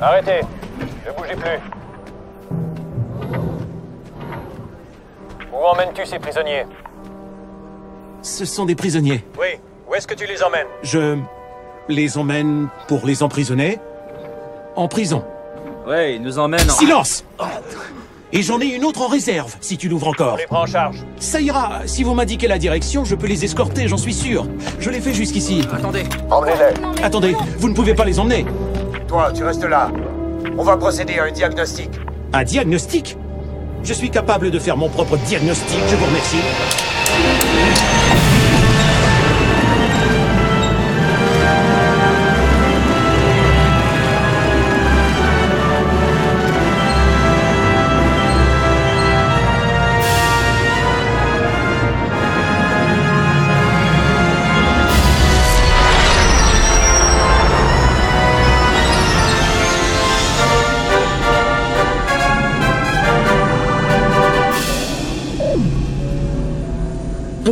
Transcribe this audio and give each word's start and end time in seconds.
Arrêtez. 0.00 0.40
Ne 1.06 1.12
bougez 1.12 1.34
plus. 1.34 1.58
Où 5.52 5.56
emmènes-tu 5.56 6.06
ces 6.06 6.18
prisonniers? 6.18 6.64
Ce 8.22 8.44
sont 8.44 8.64
des 8.64 8.74
prisonniers. 8.74 9.24
Oui, 9.38 9.58
où 9.88 9.94
est-ce 9.94 10.06
que 10.06 10.14
tu 10.14 10.26
les 10.26 10.42
emmènes? 10.42 10.66
Je 10.82 11.18
les 11.88 12.18
emmène 12.18 12.68
pour 12.86 13.06
les 13.06 13.22
emprisonner 13.22 13.78
en 14.76 14.86
prison. 14.86 15.24
Ouais, 15.86 16.14
il 16.14 16.22
nous 16.22 16.38
emmène 16.38 16.60
en... 16.70 16.74
Silence 16.74 17.24
Et 18.32 18.42
j'en 18.42 18.60
ai 18.60 18.66
une 18.66 18.84
autre 18.84 19.00
en 19.00 19.08
réserve, 19.08 19.56
si 19.60 19.78
tu 19.78 19.88
l'ouvres 19.88 20.08
On 20.08 20.10
encore. 20.10 20.36
les 20.36 20.44
prend 20.46 20.62
en 20.62 20.66
charge. 20.66 20.98
Ça 21.18 21.40
ira, 21.40 21.80
si 21.86 22.02
vous 22.02 22.12
m'indiquez 22.14 22.46
la 22.46 22.58
direction, 22.58 23.04
je 23.04 23.14
peux 23.14 23.26
les 23.26 23.44
escorter, 23.44 23.88
j'en 23.88 23.96
suis 23.96 24.12
sûr. 24.12 24.46
Je 24.80 24.90
l'ai 24.90 25.00
fait 25.00 25.14
jusqu'ici. 25.14 25.62
Attendez. 25.72 26.04
Emmenez-les. 26.30 27.02
Attendez, 27.02 27.34
vous 27.58 27.70
ne 27.70 27.74
pouvez 27.74 27.94
pas 27.94 28.04
les 28.04 28.18
emmener. 28.18 28.44
Toi, 29.06 29.32
tu 29.34 29.44
restes 29.44 29.64
là. 29.64 29.90
On 30.58 30.62
va 30.62 30.76
procéder 30.76 31.18
à 31.18 31.24
un 31.24 31.30
diagnostic. 31.30 31.88
Un 32.34 32.44
diagnostic? 32.44 33.16
Je 33.82 33.94
suis 33.94 34.10
capable 34.10 34.50
de 34.50 34.58
faire 34.58 34.76
mon 34.76 34.90
propre 34.90 35.16
diagnostic, 35.16 35.78
je 35.88 35.96
vous 35.96 36.04
remercie. 36.04 36.36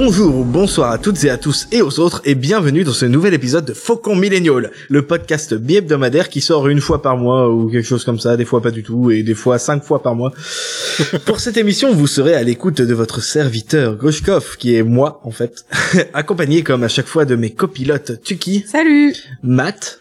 Bonjour 0.06 0.36
ou 0.36 0.44
bonsoir 0.44 0.92
à 0.92 0.98
toutes 0.98 1.24
et 1.24 1.30
à 1.30 1.36
tous 1.36 1.66
et 1.72 1.82
aux 1.82 1.98
autres 1.98 2.22
et 2.24 2.36
bienvenue 2.36 2.84
dans 2.84 2.92
ce 2.92 3.06
nouvel 3.06 3.34
épisode 3.34 3.64
de 3.64 3.72
Faucon 3.72 4.14
Millennial, 4.14 4.70
le 4.88 5.02
podcast 5.02 5.52
bi-hebdomadaire 5.52 6.28
qui 6.28 6.40
sort 6.40 6.68
une 6.68 6.80
fois 6.80 7.02
par 7.02 7.16
mois 7.16 7.52
ou 7.52 7.68
quelque 7.68 7.84
chose 7.84 8.04
comme 8.04 8.20
ça, 8.20 8.36
des 8.36 8.44
fois 8.44 8.62
pas 8.62 8.70
du 8.70 8.84
tout 8.84 9.10
et 9.10 9.24
des 9.24 9.34
fois 9.34 9.58
cinq 9.58 9.82
fois 9.82 10.04
par 10.04 10.14
mois. 10.14 10.32
Pour 11.26 11.40
cette 11.40 11.56
émission, 11.56 11.92
vous 11.92 12.06
serez 12.06 12.34
à 12.34 12.44
l'écoute 12.44 12.80
de 12.80 12.94
votre 12.94 13.20
serviteur 13.20 13.96
Grushkov, 13.96 14.56
qui 14.58 14.76
est 14.76 14.84
moi 14.84 15.20
en 15.24 15.32
fait, 15.32 15.66
accompagné 16.14 16.62
comme 16.62 16.84
à 16.84 16.88
chaque 16.88 17.08
fois 17.08 17.24
de 17.24 17.34
mes 17.34 17.50
copilotes 17.50 18.22
Tuki, 18.22 18.64
Salut 18.64 19.12
Matt 19.42 20.00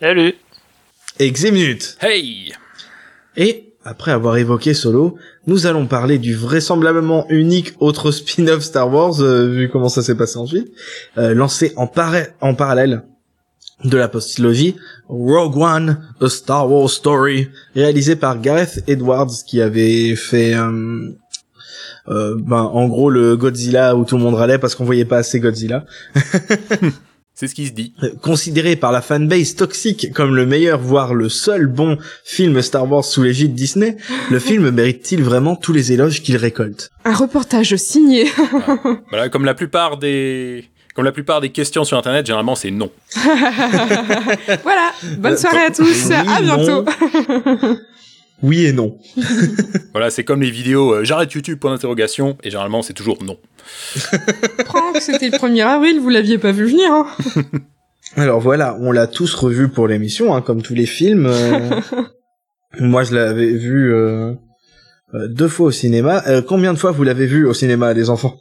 Salut 0.00 0.36
et. 1.20 1.34
Hey 2.00 2.54
Et, 3.36 3.67
après 3.88 4.10
avoir 4.12 4.36
évoqué 4.36 4.74
Solo, 4.74 5.16
nous 5.46 5.66
allons 5.66 5.86
parler 5.86 6.18
du 6.18 6.34
vraisemblablement 6.34 7.26
unique 7.30 7.72
autre 7.80 8.10
spin-off 8.18 8.62
Star 8.62 8.92
Wars, 8.92 9.20
euh, 9.20 9.48
vu 9.48 9.68
comment 9.70 9.88
ça 9.88 10.02
s'est 10.02 10.14
passé 10.16 10.36
ensuite, 10.38 10.70
euh, 11.16 11.34
lancé 11.34 11.72
en, 11.76 11.86
para- 11.86 12.26
en 12.40 12.54
parallèle 12.54 13.02
de 13.84 13.96
la 13.96 14.08
postlogie, 14.08 14.76
Rogue 15.08 15.56
One, 15.56 15.98
A 16.20 16.28
Star 16.28 16.70
Wars 16.70 16.90
Story, 16.90 17.48
réalisé 17.74 18.16
par 18.16 18.40
Gareth 18.40 18.82
Edwards, 18.88 19.30
qui 19.46 19.60
avait 19.62 20.16
fait... 20.16 20.54
euh, 20.54 22.34
ben, 22.38 22.56
en 22.62 22.88
gros, 22.88 23.08
le 23.10 23.36
Godzilla 23.36 23.94
où 23.94 24.04
tout 24.04 24.16
le 24.16 24.22
monde 24.22 24.34
râlait 24.34 24.58
parce 24.58 24.74
qu'on 24.74 24.84
voyait 24.84 25.04
pas 25.04 25.18
assez 25.18 25.40
Godzilla. 25.40 25.84
C'est 27.40 27.46
ce 27.46 27.54
qui 27.54 27.68
se 27.68 27.72
dit. 27.72 27.92
Euh, 28.02 28.10
considéré 28.20 28.74
par 28.74 28.90
la 28.90 29.00
fanbase 29.00 29.54
toxique 29.54 30.12
comme 30.12 30.34
le 30.34 30.44
meilleur, 30.44 30.80
voire 30.80 31.14
le 31.14 31.28
seul 31.28 31.68
bon 31.68 31.96
film 32.24 32.60
Star 32.62 32.90
Wars 32.90 33.04
sous 33.04 33.22
l'égide 33.22 33.54
Disney, 33.54 33.96
le 34.28 34.38
film 34.48 34.70
mérite-t-il 34.70 35.22
vraiment 35.22 35.54
tous 35.54 35.72
les 35.72 35.92
éloges 35.92 36.20
qu'il 36.20 36.36
récolte? 36.36 36.90
Un 37.04 37.14
reportage 37.14 37.76
signé. 37.76 38.26
Voilà, 39.10 39.28
comme 39.28 39.44
la 39.44 39.54
plupart 39.54 39.98
des... 39.98 40.64
Comme 40.96 41.04
la 41.04 41.12
plupart 41.12 41.40
des 41.40 41.50
questions 41.50 41.84
sur 41.84 41.96
Internet, 41.96 42.26
généralement, 42.26 42.56
c'est 42.56 42.72
non. 42.72 42.90
Voilà. 44.64 44.92
Bonne 45.18 45.34
Euh, 45.34 45.36
soirée 45.36 45.66
à 45.66 45.70
tous. 45.70 45.82
oui, 46.08 46.12
À 46.14 46.40
bientôt 46.42 46.84
Oui 48.42 48.66
et 48.66 48.72
non. 48.72 48.98
Voilà, 49.92 50.10
c'est 50.10 50.22
comme 50.22 50.42
les 50.42 50.50
vidéos 50.50 50.94
euh, 50.94 51.04
j'arrête 51.04 51.32
YouTube 51.32 51.58
pour 51.58 51.70
d'interrogation, 51.70 52.36
et 52.42 52.50
généralement, 52.50 52.82
c'est 52.82 52.92
toujours 52.92 53.22
non. 53.24 53.36
Franck, 54.66 54.98
c'était 55.00 55.30
le 55.30 55.36
1er 55.38 55.64
avril, 55.64 55.98
vous 56.00 56.08
l'aviez 56.08 56.38
pas 56.38 56.52
vu 56.52 56.66
venir, 56.66 56.92
hein 56.92 57.06
Alors 58.16 58.40
voilà, 58.40 58.76
on 58.80 58.92
l'a 58.92 59.06
tous 59.06 59.34
revu 59.34 59.68
pour 59.68 59.88
l'émission, 59.88 60.34
hein, 60.34 60.40
comme 60.40 60.62
tous 60.62 60.74
les 60.74 60.86
films. 60.86 61.26
euh, 61.26 61.80
moi, 62.80 63.02
je 63.04 63.14
l'avais 63.14 63.50
vu 63.52 63.92
euh, 63.92 64.32
euh, 65.14 65.28
deux 65.28 65.48
fois 65.48 65.66
au 65.66 65.70
cinéma. 65.70 66.22
Euh, 66.26 66.40
combien 66.40 66.72
de 66.72 66.78
fois 66.78 66.90
vous 66.92 67.02
l'avez 67.04 67.26
vu 67.26 67.44
au 67.46 67.54
cinéma, 67.54 67.92
les 67.92 68.08
enfants? 68.10 68.36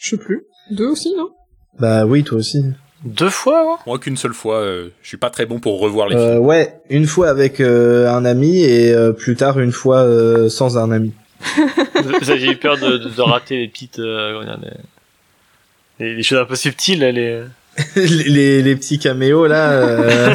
Je 0.00 0.10
sais 0.10 0.16
plus. 0.16 0.42
Deux 0.70 0.86
aussi, 0.86 1.14
non? 1.16 1.30
Bah 1.78 2.06
oui, 2.06 2.24
toi 2.24 2.38
aussi. 2.38 2.62
Deux 3.04 3.30
fois 3.30 3.60
hein 3.60 3.82
Moi, 3.86 3.98
qu'une 3.98 4.16
seule 4.16 4.34
fois, 4.34 4.56
euh, 4.56 4.88
je 5.02 5.08
suis 5.08 5.16
pas 5.16 5.30
très 5.30 5.46
bon 5.46 5.60
pour 5.60 5.78
revoir 5.80 6.08
les 6.08 6.16
Euh, 6.16 6.32
films. 6.34 6.44
ouais, 6.46 6.80
une 6.90 7.06
fois 7.06 7.28
avec 7.28 7.60
euh, 7.60 8.08
un 8.10 8.24
ami 8.24 8.62
et 8.62 8.92
euh, 8.92 9.12
plus 9.12 9.36
tard 9.36 9.60
une 9.60 9.70
fois 9.72 9.98
euh, 9.98 10.48
sans 10.48 10.76
un 10.78 10.90
ami. 10.90 11.12
aviez 12.28 12.52
eu 12.52 12.56
peur 12.56 12.76
de, 12.78 12.98
de, 12.98 13.08
de 13.08 13.22
rater 13.22 13.56
les 13.58 13.68
petites... 13.68 13.98
euh, 14.00 14.42
les, 14.60 16.06
les- 16.06 16.14
les 16.16 16.22
choses 16.22 16.38
un 16.40 16.44
peu 16.44 16.56
subtiles, 16.56 17.00
là, 17.00 17.12
les... 17.12 17.42
les, 17.96 18.06
les, 18.24 18.62
les 18.62 18.74
petits 18.76 18.98
caméos 18.98 19.46
là. 19.46 19.70
euh, 19.70 20.34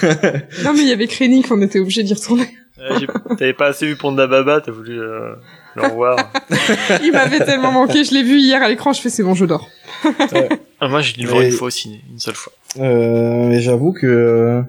Non, 0.64 0.72
mais 0.72 0.80
il 0.80 0.88
y 0.88 0.92
avait 0.92 1.06
Krennic, 1.06 1.50
on 1.50 1.60
était 1.60 1.78
obligé 1.80 2.02
d'y 2.02 2.14
retourner. 2.14 2.48
Euh, 2.80 2.98
T'avais 3.36 3.52
pas 3.52 3.66
assez 3.66 3.86
vu 3.86 3.96
Panda 3.96 4.26
Baba, 4.26 4.60
t'as 4.60 4.72
voulu 4.72 4.98
euh, 5.00 5.34
le 5.76 5.82
revoir. 5.82 6.16
Il 7.02 7.12
m'avait 7.12 7.44
tellement 7.44 7.72
manqué, 7.72 8.04
je 8.04 8.12
l'ai 8.14 8.22
vu 8.22 8.38
hier 8.38 8.62
à 8.62 8.68
l'écran, 8.68 8.92
je 8.92 9.00
fais 9.00 9.10
c'est 9.10 9.22
bon, 9.22 9.34
je 9.34 9.44
dors. 9.44 9.68
Ah, 10.80 10.88
moi, 10.88 11.00
j'ai 11.02 11.12
dû 11.12 11.24
le 11.24 11.28
voir 11.28 11.42
une 11.42 11.50
fois 11.52 11.66
aussi, 11.68 12.00
une 12.10 12.18
seule 12.18 12.34
fois. 12.34 12.52
Euh, 12.78 13.48
mais 13.48 13.60
j'avoue 13.60 13.92
que 13.92 14.06
euh, 14.06 14.62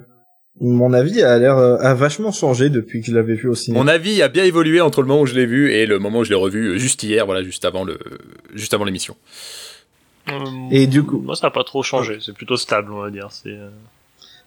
mon 0.60 0.92
avis 0.92 1.22
a 1.22 1.38
l'air 1.38 1.56
euh, 1.56 1.76
a 1.78 1.94
vachement 1.94 2.32
changé 2.32 2.68
depuis 2.68 3.00
que 3.00 3.06
je 3.06 3.14
l'avais 3.14 3.34
vu 3.34 3.48
au 3.48 3.54
cinéma. 3.54 3.82
Mon 3.82 3.88
avis 3.88 4.20
a 4.22 4.28
bien 4.28 4.44
évolué 4.44 4.80
entre 4.82 5.00
le 5.00 5.08
moment 5.08 5.22
où 5.22 5.26
je 5.26 5.34
l'ai 5.34 5.46
vu 5.46 5.72
et 5.72 5.86
le 5.86 5.98
moment 5.98 6.18
où 6.18 6.24
je 6.24 6.30
l'ai 6.30 6.34
revu 6.36 6.78
juste 6.78 7.02
hier, 7.02 7.24
voilà, 7.24 7.42
juste 7.42 7.64
avant 7.64 7.84
le, 7.84 7.98
juste 8.54 8.74
avant 8.74 8.84
l'émission. 8.84 9.16
Euh, 10.28 10.34
Et 10.70 10.86
du 10.86 11.02
coup- 11.02 11.20
Moi, 11.20 11.34
ça 11.34 11.46
a 11.46 11.50
pas 11.50 11.64
trop 11.64 11.82
changé, 11.82 12.18
c'est 12.20 12.34
plutôt 12.34 12.56
stable, 12.56 12.92
on 12.92 13.00
va 13.00 13.10
dire. 13.10 13.28
C'est 13.30 13.48
euh, 13.50 13.70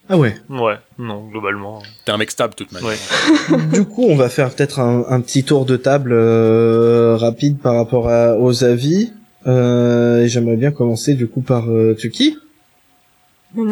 Ah 0.10 0.18
ouais. 0.18 0.36
Ouais, 0.50 0.76
non, 1.00 1.28
globalement. 1.30 1.82
T'es 2.06 2.12
un 2.12 2.18
mec 2.18 2.30
stable, 2.30 2.54
de 2.54 2.58
toute 2.64 2.72
manière. 2.72 2.90
Ouais. 2.90 3.58
du 3.74 3.86
coup, 3.86 4.04
on 4.08 4.16
va 4.16 4.30
faire 4.30 4.52
peut-être 4.52 4.80
un, 4.80 5.04
un 5.10 5.20
petit 5.22 5.44
tour 5.44 5.66
de 5.66 5.78
table 5.78 6.12
euh, 6.14 7.18
rapide 7.18 7.58
par 7.58 7.76
rapport 7.76 8.10
à, 8.10 8.38
aux 8.38 8.64
avis. 8.64 9.12
Euh, 9.48 10.24
et 10.24 10.28
j'aimerais 10.28 10.58
bien 10.58 10.72
commencer 10.72 11.14
du 11.16 11.28
coup 11.28 11.42
par 11.42 11.70
euh, 11.70 11.96
Tuki. 11.96 12.38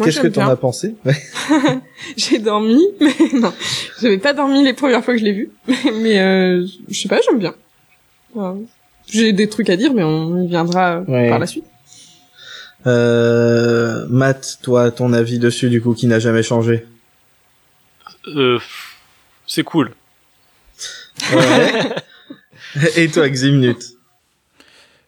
Qu'est-ce 0.02 0.20
que 0.20 0.28
t'en 0.28 0.48
as 0.48 0.56
pensé? 0.56 0.94
Ouais. 1.04 1.14
J'ai 2.16 2.38
dormi, 2.38 2.82
mais 3.00 3.12
non. 3.38 3.52
J'avais 4.00 4.18
pas 4.18 4.32
dormi 4.32 4.64
les 4.64 4.72
premières 4.72 5.04
fois 5.04 5.14
que 5.14 5.20
je 5.20 5.24
l'ai 5.24 5.32
vu. 5.32 5.50
Mais 5.68 6.18
euh, 6.20 6.64
je 6.88 6.98
sais 7.00 7.08
pas, 7.08 7.20
j'aime 7.20 7.38
bien. 7.38 7.54
J'ai 9.06 9.32
des 9.34 9.48
trucs 9.48 9.68
à 9.68 9.76
dire, 9.76 9.92
mais 9.92 10.02
on 10.02 10.42
y 10.42 10.46
viendra 10.48 11.02
Ouais. 11.06 11.28
par 11.28 11.38
la 11.38 11.46
suite. 11.46 11.64
Euh, 12.86 14.06
Matt, 14.08 14.58
toi, 14.62 14.90
ton 14.90 15.12
avis 15.12 15.38
dessus 15.38 15.70
du 15.70 15.80
coup 15.80 15.94
qui 15.94 16.06
n'a 16.06 16.18
jamais 16.18 16.42
changé. 16.42 16.86
Euh, 18.28 18.58
c'est 19.46 19.62
cool. 19.64 19.92
Ouais. 21.32 21.72
et 22.96 23.08
toi, 23.08 23.28
Ximnut 23.28 23.78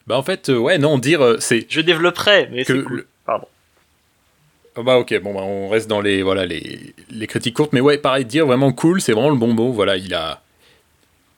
Bah 0.06 0.16
en 0.16 0.22
fait, 0.22 0.48
euh, 0.50 0.56
ouais, 0.56 0.78
non, 0.78 0.98
dire 0.98 1.20
euh, 1.22 1.36
c'est 1.40 1.66
Je 1.68 1.80
développerai, 1.80 2.48
mais 2.52 2.64
c'est 2.64 2.82
cool. 2.82 2.96
le- 2.98 3.06
Pardon. 3.24 3.46
Oh 4.78 4.82
bah 4.82 4.98
ok, 4.98 5.18
bon 5.22 5.32
bah 5.34 5.40
on 5.42 5.68
reste 5.70 5.88
dans 5.88 6.02
les 6.02 6.22
voilà 6.22 6.44
les, 6.44 6.94
les 7.10 7.26
critiques 7.26 7.54
courtes, 7.56 7.72
mais 7.72 7.80
ouais 7.80 7.96
pareil 7.96 8.26
dire 8.26 8.44
vraiment 8.46 8.72
cool, 8.72 9.00
c'est 9.00 9.12
vraiment 9.12 9.30
le 9.30 9.36
bon 9.36 9.54
mot. 9.54 9.72
Voilà, 9.72 9.96
il 9.96 10.12
a 10.14 10.42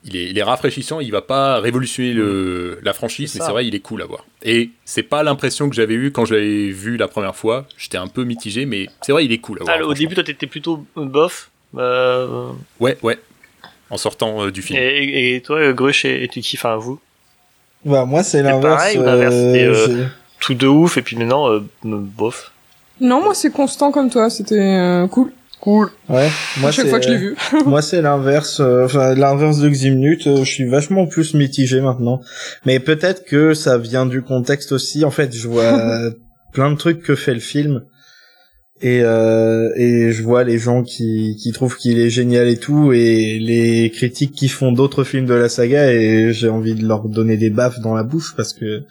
il 0.05 0.15
est, 0.15 0.29
il 0.29 0.37
est 0.37 0.43
rafraîchissant, 0.43 0.99
il 1.01 1.11
va 1.11 1.21
pas 1.21 1.59
révolutionner 1.59 2.13
le, 2.13 2.79
la 2.83 2.93
franchise, 2.93 3.35
mais 3.35 3.41
c'est 3.45 3.51
vrai 3.51 3.67
il 3.67 3.75
est 3.75 3.79
cool 3.81 4.01
à 4.01 4.05
voir. 4.05 4.25
Et 4.43 4.69
c'est 4.85 5.03
pas 5.03 5.23
l'impression 5.23 5.69
que 5.69 5.75
j'avais 5.75 5.93
eue 5.95 6.11
quand 6.11 6.25
je 6.25 6.35
l'avais 6.35 6.69
vu 6.69 6.95
la 6.97 7.07
première 7.07 7.35
fois. 7.35 7.65
J'étais 7.77 7.97
un 7.97 8.07
peu 8.07 8.23
mitigé, 8.23 8.65
mais 8.65 8.87
c'est 9.01 9.11
vrai 9.11 9.25
il 9.25 9.31
est 9.31 9.39
cool 9.39 9.59
à 9.61 9.63
voir. 9.65 9.77
Ah, 9.81 9.85
au 9.85 9.93
début, 9.93 10.15
toi, 10.15 10.23
t'étais 10.23 10.47
plutôt 10.47 10.85
bof. 10.95 11.49
Euh, 11.77 12.47
Ouais 12.79 12.97
ouais. 13.03 13.19
En 13.91 13.97
sortant 13.97 14.43
euh, 14.45 14.51
du 14.51 14.61
film. 14.61 14.79
et, 14.79 15.35
et 15.35 15.41
toi, 15.41 15.73
Grush 15.73 16.05
et, 16.05 16.23
et 16.23 16.27
Tuki, 16.27 16.57
enfin 16.57 16.77
vous, 16.77 16.99
Bah 17.85 18.05
moi 18.05 18.23
c'est 18.23 18.41
l'inverse. 18.43 18.93
euh, 18.95 19.29
c'était, 19.53 19.65
euh, 19.65 20.05
tout 20.39 20.53
de 20.53 20.67
ouf, 20.67 20.97
et 20.97 21.01
puis 21.01 21.15
maintenant, 21.17 21.49
euh, 21.51 21.61
bof. 21.83 22.51
Non, 23.01 23.21
moi 23.23 23.33
c'est 23.33 23.51
constant 23.51 23.91
comme 23.91 24.09
toi, 24.09 24.29
c'était 24.29 24.55
euh, 24.55 25.07
cool. 25.07 25.31
Cool. 25.61 25.89
Ouais, 26.07 26.29
moi 26.61 26.69
à 26.69 26.71
chaque 26.71 26.87
fois 26.87 26.99
que 26.99 27.05
je 27.05 27.11
l'ai 27.11 27.17
vu. 27.17 27.35
Moi, 27.65 27.81
c'est 27.81 28.01
l'inverse. 28.01 28.59
euh, 28.61 28.85
Enfin, 28.85 29.13
l'inverse 29.13 29.59
de 29.59 29.67
Ximnut. 29.69 30.25
euh, 30.27 30.37
je 30.45 30.49
suis 30.49 30.65
vachement 30.69 31.05
plus 31.05 31.33
mitigé 31.33 31.81
maintenant. 31.81 32.21
Mais 32.65 32.79
peut-être 32.79 33.25
que 33.25 33.53
ça 33.53 33.77
vient 33.77 34.05
du 34.05 34.21
contexte 34.21 34.71
aussi. 34.71 35.03
En 35.03 35.11
fait, 35.11 35.35
je 35.35 35.47
vois 35.49 35.77
plein 36.53 36.71
de 36.71 36.77
trucs 36.77 37.01
que 37.03 37.15
fait 37.15 37.33
le 37.33 37.39
film. 37.41 37.81
Et, 38.81 39.01
euh, 39.03 39.69
et 39.75 40.13
je 40.13 40.23
vois 40.23 40.45
les 40.45 40.57
gens 40.57 40.83
qui, 40.83 41.35
qui 41.43 41.51
trouvent 41.51 41.75
qu'il 41.75 41.99
est 41.99 42.09
génial 42.09 42.47
et 42.47 42.55
tout, 42.55 42.93
et 42.93 43.37
les 43.37 43.91
critiques 43.93 44.31
qui 44.31 44.47
font 44.47 44.71
d'autres 44.71 45.03
films 45.03 45.25
de 45.25 45.33
la 45.33 45.49
saga, 45.49 45.91
et 45.91 46.31
j'ai 46.31 46.47
envie 46.47 46.75
de 46.75 46.87
leur 46.87 47.09
donner 47.09 47.35
des 47.35 47.49
baffes 47.49 47.81
dans 47.81 47.93
la 47.93 48.03
bouche 48.03 48.33
parce 48.37 48.53
que 48.53 48.83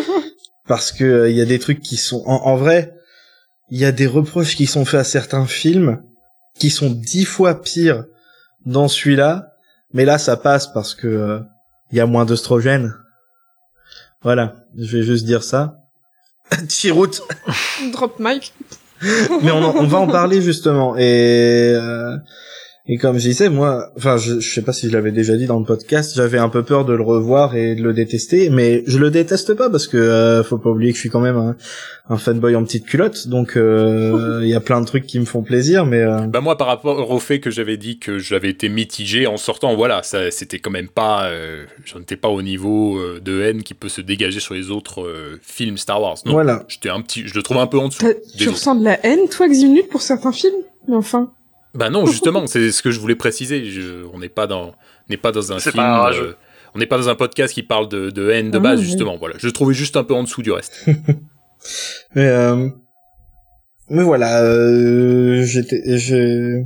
parce 0.66 0.90
que 0.90 1.04
euh, 1.04 1.28
il 1.30 1.36
y 1.36 1.42
a 1.42 1.44
des 1.44 1.58
trucs 1.58 1.80
qui 1.80 1.96
sont 1.98 2.22
en, 2.24 2.46
en 2.46 2.56
vrai, 2.56 2.94
il 3.70 3.78
y 3.78 3.84
a 3.84 3.92
des 3.92 4.06
reproches 4.06 4.56
qui 4.56 4.64
sont 4.64 4.86
faits 4.86 5.00
à 5.00 5.04
certains 5.04 5.44
films 5.44 6.00
qui 6.58 6.70
sont 6.70 6.90
dix 6.90 7.24
fois 7.24 7.60
pires 7.62 8.04
dans 8.64 8.88
celui-là, 8.88 9.54
mais 9.92 10.04
là 10.04 10.18
ça 10.18 10.36
passe 10.36 10.66
parce 10.66 10.94
que 10.94 11.06
euh, 11.06 11.40
il 11.92 11.98
y 11.98 12.00
a 12.00 12.06
moins 12.06 12.24
d'oestrogène. 12.24 12.94
Voilà, 14.22 14.56
je 14.76 14.96
vais 14.96 15.02
juste 15.04 15.24
dire 15.24 15.42
ça. 15.44 15.78
Chiroute 16.68 17.22
Drop 17.92 18.18
mic. 18.18 18.52
mais 19.42 19.50
on, 19.50 19.62
en- 19.62 19.76
on 19.76 19.86
va 19.86 19.98
en 19.98 20.06
parler 20.06 20.40
justement 20.40 20.96
et 20.96 21.72
euh, 21.74 22.16
et 22.88 22.98
comme 22.98 23.18
je 23.18 23.28
disais 23.28 23.48
moi 23.48 23.90
enfin 23.96 24.16
je, 24.16 24.40
je 24.40 24.54
sais 24.54 24.62
pas 24.62 24.72
si 24.72 24.88
je 24.88 24.92
l'avais 24.92 25.12
déjà 25.12 25.36
dit 25.36 25.46
dans 25.46 25.58
le 25.58 25.64
podcast 25.64 26.12
j'avais 26.14 26.38
un 26.38 26.48
peu 26.48 26.62
peur 26.62 26.84
de 26.84 26.94
le 26.94 27.02
revoir 27.02 27.56
et 27.56 27.74
de 27.74 27.82
le 27.82 27.92
détester 27.92 28.48
mais 28.50 28.82
je 28.86 28.98
le 28.98 29.10
déteste 29.10 29.54
pas 29.54 29.68
parce 29.70 29.88
que 29.88 29.96
euh, 29.96 30.44
faut 30.44 30.58
pas 30.58 30.70
oublier 30.70 30.92
que 30.92 30.96
je 30.96 31.00
suis 31.00 31.10
quand 31.10 31.20
même 31.20 31.36
un, 31.36 31.56
un 32.08 32.16
fanboy 32.16 32.54
en 32.54 32.62
petite 32.64 32.86
culotte 32.86 33.26
donc 33.28 33.56
euh, 33.56 34.40
il 34.42 34.48
y 34.48 34.54
a 34.54 34.60
plein 34.60 34.80
de 34.80 34.86
trucs 34.86 35.06
qui 35.06 35.18
me 35.18 35.24
font 35.24 35.42
plaisir 35.42 35.84
mais 35.86 36.00
euh, 36.00 36.20
Bah 36.28 36.40
moi, 36.40 36.56
par 36.56 36.68
rapport 36.68 37.10
au 37.10 37.18
fait 37.18 37.40
que 37.40 37.50
j'avais 37.50 37.76
dit 37.76 37.98
que 37.98 38.18
j'avais 38.18 38.50
été 38.50 38.68
mitigé 38.68 39.26
en 39.26 39.36
sortant, 39.36 39.74
voilà, 39.74 40.02
ça, 40.02 40.30
c'était 40.30 40.58
quand 40.58 40.70
même 40.70 40.88
pas, 40.88 41.26
euh, 41.26 41.64
j'en 41.84 42.00
étais 42.00 42.16
pas 42.16 42.28
au 42.28 42.42
niveau 42.42 42.98
euh, 42.98 43.20
de 43.20 43.40
haine 43.40 43.62
qui 43.62 43.74
peut 43.74 43.88
se 43.88 44.00
dégager 44.00 44.40
sur 44.40 44.54
les 44.54 44.70
autres 44.70 45.02
euh, 45.02 45.40
films 45.42 45.76
Star 45.78 46.00
Wars. 46.00 46.16
Non, 46.24 46.32
voilà 46.32 46.64
j'étais 46.68 46.90
un 46.90 47.00
petit, 47.00 47.26
je 47.26 47.34
le 47.34 47.42
trouve 47.42 47.58
un 47.58 47.66
peu 47.66 47.78
en 47.78 47.88
dessous. 47.88 48.04
Tu 48.38 48.48
ressens 48.48 48.76
de 48.76 48.84
la 48.84 49.04
haine, 49.04 49.28
toi, 49.28 49.48
Ximnut, 49.48 49.88
pour 49.88 50.02
certains 50.02 50.32
films? 50.32 50.62
Mais 50.88 50.96
enfin. 50.96 51.32
Bah 51.76 51.90
non, 51.90 52.06
justement, 52.06 52.46
c'est 52.46 52.70
ce 52.72 52.82
que 52.82 52.90
je 52.90 52.98
voulais 53.00 53.14
préciser. 53.16 53.64
Je- 53.66 54.04
on 54.12 54.18
n'est 54.18 54.28
pas 54.28 54.46
dans, 54.46 54.68
on 54.68 54.74
n'est 55.10 55.16
pas 55.16 55.32
dans 55.32 55.52
un 55.52 55.58
C'est 55.58 55.70
film. 55.72 55.82
pas 55.82 55.90
un 55.94 55.98
rageux. 55.98 56.28
euh, 56.30 56.34
on 56.74 56.78
n'est 56.78 56.86
pas 56.86 56.98
dans 56.98 57.08
un 57.08 57.14
podcast 57.14 57.54
qui 57.54 57.62
parle 57.62 57.88
de, 57.88 58.10
de 58.10 58.30
haine 58.30 58.50
de 58.50 58.58
Ah 58.58 58.60
base, 58.60 58.80
oui, 58.80 58.84
justement. 58.86 59.16
Voilà, 59.18 59.34
je 59.38 59.46
le 59.46 59.52
trouvais 59.52 59.74
juste 59.74 59.96
un 59.96 60.04
peu 60.04 60.14
en 60.14 60.22
dessous 60.22 60.42
du 60.42 60.52
reste. 60.52 60.84
mais 62.14 62.26
euh, 62.28 62.68
mais 63.88 64.02
voilà 64.02 64.42
euh, 64.42 65.42
j'étais 65.44 65.80
j'ai 65.98 66.64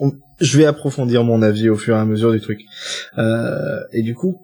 on- 0.00 0.12
je 0.40 0.58
vais 0.58 0.64
approfondir 0.66 1.22
mon 1.24 1.42
avis 1.42 1.68
au 1.68 1.76
fur 1.76 1.96
et 1.96 1.98
à 2.00 2.04
mesure 2.04 2.32
du 2.32 2.40
truc 2.40 2.60
euh, 3.18 3.80
et 3.92 4.02
du 4.02 4.14
coup 4.14 4.40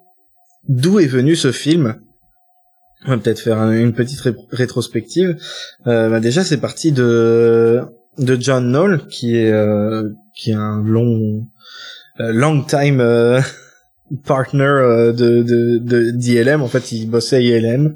d'où 0.68 1.00
est 1.00 1.06
venu 1.06 1.34
ce 1.36 1.52
film? 1.52 1.96
On 3.06 3.10
va 3.10 3.16
peut-être 3.18 3.40
faire 3.40 3.58
un- 3.58 3.72
une 3.72 3.92
petite 3.92 4.20
ré- 4.20 4.34
rétrospective 4.50 5.36
euh, 5.86 6.10
bah 6.10 6.20
déjà 6.20 6.44
c'est 6.44 6.60
parti 6.60 6.92
de 6.92 7.82
de 8.20 8.36
John 8.40 8.70
Knoll 8.70 9.06
qui 9.08 9.36
est 9.36 9.50
euh, 9.50 10.10
qui 10.34 10.50
est 10.50 10.54
un 10.54 10.82
long 10.82 11.46
euh, 12.20 12.32
long 12.32 12.62
time 12.62 13.00
euh, 13.00 13.40
partner 14.24 15.12
de 15.16 15.42
de 15.42 15.78
de 15.78 16.10
d'ILM 16.10 16.62
en 16.62 16.68
fait 16.68 16.92
il 16.92 17.06
bossait 17.08 17.36
à 17.36 17.40
ILM 17.40 17.94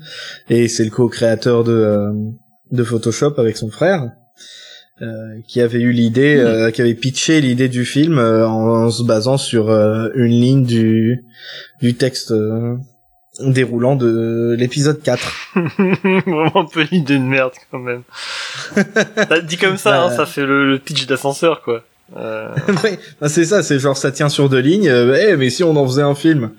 et 0.48 0.68
c'est 0.68 0.84
le 0.84 0.90
co-créateur 0.90 1.64
de 1.64 2.10
de 2.72 2.84
Photoshop 2.84 3.34
avec 3.38 3.56
son 3.56 3.70
frère 3.70 4.10
euh, 5.02 5.40
qui 5.48 5.60
avait 5.60 5.80
eu 5.80 5.90
l'idée 5.90 6.36
euh, 6.36 6.70
qui 6.70 6.80
avait 6.80 6.94
pitché 6.94 7.40
l'idée 7.40 7.68
du 7.68 7.84
film 7.84 8.16
euh, 8.16 8.46
en, 8.46 8.84
en 8.84 8.90
se 8.92 9.02
basant 9.02 9.36
sur 9.36 9.68
une 9.68 10.30
ligne 10.30 10.64
du 10.64 11.24
du 11.82 11.94
texte 11.94 12.32
déroulant 13.40 13.96
de 13.96 14.54
l'épisode 14.58 15.02
4 15.02 15.32
Vraiment 16.26 16.56
un 16.60 16.64
peu 16.66 16.82
l'idée 16.90 17.18
de 17.18 17.22
merde 17.24 17.52
quand 17.70 17.78
même. 17.78 18.02
Bah, 19.28 19.40
dit 19.40 19.56
comme 19.56 19.76
ça, 19.76 19.90
Bah. 19.92 20.04
hein, 20.04 20.16
ça 20.16 20.26
fait 20.26 20.44
le, 20.46 20.68
le 20.70 20.78
pitch 20.78 21.06
d'ascenseur 21.06 21.62
quoi. 21.62 21.82
Euh, 22.16 22.48
Ouais, 22.84 22.98
bah, 23.20 23.28
c'est 23.28 23.44
ça, 23.44 23.62
c'est 23.62 23.78
genre 23.78 23.96
ça 23.96 24.12
tient 24.12 24.28
sur 24.28 24.48
deux 24.48 24.60
lignes. 24.60 24.88
euh, 24.88 25.16
eh, 25.30 25.36
mais 25.36 25.50
si 25.50 25.64
on 25.64 25.74
en 25.76 25.86
faisait 25.86 26.02
un 26.02 26.14
film. 26.14 26.50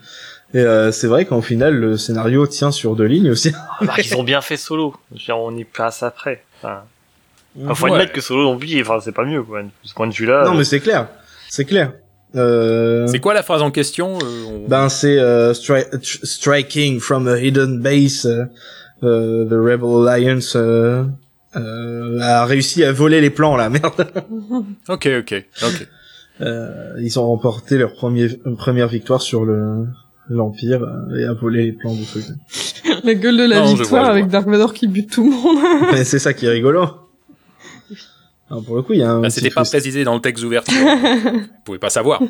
Et 0.54 0.60
euh, 0.60 0.92
c'est 0.92 1.08
vrai 1.08 1.26
qu'en 1.26 1.42
final 1.42 1.74
le 1.76 1.98
scénario 1.98 2.46
tient 2.48 2.72
sur 2.72 2.96
deux 2.96 3.06
lignes 3.06 3.30
aussi. 3.32 3.52
remarque, 3.80 4.06
ils 4.06 4.16
ont 4.16 4.24
bien 4.24 4.42
fait 4.42 4.58
solo. 4.58 4.96
Dire, 5.12 5.38
on 5.38 5.56
y 5.56 5.64
passe 5.66 6.04
après. 6.04 6.44
Enfin, 6.62 6.82
enfin, 7.64 7.76
faut 7.76 7.86
Ouais. 7.86 7.92
admettre 7.94 8.12
que 8.14 8.22
solo 8.22 8.44
non 8.44 8.58
plus, 8.58 8.82
enfin, 8.82 9.00
c'est 9.04 9.12
pas 9.12 9.26
mieux 9.26 9.44
quoi. 9.44 9.64
De 9.64 9.70
ce 9.84 9.94
point 9.94 10.08
de 10.08 10.14
vue-là. 10.14 10.44
non 10.46 10.54
mais 10.56 10.64
c'est 10.64 10.80
clair, 10.80 11.08
c'est 11.50 11.66
clair. 11.66 11.94
Euh... 12.36 13.08
C'est 13.08 13.20
quoi 13.20 13.34
la 13.34 13.44
phrase 13.44 13.62
en 13.62 13.72
question 13.72 14.18
euh, 14.24 14.44
on- 14.66 14.68
Ben 14.68 14.90
c'est 14.90 15.18
euh, 15.20 15.54
stri- 15.54 15.90
tr- 15.96 16.26
striking 16.26 17.00
from 17.00 17.28
a 17.28 17.40
hidden 17.40 17.80
base. 17.82 18.26
euh, 19.04 19.46
the 19.46 19.54
Rebel 19.54 20.08
Alliance 20.08 20.54
euh, 20.56 21.04
euh, 21.56 22.20
a 22.22 22.46
réussi 22.46 22.84
à 22.84 22.92
voler 22.92 23.22
les 23.22 23.30
plans 23.30 23.56
là, 23.56 23.70
merde. 23.70 24.08
Ok, 24.90 25.08
ok, 25.20 25.46
ok. 25.64 25.88
Euh, 26.42 26.94
ils 27.02 27.18
ont 27.18 27.26
remporté 27.28 27.78
leur 27.78 27.94
premier, 27.94 28.28
première 28.58 28.88
victoire 28.90 29.22
sur 29.22 29.46
le 29.46 29.86
l'Empire 30.28 30.82
et 31.18 31.24
a 31.24 31.34
volé 31.34 31.66
les 31.66 31.72
plans 31.74 31.94
du 31.94 32.04
truc. 32.04 32.26
La 33.04 33.14
gueule 33.14 33.38
de 33.38 33.44
la 33.44 33.60
Non, 33.60 33.66
victoire 33.76 34.04
vois, 34.06 34.12
avec. 34.12 34.28
Dark 34.28 34.48
Vador 34.48 34.74
qui 34.74 34.88
bute 34.88 35.12
tout 35.12 35.24
le 35.24 35.30
monde. 35.30 35.90
Mais 35.94 36.04
c'est 36.04 36.18
ça 36.20 36.34
qui 36.34 36.48
est 36.48 36.50
rigolo. 36.50 36.88
Alors, 38.50 38.64
pour 38.64 38.76
le 38.76 38.84
coup, 38.84 38.94
il 38.94 39.00
y 39.00 39.04
a 39.04 39.10
un 39.10 39.22
Bah, 39.22 39.30
C'était 39.30 39.50
pas 39.50 39.62
twist. 39.62 39.72
précisé 39.74 40.04
dans 40.04 40.14
le 40.16 40.22
texte 40.22 40.44
d'ouverture. 40.44 40.74
Vous 40.76 41.40
pouvez 41.66 41.80
pas 41.80 41.90
savoir. 41.90 42.22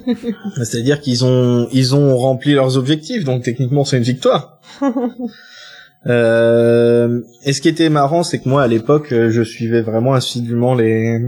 C'est-à-dire 0.63 1.01
qu'ils 1.01 1.25
ont 1.25 1.67
ils 1.73 1.93
ont 1.93 2.15
rempli 2.17 2.53
leurs 2.53 2.77
objectifs, 2.77 3.23
donc 3.25 3.43
techniquement 3.43 3.83
c'est 3.83 3.97
une 3.97 4.03
victoire. 4.03 4.61
euh, 6.07 7.21
et 7.43 7.53
ce 7.53 7.61
qui 7.61 7.67
était 7.69 7.89
marrant, 7.89 8.23
c'est 8.23 8.39
que 8.39 8.47
moi 8.47 8.63
à 8.63 8.67
l'époque, 8.67 9.11
euh, 9.11 9.29
je 9.31 9.41
suivais 9.41 9.81
vraiment 9.81 10.13
assidûment 10.13 10.73
les 10.75 11.19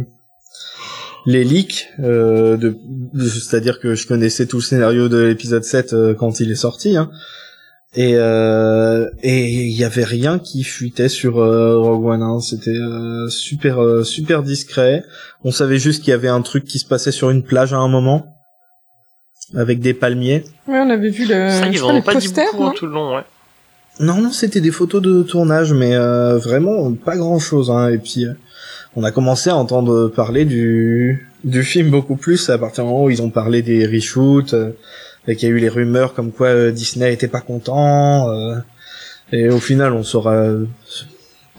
les 1.26 1.44
leaks, 1.44 1.90
euh, 2.00 2.56
de, 2.56 2.78
c'est-à-dire 3.20 3.82
que 3.82 3.96
je 3.96 4.08
connaissais 4.08 4.46
tout 4.46 4.58
le 4.58 4.64
scénario 4.64 5.10
de 5.10 5.18
l'épisode 5.18 5.64
7 5.66 5.92
euh, 5.92 6.14
quand 6.14 6.40
il 6.40 6.50
est 6.52 6.56
sorti, 6.56 6.96
hein. 6.96 7.10
Et 7.96 8.16
euh, 8.16 9.10
et 9.24 9.46
il 9.48 9.72
y 9.72 9.84
avait 9.84 10.04
rien 10.04 10.40
qui 10.40 10.64
fuitait 10.64 11.10
sur 11.10 11.40
euh, 11.40 11.80
Rogue 11.80 12.06
One. 12.06 12.22
hein. 12.22 12.40
C'était 12.42 12.70
euh, 12.70 13.28
super 13.30 13.82
euh, 13.82 14.04
super 14.04 14.44
discret. 14.44 15.04
On 15.44 15.52
savait 15.52 15.80
juste 15.80 16.04
qu'il 16.04 16.12
y 16.12 16.14
avait 16.14 16.28
un 16.28 16.42
truc 16.42 16.66
qui 16.66 16.80
se 16.80 16.86
passait 16.86 17.14
sur 17.14 17.30
une 17.30 17.44
plage 17.44 17.74
à 17.74 17.78
un 17.78 17.88
moment 17.88 18.26
avec 19.56 19.80
des 19.80 19.94
palmiers. 19.94 20.44
Ouais, 20.68 20.80
on 20.80 20.90
avait 20.90 21.10
vu 21.10 21.24
le. 21.26 21.50
ça, 21.50 21.68
ils 21.68 21.82
en 21.82 21.88
pas, 21.88 21.94
ont 21.94 22.02
pas 22.02 22.16
dit 22.16 22.28
posters, 22.28 22.46
beaucoup 22.52 22.64
hein, 22.66 22.74
tout 22.76 22.86
le 22.86 22.92
long, 22.92 23.16
ouais. 23.16 23.24
Non, 24.00 24.22
non, 24.22 24.32
c'était 24.32 24.62
des 24.62 24.72
photos 24.72 25.02
de 25.02 25.24
tournage, 25.24 25.74
mais 25.74 25.96
euh, 25.96 26.38
vraiment 26.38 26.94
pas 26.94 27.16
grand 27.16 27.40
chose. 27.40 27.72
Hein. 27.72 27.90
Et 27.90 27.98
puis, 27.98 28.26
euh, 28.26 28.34
on 28.96 29.04
a 29.04 29.12
commencé 29.12 29.50
à 29.50 29.56
entendre 29.56 30.10
parler 30.10 30.46
du 30.46 31.28
du 31.44 31.64
film 31.64 31.90
beaucoup 31.90 32.16
plus 32.18 32.50
à 32.50 32.58
partir 32.58 32.84
du 32.84 32.90
moment 32.90 33.06
où 33.06 33.10
ils 33.10 33.22
ont 33.22 33.30
parlé 33.30 33.62
des 33.62 33.88
reshoots, 33.88 34.54
euh, 34.54 34.72
et 35.28 35.36
qu'il 35.36 35.50
y 35.50 35.52
a 35.52 35.56
eu 35.56 35.60
les 35.60 35.70
rumeurs 35.70 36.14
comme 36.14 36.32
quoi 36.32 36.48
euh, 36.48 36.72
Disney 36.72 37.12
était 37.14 37.28
pas 37.28 37.42
content. 37.42 38.30
euh, 38.30 38.56
et 39.32 39.50
au 39.50 39.60
final, 39.60 39.94
on 39.94 40.04
saura 40.04 40.34
euh, 40.36 40.66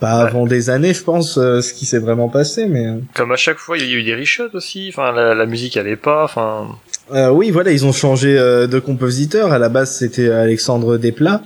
pas 0.01 0.23
Ouais. 0.23 0.29
avant 0.31 0.47
des 0.47 0.71
années, 0.71 0.95
je 0.95 1.03
pense, 1.03 1.37
euh, 1.39 1.61
ce 1.61 1.73
qui 1.75 1.85
s'est 1.85 1.99
vraiment 1.99 2.29
passé. 2.29 2.67
Mais 2.67 2.87
euh, 2.87 2.95
Comme 3.15 3.33
à 3.33 3.37
chaque 3.37 3.59
fois, 3.59 3.77
il 3.79 3.85
y 3.91 3.93
a 3.95 3.97
eu 3.97 4.03
des 4.05 4.15
reshoots 4.15 4.55
aussi. 4.55 4.89
Enfin, 4.93 5.13
la, 5.13 5.35
la 5.35 5.45
musique 5.47 5.77
allait 5.77 5.97
pas. 5.97 6.25
Enfin, 6.25 6.69
euh, 7.13 7.29
oui, 7.31 7.51
voilà, 7.51 7.73
ils 7.73 7.85
ont 7.85 7.93
changé 7.93 8.39
euh, 8.39 8.67
de 8.67 8.79
compositeur. 8.79 9.53
À 9.53 9.59
la 9.59 9.69
base, 9.69 9.91
c'était 9.97 10.31
Alexandre 10.31 10.97
Desplat. 10.99 11.43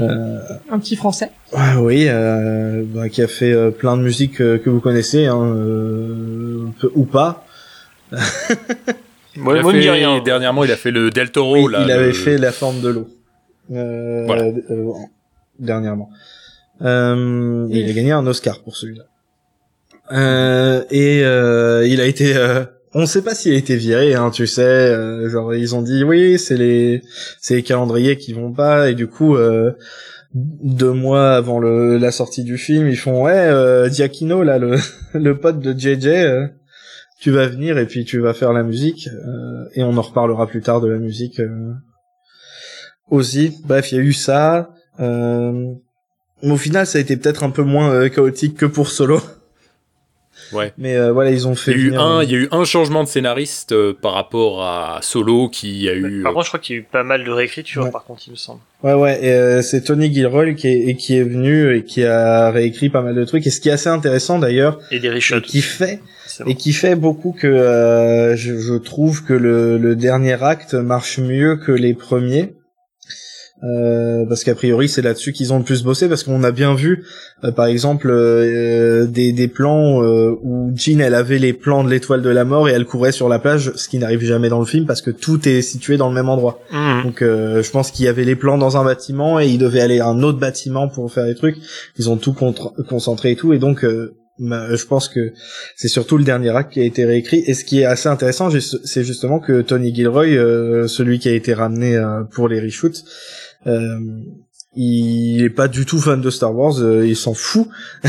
Euh, 0.00 0.38
Un 0.70 0.78
petit 0.78 0.96
français. 0.96 1.30
Ah 1.52 1.80
oui, 1.80 2.06
euh, 2.08 2.82
bah, 2.86 3.08
qui 3.08 3.20
a 3.22 3.28
fait 3.28 3.52
euh, 3.52 3.70
plein 3.70 3.96
de 3.96 4.02
musiques 4.02 4.40
euh, 4.40 4.58
que 4.58 4.70
vous 4.70 4.80
connaissez, 4.80 5.26
hein, 5.26 5.40
euh, 5.44 6.64
peu- 6.80 6.90
ou 6.94 7.04
pas. 7.04 7.44
moi, 9.36 9.54
il 9.56 9.58
a 9.78 9.82
fait- 9.82 9.90
rien. 9.90 10.20
Dernièrement, 10.22 10.64
il 10.64 10.70
a 10.72 10.76
fait 10.76 10.90
le 10.90 11.10
Del 11.10 11.30
Toro. 11.30 11.56
Oui, 11.66 11.72
là, 11.72 11.82
il 11.84 11.90
avait 11.90 12.06
le- 12.08 12.12
fait 12.12 12.38
La 12.38 12.52
forme 12.52 12.80
de 12.80 12.88
l'eau. 12.88 13.08
Euh, 13.72 14.24
Voilà. 14.26 14.44
euh, 14.44 14.92
dernièrement. 15.58 16.10
Euh, 16.82 17.66
et 17.70 17.80
il 17.80 17.90
a 17.90 17.92
gagné 17.92 18.12
un 18.12 18.26
Oscar 18.26 18.60
pour 18.62 18.76
celui-là. 18.76 19.04
Euh, 20.12 20.82
et 20.90 21.22
euh, 21.24 21.86
il 21.86 22.00
a 22.00 22.06
été... 22.06 22.36
euh, 22.36 22.64
on 22.92 23.00
ne 23.00 23.06
sait 23.06 23.22
pas 23.22 23.34
s'il 23.34 23.54
a 23.54 23.56
été 23.56 23.74
viré, 23.76 24.14
hein, 24.14 24.30
tu 24.30 24.46
sais. 24.46 24.62
euh, 24.62 25.28
genre, 25.30 25.54
ils 25.54 25.74
ont 25.74 25.82
dit, 25.82 26.04
oui, 26.04 26.38
c'est 26.38 26.56
les, 26.56 27.02
c'est 27.40 27.54
les 27.56 27.62
calendriers 27.62 28.16
qui 28.18 28.32
vont 28.32 28.52
pas. 28.52 28.90
Et 28.90 28.94
du 28.94 29.06
coup... 29.06 29.36
Euh, 29.36 29.72
deux 30.36 30.90
mois 30.90 31.34
avant 31.36 31.60
le, 31.60 31.96
la 31.96 32.10
sortie 32.10 32.42
du 32.42 32.58
film, 32.58 32.88
ils 32.88 32.96
font 32.96 33.22
ouais, 33.22 33.30
euh, 33.36 33.88
Giacchino 33.88 34.42
là, 34.42 34.58
le, 34.58 34.78
le 35.14 35.38
pote 35.38 35.60
de 35.60 35.72
JJ, 35.78 36.06
euh, 36.08 36.46
tu 37.24 37.30
vas 37.30 37.46
venir 37.46 37.78
et 37.78 37.86
puis 37.86 38.04
tu 38.04 38.18
vas 38.20 38.34
faire 38.34 38.52
la 38.52 38.62
musique 38.62 39.08
euh, 39.08 39.64
et 39.72 39.82
on 39.82 39.96
en 39.96 40.02
reparlera 40.02 40.46
plus 40.46 40.60
tard 40.60 40.82
de 40.82 40.88
la 40.88 40.98
musique 40.98 41.40
euh, 41.40 41.72
aussi. 43.10 43.56
Bref, 43.64 43.92
il 43.92 43.94
y 43.94 43.98
a 43.98 44.02
eu 44.02 44.12
ça. 44.12 44.68
Euh, 45.00 45.72
mais 46.42 46.52
au 46.52 46.58
final, 46.58 46.86
ça 46.86 46.98
a 46.98 47.00
été 47.00 47.16
peut-être 47.16 47.42
un 47.42 47.48
peu 47.48 47.62
moins 47.62 47.90
euh, 47.90 48.10
chaotique 48.10 48.58
que 48.58 48.66
pour 48.66 48.88
Solo. 48.90 49.22
Ouais. 50.52 50.72
Mais 50.78 50.96
euh, 50.96 51.12
voilà, 51.12 51.30
ils 51.30 51.46
ont 51.48 51.54
fait. 51.54 51.70
Il 51.72 51.78
y, 51.78 51.80
a 51.80 51.84
eu 51.84 51.86
venir, 51.90 52.00
un, 52.02 52.18
euh, 52.18 52.24
il 52.24 52.30
y 52.30 52.34
a 52.34 52.38
eu 52.38 52.48
un 52.50 52.64
changement 52.64 53.02
de 53.04 53.08
scénariste 53.08 53.70
euh, 53.72 53.94
par 53.94 54.12
rapport 54.14 54.62
à 54.62 54.98
Solo 55.00 55.48
qui 55.48 55.88
a 55.88 55.94
eu. 55.94 56.22
Par 56.22 56.32
euh, 56.32 56.34
contre, 56.34 56.44
je 56.46 56.50
crois 56.50 56.60
qu'il 56.60 56.76
y 56.76 56.78
a 56.78 56.82
eu 56.82 56.84
pas 56.84 57.04
mal 57.04 57.24
de 57.24 57.30
réécriture, 57.30 57.84
Ouais. 57.84 57.90
par 57.92 58.04
contre, 58.04 58.24
il 58.26 58.32
me 58.32 58.36
semble. 58.36 58.60
Ouais, 58.82 58.94
ouais, 58.94 59.24
et, 59.24 59.32
euh, 59.32 59.62
c'est 59.62 59.82
Tony 59.82 60.12
Gilroy 60.12 60.54
qui 60.54 60.66
est, 60.66 60.88
et 60.88 60.96
qui 60.96 61.16
est 61.16 61.22
venu 61.22 61.74
et 61.74 61.84
qui 61.84 62.04
a 62.04 62.50
réécrit 62.50 62.90
pas 62.90 63.00
mal 63.00 63.14
de 63.14 63.24
trucs. 63.24 63.46
Et 63.46 63.50
ce 63.50 63.60
qui 63.60 63.68
est 63.68 63.72
assez 63.72 63.88
intéressant 63.88 64.38
d'ailleurs, 64.40 64.80
Et 64.90 64.98
des 64.98 65.06
et 65.08 65.10
reshots. 65.12 65.40
qui 65.40 65.62
fait 65.62 66.00
Et 66.46 66.54
qui 66.54 66.72
fait 66.72 66.94
beaucoup 66.96 67.32
que 67.38 67.46
euh, 67.46 68.34
je, 68.36 68.56
je 68.58 68.74
trouve 68.74 69.24
que 69.24 69.34
le, 69.34 69.78
le 69.78 69.94
dernier 69.96 70.42
acte 70.42 70.74
marche 70.74 71.18
mieux 71.18 71.56
que 71.56 71.72
les 71.72 71.94
premiers. 71.94 72.54
Euh, 73.62 74.26
parce 74.28 74.44
qu'a 74.44 74.54
priori 74.54 74.88
c'est 74.90 75.00
là-dessus 75.00 75.32
qu'ils 75.32 75.52
ont 75.54 75.58
le 75.58 75.64
plus 75.64 75.84
bossé 75.84 76.08
parce 76.08 76.22
qu'on 76.24 76.42
a 76.42 76.50
bien 76.50 76.74
vu 76.74 77.04
euh, 77.44 77.52
par 77.52 77.64
exemple 77.66 78.10
euh, 78.10 79.06
des, 79.06 79.32
des 79.32 79.48
plans 79.48 80.02
euh, 80.02 80.32
où 80.42 80.72
Jean 80.74 81.00
elle 81.00 81.14
avait 81.14 81.38
les 81.38 81.54
plans 81.54 81.82
de 81.82 81.88
l'étoile 81.88 82.20
de 82.20 82.28
la 82.28 82.44
mort 82.44 82.68
et 82.68 82.72
elle 82.72 82.84
courait 82.84 83.12
sur 83.12 83.28
la 83.28 83.38
plage 83.38 83.72
ce 83.76 83.88
qui 83.88 83.98
n'arrive 83.98 84.22
jamais 84.22 84.48
dans 84.50 84.58
le 84.58 84.66
film 84.66 84.84
parce 84.86 85.00
que 85.00 85.10
tout 85.12 85.48
est 85.48 85.62
situé 85.62 85.96
dans 85.96 86.08
le 86.08 86.14
même 86.14 86.28
endroit 86.28 86.58
Mhm. 86.72 87.04
donc 87.04 87.22
euh, 87.22 87.62
je 87.62 87.70
pense 87.70 87.90
qu'il 87.90 88.04
y 88.04 88.08
avait 88.08 88.24
les 88.24 88.36
plans 88.36 88.58
dans 88.58 88.76
un 88.76 88.84
bâtiment 88.84 89.40
et 89.40 89.46
ils 89.46 89.56
devaient 89.58 89.80
aller 89.80 90.00
à 90.00 90.08
un 90.08 90.22
autre 90.22 90.38
bâtiment 90.40 90.88
pour 90.88 91.10
faire 91.10 91.24
des 91.24 91.36
trucs. 91.36 91.56
Ils 91.96 92.10
ont 92.10 92.16
tout 92.16 92.32
contre- 92.34 92.74
concentré 92.88 93.30
et 93.30 93.36
tout 93.36 93.52
et 93.54 93.58
donc 93.58 93.84
euh, 93.84 94.14
je 94.38 94.84
pense 94.86 95.08
que 95.08 95.32
c'est 95.76 95.88
surtout 95.88 96.18
le 96.18 96.24
dernier 96.24 96.50
acte 96.50 96.72
qui 96.72 96.80
a 96.80 96.84
été 96.84 97.04
réécrit. 97.04 97.42
Et 97.46 97.54
ce 97.54 97.64
qui 97.64 97.80
est 97.80 97.84
assez 97.84 98.08
intéressant, 98.08 98.48
c'est 98.50 99.04
justement 99.04 99.38
que 99.38 99.62
Tony 99.62 99.94
Gilroy, 99.94 100.26
euh, 100.26 100.88
celui 100.88 101.18
qui 101.18 101.28
a 101.28 101.32
été 101.32 101.54
ramené 101.54 101.96
euh, 101.96 102.22
pour 102.24 102.48
les 102.48 102.60
reshoots, 102.60 103.04
euh, 103.66 103.98
il 104.76 105.42
est 105.42 105.50
pas 105.50 105.68
du 105.68 105.86
tout 105.86 105.98
fan 105.98 106.20
de 106.20 106.30
Star 106.30 106.54
Wars, 106.54 106.80
euh, 106.80 107.06
il 107.06 107.16
s'en 107.16 107.34
fout. 107.34 107.68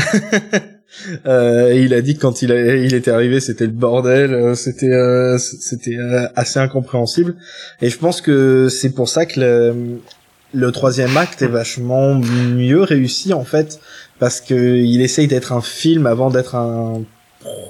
Euh, 1.26 1.72
et 1.72 1.82
il 1.82 1.94
a 1.94 2.00
dit 2.00 2.14
que 2.16 2.20
quand 2.20 2.42
il, 2.42 2.50
était 2.52 3.10
arrivé, 3.10 3.40
c'était 3.40 3.66
le 3.66 3.72
bordel, 3.72 4.32
euh, 4.32 4.54
c'était 4.54 4.92
euh, 4.92 5.36
c'était 5.38 5.96
euh, 5.96 6.26
assez 6.36 6.58
incompréhensible. 6.58 7.36
Et 7.82 7.90
je 7.90 7.98
pense 7.98 8.20
que 8.20 8.68
c'est 8.68 8.94
pour 8.94 9.08
ça 9.08 9.26
que 9.26 9.40
le, 9.40 10.00
le 10.56 10.72
troisième 10.72 11.16
acte 11.16 11.42
est 11.42 11.48
vachement 11.48 12.14
mieux 12.14 12.82
réussi 12.82 13.32
en 13.34 13.44
fait, 13.44 13.78
parce 14.18 14.40
que 14.40 14.54
il 14.54 15.00
essaye 15.02 15.26
d'être 15.28 15.52
un 15.52 15.60
film 15.60 16.06
avant 16.06 16.30
d'être 16.30 16.54
un 16.54 17.02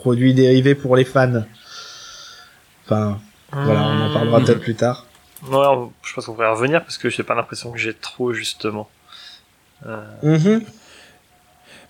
produit 0.00 0.32
dérivé 0.34 0.74
pour 0.74 0.94
les 0.96 1.04
fans. 1.04 1.42
Enfin, 2.84 3.18
voilà, 3.52 3.82
on 3.82 4.00
en 4.10 4.12
parlera 4.12 4.40
peut-être 4.40 4.60
plus 4.60 4.74
tard. 4.76 5.06
Ouais, 5.48 5.56
on- 5.66 5.92
je 6.02 6.14
pense 6.14 6.26
qu'on 6.26 6.34
pourrait 6.34 6.50
revenir 6.50 6.82
parce 6.82 6.98
que 6.98 7.10
j'ai 7.10 7.22
pas 7.22 7.34
l'impression 7.34 7.70
que 7.72 7.78
j'ai 7.78 7.94
trop, 7.94 8.32
justement. 8.32 8.88
Euh, 9.86 10.02
Mhm. 10.22 10.62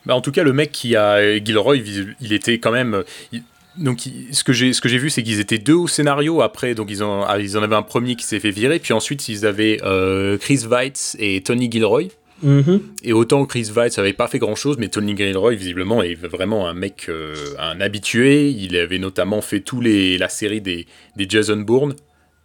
Bah, 0.06 0.14
en 0.14 0.20
tout 0.20 0.32
cas, 0.32 0.42
le 0.44 0.52
mec 0.52 0.70
qui 0.72 0.94
a 0.96 1.38
Gilroy, 1.44 1.76
il 1.78 2.16
il 2.20 2.32
était 2.32 2.58
quand 2.58 2.70
même. 2.72 3.02
il- 3.32 3.42
donc, 3.78 4.00
ce 4.33 4.45
que 4.45 4.52
j'ai 4.52 4.73
ce 4.73 4.80
que 4.80 4.88
j'ai 4.88 4.99
vu, 4.99 5.11
c'est 5.11 5.23
qu'ils 5.23 5.40
étaient 5.40 5.59
deux 5.59 5.75
au 5.75 5.88
scénario. 5.88 6.42
Après, 6.42 6.75
donc 6.75 6.90
ils 6.90 7.02
ont 7.04 7.23
ah, 7.26 7.38
ils 7.38 7.56
en 7.59 7.62
avaient 7.62 7.76
un 7.76 7.83
premier 7.83 8.16
qui 8.16 8.25
s'est 8.25 8.40
fait 8.40 8.50
virer, 8.50 8.78
puis 8.78 8.92
ensuite 8.92 9.28
ils 9.28 9.47
avaient 9.47 9.78
euh, 9.85 10.38
Chris 10.38 10.64
Weitz 10.68 11.16
et 11.18 11.42
Tony 11.42 11.71
Gilroy. 11.71 12.04
Mhm. 12.42 12.80
Et 13.02 13.12
autant 13.14 13.47
Chris 13.47 13.71
Weitz 13.75 13.99
avait 13.99 14.12
pas 14.12 14.28
fait 14.28 14.38
grand 14.38 14.54
chose, 14.54 14.76
mais 14.78 14.88
Tony 14.88 15.16
Gilroy 15.16 15.54
visiblement 15.54 16.02
est 16.02 16.14
vraiment 16.14 16.68
un 16.68 16.75
mec, 16.75 17.06
euh, 17.09 17.35
un 17.59 17.80
habitué. 17.80 18.50
Il 18.50 18.76
avait 18.76 18.99
notamment 18.99 19.40
fait 19.40 19.61
tous 19.61 19.80
les 19.80 20.18
la 20.18 20.28
série 20.28 20.61
des 20.61 20.87
des 21.16 21.26
Jason 21.28 21.56
Bourne. 21.59 21.95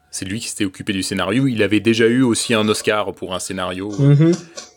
C'est 0.09 0.25
lui 0.25 0.39
qui 0.39 0.49
s'était 0.49 0.65
occupé 0.65 0.91
du 0.93 1.03
scénario. 1.03 1.47
Il 1.47 1.63
avait 1.63 1.79
déjà 1.79 2.07
eu 2.07 2.21
aussi 2.21 2.53
un 2.53 2.67
Oscar 2.67 3.13
pour 3.13 3.33
un 3.33 3.39
scénario 3.39 3.91
Mhm. 3.97 4.31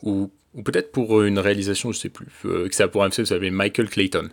ou, 0.05 0.31
ou 0.55 0.63
peut-être 0.63 0.93
pour 0.93 1.23
une 1.23 1.41
réalisation, 1.41 1.91
je 1.91 1.99
sais 1.99 2.09
plus, 2.09 2.29
euh, 2.45 2.69
que 2.69 2.75
ça 2.75 2.87
pour 2.87 3.03
film, 3.03 3.13
ça 3.13 3.25
s'appelait 3.25 3.51
Michael 3.51 3.89
Clayton. 3.89 4.29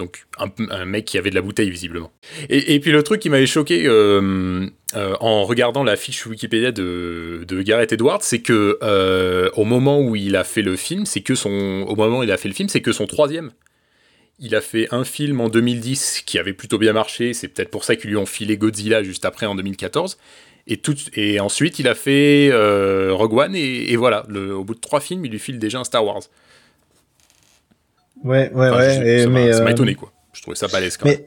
Donc 0.00 0.24
un, 0.38 0.86
mec 0.86 1.04
qui 1.04 1.18
avait 1.18 1.28
de 1.28 1.34
la 1.34 1.42
bouteille 1.42 1.68
visiblement. 1.68 2.10
Et, 2.48 2.80
puis 2.80 2.90
le 2.90 3.02
truc 3.02 3.20
qui 3.20 3.28
m'avait 3.28 3.44
choqué 3.44 3.84
euh, 3.84 4.66
euh, 4.96 5.14
en 5.20 5.44
regardant 5.44 5.84
la 5.84 5.94
fiche 5.94 6.24
Wikipédia 6.24 6.72
de, 6.72 7.44
de 7.46 7.60
Gareth 7.60 7.92
Edwards, 7.92 8.22
c'est 8.22 8.38
que 8.38 8.78
euh, 8.82 9.50
au 9.56 9.64
moment 9.64 10.00
où 10.00 10.16
il 10.16 10.36
a 10.36 10.44
fait 10.44 10.62
le 10.62 10.74
film, 10.76 11.04
c'est 11.04 11.20
que 11.20 11.34
son 11.34 11.84
au 11.86 11.96
moment 11.96 12.20
où 12.20 12.22
il 12.22 12.32
a 12.32 12.38
fait 12.38 12.48
le 12.48 12.54
film, 12.54 12.70
c'est 12.70 12.80
que 12.80 12.92
son 12.92 13.06
troisième. 13.06 13.50
Il 14.38 14.54
a 14.54 14.62
fait 14.62 14.88
un 14.90 15.04
film 15.04 15.42
en 15.42 15.50
2010 15.50 16.22
qui 16.24 16.38
avait 16.38 16.54
plutôt 16.54 16.78
bien 16.78 16.94
marché, 16.94 17.34
c'est 17.34 17.48
peut-être 17.48 17.70
pour 17.70 17.84
ça 17.84 17.94
qu'ils 17.94 18.08
lui 18.08 18.16
ont 18.16 18.24
filé 18.24 18.56
Godzilla 18.56 19.02
juste 19.02 19.26
après 19.26 19.44
en 19.44 19.54
2014. 19.54 20.16
Et, 20.66 21.40
ensuite, 21.40 21.78
il 21.78 21.88
a 21.88 21.94
fait 21.94 22.50
Rogue 23.10 23.34
One, 23.34 23.54
et, 23.54 23.96
voilà, 23.96 24.26
au 24.30 24.64
bout 24.64 24.74
de 24.74 24.80
trois 24.80 25.00
films, 25.00 25.26
il 25.26 25.32
lui 25.32 25.38
file 25.38 25.58
déjà 25.58 25.80
un 25.80 25.84
Star 25.84 26.06
Wars. 26.06 26.22
Ouais, 28.24 28.50
ouais, 28.54 28.68
Enfin, 28.68 28.78
ouais. 28.78 28.94
je- 29.00 29.06
et- 29.06 29.22
ça 29.24 29.28
m'a- 29.28 29.40
mais 29.46 29.52
ça 29.52 29.60
m'a 29.62 29.68
euh, 29.70 29.72
étonné, 29.72 29.94
quoi. 29.94 30.12
Je 30.32 30.42
trouvais 30.42 30.56
ça 30.56 30.68
balèze 30.68 30.96
quand 30.96 31.08
même. 31.08 31.18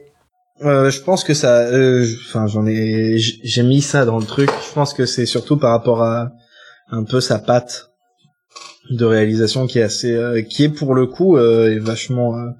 Mais 0.60 0.66
euh, 0.66 0.90
je 0.90 1.00
pense 1.00 1.24
que 1.24 1.34
ça, 1.34 1.60
euh, 1.66 2.06
enfin 2.28 2.46
j'en 2.46 2.66
ai, 2.66 3.16
j'ai 3.18 3.62
mis 3.62 3.82
ça 3.82 4.04
dans 4.04 4.18
le 4.18 4.24
truc. 4.26 4.48
Je 4.68 4.72
pense 4.74 4.94
que 4.94 5.04
c'est 5.06 5.26
surtout 5.26 5.56
par 5.56 5.72
rapport 5.72 6.02
à 6.02 6.30
un 6.90 7.02
peu 7.04 7.20
sa 7.20 7.38
patte 7.38 7.90
de 8.90 9.04
réalisation 9.04 9.66
qui 9.66 9.78
est 9.78 9.82
assez, 9.82 10.12
euh, 10.12 10.42
qui 10.42 10.64
est 10.64 10.68
pour 10.68 10.94
le 10.94 11.06
coup 11.06 11.36
euh, 11.36 11.74
est 11.74 11.78
vachement 11.78 12.36
euh, 12.36 12.50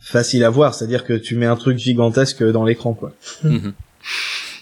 facile 0.00 0.44
à 0.44 0.50
voir. 0.50 0.74
C'est-à-dire 0.74 1.04
que 1.04 1.14
tu 1.14 1.34
mets 1.36 1.46
un 1.46 1.56
truc 1.56 1.78
gigantesque 1.78 2.42
dans 2.44 2.64
l'écran, 2.64 2.94
quoi. 2.94 3.12
Mhm. 3.42 3.72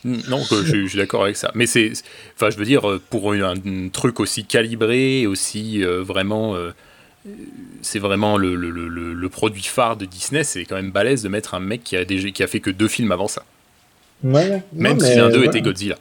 Mm, 0.04 0.16
Non, 0.28 0.38
je, 0.50 0.64
je 0.64 0.87
suis 0.87 0.99
d'accord 0.99 1.25
avec 1.25 1.37
ça. 1.37 1.50
Mais 1.54 1.66
c'est, 1.66 1.92
enfin, 2.37 2.50
je 2.50 2.56
veux 2.56 2.64
dire, 2.64 2.88
euh, 2.88 3.00
pour 3.11 3.32
un, 3.32 3.54
un 3.56 3.88
truc 3.92 4.20
aussi 4.20 4.44
calibré, 4.44 5.26
aussi 5.26 5.82
euh, 5.84 6.02
vraiment, 6.02 6.54
euh, 6.56 6.70
c'est 7.83 7.99
vraiment 7.99 8.37
le, 8.37 8.54
le, 8.54 8.71
le, 8.71 9.28
produit 9.28 9.62
phare 9.62 9.97
de 9.97 10.04
Disney. 10.04 10.45
C'est 10.45 10.64
quand 10.64 10.76
même 10.76 10.90
balèze 10.90 11.23
de 11.23 11.28
mettre 11.28 11.54
un 11.54 11.61
mec 11.61 11.83
qui 11.83 11.97
a 11.97 12.04
déjà, 12.04 12.31
qui 12.31 12.43
a 12.43 12.47
fait 12.47 12.61
que 12.61 12.71
deux 12.71 12.88
films 12.88 13.12
avant 13.12 13.28
ça. 13.28 13.43
Ouais. 14.23 14.62
Même 14.73 14.95
non, 14.99 15.00
si 15.04 15.11
mais 15.11 15.16
l'un 15.16 15.28
d'eux 15.31 15.45
était 15.45 15.61
Godzilla. 15.62 15.97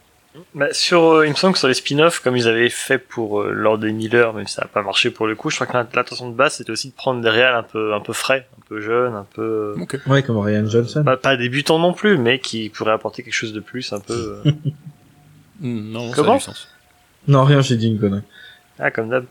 Bah, 0.56 0.68
sur, 0.72 1.04
euh, 1.04 1.28
il 1.28 1.30
me 1.30 1.36
semble 1.36 1.54
que 1.54 1.60
sur 1.60 1.68
les 1.68 1.74
spin-offs, 1.76 2.20
comme 2.20 2.36
ils 2.36 2.48
avaient 2.48 2.70
fait 2.70 2.98
pour 2.98 3.42
euh, 3.42 3.52
Lord 3.52 3.78
des 3.78 3.92
Miller, 3.92 4.34
même 4.34 4.48
si 4.48 4.56
ça 4.56 4.64
n'a 4.64 4.68
pas 4.68 4.82
marché 4.82 5.12
pour 5.12 5.28
le 5.28 5.36
coup, 5.36 5.50
je 5.52 5.56
crois 5.56 5.68
que 5.68 5.74
l'int- 5.74 5.88
l'intention 5.94 6.28
de 6.30 6.34
base 6.36 6.56
c'était 6.56 6.72
aussi 6.72 6.90
de 6.90 6.94
prendre 6.96 7.22
des 7.22 7.30
réals 7.30 7.54
un 7.56 7.62
peu, 7.64 7.94
un 7.94 8.00
peu 8.00 8.14
frais, 8.14 8.48
un 8.58 8.62
peu 8.68 8.82
jeunes, 8.82 9.14
un 9.14 9.28
peu, 9.36 9.76
euh, 9.78 9.82
Ok. 9.82 10.00
Ouais, 10.08 10.24
comme 10.24 10.40
Ryan 10.40 10.68
Johnson. 10.68 11.04
pas, 11.04 11.18
pas 11.18 11.38
débutants 11.38 11.78
non 11.78 11.94
plus, 11.94 12.18
mais 12.18 12.40
qui 12.40 12.70
pourraient 12.70 12.94
apporter 12.94 13.22
quelque 13.22 13.34
chose 13.34 13.54
de 13.54 13.60
plus, 13.60 13.94
un 13.94 14.00
peu. 14.00 14.42
euh, 14.46 14.52
Mm, 15.60 15.92
Non, 15.92 16.08
ça 16.08 16.14
a 16.14 16.16
Comment 16.16 16.36
du 16.38 16.42
sens. 16.44 16.68
Non, 17.28 17.44
rien, 17.44 17.62
j'ai 17.62 17.78
dit 17.78 17.88
une 17.88 18.00
connerie. 18.00 18.22
Ah, 18.80 18.90
comme 18.90 19.10
d'hab. 19.10 19.26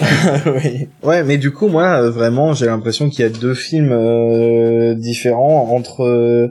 oui. 0.46 0.88
Ouais, 1.02 1.24
mais 1.24 1.38
du 1.38 1.50
coup, 1.52 1.68
moi, 1.68 2.02
euh, 2.02 2.10
vraiment, 2.10 2.52
j'ai 2.54 2.66
l'impression 2.66 3.10
qu'il 3.10 3.20
y 3.20 3.24
a 3.24 3.30
deux 3.30 3.54
films 3.54 3.90
euh, 3.92 4.94
différents 4.94 5.70
entre 5.74 6.04
euh, 6.04 6.48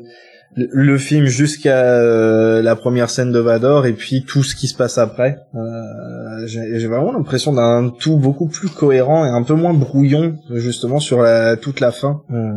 le- 0.55 0.97
film 0.97 1.25
jusqu'à 1.27 1.77
euh, 1.79 2.61
la 2.61 2.75
première 2.75 3.09
scène 3.09 3.31
de 3.31 3.39
Vador 3.39 3.85
et 3.85 3.93
puis 3.93 4.23
tout 4.23 4.43
ce 4.43 4.55
qui 4.55 4.67
se 4.67 4.75
passe 4.75 4.97
après. 4.97 5.37
Euh, 5.55 6.45
j'ai 6.45 6.87
vraiment 6.87 7.11
l'impression 7.11 7.53
d'un 7.53 7.89
tout 7.89 8.17
beaucoup 8.17 8.47
plus 8.47 8.69
cohérent 8.69 9.25
et 9.25 9.29
un 9.29 9.43
peu 9.43 9.53
moins 9.53 9.73
brouillon, 9.73 10.37
justement, 10.53 10.99
sur 10.99 11.21
la, 11.21 11.55
toute 11.57 11.79
la 11.79 11.91
fin, 11.91 12.21
euh, 12.31 12.51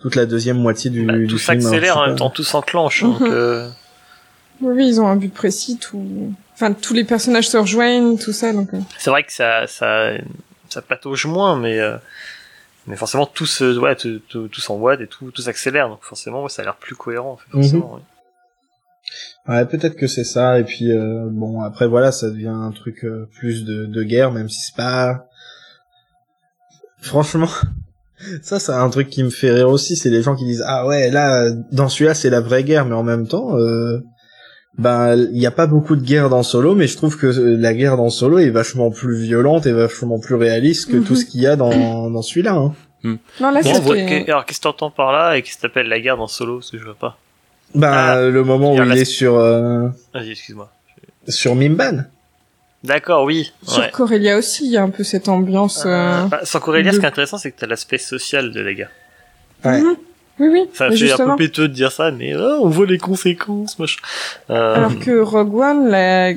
toute 0.00 0.16
la 0.16 0.26
deuxième 0.26 0.58
moitié 0.58 0.90
du, 0.90 1.04
Bah, 1.06 1.14
du 1.14 1.26
tout 1.26 1.38
film. 1.38 1.60
s'accélère 1.60 1.98
en 1.98 2.06
même 2.06 2.16
temps, 2.16 2.30
tout 2.30 2.42
s'enclenche. 2.44 3.04
euh, 3.22 3.68
Oui, 4.60 4.72
oui, 4.76 4.88
ils 4.88 5.00
ont 5.00 5.06
un 5.06 5.16
but 5.16 5.32
précis, 5.32 5.78
tout. 5.80 6.32
Enfin, 6.60 6.72
tous 6.74 6.92
les 6.92 7.04
personnages 7.04 7.48
se 7.48 7.56
rejoignent, 7.56 8.18
tout 8.18 8.32
ça, 8.32 8.52
donc. 8.52 8.74
euh, 8.74 8.78
c'est 8.98 9.08
vrai 9.10 9.24
que 9.24 9.32
ça, 9.32 9.66
ça, 9.66 10.10
ça 10.68 10.82
patauge 10.82 11.24
moins, 11.26 11.56
mais, 11.58 11.78
euh, 11.80 11.96
mais 12.86 12.96
forcément 12.96 13.24
tout 13.24 13.46
se, 13.46 13.78
ouais, 13.78 13.96
tout, 13.96 14.20
tout, 14.28 14.48
tout 14.48 14.60
s'emboîte 14.60 15.00
et 15.00 15.06
tout, 15.06 15.30
tout 15.30 15.40
s'accélère, 15.42 15.88
donc 15.88 16.00
forcément, 16.02 16.42
ouais, 16.42 16.50
ça 16.50 16.60
a 16.60 16.66
l'air 16.66 16.76
plus 16.76 16.94
cohérent, 16.96 17.32
en 17.32 17.36
fait, 17.62 17.76
Mhm. 17.76 17.82
ouais. 17.82 18.00
Ouais, 19.48 19.64
peut-être 19.64 19.96
que 19.96 20.06
c'est 20.06 20.24
ça. 20.24 20.60
Et 20.60 20.64
puis 20.64 20.92
euh, 20.92 21.26
bon, 21.30 21.62
après 21.62 21.86
voilà, 21.88 22.12
ça 22.12 22.28
devient 22.28 22.48
un 22.48 22.70
truc 22.70 23.04
euh, 23.04 23.26
plus 23.38 23.64
de, 23.64 23.86
de 23.86 24.02
guerre, 24.04 24.30
même 24.30 24.48
si 24.50 24.60
c'est 24.60 24.76
pas. 24.76 25.26
Franchement, 27.00 27.48
ça 28.42 28.60
c'est 28.60 28.72
un 28.72 28.90
truc 28.90 29.08
qui 29.08 29.22
me 29.24 29.30
fait 29.30 29.50
rire 29.50 29.68
aussi. 29.70 29.96
C'est 29.96 30.10
les 30.10 30.22
gens 30.22 30.36
qui 30.36 30.44
disent 30.44 30.62
ah 30.66 30.86
ouais 30.86 31.10
là 31.10 31.50
dans 31.72 31.88
celui-là 31.88 32.14
c'est 32.14 32.30
la 32.30 32.40
vraie 32.40 32.62
guerre, 32.62 32.84
mais 32.84 32.94
en 32.94 33.02
même 33.02 33.26
temps, 33.26 33.56
euh, 33.56 34.04
ben 34.78 35.16
il 35.16 35.38
n'y 35.38 35.46
a 35.46 35.50
pas 35.50 35.66
beaucoup 35.66 35.96
de 35.96 36.02
guerre 36.04 36.28
dans 36.30 36.42
Solo, 36.42 36.74
mais 36.74 36.86
je 36.86 36.96
trouve 36.96 37.16
que 37.18 37.26
euh, 37.26 37.56
la 37.58 37.74
guerre 37.74 37.96
dans 37.96 38.08
Solo 38.10 38.38
est 38.38 38.50
vachement 38.50 38.90
plus 38.90 39.20
violente 39.20 39.66
et 39.66 39.72
vachement 39.72 40.18
plus 40.18 40.36
réaliste 40.36 40.90
que 40.90 40.96
Mhm. 40.96 41.04
tout 41.04 41.16
ce 41.16 41.24
qu'il 41.26 41.40
y 41.40 41.46
a 41.46 41.56
dans 41.56 42.08
dans 42.10 42.22
celui-là. 42.22 42.54
Hein. 42.54 42.74
Non, 43.02 43.18
là, 43.40 43.62
Bon, 43.62 43.70
alors, 44.26 44.44
qu'est-ce 44.44 44.58
que 44.58 44.62
t'entends 44.64 44.90
par 44.90 45.10
là 45.12 45.36
et 45.36 45.42
qu'est-ce 45.42 45.56
que 45.56 45.62
t'appelles 45.62 45.88
la 45.88 46.00
guerre 46.00 46.16
dans 46.18 46.26
Solo, 46.26 46.58
parce 46.58 46.70
que 46.70 46.78
je 46.78 46.84
vois 46.84 46.94
pas. 46.94 47.16
Ben 47.74 47.90
Ah, 47.92 48.20
le 48.28 48.44
moment 48.44 48.72
où 48.74 48.76
il 48.82 48.88
la- 48.88 48.96
est 48.96 49.04
sur 49.04 49.36
euh, 49.38 49.88
Vas-y, 50.14 50.32
excuse-moi. 50.32 50.70
sur 51.28 51.54
Mimban. 51.54 52.04
D'accord, 52.84 53.24
oui. 53.24 53.52
Sur 53.66 53.82
Ouais. 53.82 53.90
Corellia 53.90 54.38
aussi, 54.38 54.64
il 54.66 54.72
y 54.72 54.76
a 54.76 54.82
un 54.82 54.88
peu 54.90 55.04
cette 55.04 55.28
ambiance. 55.28 55.84
euh, 55.86 56.24
Bah, 56.26 56.40
sans 56.44 56.60
Corellia, 56.60 56.90
de- 56.90 56.96
ce 56.96 57.00
qui 57.00 57.06
est 57.06 57.08
intéressant, 57.08 57.38
c'est 57.38 57.50
que 57.52 57.60
t'as 57.60 57.66
l'aspect 57.66 57.98
social 57.98 58.50
de 58.52 58.60
la 58.60 58.72
guerre. 58.74 58.90
Ouais. 59.64 59.80
mhm. 59.80 59.96
Oui, 60.40 60.48
oui. 60.50 60.62
Ça 60.72 60.88
mais 60.88 60.96
fait 60.96 61.12
un 61.12 61.16
peu 61.30 61.36
péteux 61.36 61.68
de 61.68 61.72
dire 61.74 61.92
ça, 61.92 62.10
mais 62.10 62.34
oh, 62.34 62.60
on 62.62 62.68
voit 62.68 62.86
les 62.86 62.98
conséquences, 62.98 63.78
machin. 63.78 64.00
Euh, 64.50 64.74
Alors 64.74 64.98
que 64.98 65.20
Rogue 65.20 65.54
One, 65.54 65.88
la 65.88 66.32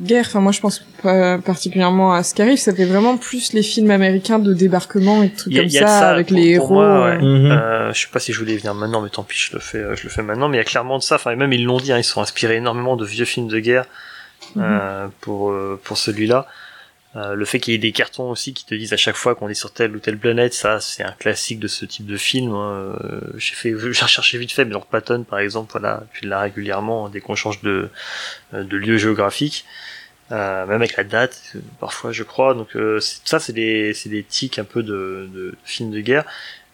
guerre, 0.00 0.24
enfin 0.26 0.40
moi 0.40 0.50
je 0.50 0.60
pense 0.60 0.82
pas 1.02 1.38
particulièrement 1.38 2.14
à 2.14 2.22
ce 2.24 2.34
qui 2.34 2.42
arrive, 2.42 2.56
ça 2.56 2.74
fait 2.74 2.86
vraiment 2.86 3.16
plus 3.18 3.52
les 3.52 3.62
films 3.62 3.90
américains 3.92 4.38
de 4.40 4.52
débarquement 4.54 5.22
et 5.22 5.28
de 5.28 5.36
trucs 5.36 5.54
a- 5.56 5.60
comme 5.60 5.68
ça, 5.68 5.86
ça, 5.86 6.10
avec 6.10 6.28
pour- 6.28 6.36
les 6.36 6.56
pour 6.56 6.64
héros. 6.64 6.74
moi, 6.74 7.04
ouais. 7.04 7.18
Mhm. 7.18 7.50
Euh, 7.52 7.92
je 7.92 8.00
sais 8.00 8.08
pas 8.12 8.18
si 8.18 8.32
je 8.32 8.38
voulais 8.40 8.56
venir 8.56 8.74
maintenant, 8.74 9.02
mais 9.02 9.10
tant 9.10 9.22
pis, 9.22 9.38
je 9.38 9.52
le 9.54 9.60
fais, 9.60 9.78
euh, 9.78 9.94
je 9.94 10.02
le 10.04 10.08
fais 10.08 10.22
maintenant. 10.22 10.48
Mais 10.48 10.56
il 10.56 10.60
y 10.60 10.62
a 10.62 10.64
clairement 10.64 10.96
de 10.98 11.02
ça. 11.02 11.16
Enfin, 11.16 11.30
et 11.32 11.36
même 11.36 11.52
ils 11.52 11.64
l'ont 11.64 11.76
dit, 11.78 11.92
hein, 11.92 11.98
ils 11.98 12.02
sont 12.04 12.22
inspirés 12.22 12.56
énormément 12.56 12.96
de 12.96 13.04
vieux 13.04 13.26
films 13.26 13.48
de 13.48 13.58
guerre 13.60 13.84
euh, 14.56 15.06
pour 15.20 15.50
euh, 15.50 15.78
pour 15.84 15.98
celui-là. 15.98 16.46
Euh, 17.16 17.34
le 17.34 17.44
fait 17.44 17.60
qu'il 17.60 17.72
y 17.72 17.76
ait 17.76 17.78
des 17.78 17.92
cartons 17.92 18.30
aussi 18.30 18.54
qui 18.54 18.64
te 18.64 18.74
disent 18.74 18.92
à 18.92 18.96
chaque 18.96 19.14
fois 19.16 19.34
qu'on 19.34 19.48
est 19.48 19.54
sur 19.54 19.72
telle 19.72 19.94
ou 19.94 20.00
telle 20.00 20.18
planète, 20.18 20.52
ça 20.52 20.80
c'est 20.80 21.04
un 21.04 21.12
classique 21.12 21.60
de 21.60 21.68
ce 21.68 21.84
type 21.84 22.06
de 22.06 22.16
film. 22.16 22.52
hein. 22.52 22.96
Euh, 23.00 23.20
J'ai 23.36 23.54
fait, 23.54 23.72
j'ai 23.92 24.04
recherché 24.04 24.36
vite 24.38 24.52
fait, 24.52 24.64
mais 24.64 24.72
Lord 24.72 24.86
Patton 24.86 25.22
par 25.22 25.38
exemple, 25.38 25.70
voilà, 25.72 26.02
puis 26.12 26.26
là 26.26 26.40
régulièrement 26.40 27.08
dès 27.08 27.20
qu'on 27.20 27.36
change 27.36 27.62
de 27.62 27.88
euh, 28.52 28.64
de 28.64 28.76
lieu 28.76 28.98
géographique. 28.98 29.64
Euh, 30.32 30.64
même 30.64 30.76
avec 30.76 30.96
la 30.96 31.04
date, 31.04 31.52
parfois 31.78 32.10
je 32.10 32.22
crois. 32.22 32.54
Donc 32.54 32.74
euh, 32.76 32.98
ça, 33.00 33.38
c'est 33.38 33.52
des, 33.52 33.92
c'est 33.92 34.08
des 34.08 34.22
tics 34.24 34.58
un 34.58 34.64
peu 34.64 34.82
de, 34.82 35.28
de 35.32 35.54
films 35.64 35.90
de 35.90 36.00
guerre. 36.00 36.24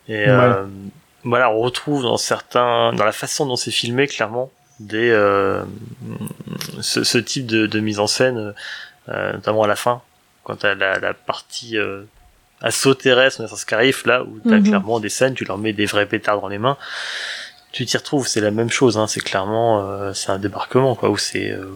Et 0.09 0.28
euh, 0.28 0.64
voilà, 1.25 1.50
on 1.50 1.59
retrouve 1.59 2.02
dans 2.04 2.16
certains, 2.16 2.92
dans 2.92 3.04
la 3.04 3.12
façon 3.12 3.47
dont 3.47 3.56
c'est 3.56 3.73
filmé, 3.73 4.06
clairement, 4.06 4.52
des 4.78 5.11
euh, 5.11 5.62
ce, 6.80 7.02
ce 7.02 7.18
type 7.18 7.47
de, 7.47 7.66
de 7.66 7.80
mise 7.80 7.99
en 7.99 8.06
scène, 8.06 8.54
euh, 9.09 9.32
notamment 9.32 9.64
à 9.64 9.68
la 9.68 9.76
fin, 9.76 10.00
quand 10.50 10.57
t'as 10.57 10.75
la, 10.75 10.99
la 10.99 11.14
partie 11.14 11.76
euh, 11.78 12.02
assaut 12.61 12.95
terrestre, 12.95 13.40
dans 13.42 13.57
Scarif, 13.57 14.04
là 14.07 14.23
où 14.25 14.38
t'as 14.49 14.57
Mhm. 14.59 14.62
clairement 14.64 15.00
des 15.00 15.09
scènes, 15.09 15.35
tu 15.35 15.45
leur 15.45 15.59
mets 15.59 15.73
des 15.73 15.87
vrais 15.87 16.07
pétards 16.07 16.40
dans 16.40 16.49
les 16.49 16.59
mains. 16.59 16.76
Tu 17.73 17.87
t'y 17.87 17.97
retrouves, 17.97 18.26
c'est 18.26 18.40
la 18.40 18.50
même 18.50 18.69
chose, 18.71 18.99
hein, 18.99 19.07
c'est 19.07 19.21
clairement, 19.21 19.87
euh, 19.88 20.12
c'est 20.12 20.30
un 20.30 20.38
débarquement, 20.40 20.97
quoi, 20.97 21.09
où 21.09 21.16
c'est, 21.16 21.52
euh, 21.52 21.66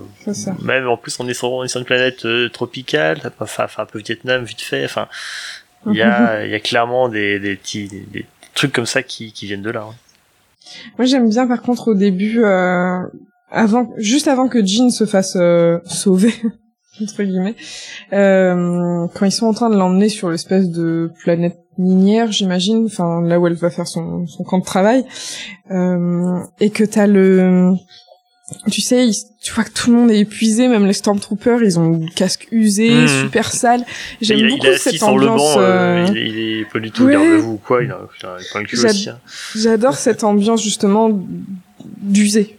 même 0.60 0.88
en 0.88 0.96
plus 0.96 1.18
on 1.20 1.28
est 1.28 1.34
sur, 1.34 1.52
on 1.52 1.62
est 1.62 1.68
sur 1.68 1.78
une 1.78 1.86
planète 1.86 2.24
euh, 2.26 2.48
tropicale, 2.48 3.20
enfin, 3.38 3.66
un 3.78 3.86
peu 3.86 4.00
Vietnam 4.00 4.42
vite 4.44 4.60
fait, 4.60 4.84
enfin 4.84 5.06
il 5.86 5.94
y 5.94 6.02
a, 6.02 6.44
il 6.44 6.50
y 6.50 6.54
a 6.54 6.60
clairement 6.60 7.08
des, 7.08 7.38
des 7.38 7.54
petits 7.56 7.86
des, 7.88 8.00
des 8.12 8.26
trucs 8.54 8.72
comme 8.72 8.86
ça 8.86 9.02
qui, 9.04 9.32
qui 9.32 9.46
viennent 9.46 9.62
de 9.62 9.70
là. 9.70 9.86
hein. 9.88 9.94
Moi 10.98 11.04
j'aime 11.06 11.28
bien 11.28 11.46
par 11.46 11.62
contre 11.62 11.88
au 11.88 11.94
début, 11.94 12.42
euh, 12.42 12.98
avant, 13.52 13.92
juste 13.98 14.26
avant 14.26 14.48
que 14.48 14.66
Jean 14.66 14.90
se 14.90 15.06
fasse 15.06 15.36
sauver 15.86 16.34
entre 17.02 17.22
guillemets, 17.22 17.56
euh, 18.12 19.06
quand 19.14 19.26
ils 19.26 19.32
sont 19.32 19.46
en 19.46 19.52
train 19.54 19.70
de 19.70 19.76
l'emmener 19.76 20.08
sur 20.08 20.30
l'espèce 20.30 20.68
de 20.70 21.10
planète 21.22 21.58
minière, 21.78 22.30
j'imagine, 22.30 22.84
enfin 22.86 23.20
là 23.22 23.40
où 23.40 23.46
elle 23.46 23.54
va 23.54 23.70
faire 23.70 23.86
son, 23.88 24.26
son 24.26 24.44
camp 24.44 24.58
de 24.58 24.64
travail, 24.64 25.04
euh, 25.70 26.38
et 26.60 26.70
que 26.70 26.84
t'as 26.84 27.06
le, 27.08 27.72
tu 28.70 28.80
sais, 28.80 29.08
ils- 29.08 29.14
tu 29.42 29.52
vois 29.52 29.64
que 29.64 29.72
tout 29.72 29.90
le 29.90 29.96
monde 29.96 30.10
est 30.10 30.20
épuisé, 30.20 30.68
même 30.68 30.86
les 30.86 30.92
stormtroopers, 30.92 31.62
ils 31.64 31.78
ont 31.78 31.90
le 31.90 32.14
casque 32.14 32.46
usé, 32.52 32.90
Mhm. 32.90 33.08
super 33.24 33.52
sale. 33.52 33.84
J'aime 34.20 34.38
il, 34.38 34.48
beaucoup 34.50 34.66
il 34.66 34.68
est 34.68 34.74
assis 34.74 34.82
cette 34.90 34.94
sur 34.98 35.18
le 35.18 35.28
ambiance. 35.28 35.54
banc, 35.56 35.60
euh, 35.60 35.62
euh, 35.64 36.06
il, 36.10 36.16
est- 36.16 36.28
il 36.28 36.60
est 36.60 36.64
pas 36.72 36.78
du 36.78 36.90
tout 36.92 37.04
ouais. 37.04 37.12
garde-vous 37.12 37.52
ou 37.52 37.56
quoi, 37.56 37.82
il 37.82 37.90
a, 37.90 37.98
il 38.22 38.26
a, 38.26 38.36
le 38.60 38.66
cul 38.66 38.84
aussi. 38.84 39.10
hein. 39.10 39.18
J'adore 39.56 39.96
cette 39.96 40.22
ambiance 40.24 40.62
justement 40.62 41.10
d'user. 41.98 42.56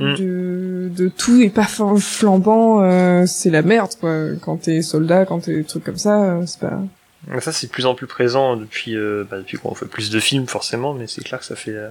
Mm. 0.00 0.14
De, 0.16 0.90
de 0.96 1.08
tout 1.08 1.40
est 1.42 1.50
pas 1.50 1.64
fl- 1.64 2.00
flambant, 2.00 2.82
euh, 2.82 3.24
c'est 3.26 3.50
la 3.50 3.62
merde 3.62 3.90
quoi. 4.00 4.14
Quand 4.40 4.56
t'es 4.56 4.82
soldat, 4.82 5.26
quand 5.26 5.40
t'es 5.40 5.54
des 5.54 5.64
trucs 5.64 5.84
comme 5.84 5.98
ça, 5.98 6.22
euh, 6.22 6.42
c'est 6.46 6.60
pas. 6.60 6.80
Mais 7.28 7.40
Ça 7.40 7.52
c'est 7.52 7.66
de 7.66 7.72
plus 7.72 7.86
en 7.86 7.94
plus 7.94 8.06
présent 8.06 8.56
depuis, 8.56 8.96
euh, 8.96 9.24
bah, 9.30 9.38
depuis 9.38 9.58
qu'on 9.58 9.74
fait 9.74 9.86
plus 9.86 10.10
de 10.10 10.18
films 10.20 10.46
forcément, 10.46 10.94
mais 10.94 11.06
c'est 11.06 11.22
clair 11.22 11.38
que 11.40 11.46
ça 11.46 11.54
fait... 11.56 11.72
euh, 11.74 11.88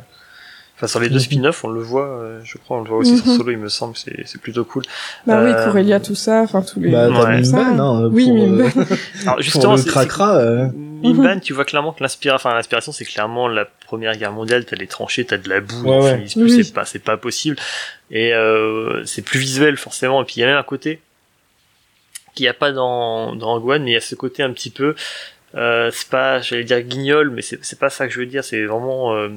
Enfin, 0.78 0.88
sur 0.88 1.02
les 1.02 1.10
deux 1.10 1.16
Mhm. 1.16 1.20
spin-offs, 1.20 1.64
on 1.66 1.68
le 1.68 1.82
voit, 1.82 2.08
euh, 2.08 2.40
je 2.46 2.58
crois, 2.58 2.78
on 2.78 2.84
le 2.84 2.88
voit 2.90 3.00
aussi 3.00 3.18
sur 3.18 3.28
Mhm. 3.28 3.38
Solo, 3.38 3.52
il 3.52 3.58
me 3.58 3.68
semble, 3.68 3.98
c'est 3.98 4.24
c'est 4.26 4.40
plutôt 4.42 4.64
cool. 4.64 4.84
Bah 5.28 5.44
oui, 5.44 5.52
Euh, 5.52 5.66
Corellia, 5.66 6.00
tout 6.00 6.16
ça, 6.16 6.42
enfin 6.44 6.62
tous 6.62 6.80
les. 6.80 6.90
Bah, 6.90 7.10
Ouais. 7.10 7.42
Mimban, 7.42 7.80
hein, 8.06 8.10
Oui, 8.14 8.28
pour, 8.28 8.36
Mimban. 8.38 8.64
euh, 8.64 8.84
Alors 9.24 9.34
pour 9.36 9.42
justement, 9.42 9.72
le 9.74 9.78
c'est- 9.80 9.84
c'est- 9.84 9.90
cracra, 9.90 10.38
euh, 10.38 10.68
Mimban, 11.04 11.42
tu 11.42 11.52
vois 11.52 11.66
clairement 11.66 11.92
que 11.92 12.02
l'inspiration, 12.02 12.36
enfin 12.48 12.56
l'inspiration, 12.56 12.94
c'est 12.94 13.04
clairement 13.04 13.50
la 13.50 13.66
Première 13.88 14.16
Guerre 14.16 14.32
mondiale. 14.32 14.64
T'as 14.64 14.78
les 14.78 14.88
tranchées, 14.88 15.26
t'as 15.26 15.38
de 15.38 15.50
la 15.50 15.60
boue, 15.60 15.84
Ouais, 15.86 16.18
plus, 16.20 16.38
Oui. 16.38 16.64
c'est 16.64 16.74
pas, 16.74 16.86
c'est 16.86 17.00
pas 17.04 17.18
possible. 17.18 17.58
Et 18.12 18.34
euh, 18.34 19.04
c'est 19.06 19.22
plus 19.22 19.40
visuel 19.40 19.78
forcément. 19.78 20.22
Et 20.22 20.26
puis 20.26 20.36
il 20.38 20.40
y 20.40 20.44
a 20.44 20.48
même 20.48 20.58
un 20.58 20.64
côté 20.64 21.00
qu'il 22.36 22.44
n'y 22.44 22.50
a 22.50 22.54
pas 22.54 22.72
dans 22.72 23.36
dans 23.36 23.54
Rogue 23.54 23.68
One, 23.70 23.84
mais 23.84 23.92
il 23.92 23.94
y 23.94 23.98
a 23.98 24.02
ce 24.02 24.16
côté 24.16 24.44
un 24.44 24.52
petit 24.52 24.70
peu. 24.70 24.96
Euh, 25.56 25.90
c'est 25.92 26.10
pas, 26.10 26.42
j'allais 26.42 26.64
dire 26.64 26.80
guignol, 26.82 27.32
mais 27.32 27.42
c'est 27.42 27.64
c'est 27.66 27.80
pas 27.80 27.90
ça 27.90 28.08
que 28.08 28.14
je 28.14 28.20
veux 28.20 28.26
dire. 28.28 28.44
C'est 28.44 28.66
vraiment 28.66 29.16
euh, 29.16 29.30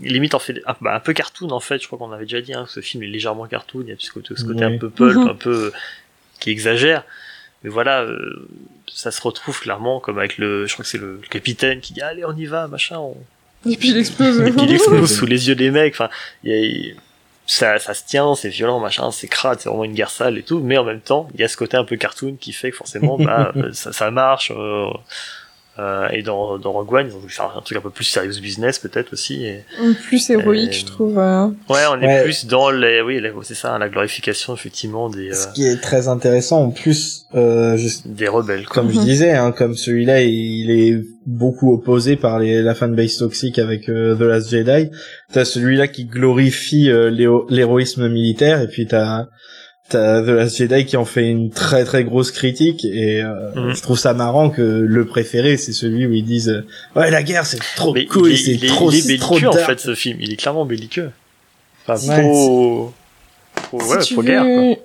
limite 0.00 0.34
en 0.34 0.38
fait 0.38 0.62
un, 0.66 0.74
bah, 0.80 0.94
un 0.94 1.00
peu 1.00 1.12
cartoon 1.12 1.50
en 1.50 1.60
fait. 1.60 1.80
Je 1.80 1.86
crois 1.86 1.98
qu'on 1.98 2.10
avait 2.12 2.24
déjà 2.24 2.40
dit 2.40 2.54
hein, 2.54 2.64
que 2.64 2.70
ce 2.72 2.80
film 2.80 3.02
est 3.02 3.06
légèrement 3.06 3.46
cartoon. 3.46 3.82
Il 3.86 3.90
y 3.90 3.92
a 3.92 3.96
ce 3.98 4.10
côté, 4.10 4.34
ce 4.36 4.44
côté 4.44 4.64
Oui. 4.64 4.74
un 4.74 4.78
peu 4.78 4.88
pulp, 4.88 5.16
Mhm. 5.18 5.28
un 5.28 5.34
peu 5.34 5.64
euh, 5.66 5.72
qui 6.40 6.50
exagère. 6.50 7.04
Mais 7.64 7.70
voilà, 7.70 8.02
euh, 8.02 8.48
ça 8.88 9.10
se 9.10 9.20
retrouve 9.20 9.60
clairement 9.60 10.00
comme 10.00 10.18
avec 10.18 10.36
le, 10.38 10.66
je 10.66 10.72
crois 10.72 10.84
que 10.84 10.90
c'est 10.90 10.98
le, 10.98 11.18
le 11.22 11.28
capitaine 11.28 11.80
qui 11.80 11.92
dit 11.92 12.00
allez 12.02 12.24
on 12.24 12.34
y 12.36 12.46
va, 12.46 12.66
machin. 12.66 12.98
on- 12.98 13.16
Et 13.70 13.76
puis 13.76 13.90
il 13.90 13.98
explose. 13.98 14.40
Et 14.40 14.50
puis 14.52 14.62
il 14.64 14.72
explose 14.74 15.14
sous 15.14 15.26
les 15.26 15.48
yeux 15.48 15.54
des 15.54 15.70
mecs. 15.70 15.92
Enfin, 15.94 16.08
il 16.44 16.50
y 16.50 16.54
a- 16.54 16.58
il- 16.58 16.96
ça, 17.46 17.78
ça 17.78 17.94
se 17.94 18.04
tient, 18.04 18.34
c'est 18.34 18.48
violent, 18.48 18.80
machin, 18.80 19.10
c'est 19.10 19.28
crade, 19.28 19.60
c'est 19.60 19.68
vraiment 19.68 19.84
une 19.84 19.94
guerre 19.94 20.10
sale 20.10 20.38
et 20.38 20.42
tout. 20.42 20.60
Mais 20.60 20.78
en 20.78 20.84
même 20.84 21.00
temps, 21.00 21.28
il 21.34 21.40
y 21.40 21.44
a 21.44 21.48
ce 21.48 21.56
côté 21.56 21.76
un 21.76 21.84
peu 21.84 21.96
cartoon 21.96 22.36
qui 22.40 22.52
fait 22.52 22.70
que 22.70 22.76
forcément, 22.76 23.18
bah, 23.18 23.52
euh, 23.56 23.72
ça, 23.72 23.92
ça 23.92 24.10
marche. 24.10 24.52
euh, 24.56 24.88
euh, 25.78 26.06
et 26.12 26.22
dans, 26.22 26.58
dans 26.58 26.72
Rogue 26.72 26.92
One, 26.92 27.06
ils 27.08 27.14
ont 27.14 27.18
voulu 27.20 27.32
faire 27.32 27.54
un 27.56 27.60
truc 27.62 27.78
un 27.78 27.80
peu 27.80 27.88
plus 27.90 28.04
serious 28.04 28.40
business 28.42 28.78
peut-être 28.78 29.12
aussi. 29.14 29.44
Et... 29.46 29.64
plus 30.06 30.28
héroïque, 30.28 30.72
je 30.74 30.84
trouve. 30.84 31.18
euh. 31.18 31.46
Ouais, 31.70 31.80
on 31.90 32.00
est 32.00 32.06
Ouais. 32.06 32.24
plus 32.24 32.44
dans 32.46 32.70
les, 32.70 33.00
oui, 33.00 33.20
les- 33.20 33.32
c'est 33.42 33.54
ça, 33.54 33.78
la 33.78 33.88
glorification 33.88 34.54
effectivement 34.54 35.08
des, 35.08 35.32
ce 35.32 35.48
euh, 35.48 35.52
qui 35.52 35.66
est 35.66 35.80
très 35.80 36.08
intéressant 36.08 36.62
en 36.64 36.70
plus, 36.70 37.26
euh, 37.34 37.76
juste 37.78 38.06
des 38.06 38.28
rebelles. 38.28 38.66
Quoi. 38.66 38.82
comme 38.82 38.92
je 38.92 38.98
Mhm. 38.98 39.04
disais, 39.04 39.32
hein, 39.32 39.50
comme 39.52 39.74
celui-là, 39.74 40.22
il 40.22 40.70
est 40.70 41.00
beaucoup 41.24 41.72
opposé 41.72 42.16
par 42.16 42.38
les, 42.38 42.60
la 42.60 42.74
fanbase 42.74 43.16
toxique 43.16 43.58
avec 43.58 43.88
euh, 43.88 44.14
The 44.14 44.20
Last 44.22 44.50
Jedi. 44.50 44.90
T'as 45.32 45.44
celui-là 45.46 45.88
qui 45.88 46.04
glorifie 46.04 46.90
euh, 46.90 47.08
l'héro- 47.10 47.46
l'héroïsme 47.48 48.08
militaire, 48.08 48.60
et 48.60 48.68
puis 48.68 48.86
t'as 48.86 49.28
t'as 49.92 50.22
The 50.22 50.26
Last 50.28 50.56
Jedi 50.56 50.84
qui 50.86 50.96
en 50.96 51.04
fait 51.04 51.28
une 51.28 51.50
très 51.50 51.84
très 51.84 52.02
grosse 52.04 52.30
critique. 52.30 52.84
Et 52.84 53.22
euh, 53.22 53.32
Mhm. 53.54 53.74
je 53.76 53.82
trouve 53.82 53.98
ça 53.98 54.14
marrant 54.14 54.50
que 54.50 54.62
le 54.62 55.04
préféré, 55.06 55.56
c'est 55.56 55.72
celui 55.72 56.06
où 56.06 56.12
ils 56.12 56.24
disent 56.24 56.48
euh, 56.48 56.66
ouais 56.96 57.10
la 57.10 57.22
guerre 57.22 57.46
c'est 57.46 57.60
trop 57.76 57.92
Mais 57.94 58.06
cool, 58.06 58.30
il 58.30 58.34
est, 58.34 58.58
c'est 58.58 58.66
trop 58.66 58.90
il 58.90 58.98
est 58.98 59.06
belliqueux 59.06 59.48
en 59.48 59.52
fait 59.52 59.78
ce 59.80 59.94
film. 59.94 60.18
Il 60.20 60.32
est 60.32 60.36
clairement 60.36 60.64
belliqueux. 60.66 61.10
Enfin, 61.86 62.08
Ouais, 62.08 62.22
pro, 62.22 62.92
pro, 63.54 63.80
si 63.80 63.88
ouais, 63.90 63.98
tu 64.02 64.14
pro 64.14 64.22
veux 64.22 64.28
guerre. 64.28 64.42
Quoi. 64.44 64.76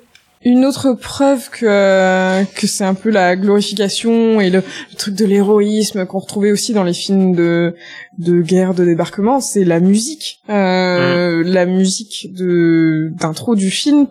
une 0.45 0.65
autre 0.65 0.93
preuve 0.93 1.49
que 1.49 2.43
que 2.55 2.67
c'est 2.67 2.83
un 2.83 2.93
peu 2.93 3.09
la 3.09 3.35
glorification 3.35 4.39
et 4.41 4.49
le, 4.49 4.59
le 4.91 4.97
truc 4.97 5.15
de 5.15 5.25
l'héroïsme 5.25 6.05
qu'on 6.05 6.19
retrouvait 6.19 6.51
aussi 6.51 6.73
dans 6.73 6.83
les 6.83 6.93
films 6.93 7.35
de 7.35 7.75
de 8.19 8.41
guerre 8.41 8.73
de 8.73 8.83
débarquement, 8.85 9.39
c'est 9.41 9.63
la 9.63 9.79
musique, 9.79 10.39
euh, 10.49 11.43
la 11.45 11.65
musique 11.65 12.29
de 12.33 13.11
d'intro 13.19 13.55
du 13.55 13.69
film. 13.71 14.07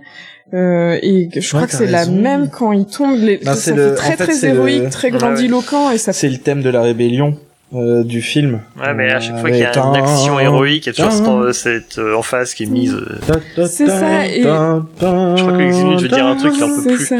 Euh, 0.54 0.98
et 1.02 1.28
que 1.28 1.40
je 1.40 1.48
crois 1.48 1.62
Ouais, 1.62 1.66
que 1.66 1.72
t'as 1.72 1.78
c'est 1.78 1.86
la 1.86 2.06
même 2.06 2.48
quand 2.50 2.70
il 2.72 2.86
tombe. 2.86 3.18
Les, 3.18 3.42
ça 3.42 3.54
c'est 3.54 3.72
fait 3.72 3.76
le- 3.76 3.94
très 3.96 4.08
en 4.08 4.10
fait, 4.12 4.24
très 4.24 4.32
c'est 4.32 4.48
le- 4.50 4.54
héroïque, 4.54 4.90
très 4.90 5.08
Ouais, 5.08 5.14
ouais. 5.14 5.18
grandiloquent 5.18 5.90
et 5.90 5.98
ça 5.98 6.12
C'est 6.12 6.28
le 6.28 6.38
thème 6.38 6.62
de 6.62 6.70
la 6.70 6.82
rébellion 6.82 7.36
euh, 7.74 8.04
du 8.04 8.22
film. 8.22 8.60
Ouais, 8.80 8.94
mais 8.94 9.10
à 9.10 9.18
chaque 9.18 9.34
Euh, 9.34 9.40
fois 9.40 9.50
qu'il 9.50 9.58
y 9.58 9.64
a 9.64 9.76
une 9.76 9.96
action 9.96 10.38
héroïque, 10.38 10.86
il 10.86 10.96
y 10.96 11.02
a 11.02 11.08
toujours 11.10 11.52
cette, 11.52 11.98
euh, 11.98 12.14
emphase 12.14 12.54
qui 12.54 12.62
est 12.62 12.66
mise. 12.66 12.94
euh, 12.94 13.66
C'est 13.66 13.88
ça, 13.88 14.24
et- 14.26 14.42
Je 14.42 14.46
crois 14.46 15.52
que 15.56 15.70
je 15.98 16.02
veux 16.02 16.08
dire 16.08 16.26
un 16.26 16.36
truc 16.36 16.52
qui 16.54 16.62
en 16.62 16.68
peut 16.76 16.82
plus. 16.94 17.06
ça. 17.06 17.16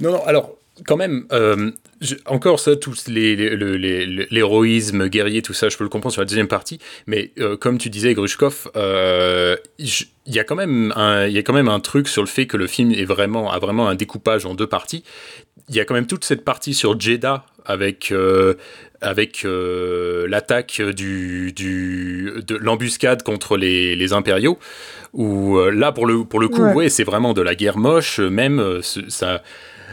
Non, 0.00 0.12
non, 0.12 0.20
alors, 0.24 0.52
quand 0.86 0.96
même, 0.96 1.26
euh, 1.32 1.70
je- 2.00 2.14
encore 2.26 2.60
ça, 2.60 2.76
tous 2.76 3.08
les, 3.08 3.36
les- 3.36 3.56
le- 3.56 3.76
les- 3.76 4.06
le- 4.06 4.26
l'héroïsme 4.30 5.08
guerrier, 5.08 5.42
tout 5.42 5.52
ça, 5.52 5.68
je 5.68 5.76
peux 5.76 5.84
le 5.84 5.90
comprendre 5.90 6.12
sur 6.12 6.22
la 6.22 6.26
deuxième 6.26 6.48
partie, 6.48 6.78
mais 7.06 7.32
euh, 7.38 7.56
comme 7.56 7.78
tu 7.78 7.90
disais, 7.90 8.14
Grushkov, 8.14 8.70
euh, 8.76 9.56
il 9.78 9.88
y 10.26 10.38
a 10.38 10.44
quand 10.44 10.56
même 10.56 10.92
un, 10.96 11.26
il 11.26 11.32
y 11.32 11.38
a 11.38 11.42
quand 11.42 11.52
même 11.52 11.68
un 11.68 11.80
truc 11.80 12.08
sur 12.08 12.22
le 12.22 12.28
fait 12.28 12.46
que 12.46 12.56
le 12.56 12.66
film 12.66 12.92
est 12.92 13.04
vraiment, 13.04 13.50
a 13.52 13.58
vraiment 13.58 13.88
un 13.88 13.94
découpage 13.94 14.46
en 14.46 14.54
deux 14.54 14.66
parties. 14.66 15.04
Il 15.68 15.74
y 15.76 15.80
a 15.80 15.84
quand 15.84 15.94
même 15.94 16.06
toute 16.06 16.24
cette 16.24 16.44
partie 16.44 16.74
sur 16.74 16.98
Jeddah 17.00 17.44
avec, 17.64 18.12
avec 19.00 19.46
l'attaque 20.28 20.82
du, 20.82 21.52
du, 21.52 22.32
de 22.46 22.56
l'embuscade 22.56 23.22
contre 23.22 23.56
les, 23.56 23.94
les 23.96 24.12
impériaux, 24.12 24.58
où 25.12 25.58
là, 25.70 25.92
pour 25.92 26.06
le, 26.06 26.24
pour 26.24 26.40
le 26.40 26.48
coup, 26.48 26.62
Ouais. 26.62 26.72
ouais, 26.74 26.88
c'est 26.88 27.04
vraiment 27.04 27.32
de 27.34 27.42
la 27.42 27.54
guerre 27.54 27.78
moche, 27.78 28.18
même, 28.18 28.80
ça 29.08 29.42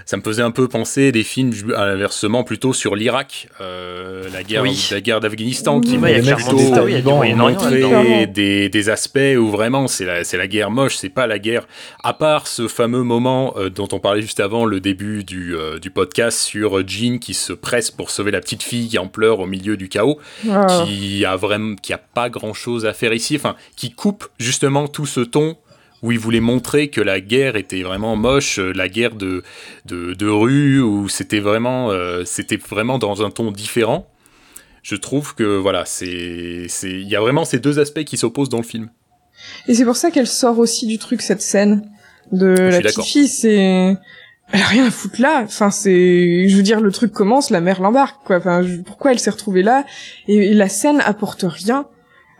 ça 0.10 0.17
me 0.17 0.24
faisait 0.24 0.41
un 0.41 0.50
peu 0.50 0.67
penser 0.67 1.12
des 1.12 1.22
films 1.24 1.52
à 1.78 1.86
l'inversement 1.86 2.43
plutôt 2.43 2.74
sur 2.74 2.95
l'Irak, 2.95 3.48
euh, 3.62 4.28
la 4.34 4.41
guerre, 4.41 4.63
Oui. 4.63 4.89
la 4.89 5.02
guerre 5.02 5.19
d'Afghanistan, 5.19 5.80
qui 5.82 6.00
Ouais, 6.00 6.19
clairement 6.19 7.54
plutôt 7.54 7.91
des 8.02 8.26
des, 8.26 8.69
des 8.69 8.89
aspects 8.89 9.19
où 9.38 9.50
vraiment 9.50 9.88
c'est 9.88 10.06
la, 10.06 10.48
guerre 10.48 10.72
moche, 10.72 10.95
c'est 10.95 11.10
pas 11.10 11.28
la 11.28 11.38
guerre. 11.38 11.67
À 12.04 12.13
part 12.13 12.48
ce 12.48 12.67
fameux 12.67 13.04
moment 13.04 13.54
euh, 13.58 13.69
dont 13.69 13.88
on 13.91 14.00
parlait 14.00 14.24
juste 14.24 14.39
avant 14.39 14.65
le 14.65 14.80
début 14.80 15.24
du, 15.24 15.56
euh, 15.56 15.78
du 15.78 15.91
podcast 15.91 16.39
sur 16.39 16.88
Jean 16.88 17.19
qui 17.19 17.36
se 17.36 17.54
presse 17.54 17.91
pour 17.91 18.10
sauver 18.10 18.32
la 18.32 18.39
petite 18.39 18.63
fille 18.63 18.88
qui 18.89 18.98
en 18.98 19.08
pleure 19.08 19.39
au 19.41 19.45
milieu 19.45 19.78
du 19.78 19.89
chaos 19.89 20.17
Ah. 20.50 20.86
qui 20.88 21.24
a 21.24 21.36
vraiment 21.36 21.76
qui 21.76 21.93
a 21.93 22.00
pas 22.00 22.32
grand 22.32 22.56
chose 22.56 22.88
à 22.88 22.93
faire 22.93 23.13
ici 23.13 23.36
enfin 23.36 23.56
qui 23.76 23.91
coupe 23.91 24.28
justement 24.39 24.88
tout 24.88 25.06
ce 25.06 25.19
ton 25.19 25.56
où 26.03 26.12
il 26.12 26.19
voulait 26.19 26.39
montrer 26.39 26.89
que 26.89 27.01
la 27.01 27.19
guerre 27.21 27.55
était 27.55 27.81
vraiment 27.81 28.15
moche 28.15 28.59
euh, 28.59 28.71
la 28.73 28.88
guerre 28.88 29.15
de 29.15 29.43
de, 29.85 30.13
de 30.13 30.27
rue 30.27 30.81
où 30.81 31.09
c'était 31.09 31.39
vraiment 31.39 31.91
euh, 31.91 32.23
c'était 32.25 32.57
vraiment 32.57 32.99
dans 32.99 33.23
un 33.25 33.29
ton 33.31 33.51
différent 33.51 34.07
je 34.83 34.95
trouve 34.95 35.35
que 35.35 35.57
voilà 35.57 35.83
c'est 35.85 36.65
c'est 36.69 36.91
il 36.91 37.07
y 37.09 37.15
a 37.15 37.19
vraiment 37.21 37.43
ces 37.45 37.59
deux 37.59 37.79
aspects 37.79 38.03
qui 38.03 38.17
s'opposent 38.17 38.49
dans 38.49 38.57
le 38.57 38.63
film 38.63 38.89
Et 39.67 39.73
c'est 39.73 39.85
pour 39.85 39.95
ça 39.97 40.09
qu'elle 40.12 40.27
sort 40.27 40.57
aussi 40.59 40.88
du 40.88 40.97
truc 40.97 41.21
cette 41.21 41.41
scène 41.41 41.89
de 42.31 42.47
la 42.47 42.69
petite 42.69 42.83
d'accord. 42.83 43.05
fille. 43.05 43.27
C'est 43.27 43.97
elle 44.51 44.62
a 44.62 44.65
rien 44.65 44.85
à 44.88 44.91
foutre 44.91 45.21
là. 45.21 45.41
Enfin 45.43 45.69
c'est, 45.69 46.47
je 46.49 46.55
veux 46.57 46.63
dire, 46.63 46.81
le 46.81 46.91
truc 46.91 47.12
commence, 47.12 47.49
la 47.51 47.62
mère 47.62 47.81
l'embarque 47.81 48.17
quoi. 48.25 48.38
Enfin 48.38 48.63
je- 48.63 48.77
pourquoi 48.81 49.12
elle 49.12 49.19
s'est 49.19 49.29
retrouvée 49.29 49.63
là? 49.63 49.85
Et 50.27 50.53
la 50.53 50.69
scène 50.69 51.01
apporte 51.05 51.45
rien 51.47 51.85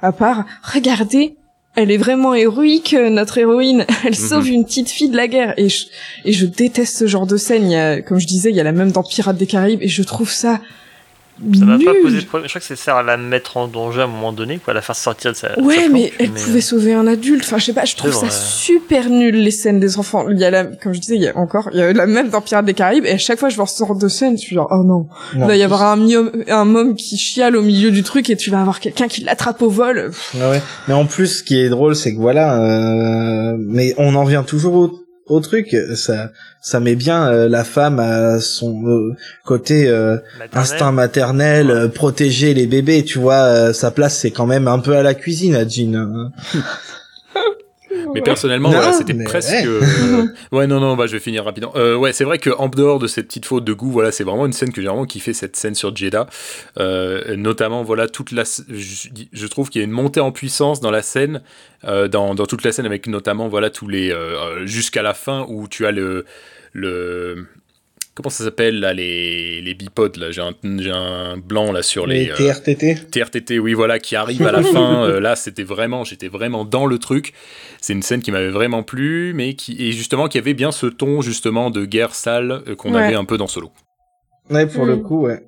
à 0.02 0.12
part 0.12 0.46
regardez. 0.64 1.36
Elle 1.82 1.92
est 1.92 1.98
vraiment 1.98 2.34
héroïque, 2.34 2.94
notre 2.94 3.38
héroïne. 3.38 3.86
Elle 4.06 4.14
sauve 4.14 4.50
une 4.50 4.66
petite 4.66 4.90
fille 4.90 5.08
de 5.08 5.16
la 5.16 5.30
guerre. 5.30 5.54
Et 5.56 5.70
je, 5.70 5.86
et 6.26 6.34
je 6.34 6.46
déteste 6.46 6.98
ce 6.98 7.08
genre 7.08 7.26
de 7.26 7.38
scène. 7.38 7.72
Il 7.72 7.72
y 7.72 7.78
a, 7.78 8.02
comme 8.02 8.20
je 8.20 8.28
disais, 8.28 8.50
il 8.50 8.56
y 8.58 8.60
a 8.60 8.66
la 8.66 8.74
même 8.74 8.92
dans 8.92 9.02
Pirates 9.02 9.38
des 9.38 9.46
Caraïbes. 9.46 9.82
Et 9.82 9.88
je 9.88 10.04
trouve 10.04 10.30
ça 10.30 10.60
Ça 11.58 11.66
va 11.66 11.78
nul. 11.78 11.86
pas 11.86 11.94
poser 12.02 12.22
de 12.22 12.26
problème. 12.26 12.48
Je 12.48 12.52
crois 12.54 12.62
que 12.62 12.68
ça 12.68 12.76
sert 12.76 12.96
à 12.96 13.04
la 13.04 13.18
mettre 13.18 13.58
en 13.58 13.68
danger 13.68 14.02
à 14.02 14.04
un 14.04 14.08
moment 14.08 14.34
donné, 14.34 14.58
quoi, 14.58 14.72
à 14.72 14.76
la 14.76 14.82
faire 14.82 14.96
sortir 14.96 15.32
de 15.32 15.38
sa. 15.38 15.50
de 15.50 15.56
sa 15.56 15.62
Ouais, 15.62 15.88
mais 15.90 16.12
elle 16.20 16.32
pouvait 16.32 16.62
sauver 16.62 16.94
un 16.94 17.08
adulte. 17.08 17.44
Enfin, 17.46 17.58
je 17.58 17.66
sais 17.66 17.74
pas, 17.74 17.86
je 17.86 17.96
trouve 17.96 18.12
C'est 18.12 18.20
ça 18.20 18.26
vrai. 18.28 18.36
super 18.36 19.10
nul, 19.10 19.36
les 19.36 19.52
scènes 19.52 19.80
des 19.80 19.98
enfants. 19.98 20.26
Il 20.30 20.38
y 20.40 20.44
a 20.46 20.52
la, 20.52 20.66
comme 20.66 20.94
je 20.94 21.00
disais, 21.00 21.16
il 21.16 21.22
y 21.22 21.28
a 21.28 21.38
encore, 21.38 21.70
il 21.74 21.80
y 21.80 21.82
a 21.82 21.94
la 21.94 22.06
même 22.08 22.30
dans 22.30 22.42
Pirates 22.42 22.66
des 22.66 22.74
Caraïbes, 22.74 23.06
et 23.06 23.12
à 23.12 23.18
chaque 23.18 23.40
fois 23.40 23.50
je 23.50 23.56
vois 23.56 23.68
ce 23.68 23.80
genre 23.86 23.96
de 23.96 24.08
scène, 24.08 24.38
je 24.38 24.42
suis 24.42 24.56
genre, 24.56 24.68
oh 24.72 24.84
non. 24.84 25.08
Il 25.36 25.40
va 25.42 25.56
y 25.56 25.64
avoir 25.64 25.84
un, 25.84 26.00
un 26.48 26.66
môme 26.66 26.96
qui 26.96 27.18
chiale 27.18 27.56
au 27.56 27.62
milieu 27.62 27.92
du 27.92 28.04
truc, 28.04 28.30
et 28.30 28.36
tu 28.36 28.50
vas 28.52 28.60
avoir 28.62 28.80
quelqu'un 28.80 29.08
qui 29.08 29.22
l'attrape 29.22 29.62
au 29.62 29.70
vol. 29.70 30.12
Ouais, 30.36 30.50
ouais. 30.50 30.62
Mais 30.88 30.94
en 30.94 31.06
plus, 31.06 31.40
ce 31.40 31.44
qui 31.44 31.60
est 31.60 31.70
drôle, 31.70 31.96
c'est 31.96 32.14
que 32.14 32.20
voilà, 32.20 32.62
euh, 32.62 33.56
mais 33.60 33.94
on 33.98 34.16
en 34.16 34.24
vient 34.26 34.44
toujours 34.44 34.74
au, 34.76 35.00
au 35.30 35.40
truc. 35.40 35.76
Ça, 35.96 36.32
ça 36.62 36.80
met 36.80 36.96
bien 36.96 37.28
euh, 37.28 37.48
la 37.48 37.64
femme 37.64 38.00
à 38.00 38.40
son 38.40 38.86
euh, 38.86 39.16
côté 39.46 39.88
euh, 39.88 40.18
instinct 40.54 40.92
maternel, 40.92 41.72
euh, 41.72 41.88
protéger 41.88 42.54
les 42.54 42.68
bébés. 42.68 43.04
Tu 43.06 43.20
vois, 43.20 43.36
euh, 43.44 43.74
sa 43.74 43.92
place, 43.92 44.18
c'est 44.18 44.32
quand 44.32 44.46
même 44.46 44.68
un 44.68 44.80
peu 44.80 44.96
à 44.96 45.04
la 45.04 45.14
cuisine, 45.14 45.56
à 45.56 45.68
Jean. 45.68 46.32
mais 48.14 48.22
personnellement 48.22 48.70
voilà 48.70 48.94
c'était 48.94 49.14
mais 49.14 49.24
presque 49.24 49.52
ouais. 49.52 49.66
euh, 49.66 50.26
ouais 50.52 50.68
non 50.68 50.80
non 50.80 50.96
bah 50.96 51.08
je 51.08 51.14
vais 51.14 51.20
finir 51.20 51.46
rapidement. 51.46 51.72
Euh, 51.76 51.96
ouais 51.96 52.14
c'est 52.14 52.24
vrai 52.24 52.38
que 52.38 52.50
en 52.52 52.68
dehors 52.68 53.00
de 53.00 53.08
cette 53.08 53.28
petite 53.28 53.46
faute 53.46 53.64
de 53.64 53.74
goût 53.74 53.92
voilà 53.92 54.12
c'est 54.12 54.24
vraiment 54.24 54.46
une 54.46 54.54
scène 54.54 54.72
que 54.72 54.82
j'ai 54.82 54.88
vraiment 54.88 55.06
kiffé 55.06 55.34
cette 55.34 55.56
scène 55.56 55.76
sur 55.76 55.96
Jeddah. 55.96 56.28
Euh, 56.78 57.36
notamment 57.36 57.84
voilà 57.84 58.08
toute 58.08 58.32
la 58.32 58.44
je, 58.44 59.08
je 59.32 59.48
trouve 59.48 59.70
qu'il 59.70 59.82
y 59.82 59.84
a 59.84 59.86
une 59.86 59.92
montée 59.92 60.20
en 60.20 60.32
puissance 60.32 60.80
dans 60.82 60.92
la 60.92 61.02
scène 61.02 61.42
euh, 61.86 62.08
dans, 62.08 62.36
dans 62.36 62.46
toute 62.46 62.64
la 62.64 62.72
scène 62.72 62.86
avec 62.86 63.08
notamment 63.08 63.48
voilà 63.48 63.70
tous 63.70 63.88
les 63.88 64.12
euh, 64.12 64.66
jusqu'à 64.66 65.02
la 65.02 65.14
fin 65.14 65.46
où 65.50 65.68
tu 65.68 65.86
as 65.86 65.92
le 65.92 66.26
le 66.74 67.48
comment 68.22 68.30
ça 68.30 68.44
s'appelle 68.44 68.80
là 68.82 68.94
les 68.94 69.62
les 69.62 69.74
bipodes 69.74 70.18
là? 70.18 70.30
J'ai 70.32 70.42
un 70.42 70.54
j'ai 70.80 70.92
un 70.92 71.38
blanc 71.38 71.72
là 71.72 71.82
sur 71.82 72.06
les, 72.06 72.26
Les 72.26 72.32
euh, 72.32 72.36
TRTT. 72.36 73.10
TRTT, 73.12 73.60
oui, 73.60 73.74
voilà, 73.74 73.98
qui 74.00 74.16
arrive 74.18 74.46
à 74.46 74.52
la 74.52 74.62
fin. 74.74 75.06
euh, 75.08 75.20
là, 75.22 75.36
c'était 75.38 75.64
vraiment, 75.64 76.04
j'étais 76.04 76.28
vraiment 76.28 76.66
dans 76.66 76.86
le 76.86 77.00
truc. 77.00 77.34
C'est 77.82 77.94
une 77.94 78.04
scène 78.04 78.22
qui 78.22 78.32
m'avait 78.32 78.50
vraiment 78.50 78.84
plu, 78.84 79.34
mais 79.34 79.54
qui, 79.54 79.76
et 79.80 79.94
justement, 79.94 80.28
qui 80.28 80.38
avait 80.38 80.54
bien 80.54 80.72
ce 80.72 80.86
ton, 80.88 81.22
justement, 81.22 81.70
de 81.70 81.86
guerre 81.86 82.14
sale 82.14 82.62
euh, 82.68 82.76
qu'on 82.76 82.94
Ouais. 82.94 83.04
avait 83.06 83.16
un 83.16 83.26
peu 83.26 83.38
dans 83.38 83.48
Solo. 83.48 83.72
Ouais, 84.50 84.68
pour 84.68 84.86
le 84.86 84.98
Mm. 84.98 85.04
coup, 85.04 85.22
ouais. 85.22 85.42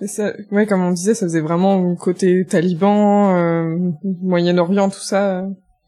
et 0.00 0.06
ça, 0.06 0.32
ouais, 0.50 0.66
comme 0.66 0.82
on 0.82 0.92
disait, 0.92 1.14
ça 1.14 1.26
faisait 1.26 1.40
vraiment 1.40 1.94
côté 1.96 2.44
taliban, 2.46 3.36
euh, 3.36 3.76
Moyen-Orient, 4.22 4.90
tout 4.90 5.00
ça. 5.00 5.44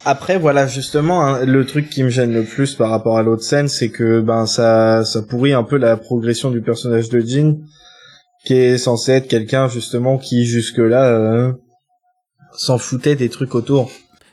Après, 0.07 0.38
voilà, 0.38 0.66
justement, 0.66 1.24
hein, 1.24 1.44
le 1.44 1.64
truc 1.64 1.88
qui 1.88 2.02
me 2.02 2.11
gêne 2.11 2.35
le 2.35 2.44
plus 2.44 2.74
par 2.74 2.90
rapport 2.90 3.16
à 3.16 3.22
l'autre 3.22 3.42
scène, 3.42 3.68
c'est 3.68 3.90
que 3.90 4.20
ben 4.20 4.44
ça, 4.46 5.04
ça 5.04 5.22
pourrit 5.22 5.54
un 5.54 5.62
peu 5.62 5.76
la 5.76 5.96
progression 5.96 6.50
du 6.50 6.61
personnage 6.61 7.09
de 7.09 7.20
Jean, 7.20 7.59
qui 8.44 8.54
est 8.54 8.76
censé 8.76 9.12
être 9.12 9.28
quelqu'un 9.28 9.68
justement 9.68 10.18
qui 10.18 10.44
jusque-là 10.44 11.07
euh, 11.07 11.52
s'en 12.52 12.76
foutait 12.76 13.16
des 13.16 13.30
trucs 13.30 13.54
autour. 13.54 13.90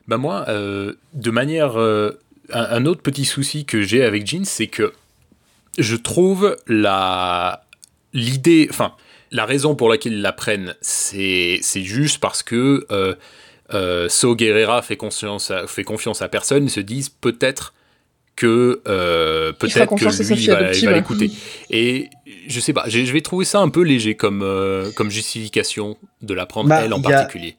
Bah 0.08 0.18
moi, 0.18 0.46
euh, 0.50 0.94
de 1.14 1.32
manière... 1.32 1.80
euh, 1.80 2.20
un, 2.54 2.86
autre 2.86 3.02
petit 3.02 3.24
souci 3.24 3.64
que 3.64 3.82
j'ai 3.82 4.04
avec 4.04 4.28
Jean, 4.28 4.44
c'est 4.44 4.68
que 4.68 4.92
je 5.78 5.96
trouve 5.96 6.58
la 6.68 7.64
l'idée... 8.14 8.68
Enfin, 8.70 8.92
la 9.32 9.46
raison 9.46 9.76
pour 9.76 9.88
laquelle 9.88 10.12
ils 10.12 10.22
la 10.22 10.34
prennent, 10.34 10.76
c'est 10.82 11.60
c'est 11.62 11.84
juste 11.84 12.20
parce 12.20 12.44
que 12.44 12.86
euh, 13.74 14.10
So 14.10 14.36
Guerrera 14.36 14.82
fait, 14.82 14.98
conscience 14.98 15.52
à- 15.52 15.68
fait 15.68 15.84
confiance 15.84 16.22
à 16.22 16.28
personne, 16.28 16.64
ils 16.66 16.70
se 16.70 16.80
disent 16.80 17.10
peut-être 17.10 17.74
que 18.36 18.82
euh, 18.88 19.52
peut-être 19.54 19.90
que 19.96 20.34
lui 20.34 20.48
va, 20.86 20.92
l'écouter. 20.94 21.32
Et 21.70 22.10
je 22.48 22.60
sais 22.60 22.74
pas, 22.74 22.86
je 22.88 23.12
vais 23.12 23.22
trouver 23.22 23.46
ça 23.46 23.60
un 23.60 23.70
peu 23.70 23.82
léger 23.84 24.16
comme, 24.16 24.42
euh, 24.42 24.90
comme 24.96 25.10
justification 25.12 25.98
de 26.22 26.34
la 26.34 26.46
prendre 26.46 26.70
Bah, 26.70 26.82
elle 26.84 26.94
en 26.94 27.02
y 27.02 27.06
a- 27.08 27.10
particulier. 27.12 27.58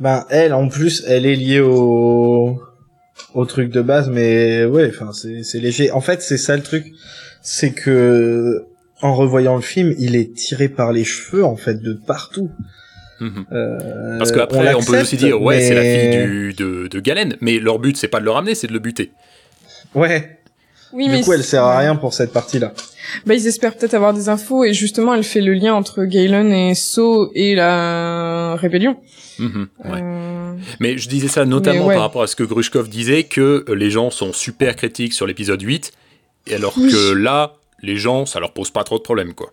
Ben 0.00 0.26
elle, 0.30 0.52
en 0.54 0.68
plus, 0.68 1.04
elle 1.06 1.26
est 1.26 1.36
liée 1.36 1.60
au 1.60 2.60
au 3.34 3.44
truc 3.46 3.70
de 3.70 3.80
base, 3.82 4.08
mais 4.08 4.64
ouais, 4.64 4.88
enfin 4.90 5.12
c'est 5.12 5.42
c'est 5.44 5.60
léger. 5.60 5.90
En 5.92 6.00
fait, 6.00 6.20
c'est 6.22 6.38
ça 6.38 6.56
le 6.56 6.62
truc, 6.62 6.86
c'est 7.42 7.72
que 7.72 8.64
en 9.00 9.14
revoyant 9.14 9.54
le 9.56 9.62
film, 9.62 9.94
il 9.98 10.16
est 10.16 10.34
tiré 10.34 10.68
par 10.68 10.92
les 10.92 11.04
cheveux 11.04 11.44
en 11.44 11.56
fait 11.56 11.80
de 11.80 11.92
partout. 11.92 12.50
Mhm. 13.22 13.44
Euh, 13.52 14.18
Parce 14.18 14.32
qu'après, 14.32 14.74
on, 14.74 14.82
peut 14.82 14.92
l'accepte, 14.92 15.02
aussi 15.02 15.16
dire, 15.16 15.40
ouais, 15.40 15.60
c'est 15.60 15.74
la 15.74 15.82
fille 15.82 16.26
du, 16.26 16.52
de, 16.54 16.88
de 16.88 17.00
Galen, 17.00 17.36
mais 17.40 17.58
leur 17.58 17.78
but, 17.78 17.96
c'est 17.96 18.08
pas 18.08 18.18
de 18.20 18.24
le 18.24 18.30
ramener, 18.32 18.54
c'est 18.54 18.66
de 18.66 18.72
le 18.72 18.80
buter. 18.80 19.12
Ouais. 19.94 20.38
Oui, 20.92 21.04
du 21.06 21.10
mais 21.12 21.22
coup, 21.22 21.32
elle 21.32 21.44
sert 21.44 21.62
à 21.64 21.78
rien 21.78 21.96
pour 21.96 22.12
cette 22.12 22.32
partie-là. 22.32 22.74
Bah, 23.24 23.34
ils 23.34 23.46
espèrent 23.46 23.76
peut-être 23.76 23.94
avoir 23.94 24.12
des 24.12 24.28
infos, 24.28 24.64
et 24.64 24.74
justement, 24.74 25.14
elle 25.14 25.24
fait 25.24 25.40
le 25.40 25.54
lien 25.54 25.72
entre 25.72 26.04
Galen 26.04 26.52
et 26.52 26.74
So 26.74 27.30
et 27.34 27.54
la 27.54 28.56
rébellion. 28.56 28.96
Mhm, 29.38 29.68
ouais. 29.84 30.00
Euh, 30.02 30.54
Mais 30.80 30.98
je 30.98 31.08
disais 31.08 31.28
ça 31.28 31.44
notamment 31.44 31.86
ouais. 31.86 31.94
par 31.94 32.02
rapport 32.02 32.22
à 32.22 32.26
ce 32.26 32.36
que 32.36 32.42
Grushkov 32.42 32.88
disait, 32.88 33.22
que 33.22 33.64
les 33.72 33.90
gens 33.90 34.10
sont 34.10 34.32
super 34.32 34.76
critiques 34.76 35.12
sur 35.14 35.26
l'épisode 35.26 35.62
8, 35.62 35.92
et 36.48 36.54
alors 36.56 36.74
Oui. 36.76 36.90
que 36.90 37.12
là, 37.14 37.54
les 37.82 37.96
gens, 37.96 38.26
ça 38.26 38.40
leur 38.40 38.52
pose 38.52 38.70
pas 38.70 38.84
trop 38.84 38.98
de 38.98 39.02
problèmes, 39.02 39.32
quoi. 39.32 39.52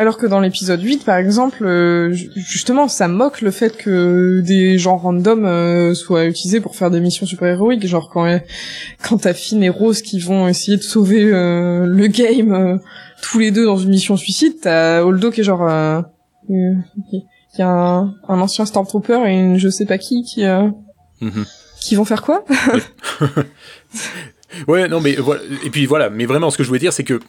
Alors 0.00 0.16
que 0.16 0.26
dans 0.26 0.40
l'épisode 0.40 0.80
8, 0.82 1.04
par 1.04 1.16
exemple, 1.18 1.62
euh, 1.62 2.10
ju- 2.12 2.30
justement, 2.34 2.88
ça 2.88 3.06
moque 3.06 3.42
le 3.42 3.50
fait 3.50 3.76
que 3.76 4.40
des 4.40 4.78
gens 4.78 4.96
random 4.96 5.44
euh, 5.44 5.92
soient 5.92 6.24
utilisés 6.24 6.60
pour 6.60 6.74
faire 6.74 6.90
des 6.90 7.00
missions 7.00 7.26
super-héroïques. 7.26 7.86
Genre 7.86 8.08
quand, 8.10 8.24
euh, 8.24 8.38
quand 9.06 9.18
t'as 9.18 9.34
Finn 9.34 9.62
et 9.62 9.68
Rose 9.68 10.00
qui 10.00 10.18
vont 10.18 10.48
essayer 10.48 10.78
de 10.78 10.82
sauver 10.82 11.22
euh, 11.24 11.84
le 11.84 12.06
game 12.06 12.80
tous 13.20 13.38
les 13.40 13.50
deux 13.50 13.66
dans 13.66 13.76
une 13.76 13.90
mission 13.90 14.16
suicide, 14.16 14.54
t'as 14.62 15.02
Holdo 15.02 15.30
qui 15.30 15.42
est 15.42 15.44
genre... 15.44 15.68
Qui 16.48 17.24
qui 17.54 17.60
a 17.62 17.68
un, 17.68 18.14
un 18.28 18.40
ancien 18.40 18.64
Stormtrooper 18.64 19.24
et 19.26 19.32
une 19.32 19.58
je 19.58 19.68
sais 19.68 19.84
pas 19.84 19.98
qui 19.98 20.22
qui... 20.22 20.44
Mhm. 21.20 21.44
qui 21.80 21.94
vont 21.94 22.06
faire 22.06 22.22
quoi? 22.22 22.42
Ouais, 24.66 24.88
non, 24.88 25.00
mais 25.00 25.14
voilà. 25.16 25.42
Et 25.64 25.68
puis 25.70 25.84
voilà, 25.84 26.08
mais 26.10 26.24
vraiment, 26.26 26.50
ce 26.50 26.56
que 26.56 26.62
je 26.64 26.68
voulais 26.68 26.80
dire, 26.80 26.92
c'est 26.94 27.04
que 27.04 27.20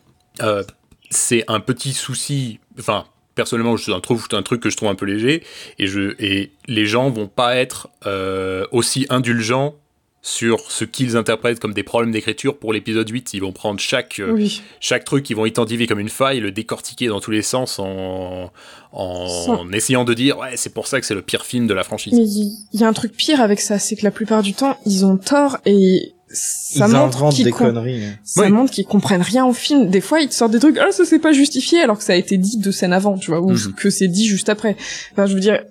c'est 1.09 1.43
un 1.49 1.59
petit 1.59 1.91
souci. 1.93 2.60
Enfin, 2.79 3.05
personnellement, 3.35 3.77
je 3.77 3.91
trouve 3.99 4.27
un 4.33 4.41
truc 4.43 4.61
que 4.61 4.69
je 4.69 4.77
trouve 4.77 4.89
un 4.89 4.95
peu 4.95 5.05
léger, 5.05 5.43
et 5.79 5.87
je 5.87 6.15
et 6.19 6.51
les 6.67 6.85
gens 6.85 7.09
vont 7.09 7.27
pas 7.27 7.55
être 7.55 7.89
euh, 8.05 8.65
aussi 8.71 9.05
indulgents 9.09 9.75
sur 10.23 10.59
ce 10.69 10.85
qu'ils 10.85 11.17
interprètent 11.17 11.59
comme 11.59 11.73
des 11.73 11.81
problèmes 11.81 12.11
d'écriture 12.11 12.57
pour 12.59 12.73
l'épisode 12.73 13.09
8. 13.09 13.33
Ils 13.33 13.41
vont 13.41 13.51
prendre 13.53 13.79
chaque 13.79 14.19
euh, 14.19 14.31
Oui. 14.33 14.61
chaque 14.79 15.03
truc 15.03 15.23
qu'ils 15.23 15.35
vont 15.35 15.47
identifier 15.47 15.87
comme 15.87 15.99
une 15.99 16.09
faille, 16.09 16.39
le 16.39 16.51
décortiquer 16.51 17.07
dans 17.07 17.19
tous 17.19 17.31
les 17.31 17.41
sens 17.41 17.79
en 17.79 18.51
en 18.91 19.27
Sans- 19.27 19.71
essayant 19.71 20.03
de 20.03 20.13
dire 20.13 20.37
ouais, 20.37 20.57
c'est 20.57 20.73
pour 20.75 20.85
ça 20.85 20.99
que 20.99 21.07
c'est 21.07 21.15
le 21.15 21.23
pire 21.23 21.43
film 21.43 21.65
de 21.65 21.73
la 21.73 21.83
franchise. 21.83 22.13
Mais 22.13 22.21
il 22.27 22.51
il 22.73 22.79
y, 22.79 22.83
a 22.83 22.87
un 22.87 22.93
truc 22.93 23.13
pire 23.13 23.41
avec 23.41 23.59
ça, 23.59 23.79
c'est 23.79 23.95
que 23.95 24.03
la 24.03 24.11
plupart 24.11 24.43
du 24.43 24.53
temps, 24.53 24.77
ils 24.85 25.05
ont 25.05 25.17
tort 25.17 25.57
et 25.65 26.13
ça 26.33 26.87
Ils 26.87 26.93
montre 26.93 27.17
inventent 27.17 27.33
qu'ils 27.35 27.45
des 27.45 27.51
conneries. 27.51 28.05
hein. 28.05 28.13
ça 28.23 28.43
Oui. 28.43 28.51
montre 28.51 28.71
qu'ils 28.71 28.85
comprennent 28.85 29.21
rien 29.21 29.45
au 29.45 29.53
film. 29.53 29.89
Des 29.89 30.01
fois, 30.01 30.19
ils 30.21 30.29
te 30.29 30.33
sortent 30.33 30.51
des 30.51 30.59
trucs, 30.59 30.77
ah, 30.77 30.91
ça 30.91 31.05
c'est 31.05 31.19
pas 31.19 31.33
justifié, 31.33 31.81
alors 31.81 31.97
que 31.97 32.03
ça 32.03 32.13
a 32.13 32.17
été 32.17 32.37
dit 32.37 32.57
deux 32.57 32.71
scènes 32.71 32.93
avant, 32.93 33.17
tu 33.17 33.31
vois, 33.31 33.41
ou 33.41 33.51
Mhm. 33.51 33.73
que 33.75 33.89
c'est 33.89 34.07
dit 34.07 34.25
juste 34.27 34.49
après. 34.49 34.75
Enfin, 35.11 35.25
je 35.25 35.33
veux 35.33 35.39
dire, 35.41 35.61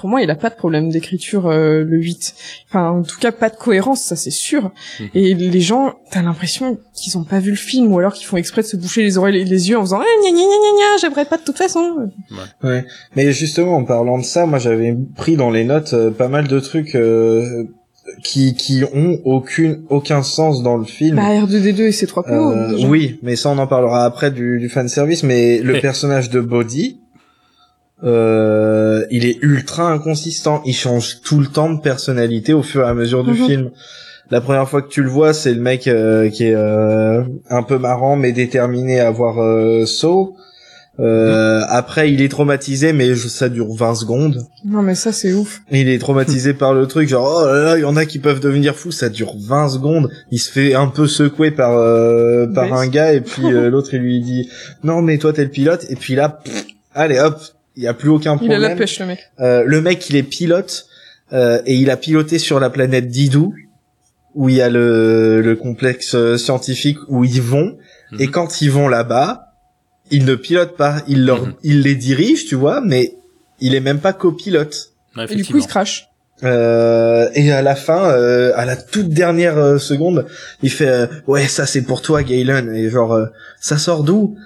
pour 0.00 0.08
moi, 0.08 0.22
il 0.22 0.30
a 0.30 0.36
pas 0.36 0.48
de 0.48 0.54
problème 0.54 0.90
d'écriture 0.90 1.48
euh, 1.48 1.82
le 1.82 1.96
8. 1.96 2.34
Enfin, 2.68 2.90
en 2.90 3.02
tout 3.02 3.18
cas, 3.18 3.32
pas 3.32 3.48
de 3.50 3.56
cohérence, 3.56 4.00
ça 4.02 4.14
c'est 4.14 4.30
sûr. 4.30 4.70
Mhm. 5.00 5.08
Et 5.14 5.34
les 5.34 5.60
gens, 5.60 5.94
t'as 6.12 6.22
l'impression 6.22 6.78
qu'ils 6.94 7.18
ont 7.18 7.24
pas 7.24 7.40
vu 7.40 7.50
le 7.50 7.56
film 7.56 7.92
ou 7.92 7.98
alors 7.98 8.12
qu'ils 8.12 8.26
font 8.26 8.36
exprès 8.36 8.62
de 8.62 8.66
se 8.68 8.76
boucher 8.76 9.02
les 9.02 9.18
oreilles 9.18 9.38
et 9.40 9.44
les 9.44 9.68
yeux 9.70 9.76
en 9.76 9.80
faisant 9.82 9.98
ah, 10.00 10.04
gna 10.22 10.30
gna 10.30 10.36
gna 10.36 10.42
gna 10.44 10.78
gna, 10.78 10.96
j'aimerais 11.00 11.24
pas 11.24 11.36
de 11.36 11.42
toute 11.42 11.58
façon. 11.58 12.10
Ouais. 12.62 12.84
Mais 13.16 13.32
justement, 13.32 13.76
en 13.76 13.84
parlant 13.84 14.18
de 14.18 14.24
ça, 14.24 14.46
moi 14.46 14.60
j'avais 14.60 14.96
pris 15.16 15.36
dans 15.36 15.50
les 15.50 15.64
notes 15.64 15.94
euh, 15.94 16.10
pas 16.12 16.28
mal 16.28 16.46
de 16.46 16.60
trucs 16.60 16.94
euh, 16.94 17.64
qui 18.22 18.54
qui 18.54 18.82
ont 18.94 19.18
aucune 19.24 19.82
aucun 19.90 20.22
sens 20.22 20.62
dans 20.62 20.76
le 20.76 20.84
film. 20.84 21.16
Bah 21.16 21.28
R2D2 21.30 21.80
et 21.82 21.92
ses 21.92 22.06
trois 22.06 22.22
PO. 22.22 22.32
Euh, 22.32 22.74
oui, 22.88 23.18
mais 23.22 23.36
ça 23.36 23.50
on 23.50 23.58
en 23.58 23.66
parlera 23.66 24.04
après 24.04 24.30
du, 24.30 24.58
du 24.58 24.68
fan 24.68 24.88
service. 24.88 25.22
Mais 25.22 25.58
le 25.58 25.80
personnage 25.80 26.30
de 26.30 26.40
Body, 26.40 26.98
euh, 28.04 29.04
il 29.10 29.24
est 29.26 29.38
ultra 29.42 29.90
inconsistant. 29.90 30.62
Il 30.64 30.74
change 30.74 31.20
tout 31.22 31.40
le 31.40 31.46
temps 31.46 31.70
de 31.72 31.80
personnalité 31.80 32.52
au 32.52 32.62
fur 32.62 32.82
et 32.86 32.88
à 32.88 32.94
mesure 32.94 33.24
du 33.24 33.30
Mhm. 33.32 33.46
film. 33.46 33.70
La 34.30 34.40
première 34.42 34.68
fois 34.68 34.82
que 34.82 34.88
tu 34.88 35.02
le 35.02 35.08
vois, 35.08 35.32
c'est 35.32 35.54
le 35.54 35.60
mec 35.60 35.86
euh, 35.88 36.28
qui 36.28 36.44
est 36.44 36.54
euh, 36.54 37.22
un 37.48 37.62
peu 37.62 37.78
marrant 37.78 38.14
mais 38.16 38.32
déterminé 38.32 39.00
à 39.00 39.10
voir 39.10 39.38
euh, 39.42 39.86
Saw. 39.86 40.34
Euh, 41.00 41.62
Après, 41.68 42.12
il 42.12 42.20
est 42.22 42.28
traumatisé, 42.28 42.92
mais 42.92 43.14
je- 43.14 43.28
ça 43.28 43.48
dure 43.48 43.72
20 43.72 43.94
secondes. 43.94 44.46
Non 44.64 44.82
mais 44.82 44.94
ça 44.96 45.12
c'est 45.12 45.32
ouf. 45.32 45.60
Il 45.70 45.88
est 45.88 45.98
traumatisé 45.98 46.54
par 46.54 46.74
le 46.74 46.86
truc, 46.86 47.08
genre 47.08 47.40
oh 47.42 47.46
là 47.46 47.62
là, 47.64 47.78
il 47.78 47.82
y 47.82 47.84
en 47.84 47.94
a 47.96 48.04
qui 48.04 48.18
peuvent 48.18 48.40
devenir 48.40 48.74
fous, 48.74 48.90
ça 48.90 49.08
dure 49.08 49.34
20 49.38 49.68
secondes. 49.68 50.10
Il 50.32 50.38
se 50.40 50.50
fait 50.50 50.74
un 50.74 50.88
peu 50.88 51.06
secouer 51.06 51.50
par 51.52 51.76
euh, 51.76 52.46
par 52.48 52.72
un 52.74 52.88
gars 52.88 53.12
et 53.12 53.20
puis 53.20 53.44
euh, 53.46 53.70
l'autre 53.70 53.94
il 53.94 54.00
lui 54.00 54.20
dit 54.20 54.48
non 54.82 55.00
mais 55.02 55.18
toi 55.18 55.32
t'es 55.32 55.44
le 55.44 55.50
pilote 55.50 55.86
et 55.88 55.94
puis 55.94 56.14
là 56.16 56.28
pff, 56.30 56.64
allez 56.94 57.20
hop, 57.20 57.38
il 57.76 57.84
y 57.84 57.86
a 57.86 57.94
plus 57.94 58.08
aucun 58.08 58.32
Il 58.32 58.34
a 58.34 58.38
problème. 58.38 58.60
la 58.62 58.74
pêche 58.74 58.98
le 58.98 59.06
mec. 59.06 59.20
Euh, 59.40 59.62
le 59.64 59.80
mec 59.80 60.08
il 60.10 60.16
est 60.16 60.22
pilote 60.24 60.86
euh, 61.32 61.60
et 61.66 61.74
il 61.76 61.90
a 61.90 61.96
piloté 61.96 62.38
sur 62.40 62.58
la 62.58 62.70
planète 62.70 63.06
Didou 63.08 63.54
où 64.34 64.48
il 64.48 64.56
y 64.56 64.60
a 64.62 64.68
le 64.68 65.42
le 65.42 65.54
complexe 65.54 66.14
euh, 66.16 66.36
scientifique 66.38 66.98
où 67.08 67.24
ils 67.24 67.40
vont 67.42 67.76
et 68.18 68.26
Mhm. 68.26 68.30
quand 68.32 68.62
ils 68.62 68.70
vont 68.70 68.88
là-bas, 68.88 69.47
ils 70.10 70.24
ne 70.24 70.34
pilotent 70.34 70.76
pas, 70.76 71.02
il 71.08 71.24
leur 71.24 71.42
Mhm. 71.46 71.54
il 71.62 71.80
les 71.82 71.94
dirige, 71.94 72.46
tu 72.46 72.54
vois, 72.54 72.80
mais 72.80 73.14
il 73.60 73.74
est 73.74 73.80
même 73.80 74.00
pas 74.00 74.12
copilote. 74.12 74.92
Ouais, 75.16 75.24
Et 75.30 75.34
du 75.36 75.44
coup 75.44 75.56
il 75.58 75.62
se 75.62 75.68
crache. 75.68 76.06
Euh, 76.44 77.28
et 77.34 77.50
à 77.50 77.62
la 77.62 77.74
fin, 77.74 78.10
euh, 78.10 78.52
à 78.54 78.64
la 78.64 78.76
toute 78.76 79.08
dernière 79.08 79.58
euh, 79.58 79.78
seconde, 79.78 80.26
il 80.62 80.70
fait 80.70 80.88
euh, 80.88 81.06
ouais 81.26 81.48
ça 81.48 81.66
c'est 81.66 81.82
pour 81.82 82.00
toi 82.00 82.22
Galen 82.22 82.72
et 82.74 82.88
genre 82.90 83.12
euh, 83.12 83.26
ça 83.60 83.76
sort 83.76 84.04
d'où? 84.04 84.36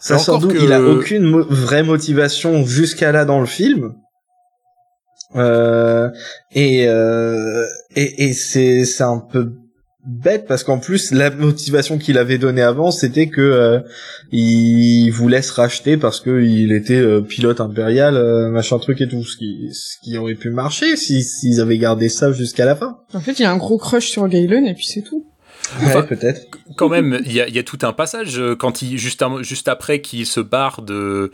Ça 0.00 0.18
sort 0.18 0.38
d'où? 0.38 0.48
que- 0.48 0.56
Il 0.56 0.72
a 0.72 0.80
aucune 0.82 1.24
mo- 1.24 1.46
vraie 1.48 1.82
motivation 1.82 2.64
jusqu'à 2.64 3.12
là 3.12 3.24
dans 3.26 3.40
le 3.40 3.46
film. 3.46 3.92
Euh, 5.36 6.10
et 6.52 6.86
euh, 6.88 7.66
et, 7.96 8.26
et 8.28 8.32
c'est 8.32 8.84
c'est 8.84 9.02
un 9.02 9.18
peu 9.18 9.52
bête 10.06 10.46
parce 10.46 10.64
qu'en 10.64 10.78
plus 10.78 11.12
la 11.12 11.30
motivation 11.30 11.96
qu'il 11.98 12.18
avait 12.18 12.38
donnée 12.38 12.62
avant 12.62 12.90
c'était 12.90 13.28
que 13.28 13.40
euh, 13.40 13.80
il 14.32 15.10
voulait 15.10 15.42
se 15.42 15.52
racheter 15.52 15.96
parce 15.96 16.20
que 16.20 16.42
il 16.42 16.72
était 16.72 17.00
euh, 17.00 17.22
pilote 17.22 17.60
impérial 17.60 18.16
euh, 18.16 18.50
machin 18.50 18.78
truc 18.78 19.00
et 19.00 19.08
tout 19.08 19.24
ce 19.24 19.36
qui 19.36 19.70
ce 19.72 19.96
qui 20.02 20.18
aurait 20.18 20.34
pu 20.34 20.50
marcher 20.50 20.96
si 20.96 21.22
s'ils 21.22 21.60
avaient 21.60 21.78
gardé 21.78 22.08
ça 22.08 22.32
jusqu'à 22.32 22.66
la 22.66 22.76
fin 22.76 22.98
En 23.14 23.20
fait 23.20 23.38
il 23.38 23.44
a 23.44 23.50
un 23.50 23.56
gros 23.56 23.78
crush 23.78 24.10
sur 24.10 24.28
Galen 24.28 24.66
et 24.66 24.74
puis 24.74 24.86
c'est 24.86 25.02
tout. 25.02 25.24
Enfin, 25.76 26.00
ouais 26.00 26.06
peut-être 26.06 26.40
quand 26.76 26.88
même, 26.88 27.20
il 27.24 27.32
y 27.32 27.40
a, 27.40 27.48
il 27.48 27.54
y 27.54 27.58
a 27.58 27.62
tout 27.62 27.78
un 27.82 27.92
passage 27.92 28.38
euh, 28.38 28.54
quand 28.54 28.82
il 28.82 28.98
juste, 28.98 29.22
un- 29.22 29.42
juste 29.42 29.68
après 29.68 30.00
qu'il 30.00 30.26
se 30.26 30.40
barre 30.40 30.82
de 30.82 31.30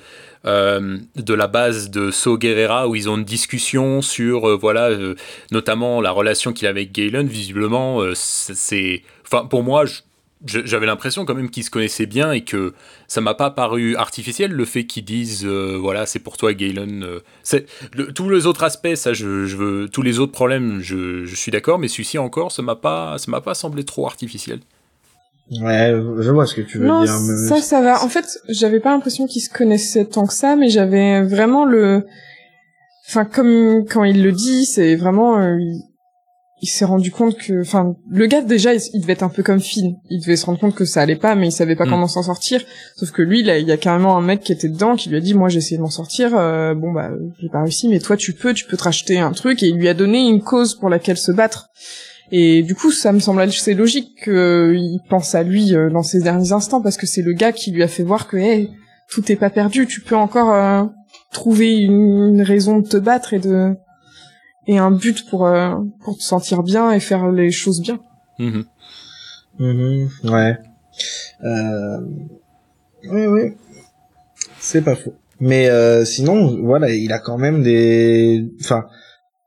euh, 0.47 0.99
de 1.17 1.35
la 1.35 1.47
base 1.47 1.91
de 1.91 2.11
So 2.11 2.39
Guerrera 2.39 2.89
où 2.89 2.95
ils 2.95 3.09
ont 3.11 3.17
une 3.19 3.25
discussion 3.25 4.01
sur 4.03 4.49
euh, 4.49 4.57
voilà 4.57 4.89
euh, 4.89 5.15
notamment 5.51 6.01
la 6.01 6.11
relation 6.11 6.53
qu'il 6.53 6.67
a 6.67 6.71
avec 6.71 6.93
Galen. 6.93 7.27
Visiblement, 7.27 8.01
c'est- 8.15 9.03
enfin 9.27 9.45
pour 9.47 9.63
moi. 9.63 9.85
je- 9.87 10.01
j'avais 10.47 10.87
l'impression 10.87 11.25
quand 11.27 11.35
même 11.35 11.51
qu'ils 11.51 11.65
se 11.65 11.71
connaissaient 11.71 12.07
bien 12.07 12.33
et 12.33 12.43
que 12.43 12.73
ça 13.09 13.21
m'a 13.21 13.35
pas 13.35 13.51
paru 13.51 13.95
artificiel 13.97 14.51
le 14.53 14.65
fait 14.65 14.85
qu'ils 14.87 15.05
disent 15.05 15.45
euh, 15.45 15.77
voilà 15.79 16.07
c'est 16.07 16.19
pour 16.19 16.37
toi 16.39 16.55
Galen 16.55 17.03
euh, 17.05 17.21
c'est 17.43 17.67
le- 17.95 18.13
tous 18.13 18.31
les 18.31 18.47
autres 18.47 18.63
aspects 18.65 18.95
ça 18.95 19.13
je, 19.13 19.45
je 19.45 19.57
veux 19.57 19.89
tous 19.91 20.01
les 20.03 20.19
autres 20.19 20.33
problèmes 20.33 20.81
je, 20.81 21.25
je 21.27 21.35
suis 21.37 21.53
d'accord 21.53 21.79
mais 21.79 21.89
celui-ci 21.89 22.17
encore 22.17 22.53
ça 22.53 22.63
m'a 22.63 22.75
pas 22.77 23.19
ça 23.19 23.31
m'a 23.31 23.43
pas 23.43 23.53
semblé 23.55 23.85
trop 23.85 24.07
artificiel 24.07 24.61
ouais 25.61 25.93
je 26.21 26.31
vois 26.31 26.47
ce 26.47 26.55
que 26.55 26.63
tu 26.63 26.79
veux 26.79 26.87
Non, 26.87 27.05
dire 27.05 27.13
mais- 27.21 27.49
ça, 27.49 27.61
ça 27.61 27.83
va. 27.83 28.03
En 28.05 28.09
fait, 28.09 28.39
j'avais 28.49 28.81
pas 28.81 28.93
l'impression 28.93 29.27
qu'ils 29.27 29.43
se 29.43 29.51
connaissaient 29.51 30.05
tant 30.07 30.27
que 30.27 30.33
ça, 30.33 30.55
mais 30.57 30.69
j'avais 30.71 31.23
vraiment 31.23 31.65
le, 31.65 32.07
enfin, 33.09 33.25
comme 33.25 33.85
quand 33.91 34.05
il 34.05 34.23
le 34.23 34.31
dit, 34.33 34.65
c'est 34.65 34.95
vraiment, 34.95 35.41
euh, 35.41 35.59
il, 36.63 36.69
s'est 36.69 36.85
rendu 36.85 37.11
compte 37.11 37.37
que, 37.37 37.61
enfin, 37.61 37.95
le 38.11 38.27
gars 38.27 38.43
déjà, 38.43 38.75
il, 38.75 38.81
il 38.95 39.01
devait 39.01 39.15
être 39.15 39.23
un 39.23 39.29
peu 39.29 39.43
comme 39.43 39.61
Finn. 39.61 39.97
Il 40.11 40.21
devait 40.21 40.37
se 40.37 40.47
rendre 40.47 40.59
compte 40.59 40.75
que 40.75 40.85
ça 40.85 41.01
allait 41.03 41.17
pas, 41.17 41.35
mais 41.35 41.49
il 41.49 41.53
savait 41.53 41.77
pas 41.77 41.85
Mm. 41.87 41.91
comment 41.91 42.09
s'en 42.09 42.23
sortir. 42.23 42.63
Sauf 42.97 43.11
que 43.11 43.23
lui, 43.23 43.43
là, 43.43 43.59
il 43.59 43.67
y 43.67 43.73
a 43.73 43.77
carrément 43.77 44.17
un 44.17 44.23
mec 44.23 44.41
qui 44.41 44.53
était 44.53 44.69
dedans, 44.69 44.97
qui 44.97 45.09
lui 45.09 45.17
a 45.17 45.21
dit, 45.21 45.35
moi, 45.35 45.49
j'ai 45.49 45.59
essayé 45.59 45.77
de 45.77 45.83
m'en 45.83 45.91
sortir. 45.91 46.31
euh, 46.37 46.75
bon, 46.75 46.93
bah, 46.93 47.11
j'ai 47.41 47.49
pas 47.49 47.63
réussi, 47.63 47.89
mais 47.89 47.99
toi, 48.01 48.17
tu 48.17 48.33
peux, 48.33 48.55
tu 48.55 48.67
peux 48.67 48.77
te 48.77 48.85
racheter 48.85 49.19
un 49.19 49.33
truc, 49.33 49.63
et 49.63 49.69
il 49.69 49.77
lui 49.77 49.89
a 49.89 49.95
donné 49.95 50.27
une 50.29 50.43
cause 50.43 50.75
pour 50.75 50.89
laquelle 50.89 51.17
se 51.19 51.33
battre. 51.33 51.69
Et 52.33 52.63
du 52.63 52.75
coup, 52.77 52.93
ça 52.93 53.13
me 53.13 53.19
semble 53.19 53.41
assez 53.43 53.75
logique 53.75 54.23
qu'il 54.25 55.01
pense 55.09 55.35
à 55.35 55.43
lui 55.43 55.75
euh, 55.75 55.91
dans 55.91 56.03
ses 56.05 56.21
derniers 56.21 56.53
instants, 56.53 56.81
parce 56.81 56.97
que 56.97 57.07
c'est 57.07 57.23
le 57.23 57.33
gars 57.33 57.53
qui 57.53 57.73
lui 57.73 57.83
a 57.83 57.89
fait 57.89 58.05
voir 58.05 58.29
que 58.29 58.37
hey, 58.37 58.71
tout 59.11 59.33
est 59.33 59.37
pas 59.37 59.51
perdu, 59.51 59.87
tu 59.89 60.01
peux 60.01 60.15
encore 60.15 60.55
euh, 60.55 60.85
trouver 61.33 61.77
une, 61.79 62.35
une 62.35 62.43
raison 62.43 62.79
de 62.79 62.87
te 62.87 62.97
battre 62.97 63.35
et 63.35 63.41
de 63.41 63.75
et 64.73 64.79
un 64.79 64.93
but 65.03 65.19
pour 65.29 65.47
euh, 65.47 65.75
pour 66.03 66.17
te 66.17 66.23
sentir 66.23 66.63
bien 66.63 66.85
et 66.93 67.01
faire 67.01 67.25
les 67.31 67.51
choses 67.51 67.81
bien. 67.81 67.99
Mhm. 68.39 68.65
Mhm, 69.59 70.09
ouais. 70.33 70.57
Euh... 71.45 71.99
Oui, 73.15 73.27
oui. 73.27 73.43
C'est 74.59 74.83
pas 74.83 74.95
faux. 74.97 75.15
Mais 75.41 75.69
euh, 75.69 76.05
sinon, 76.05 76.63
voilà, 76.63 76.91
il 76.91 77.13
a 77.13 77.19
quand 77.19 77.39
même 77.39 77.63
des... 77.63 78.45
Enfin, 78.61 78.85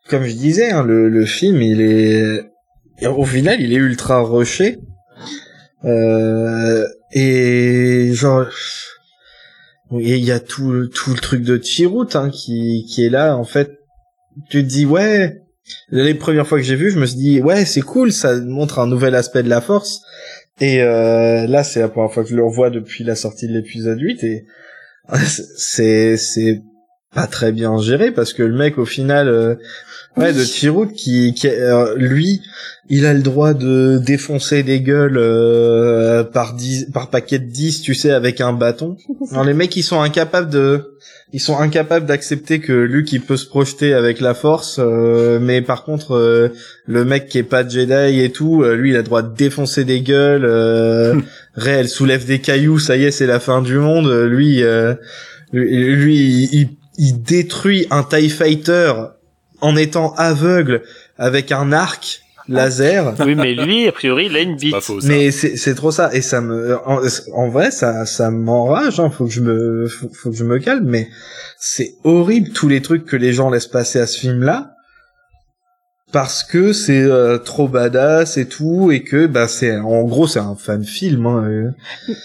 comme 0.09 0.23
je 0.23 0.33
disais, 0.33 0.71
hein, 0.71 0.83
le, 0.83 1.07
le 1.07 1.25
film, 1.25 1.61
il 1.61 1.81
est... 1.81 2.51
et 2.99 3.07
Au 3.07 3.25
final, 3.25 3.61
il 3.61 3.71
est 3.73 3.77
ultra 3.91 4.21
rushé. 4.23 4.79
Euh... 5.85 6.85
Et 7.13 8.11
genre... 8.13 8.45
Il 9.91 10.25
y 10.25 10.31
a 10.31 10.39
tout, 10.39 10.71
le- 10.71 10.89
tout 10.89 11.11
le 11.11 11.19
truc 11.19 11.43
de 11.43 11.61
Chirrut 11.61 12.15
hein, 12.15 12.31
qui, 12.31 12.85
qui 12.89 13.05
est 13.05 13.09
là, 13.11 13.37
en 13.37 13.43
fait. 13.43 13.77
Tu 14.49 14.63
te 14.63 14.67
dis, 14.67 14.85
ouais... 14.85 15.39
Les 15.89 16.13
premières 16.13 16.45
fois 16.45 16.57
que 16.57 16.63
j'ai 16.65 16.75
vu, 16.75 16.91
je 16.91 16.99
me 16.99 17.05
suis 17.05 17.17
dit, 17.17 17.41
ouais, 17.41 17.63
c'est 17.63 17.81
cool, 17.81 18.11
ça 18.11 18.35
montre 18.41 18.79
un 18.79 18.87
nouvel 18.87 19.15
aspect 19.15 19.43
de 19.43 19.49
la 19.49 19.61
force. 19.61 20.01
Et 20.59 20.81
euh, 20.81 21.47
là, 21.47 21.63
c'est 21.63 21.79
la 21.79 21.89
première 21.89 22.11
fois 22.11 22.23
que 22.23 22.29
je 22.29 22.35
le 22.35 22.43
revois 22.43 22.69
depuis 22.69 23.03
la 23.03 23.15
sortie 23.15 23.47
de 23.47 23.53
l'épisode 23.53 23.99
8 23.99 24.23
et 24.23 24.45
c'est 25.57 26.17
c'est 26.17 26.61
pas 27.13 27.27
très 27.27 27.51
bien 27.51 27.77
géré 27.77 28.11
parce 28.11 28.33
que 28.33 28.43
le 28.43 28.55
mec 28.55 28.77
au 28.77 28.85
final 28.85 29.27
euh, 29.27 29.55
ouais 30.17 30.33
de 30.33 30.43
Chirrut 30.43 30.91
qui 30.93 31.33
qui 31.33 31.47
euh, 31.47 31.95
lui 31.97 32.41
il 32.89 33.05
a 33.05 33.13
le 33.13 33.21
droit 33.21 33.53
de 33.53 33.97
défoncer 34.05 34.61
des 34.61 34.81
gueules 34.81 35.17
euh, 35.17 36.23
par 36.23 36.53
10 36.53 36.87
par 36.93 37.09
paquet 37.09 37.39
de 37.39 37.45
10 37.49 37.81
tu 37.81 37.93
sais 37.95 38.11
avec 38.11 38.41
un 38.41 38.53
bâton. 38.53 38.97
Alors 39.31 39.43
les 39.45 39.53
mecs 39.53 39.75
ils 39.75 39.83
sont 39.83 40.01
incapables 40.01 40.49
de 40.49 40.97
ils 41.35 41.39
sont 41.39 41.57
incapables 41.57 42.05
d'accepter 42.05 42.59
que 42.59 42.73
Luke 42.73 43.11
il 43.13 43.21
peut 43.21 43.37
se 43.37 43.47
projeter 43.47 43.93
avec 43.93 44.19
la 44.19 44.33
force 44.35 44.77
euh, 44.79 45.39
mais 45.41 45.61
par 45.61 45.83
contre 45.83 46.15
euh, 46.15 46.49
le 46.85 47.05
mec 47.05 47.27
qui 47.27 47.39
est 47.39 47.43
pas 47.43 47.67
Jedi 47.67 48.19
et 48.21 48.29
tout 48.31 48.63
euh, 48.63 48.75
lui 48.75 48.89
il 48.91 48.95
a 48.95 48.99
le 48.99 49.03
droit 49.05 49.21
de 49.23 49.33
défoncer 49.35 49.83
des 49.83 50.01
gueules 50.01 50.45
euh, 50.45 51.15
elle 51.65 51.89
soulève 51.89 52.25
des 52.25 52.39
cailloux 52.39 52.77
ça 52.79 52.97
y 52.97 53.05
est 53.05 53.11
c'est 53.11 53.25
la 53.27 53.39
fin 53.39 53.61
du 53.61 53.77
monde 53.77 54.11
lui 54.29 54.61
euh, 54.61 54.93
lui, 55.53 55.95
lui, 55.95 56.17
il, 56.17 56.59
il- 56.59 56.69
il 56.99 57.23
détruit 57.23 57.87
un 57.89 58.03
TIE 58.03 58.29
Fighter 58.29 58.93
en 59.63 59.75
étant 59.77 60.13
aveugle 60.15 60.83
avec 61.17 61.51
un 61.51 61.71
arc 61.71 62.21
laser. 62.49 63.15
Oui, 63.25 63.35
mais 63.35 63.53
lui, 63.55 63.87
a 63.87 63.91
priori, 63.93 64.25
il 64.25 64.35
a 64.35 64.41
une 64.41 64.57
bite. 64.57 64.73
pas 64.73 64.81
faux 64.81 64.99
mais 65.03 65.31
c'est 65.31 65.75
trop 65.75 65.91
ça. 65.91 66.13
Et 66.13 66.21
ça 66.21 66.41
me 66.41 66.77
en, 66.85 67.01
en 67.33 67.49
vrai 67.49 67.71
ça 67.71 68.05
ça 68.05 68.29
m'enrage 68.29 68.99
hein, 68.99 69.09
faut 69.09 69.25
que 69.25 69.31
je 69.31 69.41
me 69.41 69.87
faut, 69.87 70.09
faut 70.13 70.29
que 70.31 70.35
je 70.35 70.43
me 70.43 70.59
calme. 70.59 70.85
Mais 70.85 71.07
c'est 71.57 71.95
horrible 72.03 72.49
tous 72.49 72.67
les 72.67 72.81
trucs 72.81 73.05
que 73.05 73.15
les 73.15 73.33
gens 73.33 73.49
laissent 73.49 73.67
passer 73.67 73.99
à 73.99 74.05
ce 74.05 74.19
film 74.19 74.43
là 74.43 74.71
parce 76.11 76.43
que 76.43 76.73
c'est 76.73 77.01
euh, 77.01 77.37
trop 77.39 77.67
badass 77.67 78.37
et 78.37 78.47
tout. 78.47 78.91
Et 78.91 79.03
que 79.03 79.25
bah 79.25 79.47
c'est 79.47 79.77
en 79.77 80.03
gros 80.03 80.27
c'est 80.27 80.39
un 80.39 80.55
fan 80.55 80.83
film 80.83 81.25
hein, 81.25 81.45
euh. 81.47 81.71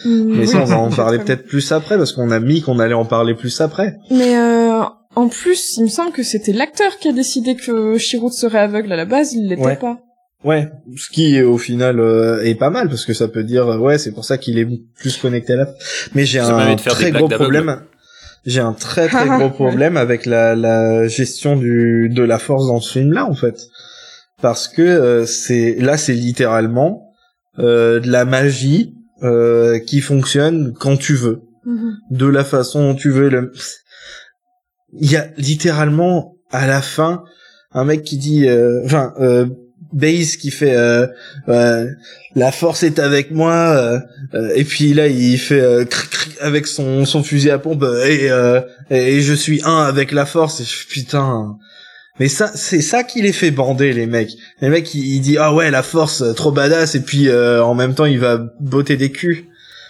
mais 0.04 0.46
ça 0.46 0.58
on 0.58 0.64
va 0.64 0.78
en 0.78 0.90
parler 0.90 1.18
peut-être 1.18 1.46
plus 1.46 1.70
après 1.70 1.96
parce 1.96 2.12
qu'on 2.12 2.32
a 2.32 2.40
mis 2.40 2.60
qu'on 2.60 2.80
allait 2.80 2.94
en 2.94 3.04
parler 3.04 3.34
plus 3.34 3.60
après. 3.60 3.96
Mais 4.10 4.36
euh, 4.36 4.82
en 5.16 5.28
plus, 5.28 5.76
il 5.78 5.84
me 5.84 5.88
semble 5.88 6.12
que 6.12 6.22
c'était 6.22 6.52
l'acteur 6.52 6.98
qui 6.98 7.08
a 7.08 7.12
décidé 7.12 7.56
que 7.56 7.98
Chirrut 7.98 8.32
serait 8.32 8.58
aveugle 8.60 8.92
à 8.92 8.96
la 8.96 9.04
base, 9.04 9.32
il 9.32 9.48
l'était 9.48 9.62
Ouais. 9.62 9.76
pas. 9.76 9.98
ouais 10.44 10.70
ce 10.96 11.08
qui 11.10 11.40
au 11.42 11.58
final 11.58 11.98
euh, 11.98 12.44
est 12.44 12.54
pas 12.54 12.70
mal 12.70 12.88
parce 12.88 13.04
que 13.04 13.12
ça 13.14 13.26
peut 13.26 13.42
dire 13.42 13.66
euh, 13.66 13.78
ouais 13.78 13.98
c'est 13.98 14.12
pour 14.12 14.24
ça 14.24 14.38
qu'il 14.38 14.56
est 14.58 14.68
plus 15.00 15.16
connecté 15.16 15.54
à 15.54 15.56
la 15.56 15.66
mais 16.14 16.24
j'ai 16.24 16.38
un 16.38 16.76
très 16.76 17.10
gros 17.10 17.28
problème 17.28 17.82
j'ai 18.46 18.60
un 18.60 18.72
très 18.72 19.08
très 19.08 19.26
gros 19.36 19.50
problème 19.50 19.96
avec 19.96 20.26
la, 20.26 20.54
la 20.54 21.08
gestion 21.08 21.56
du 21.56 22.08
de 22.08 22.22
la 22.22 22.38
force 22.38 22.68
dans 22.68 22.80
ce 22.80 22.92
film 22.92 23.12
là 23.12 23.24
en 23.26 23.34
fait 23.34 23.58
parce 24.40 24.68
que 24.68 24.80
euh, 24.82 25.26
c'est 25.26 25.74
là 25.80 25.96
c'est 25.96 26.14
littéralement 26.14 27.10
euh, 27.58 27.98
de 27.98 28.08
la 28.08 28.24
magie 28.24 28.94
euh, 29.24 29.80
qui 29.80 30.00
fonctionne 30.00 30.72
quand 30.78 30.96
tu 30.96 31.14
veux 31.14 31.40
Mhm. 31.64 31.96
de 32.12 32.26
la 32.26 32.44
façon 32.44 32.80
dont 32.82 32.94
tu 32.94 33.10
veux 33.10 33.28
le 33.28 33.52
il 34.92 35.10
y 35.10 35.16
a 35.16 35.28
littéralement 35.36 36.36
à 36.50 36.66
la 36.66 36.82
fin 36.82 37.24
un 37.72 37.84
mec 37.84 38.02
qui 38.02 38.16
dit 38.16 38.48
euh, 38.48 38.82
enfin 38.84 39.12
euh, 39.20 39.46
Base 39.92 40.36
qui 40.36 40.50
fait 40.50 40.74
euh, 40.74 41.06
euh, 41.48 41.86
la 42.34 42.52
force 42.52 42.82
est 42.82 42.98
avec 42.98 43.30
moi 43.30 43.54
euh, 43.54 43.98
euh, 44.34 44.52
et 44.54 44.64
puis 44.64 44.92
là 44.92 45.06
il 45.06 45.38
fait 45.38 45.60
euh, 45.60 45.84
cric, 45.84 46.10
cric 46.10 46.36
avec 46.40 46.66
son 46.66 47.06
son 47.06 47.22
fusil 47.22 47.50
à 47.50 47.58
pompe 47.58 47.84
et 48.06 48.30
euh, 48.30 48.60
et 48.90 49.22
je 49.22 49.32
suis 49.32 49.62
un 49.64 49.82
avec 49.82 50.12
la 50.12 50.26
force 50.26 50.60
et 50.60 50.64
je 50.64 50.86
putain. 50.86 51.56
Mais 52.20 52.28
ça 52.28 52.50
c'est 52.54 52.82
ça 52.82 53.02
qui 53.02 53.22
les 53.22 53.32
fait 53.32 53.50
bander 53.50 53.92
les 53.94 54.06
mecs. 54.06 54.32
Les 54.60 54.68
mecs 54.68 54.94
ils, 54.94 55.06
ils 55.16 55.20
disent 55.20 55.38
ah 55.40 55.54
ouais 55.54 55.70
la 55.70 55.82
force 55.82 56.22
trop 56.34 56.52
badass 56.52 56.94
et 56.94 57.00
puis 57.00 57.28
euh, 57.28 57.64
en 57.64 57.74
même 57.74 57.94
temps 57.94 58.06
il 58.06 58.18
va 58.18 58.38
botter 58.60 58.96
des 58.96 59.10
culs. 59.10 59.46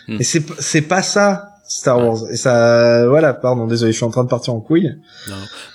Hmm. 0.06 0.18
et 0.20 0.24
c'est 0.24 0.42
c'est 0.60 0.82
pas 0.82 1.02
ça 1.02 1.48
Star 1.68 1.98
Wars 1.98 2.18
et 2.32 2.36
ça 2.36 3.06
voilà 3.08 3.34
pardon 3.34 3.66
désolé 3.66 3.92
je 3.92 3.96
suis 3.98 4.04
en 4.06 4.10
train 4.10 4.24
de 4.24 4.28
partir 4.30 4.54
en 4.54 4.60
couille 4.60 4.90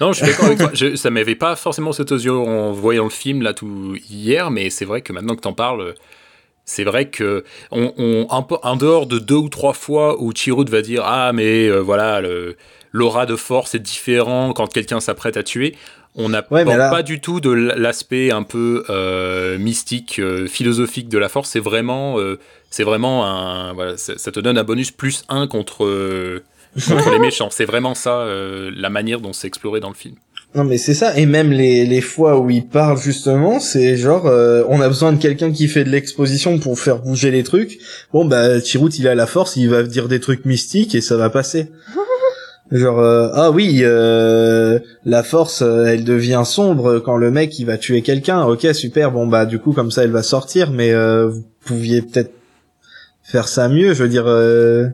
Non, 0.01 0.11
je 0.11 0.17
suis 0.17 0.25
d'accord 0.25 0.45
avec 0.45 0.57
toi. 0.57 0.71
Je, 0.73 0.95
ça 0.95 1.09
m'avait 1.11 1.35
pas 1.35 1.55
forcément 1.55 1.91
cet 1.93 2.11
aux 2.11 2.17
yeux 2.17 2.33
en 2.35 2.71
voyant 2.71 3.03
le 3.03 3.09
film 3.11 3.41
là 3.43 3.53
tout 3.53 3.95
hier, 4.09 4.49
mais 4.51 4.69
c'est 4.71 4.85
vrai 4.85 5.01
que 5.01 5.13
maintenant 5.13 5.35
que 5.35 5.41
t'en 5.41 5.53
parles, 5.53 5.93
c'est 6.65 6.83
vrai 6.83 7.09
que 7.09 7.43
on, 7.71 7.93
on 7.97 8.27
un 8.31 8.41
peu 8.41 8.55
en 8.63 8.75
dehors 8.75 9.05
de 9.05 9.19
deux 9.19 9.35
ou 9.35 9.49
trois 9.49 9.73
fois 9.73 10.21
où 10.21 10.31
Chirrut 10.33 10.67
va 10.69 10.81
dire 10.81 11.03
ah 11.05 11.31
mais 11.31 11.67
euh, 11.67 11.79
voilà 11.79 12.21
le- 12.21 12.55
l'aura 12.91 13.25
de 13.25 13.35
force 13.35 13.75
est 13.75 13.79
différent 13.79 14.53
quand 14.53 14.67
quelqu'un 14.71 14.99
s'apprête 14.99 15.37
à 15.37 15.43
tuer. 15.43 15.75
On 16.15 16.29
n'a 16.29 16.45
Ouais, 16.51 16.63
mais 16.63 16.77
là- 16.77 16.89
pas 16.91 17.01
du 17.03 17.19
tout 17.19 17.39
de 17.39 17.49
l'aspect 17.49 18.31
un 18.31 18.43
peu 18.43 18.83
euh, 18.89 19.57
mystique, 19.57 20.19
euh, 20.19 20.47
philosophique 20.47 21.09
de 21.09 21.17
la 21.17 21.27
force. 21.29 21.49
C'est 21.49 21.59
vraiment, 21.59 22.19
euh, 22.19 22.37
c'est 22.69 22.83
vraiment 22.83 23.25
un, 23.25 23.73
voilà, 23.73 23.97
ça, 23.97 24.31
te 24.31 24.39
donne 24.39 24.57
un 24.57 24.63
bonus 24.63 24.91
plus 24.91 25.23
1 25.29 25.47
contre, 25.47 25.85
euh, 25.85 26.43
contre 26.87 27.09
les 27.11 27.19
méchants. 27.19 27.49
C'est 27.51 27.65
vraiment 27.65 27.95
ça, 27.95 28.19
euh, 28.19 28.69
la 28.75 28.89
manière 28.91 29.21
dont 29.21 29.33
c'est 29.33 29.47
exploré 29.47 29.79
dans 29.79 29.89
le 29.89 29.95
film. 29.95 30.15
Non 30.55 30.63
mais 30.65 30.77
c'est 30.77 30.93
ça 30.93 31.17
et 31.17 31.25
même 31.25 31.51
les 31.51 31.83
les 31.83 32.01
fois 32.01 32.37
où 32.37 32.47
il 32.51 32.67
parle 32.67 32.99
justement 33.01 33.59
c'est 33.59 33.97
genre 33.97 34.27
euh, 34.27 34.61
on 34.69 34.81
a 34.81 34.87
besoin 34.87 35.11
de 35.11 35.19
quelqu'un 35.19 35.51
qui 35.51 35.67
fait 35.67 35.83
de 35.83 35.89
l'exposition 35.89 36.59
pour 36.59 36.77
faire 36.79 36.99
bouger 36.99 37.31
les 37.31 37.41
trucs 37.41 37.79
bon 38.13 38.23
bah 38.25 38.61
Chirrut 38.61 38.91
il 38.99 39.07
a 39.07 39.15
la 39.15 39.25
force 39.25 39.55
il 39.55 39.67
va 39.71 39.81
dire 39.81 40.07
des 40.07 40.19
trucs 40.19 40.45
mystiques 40.45 40.93
et 40.93 41.01
ça 41.01 41.17
va 41.17 41.31
passer 41.31 41.71
genre 42.71 42.99
euh, 42.99 43.29
ah 43.33 43.51
oui 43.51 43.79
euh, 43.81 44.79
la 45.05 45.21
force 45.23 45.61
euh, 45.61 45.85
elle 45.85 46.03
devient 46.03 46.43
sombre 46.45 46.99
quand 46.99 47.17
le 47.17 47.29
mec 47.29 47.57
il 47.59 47.65
va 47.65 47.77
tuer 47.77 48.01
quelqu'un 48.01 48.43
ok 48.45 48.67
super 48.73 49.11
bon 49.11 49.27
bah 49.27 49.45
du 49.45 49.59
coup 49.59 49.73
comme 49.73 49.91
ça 49.91 50.03
elle 50.03 50.11
va 50.11 50.23
sortir 50.23 50.71
mais 50.71 50.91
euh, 50.91 51.27
vous 51.27 51.43
pouviez 51.65 52.01
peut-être 52.01 52.31
faire 53.21 53.47
ça 53.47 53.67
mieux 53.69 53.93
je 53.93 54.03
veux 54.03 54.09
dire 54.09 54.25
euh, 54.27 54.87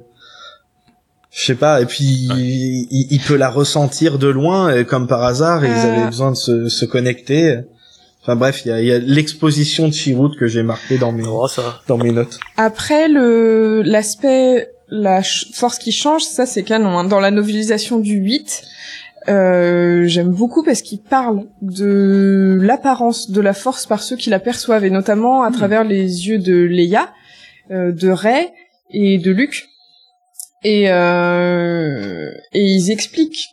je 1.31 1.45
sais 1.45 1.55
pas, 1.55 1.79
et 1.79 1.85
puis 1.85 2.03
il, 2.05 3.07
il 3.11 3.19
peut 3.21 3.35
la 3.35 3.49
ressentir 3.51 4.17
de 4.17 4.27
loin, 4.27 4.83
comme 4.83 5.07
par 5.07 5.23
hasard, 5.23 5.63
et 5.63 5.67
ils 5.67 5.73
avaient 5.73 6.07
besoin 6.07 6.31
de 6.31 6.35
se, 6.35 6.69
se 6.69 6.85
connecter. 6.85 7.59
Enfin 8.21 8.35
bref, 8.35 8.63
il 8.65 8.69
y 8.69 8.71
a, 8.71 8.81
il 8.81 8.87
y 8.87 8.91
a 8.91 8.97
l'exposition 8.97 9.87
de 9.87 9.93
Chirrut 9.93 10.35
que 10.37 10.47
j'ai 10.47 10.63
marqué 10.63 10.97
dans 10.97 11.11
mes, 11.11 11.23
Oh, 11.25 11.47
ça 11.47 11.81
dans 11.87 11.97
mes 11.97 12.11
notes. 12.11 12.39
Après 12.57 13.07
le 13.07 13.83
l'aspect 13.83 14.71
la 14.91 15.21
force 15.53 15.77
qui 15.77 15.91
change, 15.91 16.23
ça 16.23 16.45
c'est 16.45 16.63
canon. 16.63 16.97
hein. 16.97 17.03
Dans 17.03 17.19
la 17.19 17.31
novelisation 17.31 17.99
du 17.99 18.15
8, 18.15 18.63
euh, 19.27 20.03
j'aime 20.05 20.29
beaucoup 20.29 20.63
parce 20.63 20.81
qu'il 20.81 21.01
parle 21.01 21.45
de 21.61 22.57
l'apparence 22.61 23.29
de 23.29 23.41
la 23.41 23.53
force 23.53 23.85
par 23.85 24.01
ceux 24.01 24.15
qui 24.15 24.29
la 24.29 24.39
perçoivent 24.39 24.85
et 24.85 24.89
notamment 24.89 25.43
à 25.43 25.51
travers 25.51 25.83
les 25.83 26.27
yeux 26.27 26.39
de 26.39 26.55
Leia, 26.55 27.13
euh, 27.71 27.91
de 27.91 28.09
Rey 28.09 28.51
et 28.91 29.17
de 29.17 29.31
Luke. 29.31 29.67
Et 30.63 30.89
euh, 30.89 32.31
et 32.53 32.63
ils 32.65 32.91
expliquent 32.91 33.45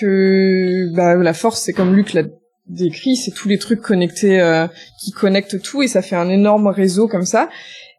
que 0.00 0.88
bah, 0.94 1.14
la 1.16 1.34
force 1.34 1.60
c'est 1.60 1.72
comme 1.72 1.94
Luke 1.94 2.12
l'a 2.14 2.22
décrit, 2.68 3.16
c'est 3.16 3.30
tous 3.32 3.48
les 3.48 3.58
trucs 3.58 3.82
connectés 3.82 4.40
euh, 4.40 4.66
qui 5.02 5.10
connectent 5.12 5.60
tout 5.60 5.82
et 5.82 5.88
ça 5.88 6.00
fait 6.00 6.16
un 6.16 6.30
énorme 6.30 6.68
réseau 6.68 7.08
comme 7.08 7.26
ça 7.26 7.50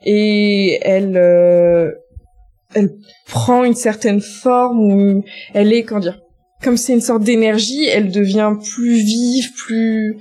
et 0.04 0.80
elle 0.82 1.18
euh, 1.18 1.92
elle 2.76 2.92
prend 3.26 3.64
une 3.64 3.74
certaine 3.74 4.22
forme 4.22 4.80
où 4.80 5.24
elle 5.54 5.74
est 5.74 5.84
comment 5.84 6.02
dire 6.02 6.22
comme 6.62 6.78
c'est 6.78 6.94
une 6.94 7.02
sorte 7.02 7.24
d'énergie 7.24 7.86
elle 7.86 8.12
devient 8.12 8.54
plus 8.74 8.96
vive 8.96 9.52
plus 9.54 10.18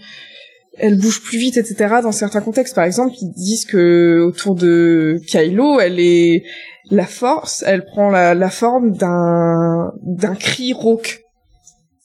elle 0.76 0.98
bouge 0.98 1.22
plus 1.22 1.38
vite 1.38 1.56
etc 1.56 1.96
dans 2.02 2.12
certains 2.12 2.40
contextes. 2.40 2.74
Par 2.74 2.84
exemple 2.84 3.14
ils 3.20 3.32
disent 3.32 3.66
que 3.66 4.24
autour 4.26 4.54
de 4.54 5.20
Kylo 5.26 5.80
elle 5.80 6.00
est 6.00 6.44
la 6.90 7.06
force 7.06 7.62
elle 7.66 7.84
prend 7.84 8.10
la, 8.10 8.34
la 8.34 8.50
forme 8.50 8.92
d'un 8.92 9.92
d'un 10.02 10.34
cri 10.34 10.72
rauque 10.72 11.23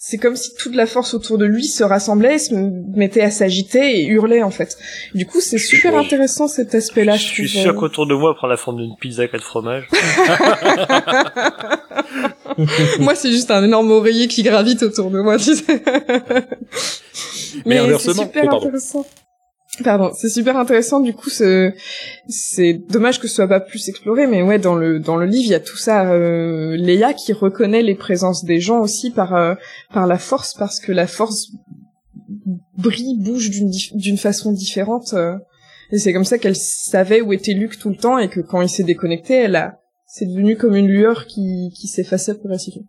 c'est 0.10 0.18
comme 0.18 0.36
si 0.36 0.56
toute 0.56 0.74
la 0.74 0.88
force 0.88 1.14
autour 1.14 1.38
de 1.38 1.46
lui 1.46 1.66
se 1.66 1.84
rassemblait, 1.84 2.40
se 2.40 2.56
mettait 2.96 3.22
à 3.22 3.30
s'agiter 3.30 4.00
et 4.00 4.08
hurlait 4.08 4.42
en 4.42 4.50
fait. 4.50 4.76
Du 5.14 5.28
coup, 5.28 5.40
c'est 5.40 5.60
super 5.60 5.94
Oui. 5.94 6.04
intéressant 6.04 6.48
cet 6.48 6.74
aspect-là. 6.74 7.16
je 7.16 7.26
suis 7.26 7.48
trouve, 7.48 7.62
sûr 7.62 7.72
euh. 7.72 7.76
qu'autour 7.76 8.08
de 8.08 8.16
moi, 8.16 8.34
prend 8.34 8.48
la 8.48 8.58
forme 8.58 8.78
d'une 8.78 8.96
pizza 9.00 9.22
à 9.22 9.28
quatre 9.28 9.44
fromages. 9.44 9.88
moi, 13.00 13.14
c'est 13.14 13.30
juste 13.30 13.52
un 13.52 13.64
énorme 13.64 13.92
oreiller 13.92 14.28
qui 14.28 14.42
gravite 14.42 14.82
autour 14.82 15.12
de 15.12 15.20
moi, 15.20 15.38
tu 15.38 15.56
sais. 15.56 15.84
Mais 17.68 17.78
inversement- 17.78 18.14
c'est 18.16 18.22
super 18.22 18.50
oh, 18.52 18.56
intéressant. 18.56 19.06
Pardon, 19.84 20.12
c'est 20.14 20.30
super 20.30 20.58
intéressant. 20.58 21.00
Du 21.00 21.14
coup, 21.14 21.30
c'est 21.30 21.74
dommage 22.90 23.20
que 23.20 23.28
ce 23.28 23.36
soit 23.36 23.48
pas 23.48 23.60
plus 23.60 23.88
exploré, 23.90 24.28
mais 24.28 24.42
ouais, 24.42 24.60
dans 24.60 24.76
le 24.76 25.00
dans 25.00 25.16
le 25.16 25.26
livre, 25.26 25.46
il 25.46 25.52
y 25.52 25.56
a 25.56 25.60
tout 25.60 25.78
ça. 25.78 26.12
Euh, 26.12 26.76
Leia 26.76 27.14
qui 27.14 27.34
reconnaît 27.34 27.84
les 27.84 27.96
présences 27.96 28.44
des 28.44 28.60
gens 28.60 28.80
aussi 28.80 29.12
par 29.12 29.36
euh, 29.36 29.56
par 29.94 30.08
la 30.08 30.18
force, 30.18 30.54
parce 30.54 30.80
que 30.80 30.92
la 30.92 31.08
force 31.08 31.52
brille, 32.78 33.18
bouge 33.20 33.50
d'une 33.50 33.72
d'une 33.94 34.18
façon 34.18 34.52
différente. 34.52 35.14
euh, 35.14 35.38
et 35.92 35.98
c'est 35.98 36.14
comme 36.14 36.26
ça 36.26 36.38
qu'elle 36.38 36.56
savait 36.56 37.22
où 37.22 37.34
était 37.34 37.54
Luke 37.54 37.80
tout 37.80 37.90
le 37.90 37.96
temps, 37.96 38.18
et 38.18 38.30
que 38.30 38.42
quand 38.42 38.62
il 38.62 38.70
s'est 38.70 38.84
déconnecté, 38.84 39.34
elle 39.34 39.56
a 39.56 39.80
c'est 40.06 40.26
devenu 40.26 40.58
comme 40.58 40.76
une 40.76 40.88
lueur 40.88 41.26
qui 41.26 41.72
qui 41.76 41.88
s'effaçait 41.88 42.36
progressivement. 42.36 42.86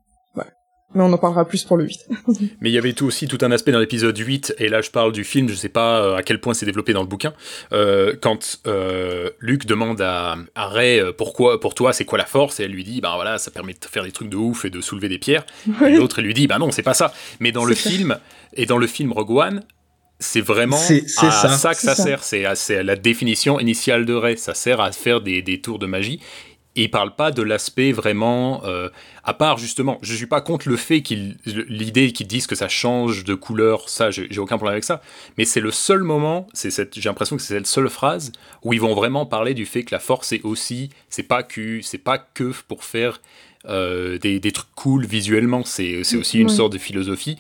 Mais 0.95 1.05
on 1.05 1.13
en 1.13 1.19
parlera 1.19 1.47
plus 1.47 1.63
pour 1.65 1.77
le 1.77 1.85
8. 1.85 2.09
Mais 2.61 2.71
il 2.71 2.73
y 2.73 2.79
avait 2.79 2.93
tout 2.93 3.07
aussi 3.07 3.29
tout 3.29 3.39
un 3.43 3.53
aspect 3.53 3.71
dans 3.71 3.79
l'épisode 3.79 4.19
8, 4.19 4.57
et 4.59 4.69
là 4.69 4.81
je 4.81 4.91
parle 4.91 5.13
du 5.13 5.23
film, 5.23 5.49
je 5.49 5.55
sais 5.55 5.69
pas 5.69 6.03
euh, 6.03 6.17
à 6.17 6.23
quel 6.23 6.41
point 6.41 6.53
c'est 6.53 6.67
développé 6.67 6.93
dans 6.93 7.03
le 7.03 7.07
bouquin, 7.07 7.33
euh, 7.73 8.15
quand 8.21 8.59
euh, 8.67 9.31
Luke 9.39 9.67
demande 9.67 10.01
à, 10.01 10.37
à 10.57 10.67
Rey 10.69 11.01
euh, 11.01 11.13
pourquoi, 11.13 11.61
pour 11.61 11.75
toi 11.75 11.93
c'est 11.93 12.05
quoi 12.05 12.19
la 12.19 12.27
force, 12.27 12.59
et 12.59 12.65
elle 12.65 12.73
lui 12.73 12.83
dit, 12.85 13.01
ben 13.01 13.15
voilà, 13.15 13.39
ça 13.39 13.51
permet 13.53 13.73
de 13.75 13.79
faire 13.89 14.03
des 14.05 14.11
trucs 14.13 14.29
de 14.31 14.37
ouf 14.37 14.65
et 14.65 14.71
de 14.71 14.81
soulever 14.81 15.09
des 15.09 15.19
pierres, 15.19 15.45
et 15.87 15.91
l'autre 15.97 16.19
elle 16.19 16.25
lui 16.25 16.35
dit, 16.35 16.47
bah 16.49 16.59
non, 16.59 16.71
c'est 16.73 16.83
pas 16.83 16.95
ça. 16.95 17.13
Mais 17.39 17.53
dans 17.53 17.65
le 17.65 17.75
film, 17.77 18.19
et 18.55 18.67
dans 18.67 18.79
le 18.79 18.87
film 18.89 19.13
Rogue 19.13 19.31
One, 19.31 19.63
c'est 20.23 20.43
vraiment 20.43 20.77
C'est- 20.77 21.09
c'est 21.09 21.27
à 21.27 21.31
ça. 21.31 21.49
ça 21.49 21.75
que 21.75 21.81
ça, 21.81 21.95
ça. 21.95 22.03
sert, 22.03 22.25
c'est 22.25 22.45
à, 22.45 22.55
c'est 22.55 22.77
à 22.79 22.83
la 22.83 22.97
définition 22.97 23.59
initiale 23.59 24.05
de 24.05 24.13
Rey, 24.13 24.37
ça 24.37 24.53
sert 24.55 24.81
à 24.81 24.93
faire 24.93 25.21
des, 25.23 25.41
des 25.41 25.61
tours 25.63 25.79
de 25.79 25.87
magie. 25.87 26.21
Et 26.77 26.85
il 26.85 26.91
parle 26.91 27.17
pas 27.17 27.33
de 27.33 27.43
l'aspect 27.43 27.91
vraiment, 27.91 28.63
euh, 28.65 28.89
à 29.25 29.35
part 29.35 29.59
justement, 29.59 29.99
je 30.03 30.15
suis 30.15 30.27
pas 30.27 30.41
contre 30.41 30.69
le 30.69 30.77
fait 30.77 31.03
qu'il, 31.03 31.37
l'idée 31.45 32.13
qu'ils 32.13 32.29
disent 32.29 32.47
que 32.47 32.55
ça 32.55 32.69
change 32.69 33.25
de 33.25 33.35
couleur, 33.35 33.89
ça, 33.89 34.13
j'ai 34.13 34.39
aucun 34.39 34.57
problème 34.57 34.75
avec 34.75 34.85
ça. 34.85 35.03
Mais 35.37 35.45
c'est 35.45 35.61
le 35.61 35.73
seul 35.73 36.05
moment, 36.05 36.47
c'est 36.53 36.71
cette, 36.71 36.95
j'ai 36.95 37.09
l'impression 37.09 37.37
que 37.37 37.43
c'est 37.43 37.55
cette 37.55 37.67
seule 37.67 37.89
phrase 37.89 38.31
où 38.63 38.73
ils 38.73 38.81
vont 38.81 38.95
vraiment 38.95 39.27
parler 39.27 39.53
du 39.53 39.67
fait 39.67 39.83
que 39.83 39.93
la 39.93 39.99
force 39.99 40.33
est 40.33 40.45
aussi, 40.45 40.91
c'est 41.09 41.25
pas 41.25 41.43
que, 41.43 41.81
c'est 41.83 41.99
pas 41.99 42.19
que 42.19 42.53
pour 42.69 42.85
faire 42.85 43.21
euh, 43.69 44.19
des, 44.19 44.39
des 44.39 44.53
trucs 44.53 44.73
cool 44.77 45.07
visuellement, 45.07 45.65
c'est, 45.65 46.05
c'est 46.05 46.17
aussi 46.17 46.39
une 46.39 46.49
sorte 46.49 46.73
de 46.73 46.79
philosophie. 46.79 47.37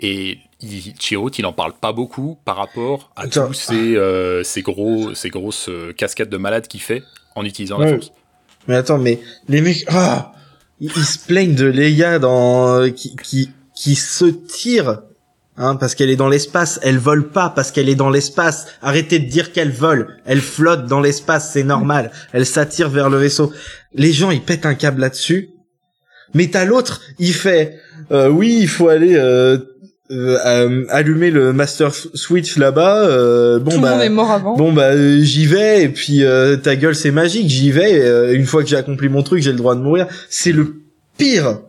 Et 0.00 0.38
il, 0.60 0.94
Chirrut, 0.98 1.38
il 1.38 1.46
en 1.46 1.52
parle 1.52 1.74
pas 1.74 1.92
beaucoup 1.92 2.40
par 2.44 2.56
rapport 2.56 3.12
à 3.14 3.28
tous 3.28 3.52
ces, 3.52 3.96
euh, 3.96 4.42
ces 4.42 4.62
gros, 4.62 5.14
ces 5.14 5.30
grosses 5.30 5.70
cascades 5.96 6.28
de 6.28 6.36
malades 6.38 6.66
qu'il 6.66 6.80
fait 6.80 7.04
en 7.36 7.44
utilisant 7.44 7.78
la 7.78 7.86
force. 7.86 8.12
Mais 8.68 8.76
attends, 8.76 8.98
mais 8.98 9.20
les 9.48 9.60
mecs, 9.60 9.84
ah, 9.88 10.32
ils, 10.80 10.90
se 10.90 11.18
plaignent 11.18 11.54
de 11.54 11.66
Leia 11.66 12.18
dans 12.18 12.80
euh, 12.80 12.90
qui 12.90 13.14
qui 13.16 13.50
qui 13.74 13.94
se 13.94 14.24
tire, 14.24 15.02
hein, 15.56 15.76
parce 15.76 15.94
qu'elle 15.94 16.10
est 16.10 16.16
dans 16.16 16.28
l'espace. 16.28 16.80
Elle 16.82 16.98
vole 16.98 17.28
pas 17.28 17.50
parce 17.50 17.70
qu'elle 17.70 17.88
est 17.88 17.94
dans 17.94 18.10
l'espace. 18.10 18.66
Arrêtez 18.82 19.18
de 19.18 19.28
dire 19.28 19.52
qu'elle 19.52 19.72
vole. 19.72 20.16
Elle 20.24 20.40
flotte 20.40 20.86
dans 20.86 21.00
l'espace, 21.00 21.50
c'est 21.52 21.64
normal. 21.64 22.10
Elle 22.32 22.46
s'attire 22.46 22.88
vers 22.88 23.10
le 23.10 23.18
vaisseau. 23.18 23.52
Les 23.94 24.12
gens, 24.12 24.30
ils 24.30 24.42
pètent 24.42 24.66
un 24.66 24.74
câble 24.74 25.00
là-dessus. 25.00 25.50
Mais 26.34 26.48
t'as 26.48 26.64
l'autre, 26.64 27.00
il 27.18 27.32
fait, 27.32 27.78
euh, 28.10 28.28
oui, 28.28 28.58
il 28.60 28.68
faut 28.68 28.88
aller 28.88 29.14
euh, 29.14 29.58
euh, 30.10 30.38
euh, 30.44 30.84
allumer 30.90 31.30
le 31.30 31.52
master 31.52 31.94
switch 31.94 32.56
là-bas. 32.58 33.06
euh, 33.06 33.58
bon 33.58 33.70
Tout 33.72 33.80
bah. 33.80 33.88
le 33.90 33.94
monde 33.96 34.04
est 34.04 34.08
mort 34.10 34.30
avant. 34.30 34.56
Bon 34.56 34.72
bah 34.72 34.90
euh, 34.92 35.18
j'y 35.20 35.46
vais 35.46 35.82
et 35.84 35.88
puis 35.88 36.24
euh, 36.24 36.56
ta 36.56 36.76
gueule 36.76 36.94
c'est 36.94 37.10
magique, 37.10 37.48
j'y 37.48 37.70
vais. 37.70 37.92
et, 37.92 38.02
euh, 38.02 38.34
une 38.34 38.44
fois 38.46 38.62
que 38.62 38.68
j'ai 38.68 38.76
accompli 38.76 39.08
mon 39.08 39.22
truc, 39.22 39.40
j'ai 39.42 39.52
le 39.52 39.58
droit 39.58 39.74
de 39.74 39.80
mourir. 39.80 40.06
C'est 40.28 40.52
le 40.52 40.76
pire. 41.16 41.60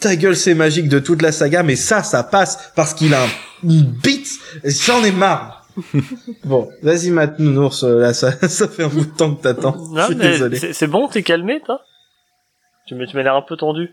ta 0.00 0.16
gueule 0.16 0.36
c'est 0.36 0.54
magique 0.54 0.88
de 0.88 0.98
toute 0.98 1.22
la 1.22 1.30
saga, 1.32 1.62
mais 1.62 1.76
ça, 1.76 2.02
ça 2.02 2.22
passe 2.24 2.72
parce 2.74 2.94
qu'il 2.94 3.14
a 3.14 3.22
un- 3.24 3.28
une 3.64 3.82
bite. 3.84 4.28
J'en 4.64 5.02
ai 5.04 5.12
marre. 5.12 5.66
bon, 6.44 6.68
vas-y 6.82 7.10
euh, 7.84 8.00
là 8.00 8.14
ça, 8.14 8.32
ça 8.48 8.66
fait 8.66 8.84
un 8.84 8.88
bout 8.88 9.04
de 9.04 9.10
temps 9.16 9.34
que 9.34 9.42
t'attends. 9.42 9.76
Je 9.92 9.94
Non, 10.00 10.06
suis 10.06 10.14
mais 10.16 10.30
désolé. 10.30 10.56
c'est 10.58 10.72
c'est 10.72 10.86
bon, 10.86 11.06
t'es 11.06 11.22
calmé, 11.22 11.60
toi? 11.64 11.80
Tu 12.86 12.94
m'as 12.94 13.06
tu 13.06 13.16
m'as 13.16 13.22
l'air 13.22 13.34
un 13.34 13.42
peu 13.42 13.56
tendu. 13.56 13.90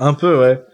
Un 0.00 0.14
peu, 0.14 0.38
ouais. 0.40 0.64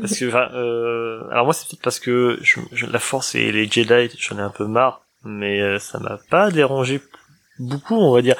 Parce 0.00 0.18
que, 0.18 0.24
euh, 0.24 1.22
alors 1.30 1.44
moi 1.44 1.54
c'est 1.54 1.68
peut-être 1.68 1.82
parce 1.82 2.00
que 2.00 2.38
je, 2.42 2.60
je- 2.72 2.86
la 2.86 2.98
Force 2.98 3.34
et 3.36 3.52
les 3.52 3.68
Jedi, 3.70 4.14
j'en 4.18 4.36
ai 4.38 4.42
un 4.42 4.50
peu 4.50 4.66
marre, 4.66 5.02
mais 5.24 5.60
euh, 5.60 5.78
ça 5.78 6.00
m'a 6.00 6.18
pas 6.28 6.50
dérangé 6.50 7.00
beaucoup, 7.60 7.94
on 7.94 8.12
va 8.12 8.20
dire. 8.20 8.34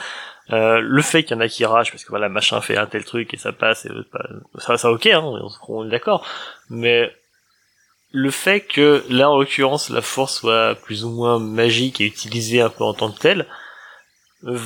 Euh, 0.51 0.81
le 0.81 1.03
fait 1.03 1.23
qu'il 1.23 1.37
y 1.37 1.39
en 1.39 1.41
a 1.41 1.47
qui 1.49 1.65
ragent 1.65 1.93
parce 1.93 2.03
que 2.05 2.11
voilà 2.11 2.29
machin 2.29 2.61
fait 2.61 2.77
un 2.77 2.87
tel 2.87 3.05
truc 3.05 3.33
et 3.33 3.37
ça 3.37 3.53
passe 3.53 3.87
et 3.87 3.91
l'autre 3.91 4.11
pas, 4.11 4.27
ça 4.59 4.77
ça 4.77 4.91
ok 4.91 5.07
hein, 5.07 5.23
on, 5.69 5.87
est 5.87 5.91
d'accord. 5.91 6.27
Mais 6.69 7.15
le 8.11 8.31
fait 8.33 8.61
que 8.61 9.05
là 9.09 9.31
en 9.31 9.39
l'occurrence 9.39 9.89
la 9.89 10.03
Force 10.03 10.41
soit 10.41 10.75
plus 10.85 11.05
ou 11.05 11.11
moins 11.11 11.39
magique 11.39 12.01
et 12.01 12.07
utilisée 12.07 12.61
un 12.61 12.71
peu 12.71 12.83
en 12.83 12.93
tant 12.93 13.13
que 13.13 13.21
telle, 13.21 13.47
euh, 14.47 14.59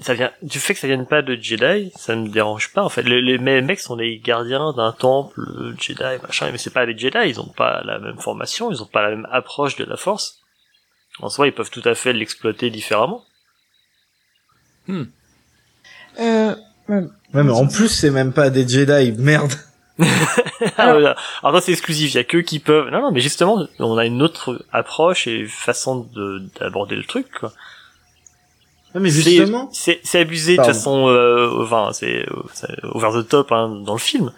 ça 0.00 0.14
vient 0.14 0.30
du 0.42 0.58
fait 0.60 0.74
que 0.74 0.80
ça 0.80 0.86
vienne 0.86 1.06
pas 1.06 1.22
de 1.22 1.34
Jedi, 1.40 1.92
ça 1.96 2.16
me 2.16 2.28
dérange 2.28 2.72
pas 2.72 2.82
en 2.82 2.88
fait. 2.88 3.02
Les, 3.02 3.20
les 3.20 3.38
me- 3.38 3.60
mecs 3.60 3.80
sont 3.80 3.96
les 3.96 4.18
gardiens 4.18 4.72
d'un 4.72 4.92
temple 4.92 5.40
euh, 5.40 5.74
Jedi 5.78 6.02
machin, 6.22 6.48
mais 6.52 6.58
c'est 6.58 6.70
pas 6.72 6.86
des 6.86 6.96
Jedi, 6.96 7.18
ils 7.28 7.40
ont 7.40 7.48
pas 7.48 7.82
la 7.84 7.98
même 7.98 8.18
formation, 8.18 8.70
ils 8.72 8.82
ont 8.82 8.86
pas 8.86 9.02
la 9.02 9.10
même 9.10 9.28
approche 9.30 9.76
de 9.76 9.84
la 9.84 9.96
Force. 9.96 10.40
En 11.20 11.28
soi, 11.28 11.46
ils 11.48 11.52
peuvent 11.52 11.70
tout 11.70 11.82
à 11.84 11.94
fait 11.94 12.12
l'exploiter 12.12 12.70
différemment. 12.70 13.24
Euh, 16.18 16.54
Ouais, 16.88 17.44
mais 17.44 17.52
en 17.52 17.68
plus 17.68 17.88
c'est 17.88 18.10
même 18.10 18.32
pas 18.32 18.50
des 18.50 18.66
Jedi, 18.66 19.12
merde. 19.12 19.52
Ah, 20.76 20.92
voilà. 20.92 21.14
Alors 21.42 21.54
ça 21.60 21.66
c'est 21.66 21.72
exclusif, 21.72 22.12
il 22.12 22.16
y 22.16 22.20
a 22.20 22.24
que 22.24 22.38
qui 22.38 22.58
peuvent. 22.58 22.88
Non 22.90 23.00
non, 23.00 23.12
mais 23.12 23.20
justement, 23.20 23.66
on 23.78 23.96
a 23.96 24.04
une 24.06 24.22
autre 24.22 24.64
approche 24.72 25.26
et 25.26 25.46
façon 25.46 26.00
de 26.14 26.42
d'aborder 26.58 26.96
le 26.96 27.04
truc. 27.04 27.26
Quoi. 27.38 27.52
Ouais, 28.94 29.00
mais 29.00 29.10
C'est- 29.10 29.30
justement, 29.30 29.68
c'est 29.72 30.00
c'est 30.02 30.20
abusé 30.20 30.52
de 30.52 30.56
Pardon. 30.56 30.72
toute 30.72 30.76
façon, 30.78 31.08
euh, 31.08 31.62
enfin 31.62 31.90
c'est 31.92 32.26
euh, 32.28 32.42
c'est 32.54 32.68
over 32.92 33.10
the 33.22 33.28
top 33.28 33.52
hein, 33.52 33.68
dans 33.84 33.92
le 33.94 33.98
film. 34.00 34.32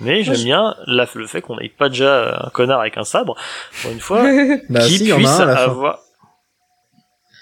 Mais 0.00 0.22
j'aime 0.22 0.36
bien 0.44 0.74
la, 0.86 1.06
le 1.14 1.26
fait 1.26 1.40
qu'on 1.40 1.56
n'ait 1.56 1.68
pas 1.70 1.88
déjà 1.88 2.44
un 2.46 2.50
connard 2.50 2.80
avec 2.80 2.96
un 2.98 3.04
sabre, 3.04 3.34
pour 3.82 3.90
une 3.90 3.98
fois, 4.00 4.22
bah 4.68 4.80
qui 4.86 4.98
si, 4.98 5.12
puisse 5.12 5.40
avoir. 5.40 5.98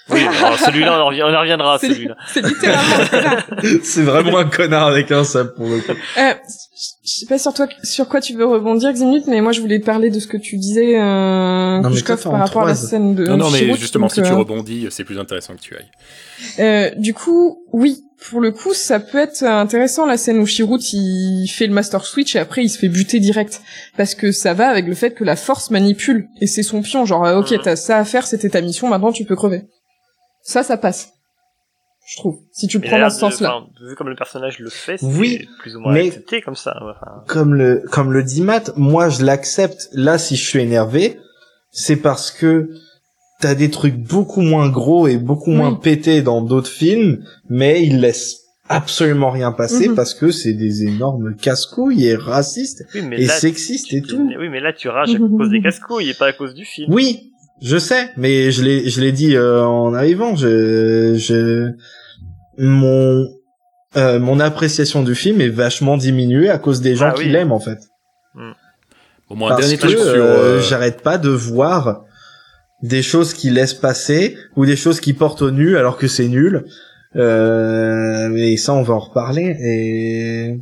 Oui, 0.09 0.21
celui-là, 0.65 0.97
on 0.97 1.01
en 1.01 1.05
revient- 1.07 1.23
on 1.23 1.33
en 1.35 1.39
reviendra 1.41 1.77
celui-là. 1.79 2.15
c'est 2.27 2.41
littéralement 2.41 2.95
c'est 3.83 4.03
vraiment 4.03 4.37
un 4.37 4.45
connard 4.45 4.87
avec 4.87 5.11
un 5.11 5.25
sable 5.25 5.53
pour 5.53 5.67
le 5.67 5.81
coup. 5.81 5.91
Euh, 6.17 6.33
je 7.07 7.13
sais 7.21 7.25
pas 7.25 7.37
sur 7.37 7.53
toi, 7.53 7.67
sur 7.83 8.09
quoi 8.09 8.19
tu 8.19 8.33
veux 8.33 8.45
rebondir, 8.45 8.91
Ximut, 8.91 9.25
mais 9.27 9.39
moi 9.39 9.53
je 9.53 9.61
voulais 9.61 9.79
te 9.79 9.85
parler 9.85 10.09
de 10.09 10.19
ce 10.19 10.27
que 10.27 10.35
tu 10.35 10.57
disais, 10.57 10.99
euh, 10.99 11.81
Kushkov, 11.81 12.21
par 12.23 12.33
en 12.33 12.37
rapport 12.39 12.63
à 12.63 12.67
la 12.67 12.75
scène 12.75 13.15
de 13.15 13.25
Non, 13.25 13.37
non, 13.37 13.49
mais 13.49 13.73
justement, 13.75 14.07
donc, 14.07 14.13
si 14.13 14.21
tu 14.21 14.27
euh, 14.27 14.35
rebondis, 14.35 14.87
c'est 14.89 15.05
plus 15.05 15.17
intéressant 15.17 15.55
que 15.55 15.61
tu 15.61 15.75
ailles. 15.75 15.89
Euh, 16.59 16.91
du 16.97 17.13
coup, 17.13 17.63
oui, 17.71 18.03
pour 18.29 18.41
le 18.41 18.51
coup, 18.51 18.73
ça 18.73 18.99
peut 18.99 19.19
être 19.19 19.43
intéressant 19.43 20.05
la 20.05 20.17
scène 20.17 20.39
où 20.39 20.45
Chirrut 20.45 20.81
il 20.91 21.47
fait 21.47 21.67
le 21.67 21.73
Master 21.73 22.03
Switch 22.03 22.35
et 22.35 22.39
après 22.39 22.63
il 22.63 22.69
se 22.69 22.77
fait 22.77 22.89
buter 22.89 23.19
direct 23.19 23.61
parce 23.95 24.13
que 24.15 24.31
ça 24.31 24.53
va 24.53 24.67
avec 24.67 24.85
le 24.85 24.95
fait 24.95 25.11
que 25.11 25.23
la 25.23 25.35
Force 25.35 25.71
manipule 25.71 26.27
et 26.41 26.47
c'est 26.47 26.63
son 26.63 26.81
pion, 26.81 27.05
genre 27.05 27.25
euh, 27.25 27.39
ok 27.39 27.51
Mhm. 27.51 27.59
t'as 27.63 27.75
ça 27.77 27.97
à 27.99 28.05
faire, 28.05 28.27
c'était 28.27 28.49
ta 28.49 28.59
mission, 28.61 28.87
maintenant 28.89 29.11
tu 29.13 29.23
peux 29.23 29.35
crever. 29.35 29.63
Ça, 30.41 30.63
ça 30.63 30.77
passe, 30.77 31.09
je 32.09 32.15
trouve. 32.15 32.39
Si 32.51 32.67
tu 32.67 32.77
le 32.79 32.87
prends 32.87 32.99
dans 32.99 33.09
ce 33.09 33.19
sens-là. 33.19 33.63
Vu 33.85 33.95
comme 33.95 34.07
le 34.07 34.15
personnage 34.15 34.59
le 34.59 34.69
fait, 34.69 34.97
c'est 34.97 35.05
Oui, 35.05 35.45
plus 35.59 35.75
ou 35.75 35.81
moins 35.81 35.93
mais- 35.93 36.07
accepté 36.07 36.41
comme 36.41 36.55
ça. 36.55 36.73
Enfin, 36.81 37.23
Comme 37.27 37.53
le, 37.53 37.83
comme 37.91 38.13
le 38.13 38.23
dit 38.23 38.41
Matt, 38.41 38.71
moi 38.77 39.09
je 39.09 39.23
l'accepte. 39.25 39.89
Là, 39.91 40.17
si 40.17 40.37
je 40.37 40.47
suis 40.47 40.59
énervé, 40.59 41.19
c'est 41.71 41.97
parce 41.97 42.31
que 42.31 42.69
t'as 43.41 43.55
des 43.55 43.69
trucs 43.69 43.95
beaucoup 43.97 44.39
moins 44.41 44.69
gros 44.69 45.07
et 45.07 45.17
beaucoup 45.17 45.51
moins 45.51 45.73
pétés 45.75 46.21
dans 46.21 46.41
d'autres 46.41 46.69
films, 46.71 47.23
mais 47.49 47.83
ils 47.85 47.99
laissent 47.99 48.37
absolument 48.69 49.29
rien 49.29 49.51
passer 49.51 49.89
Mhm. 49.89 49.95
parce 49.95 50.13
que 50.13 50.31
c'est 50.31 50.53
des 50.53 50.83
énormes 50.83 51.35
casse-couilles 51.35 52.05
et 52.05 52.15
racistes 52.15 52.83
oui, 52.95 53.01
et 53.13 53.25
là, 53.27 53.33
sexistes 53.33 53.93
et 53.93 54.01
tout. 54.01 54.17
Oui, 54.39 54.49
mais 54.49 54.59
là 54.59 54.73
tu 54.73 54.89
rages 54.89 55.13
à 55.13 55.17
cause 55.19 55.49
des 55.49 55.61
casse-couilles 55.63 56.09
et 56.09 56.13
pas 56.13 56.27
à 56.27 56.33
cause 56.33 56.53
du 56.53 56.65
film. 56.65 56.91
Oui, 56.93 57.31
je 57.61 57.77
sais, 57.77 58.11
mais 58.17 58.51
je 58.51 58.63
l'ai, 58.63 58.89
je 58.89 59.01
l'ai 59.01 59.11
dit 59.11 59.35
euh, 59.35 59.63
en 59.63 59.93
arrivant. 59.93 60.35
Je, 60.35 61.15
je, 61.17 61.71
mon, 62.57 63.27
euh, 63.95 64.19
mon 64.19 64.39
appréciation 64.39 65.03
du 65.03 65.15
film 65.15 65.41
est 65.41 65.49
vachement 65.49 65.97
diminuée 65.97 66.49
à 66.49 66.57
cause 66.57 66.81
des 66.81 66.95
gens 66.95 67.09
Ah 67.11 67.13
qui 67.13 67.23
oui. 67.23 67.29
l'aiment 67.29 67.51
en 67.51 67.59
fait. 67.59 67.79
Bon, 69.29 69.35
moi, 69.35 69.49
un 69.51 69.55
Parce 69.55 69.61
dernier 69.61 69.77
que 69.77 69.87
truc 69.87 69.97
sur... 69.97 70.07
euh, 70.07 70.57
euh, 70.57 70.61
j'arrête 70.61 71.01
pas 71.01 71.17
de 71.17 71.29
voir 71.29 72.03
des 72.83 73.01
choses 73.01 73.33
qui 73.33 73.49
laissent 73.49 73.73
passer 73.73 74.37
ou 74.55 74.65
des 74.65 74.75
choses 74.75 74.99
qui 74.99 75.13
portent 75.13 75.41
au 75.41 75.51
nu 75.51 75.77
alors 75.77 75.97
que 75.97 76.07
c'est 76.07 76.27
nul. 76.27 76.65
Euh, 77.15 78.29
mais 78.29 78.55
ça, 78.57 78.73
on 78.73 78.83
va 78.83 78.93
en 78.93 78.99
reparler 78.99 79.55
et 79.59 80.59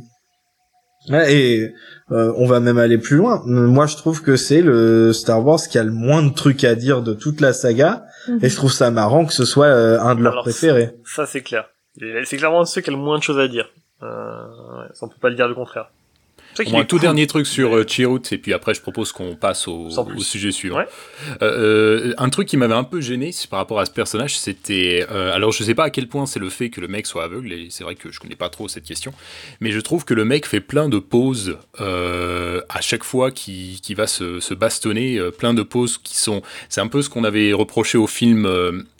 et 1.08 1.72
euh, 2.10 2.32
on 2.36 2.46
va 2.46 2.60
même 2.60 2.78
aller 2.78 2.98
plus 2.98 3.16
loin. 3.16 3.42
Moi, 3.46 3.86
je 3.86 3.96
trouve 3.96 4.22
que 4.22 4.36
c'est 4.36 4.60
le 4.62 5.12
Star 5.12 5.44
Wars 5.44 5.60
qui 5.60 5.78
a 5.78 5.84
le 5.84 5.92
moins 5.92 6.22
de 6.22 6.32
trucs 6.32 6.64
à 6.64 6.74
dire 6.74 7.02
de 7.02 7.14
toute 7.14 7.40
la 7.40 7.52
saga, 7.52 8.04
Mhm. 8.28 8.38
et 8.42 8.48
je 8.48 8.56
trouve 8.56 8.72
ça 8.72 8.90
marrant 8.90 9.24
que 9.24 9.32
ce 9.32 9.44
soit 9.44 9.66
euh, 9.66 10.00
un 10.00 10.14
de 10.16 10.22
leurs 10.22 10.32
Alors, 10.32 10.42
préférés. 10.44 10.90
Ça, 11.04 11.26
c'est 11.26 11.42
clair. 11.42 11.66
Et 12.00 12.24
C'est 12.24 12.36
clairement 12.36 12.64
ceux 12.64 12.80
qui 12.80 12.90
ont 12.90 12.96
le 12.96 12.98
moins 12.98 13.18
de 13.18 13.22
choses 13.22 13.38
à 13.38 13.46
dire. 13.48 13.68
Euh, 14.02 14.06
ouais, 14.08 14.86
ça, 14.92 15.06
on 15.06 15.08
peut 15.08 15.14
pas 15.20 15.30
le 15.30 15.36
dire 15.36 15.46
le 15.48 15.54
contraire. 15.54 15.90
Bon, 16.64 16.78
un 16.78 16.84
tout 16.84 16.96
cool. 16.96 17.02
dernier 17.02 17.26
truc 17.26 17.46
sur 17.46 17.76
euh, 17.76 17.84
Chirrut, 17.86 18.32
et 18.32 18.38
puis 18.38 18.52
après 18.52 18.74
je 18.74 18.80
propose 18.80 19.12
qu'on 19.12 19.36
passe 19.36 19.68
au, 19.68 19.90
sujet 20.20 20.52
suivant. 20.52 20.78
Ouais. 20.78 20.88
Euh, 21.42 22.10
euh, 22.10 22.14
un 22.18 22.28
truc 22.30 22.48
qui 22.48 22.56
m'avait 22.56 22.74
un 22.74 22.84
peu 22.84 23.00
gêné 23.00 23.30
par 23.50 23.58
rapport 23.58 23.78
à 23.78 23.86
ce 23.86 23.90
personnage, 23.90 24.38
c'était... 24.38 25.06
euh, 25.10 25.34
alors 25.34 25.52
je 25.52 25.62
sais 25.62 25.74
pas 25.74 25.84
à 25.84 25.90
quel 25.90 26.08
point 26.08 26.26
c'est 26.26 26.38
le 26.38 26.50
fait 26.50 26.70
que 26.70 26.80
le 26.80 26.88
mec 26.88 27.06
soit 27.06 27.24
aveugle, 27.24 27.52
et 27.52 27.68
c'est 27.70 27.84
vrai 27.84 27.94
que 27.94 28.10
je 28.10 28.20
connais 28.20 28.36
pas 28.36 28.48
trop 28.48 28.68
cette 28.68 28.84
question, 28.84 29.12
mais 29.60 29.70
je 29.70 29.80
trouve 29.80 30.04
que 30.04 30.14
le 30.14 30.24
mec 30.24 30.46
fait 30.46 30.60
plein 30.60 30.88
de 30.88 30.98
pauses 30.98 31.58
à 31.78 32.80
chaque 32.80 33.04
fois 33.04 33.30
qu'il 33.30 33.80
qu'il 33.80 33.96
va 33.96 34.06
se, 34.06 34.40
se 34.40 34.54
bastonner, 34.54 35.20
plein 35.38 35.54
de 35.54 35.62
pauses 35.62 35.98
qui 35.98 36.16
sont... 36.16 36.42
C'est 36.68 36.80
un 36.80 36.88
peu 36.88 37.02
ce 37.02 37.10
qu'on 37.10 37.24
avait 37.24 37.52
reproché 37.52 37.98
au 37.98 38.06
film, 38.06 38.48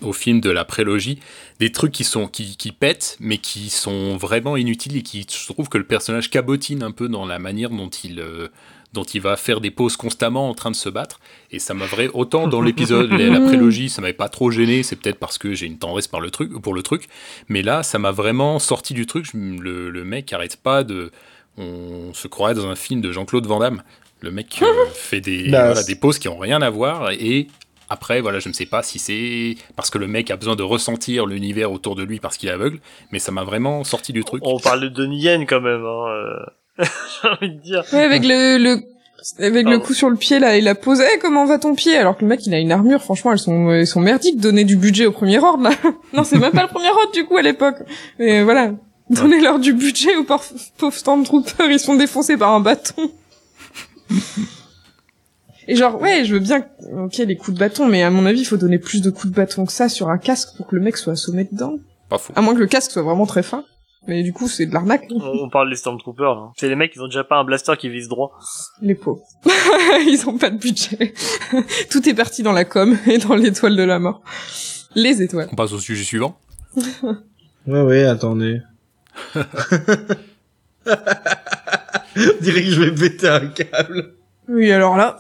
au 0.03 0.13
film 0.13 0.41
de 0.41 0.51
la 0.51 0.65
prélogie, 0.65 1.19
des 1.59 1.73
trucs 1.73 1.93
qui 1.93 2.05
sont 2.05 2.27
qui, 2.27 2.57
qui 2.57 2.73
pètent 2.73 3.17
mais 3.21 3.39
qui 3.39 3.71
sont 3.71 4.17
vraiment 4.17 4.57
inutiles 4.57 4.97
et 4.97 5.03
qui 5.03 5.27
je 5.29 5.53
trouve 5.53 5.69
que 5.69 5.79
le 5.79 5.85
personnage 5.85 6.31
cabotine 6.31 6.83
un 6.83 6.91
peu 6.91 7.09
dans 7.09 7.25
la 7.25 7.39
manière 7.39 7.71
dont 7.71 7.89
il 7.89 8.21
euh, 8.21 8.49
dont 8.93 9.05
il 9.05 9.21
va 9.21 9.37
faire 9.37 9.61
des 9.61 9.71
pauses 9.71 9.97
constamment 9.97 10.49
en 10.49 10.55
train 10.55 10.71
de 10.71 10.77
se 10.77 10.89
battre. 10.89 11.21
Et 11.51 11.59
ça 11.59 11.75
m'a 11.75 11.85
vrai 11.87 12.09
autant 12.15 12.49
dans 12.49 12.63
l'épisode 12.63 13.11
la, 13.11 13.41
prélogie 13.41 13.89
ça 13.89 14.01
m'avait 14.01 14.13
pas 14.13 14.29
trop 14.29 14.51
gêné 14.51 14.83
c'est 14.83 14.97
peut-être 14.97 15.19
parce 15.19 15.39
que 15.39 15.55
j'ai 15.55 15.67
une 15.67 15.79
tendresse 15.79 16.09
par 16.09 16.21
le 16.21 16.31
truc 16.31 16.53
pour 16.61 16.75
le 16.75 16.83
truc. 16.83 17.09
Mais 17.49 17.63
là 17.63 17.83
ça 17.83 17.99
m'a 17.99 18.11
vraiment 18.11 18.59
sorti 18.59 18.95
du 18.95 19.07
truc. 19.07 19.27
Le, 19.35 19.91
le 19.91 20.05
mec 20.05 20.33
arrête 20.33 20.57
pas 20.57 20.85
de 20.85 21.11
on 21.59 22.13
se 22.13 22.29
croirait 22.29 22.55
dans 22.55 22.69
un 22.69 22.77
film 22.77 23.01
de 23.01 23.13
Jean-Claude 23.13 23.47
Van 23.47 23.59
Damme. 23.61 23.83
Le 24.21 24.31
mec 24.31 24.61
euh, 24.63 24.67
fait 24.95 25.21
des 25.21 25.49
Bah, 25.49 25.67
voilà, 25.67 25.83
des 25.83 25.97
pauses 25.97 26.19
qui 26.19 26.29
ont 26.29 26.39
rien 26.39 26.63
à 26.63 26.71
voir 26.71 27.11
et 27.11 27.49
après, 27.89 28.21
voilà, 28.21 28.39
je 28.39 28.49
ne 28.49 28.55
sais 28.55 28.67
pas 28.67 28.83
si 28.83 28.99
c'est 28.99 29.57
parce 29.77 29.91
que 29.91 29.99
le 29.99 30.07
mec 30.07 30.31
a 30.31 30.37
besoin 30.37 30.57
de 30.57 30.63
ressentir 30.63 31.27
l'univers 31.27 31.73
autour 31.73 31.95
de 31.95 32.03
lui 32.03 32.19
parce 32.19 32.37
qu'il 32.37 32.49
est 32.49 32.53
aveugle, 32.53 32.81
mais 33.13 33.19
ça 33.19 33.33
m'a 33.33 33.45
vraiment 33.45 33.85
sorti 33.85 34.13
du 34.13 34.25
truc. 34.25 34.43
On 34.45 34.59
parle 34.59 34.81
de 34.81 34.89
Donnie 34.89 35.21
Yen 35.21 35.47
quand 35.47 35.61
même. 35.61 35.85
Hein, 35.85 36.09
euh. 36.09 36.85
J'ai 37.23 37.29
envie 37.29 37.55
de 37.55 37.61
dire. 37.61 37.85
Ouais, 37.93 38.03
avec 38.03 38.25
le, 38.25 38.59
le, 38.59 38.83
avec 39.39 39.67
le 39.67 39.79
coup 39.79 39.95
sur 39.95 40.11
le 40.11 40.17
pied, 40.17 40.39
là, 40.39 40.57
il 40.57 40.69
a 40.69 40.75
posé, 40.75 41.05
Eh, 41.15 41.19
comment 41.19 41.47
va 41.47 41.59
ton 41.59 41.75
pied? 41.75 41.97
Alors 41.97 42.17
que 42.17 42.23
le 42.23 42.29
mec, 42.29 42.47
il 42.47 42.55
a 42.55 42.59
une 42.59 42.73
armure, 42.73 43.01
franchement, 43.01 43.33
elles 43.33 43.39
sont, 43.39 43.71
elles 43.71 43.87
sont 43.87 44.01
merdiques, 44.01 44.39
donner 44.41 44.65
du 44.65 44.77
budget 44.77 45.07
au 45.07 45.13
premier 45.13 45.39
ordre, 45.39 45.63
là. 45.65 45.71
non, 46.13 46.25
c'est 46.25 46.39
même 46.39 46.53
pas 46.53 46.63
le 46.63 46.69
premier 46.69 46.91
ordre, 46.91 47.13
du 47.13 47.25
coup, 47.25 47.37
à 47.37 47.43
l'époque. 47.43 47.77
Mais 48.19 48.43
voilà. 48.43 48.73
Donnez-leur 49.09 49.61
du 49.61 49.73
budget 49.73 50.17
aux 50.17 50.25
pauvres, 50.25 50.45
pauvres 50.79 50.97
Stormtroopers, 50.97 51.71
ils 51.71 51.79
sont 51.79 51.95
défoncés 51.95 52.37
par 52.37 52.53
un 52.53 52.61
bâton. 52.61 53.11
Et 55.69 55.75
genre, 55.77 56.01
ouais, 56.01 56.25
je 56.25 56.35
veux 56.35 56.41
bien, 56.41 56.65
ok, 56.97 57.17
les 57.19 57.37
coups 57.37 57.55
de 57.55 57.59
bâton, 57.59 57.87
mais 57.87 58.03
à 58.03 58.11
mon 58.11 58.25
avis, 58.27 58.41
il 58.41 58.45
faut 58.45 58.57
donner 58.57 58.79
plus 58.79 59.03
de 59.03 59.11
coups 59.11 59.33
de 59.33 59.37
bâton 59.37 59.67
que 59.67 59.73
ça 59.73 59.89
sur 59.89 60.09
un 60.09 60.19
casque 60.19 60.57
pour 60.57 60.67
que 60.67 60.77
le 60.77 60.83
mec 60.83 60.97
soit 60.97 61.15
assommé 61.15 61.49
dedans. 61.51 61.79
Pas 62.09 62.19
faux. 62.19 62.33
À 62.37 62.41
moins 62.41 62.55
que 62.55 62.61
le 62.61 62.67
casque 62.67 62.93
soit 62.93 63.03
vraiment 63.03 63.27
très 63.27 63.43
fin. 63.43 63.65
Mais 64.07 64.23
du 64.23 64.33
coup, 64.33 64.47
c'est 64.47 64.67
de 64.67 64.73
l'arnaque. 64.73 65.09
On, 65.11 65.21
on 65.21 65.49
parle 65.49 65.69
des 65.69 65.75
Stormtroopers. 65.75 66.35
Là. 66.37 66.53
C'est 66.57 66.69
les 66.69 66.77
mecs, 66.77 66.93
ils 66.95 67.03
ont 67.03 67.07
déjà 67.07 67.25
pas 67.25 67.39
un 67.39 67.45
blaster 67.45 67.73
qui 67.77 67.89
vise 67.89 68.07
droit. 68.07 68.39
Les 68.81 68.95
pauvres. 68.95 69.25
Ils 70.07 70.29
ont 70.29 70.39
pas 70.39 70.51
de 70.51 70.59
budget. 70.59 71.13
Tout 71.91 72.09
est 72.09 72.15
parti 72.15 72.45
dans 72.45 72.53
la 72.53 72.65
com 72.65 72.97
et 73.07 73.19
dans 73.19 73.35
l'étoile 73.35 73.75
de 73.75 73.83
la 73.83 73.99
mort. 73.99 74.23
Les 74.95 75.23
étoiles. 75.23 75.49
On 75.51 75.57
passe 75.57 75.73
au 75.73 75.81
sujet 75.81 76.05
suivant. 76.05 76.39
Ouais, 77.67 77.83
ouais, 77.83 78.05
attendez. 78.05 78.61
On 79.35 79.43
dirait 82.41 82.63
que 82.63 82.71
je 82.71 82.83
vais 82.83 82.95
péter 82.95 83.29
un 83.29 83.49
câble. 83.49 84.15
Oui, 84.49 84.71
alors 84.71 84.97
là, 84.97 85.17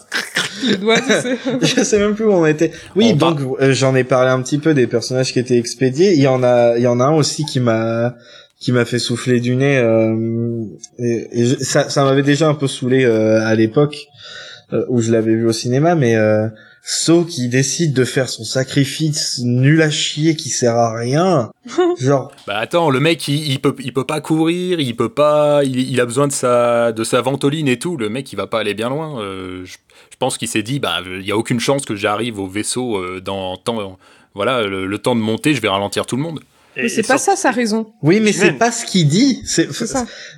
les 0.65 0.77
doigts, 0.77 1.01
tu 1.01 1.07
sais. 1.13 1.37
je 1.63 1.83
sais 1.83 1.99
même 1.99 2.15
plus 2.15 2.25
où 2.25 2.33
on 2.33 2.47
était. 2.47 2.71
Oui, 2.95 3.11
On 3.13 3.17
donc 3.17 3.41
euh, 3.61 3.73
j'en 3.73 3.95
ai 3.95 4.05
parlé 4.05 4.31
un 4.31 4.41
petit 4.43 4.59
peu 4.59 4.73
des 4.75 4.87
personnages 4.87 5.33
qui 5.33 5.39
étaient 5.39 5.59
expédiés. 5.59 6.13
Il 6.15 6.21
y 6.23 6.29
en 6.29 6.43
a, 6.43 6.77
il 6.77 6.83
y 6.83 6.87
en 6.87 7.01
a 7.01 7.05
un 7.05 7.13
aussi 7.15 7.45
qui 7.45 7.61
m'a 7.61 8.15
qui 8.59 8.73
m'a 8.73 8.85
fait 8.85 8.99
souffler 8.99 9.41
du 9.41 9.55
nez. 9.57 9.77
euh, 9.79 10.63
et, 10.99 11.29
et 11.33 11.45
je- 11.47 11.57
ça, 11.59 11.89
ça 11.91 12.05
m'avait 12.05 12.23
déjà 12.23 12.49
un 12.49 12.55
peu 12.55 12.67
saoulé 12.69 13.05
euh, 13.05 13.45
à 13.47 13.55
l'époque 13.55 13.97
euh, 14.73 14.85
où 14.89 15.01
je 15.03 15.13
l'avais 15.13 15.35
vu 15.35 15.47
au 15.47 15.53
cinéma, 15.53 15.95
mais 15.95 16.17
euh, 16.17 16.49
So 16.89 17.25
qui 17.25 17.49
décide 17.49 17.95
de 17.95 18.05
faire 18.05 18.29
son 18.29 18.45
sacrifice 18.45 19.41
nul 19.43 19.83
à 19.83 19.91
chier 19.91 20.37
qui 20.37 20.51
sert 20.51 20.77
à 20.77 20.95
rien, 20.97 21.51
genre 21.99 22.31
Bah 22.47 22.59
attends, 22.59 22.91
le 22.91 23.01
mec 23.01 23.27
il, 23.27 23.51
il 23.51 23.61
peut 23.61 23.75
il 23.81 23.93
peut 23.93 24.05
pas 24.05 24.21
courir, 24.21 24.79
il 24.79 24.95
peut 24.95 25.09
pas, 25.09 25.65
il, 25.65 25.81
il 25.81 26.01
a 26.01 26.07
besoin 26.07 26.29
de 26.29 26.33
sa 26.33 26.93
de 26.93 27.03
sa 27.03 27.21
ventoline 27.23 27.67
et 27.67 27.81
tout. 27.81 27.97
Le 27.97 28.09
mec 28.09 28.33
il 28.33 28.37
va 28.37 28.47
pas 28.47 28.61
aller 28.61 28.75
bien 28.75 28.89
loin. 28.89 29.21
Euh, 29.21 29.65
je, 29.65 29.79
je 30.11 30.17
pense 30.17 30.39
qu'il 30.39 30.47
s'est 30.47 30.63
dit 30.63 30.79
bah 30.79 31.01
il 31.05 31.27
y 31.27 31.33
a 31.33 31.37
aucune 31.37 31.59
chance 31.59 31.85
que 31.85 31.97
j'arrive 31.97 32.39
au 32.39 32.47
vaisseau 32.47 32.99
euh, 32.99 33.21
dans 33.21 33.57
temps 33.57 33.99
voilà 34.35 34.63
le, 34.63 34.87
le 34.87 34.99
temps 34.99 35.17
de 35.17 35.21
monter, 35.21 35.55
je 35.55 35.61
vais 35.61 35.69
ralentir 35.69 36.07
tout 36.07 36.15
le 36.15 36.23
monde. 36.23 36.39
Et- 36.77 36.83
Mais 36.83 36.89
c'est 36.91 37.07
pas 37.07 37.17
ça 37.19 37.37
sa 37.37 37.51
raison. 37.51 37.87
oui, 38.03 38.21
mais 38.21 38.33
c'est 38.33 38.53
pas 38.53 38.71
ce 38.71 38.85
qu'il 38.85 39.09
dit. 39.09 39.41
C'est. 39.47 39.69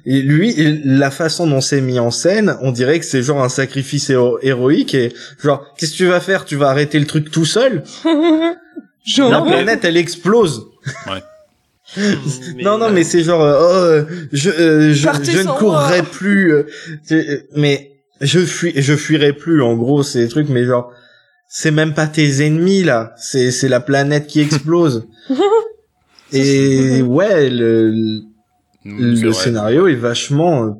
Et 0.06 0.22
lui, 0.22 0.54
il- 0.56 0.82
la 0.98 1.10
façon 1.10 1.46
dont 1.46 1.60
c'est 1.60 1.80
mis 1.80 1.98
en 1.98 2.10
scène, 2.12 2.56
on 2.62 2.70
dirait 2.70 3.00
que 3.00 3.04
c'est 3.04 3.22
genre 3.22 3.42
un 3.42 3.48
sacrifice 3.48 4.08
héro- 4.10 4.38
héroïque 4.42 4.94
et 4.94 5.12
genre, 5.42 5.64
qu'est-ce 5.76 5.92
que 5.92 5.96
tu 5.96 6.06
vas 6.06 6.20
faire? 6.20 6.44
Tu 6.44 6.54
vas 6.56 6.68
arrêter 6.68 6.98
le 7.00 7.06
truc 7.06 7.30
tout 7.30 7.44
seul? 7.44 7.82
Genre. 9.04 9.30
La 9.30 9.40
planète, 9.40 9.84
elle 9.84 9.96
explose. 9.96 10.66
Mais- 11.06 11.22
non, 12.62 12.76
non, 12.76 12.90
mais 12.90 13.02
c'est 13.04 13.22
genre, 13.22 13.42
euh, 13.42 13.58
oh, 13.58 13.74
euh, 13.74 14.04
je, 14.32 14.50
euh, 14.50 14.92
je, 14.92 15.08
ne 15.08 15.58
courrai 15.58 16.02
moi. 16.02 16.10
plus. 16.10 16.52
euh, 16.52 16.66
mais 17.56 17.92
je 18.20 18.40
fuis, 18.40 18.74
je 18.76 18.94
fuirai 18.94 19.32
plus. 19.32 19.62
En 19.62 19.74
gros, 19.76 20.02
c'est 20.02 20.18
des 20.20 20.28
trucs, 20.28 20.50
mais 20.50 20.66
genre, 20.66 20.92
c'est 21.48 21.70
même 21.70 21.94
pas 21.94 22.06
tes 22.06 22.44
ennemis 22.44 22.82
là. 22.84 23.14
C'est, 23.16 23.50
c'est 23.50 23.68
la 23.70 23.80
planète 23.80 24.26
qui 24.26 24.40
explose. 24.40 25.06
et 26.32 27.02
ouais, 27.02 27.50
le, 27.50 28.20
le 28.84 29.32
scénario 29.32 29.86
est 29.88 29.94
vachement 29.94 30.64
euh, 30.64 30.70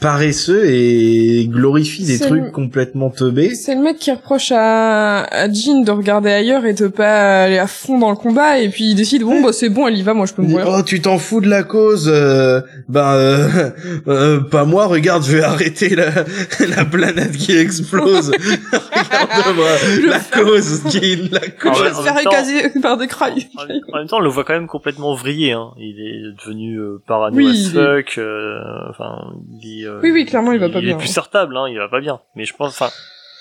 paresseux 0.00 0.66
et 0.68 1.46
glorifie 1.50 2.04
des 2.04 2.18
trucs 2.18 2.44
le- 2.44 2.50
complètement 2.50 3.08
teubés. 3.08 3.54
C'est 3.54 3.74
le 3.74 3.80
mec 3.80 3.96
qui 3.96 4.10
reproche 4.12 4.52
à, 4.52 5.22
à 5.24 5.50
Jean 5.50 5.82
de 5.82 5.90
regarder 5.90 6.30
ailleurs 6.30 6.66
et 6.66 6.74
de 6.74 6.86
pas 6.86 7.44
aller 7.44 7.56
à 7.58 7.66
fond 7.66 7.98
dans 7.98 8.10
le 8.10 8.16
combat 8.16 8.58
et 8.58 8.68
puis 8.68 8.90
il 8.90 8.94
décide 8.94 9.22
bon 9.22 9.42
bah 9.42 9.52
c'est 9.54 9.70
bon 9.70 9.86
elle 9.88 9.96
y 9.96 10.02
va 10.02 10.12
moi 10.12 10.26
je 10.26 10.34
peux 10.34 10.42
mourir. 10.42 10.66
oh 10.68 10.82
tu 10.82 11.00
t'en 11.00 11.16
fous 11.16 11.40
de 11.40 11.48
la 11.48 11.62
cause 11.62 12.10
euh, 12.12 12.60
ben 12.90 13.14
euh, 13.14 13.70
euh, 14.08 14.40
pas 14.40 14.64
moi 14.66 14.86
regarde 14.86 15.24
je 15.24 15.38
vais 15.38 15.42
arrêter 15.42 15.96
la, 15.96 16.10
la 16.76 16.84
planète 16.84 17.32
qui 17.32 17.56
explose 17.56 18.30
regarde-moi 18.72 19.66
la 20.08 20.20
cause 20.20 20.82
Jean 20.92 21.28
la 21.32 21.40
cause 21.40 21.78
je 21.78 21.82
vais 21.84 21.94
se 21.94 22.02
faire 22.02 22.14
temps- 22.22 22.30
écaser 22.30 22.80
par 22.82 22.98
des 22.98 23.06
crailles. 23.06 23.48
En 23.56 23.66
même- 23.66 23.80
en 23.94 23.98
même 23.98 24.08
temps, 24.08 24.18
on 24.18 24.20
le 24.20 24.28
voit 24.28 24.44
quand 24.44 24.52
même 24.52 24.66
complètement 24.66 25.14
vrillé. 25.14 25.52
Hein. 25.52 25.70
Il 25.78 25.98
est 26.00 26.44
devenu 26.44 26.76
euh, 26.78 27.00
parano 27.06 27.34
Oui, 27.36 27.70
fuck. 27.72 28.18
euh, 28.18 28.58
enfin, 28.90 29.32
il 29.62 29.82
est, 29.82 29.85
euh, 29.86 30.00
Oui, 30.02 30.10
oui, 30.12 30.26
clairement, 30.26 30.52
il 30.52 30.58
va 30.60 30.68
pas 30.68 30.78
Il 30.80 30.86
bien, 30.86 30.94
est 30.96 30.98
plus 30.98 31.08
sortable, 31.12 31.56
hein. 31.56 31.66
Il 31.68 31.78
va 31.78 31.88
pas 31.88 32.00
bien. 32.00 32.20
Mais 32.34 32.44
je 32.44 32.54
pense, 32.54 32.68
enfin, 32.80 32.90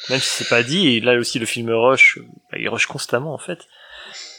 même 0.09 0.19
si 0.19 0.27
c'est 0.43 0.49
pas 0.49 0.63
dit, 0.63 0.87
et 0.95 0.99
là 1.01 1.15
aussi 1.17 1.39
le 1.39 1.45
film 1.45 1.69
rush, 1.71 2.19
bah, 2.51 2.57
il 2.59 2.69
rush 2.69 2.85
constamment 2.85 3.33
en 3.33 3.37
fait. 3.39 3.59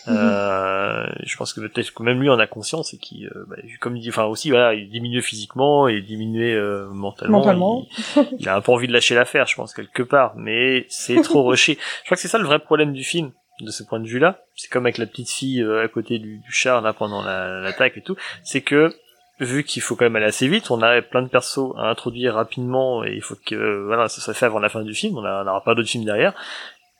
Mhm. 0.06 0.16
Euh, 0.16 1.06
je 1.24 1.36
pense 1.36 1.52
que 1.52 1.60
peut-être 1.60 1.92
que 1.92 2.02
même 2.04 2.20
lui 2.20 2.30
en 2.30 2.38
a 2.38 2.46
conscience 2.46 2.94
et 2.94 2.98
qui, 2.98 3.26
euh, 3.26 3.44
bah, 3.48 3.56
comme 3.80 3.96
il 3.96 4.02
dit, 4.02 4.10
enfin 4.10 4.24
aussi 4.24 4.50
voilà, 4.50 4.74
il 4.74 4.88
diminue 4.88 5.20
physiquement 5.20 5.88
et 5.88 6.00
diminué 6.00 6.54
euh, 6.54 6.86
mentalement. 6.90 7.38
Mentalement. 7.38 7.86
Il, 8.16 8.26
il 8.38 8.48
a 8.48 8.54
un 8.56 8.60
peu 8.60 8.70
envie 8.70 8.86
de 8.86 8.92
lâcher 8.92 9.16
l'affaire, 9.16 9.46
je 9.48 9.56
pense 9.56 9.74
quelque 9.74 10.04
part, 10.04 10.34
mais 10.36 10.86
c'est 10.88 11.20
trop 11.22 11.42
rushé. 11.48 11.76
Je 12.02 12.04
crois 12.04 12.14
que 12.16 12.20
c'est 12.20 12.28
ça 12.28 12.38
le 12.38 12.44
vrai 12.44 12.60
problème 12.60 12.92
du 12.92 13.02
film, 13.02 13.32
de 13.60 13.70
ce 13.72 13.82
point 13.82 13.98
de 13.98 14.06
vue-là. 14.06 14.44
C'est 14.54 14.70
comme 14.70 14.86
avec 14.86 14.98
la 14.98 15.06
petite 15.06 15.30
fille 15.30 15.60
à 15.64 15.88
côté 15.88 16.20
du, 16.20 16.38
du 16.38 16.52
char 16.52 16.82
là 16.82 16.92
pendant 16.92 17.22
la- 17.24 17.60
l'attaque 17.60 17.96
et 17.96 18.02
tout. 18.02 18.16
C'est 18.44 18.60
que 18.60 18.94
vu 19.40 19.64
qu'il 19.64 19.82
faut 19.82 19.96
quand 19.96 20.04
même 20.06 20.16
aller 20.16 20.26
assez 20.26 20.48
vite, 20.48 20.70
on 20.70 20.80
a 20.82 21.02
plein 21.02 21.22
de 21.22 21.28
persos 21.28 21.72
à 21.76 21.90
introduire 21.90 22.34
rapidement 22.34 23.04
et 23.04 23.12
il 23.14 23.22
faut 23.22 23.34
que 23.44 23.54
euh, 23.54 23.84
voilà 23.86 24.08
ça 24.08 24.20
soit 24.20 24.34
fait 24.34 24.46
avant 24.46 24.58
la 24.60 24.68
fin 24.68 24.82
du 24.82 24.94
film. 24.94 25.16
On 25.18 25.22
n'aura 25.22 25.62
pas 25.64 25.74
d'autres 25.74 25.88
films 25.88 26.04
derrière. 26.04 26.32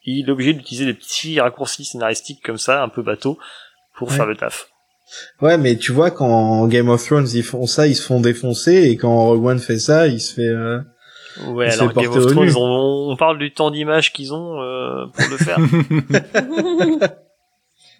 Il 0.04 0.28
est 0.28 0.30
obligé 0.32 0.52
d'utiliser 0.52 0.84
des 0.86 0.94
petits 0.94 1.40
raccourcis 1.40 1.84
scénaristiques 1.84 2.42
comme 2.44 2.58
ça, 2.58 2.82
un 2.82 2.88
peu 2.88 3.02
bateau, 3.02 3.38
pour 3.96 4.08
Ouais. 4.10 4.14
faire 4.16 4.26
le 4.26 4.36
taf. 4.36 4.68
ouais 5.40 5.56
mais 5.56 5.76
tu 5.76 5.92
vois 5.92 6.10
quand 6.10 6.66
Game 6.68 6.88
of 6.88 7.04
Thrones 7.04 7.28
ils 7.34 7.42
font 7.44 7.66
ça 7.66 7.86
ils 7.86 7.94
se 7.94 8.02
font 8.02 8.20
défoncer 8.20 8.88
et 8.90 8.96
quand 8.96 9.16
Rogue 9.26 9.44
One 9.46 9.58
fait 9.60 9.78
ça 9.78 10.06
il 10.08 10.20
se 10.20 10.34
fait 10.34 10.48
euh, 10.48 10.80
Ouais, 11.48 11.70
alors 11.72 11.92
Game 11.92 12.10
of 12.12 12.26
Thrones, 12.28 12.56
on, 12.56 13.10
on 13.12 13.16
parle 13.16 13.38
du 13.38 13.52
temps 13.52 13.70
d'image 13.70 14.12
qu'ils 14.12 14.32
ont 14.34 14.60
euh, 14.62 15.04
pour 15.14 15.24
le 15.30 15.36
faire. 15.36 15.58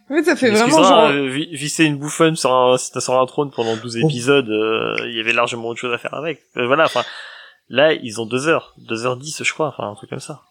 Fait 0.09 0.23
ça 0.23 0.37
fait 0.37 0.51
vraiment 0.51 0.83
genre 0.83 1.07
euh, 1.11 1.29
vi- 1.29 1.51
visser 1.57 1.85
une 1.85 1.97
bouffonne 1.99 2.37
sur 2.37 2.53
un, 2.55 2.77
sur 2.79 3.21
un 3.21 3.27
trône 3.27 3.51
pendant 3.51 3.77
12 3.77 3.99
Oh. 4.03 4.07
épisodes, 4.09 4.49
euh, 4.49 4.95
il 5.09 5.17
y 5.17 5.21
avait 5.21 5.33
largement 5.33 5.69
autre 5.69 5.81
chose 5.81 5.93
à 5.93 5.99
faire 5.99 6.15
avec. 6.15 6.43
Euh, 6.57 6.67
voilà, 6.67 6.85
enfin, 6.85 7.03
là, 7.69 7.93
ils 7.93 8.21
ont 8.21 8.27
2 8.27 8.47
heures, 8.49 8.75
2 8.89 9.05
heures 9.07 9.17
10 9.17 9.43
je 9.45 9.53
crois, 9.53 9.69
enfin, 9.77 9.91
un 9.91 9.95
truc 9.95 10.11
comme 10.11 10.21
ça. 10.21 10.43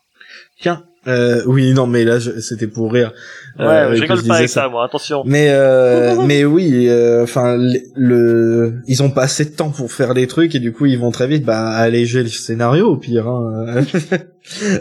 tiens 0.59 0.83
euh, 1.07 1.43
oui 1.45 1.71
non 1.73 1.85
mais 1.85 2.03
là 2.03 2.19
c'était 2.19 2.65
pour 2.65 2.91
rire 2.91 3.13
Ouais, 3.59 3.65
Euh, 3.65 3.95
je 3.95 4.01
rigole 4.01 4.23
pas 4.23 4.37
avec 4.37 4.49
ça, 4.49 4.67
moi, 4.69 4.83
attention. 4.83 5.21
Mais 5.23 5.49
euh, 5.51 6.15
mais 6.25 6.43
oui, 6.45 6.87
euh, 6.89 7.21
enfin 7.23 7.57
le, 7.57 7.79
le- 7.95 8.81
ils 8.87 9.03
ont 9.03 9.11
pas 9.11 9.21
assez 9.21 9.45
de 9.45 9.55
temps 9.55 9.69
pour 9.69 9.91
faire 9.91 10.15
les 10.15 10.25
trucs 10.25 10.55
et 10.55 10.59
du 10.59 10.73
coup 10.73 10.87
ils 10.87 10.97
vont 10.99 11.11
très 11.11 11.27
vite 11.27 11.45
bah 11.45 11.69
alléger 11.69 12.23
le 12.23 12.29
scénario 12.29 12.87
au 12.89 12.97
pire 12.97 13.27
hein. 13.27 13.83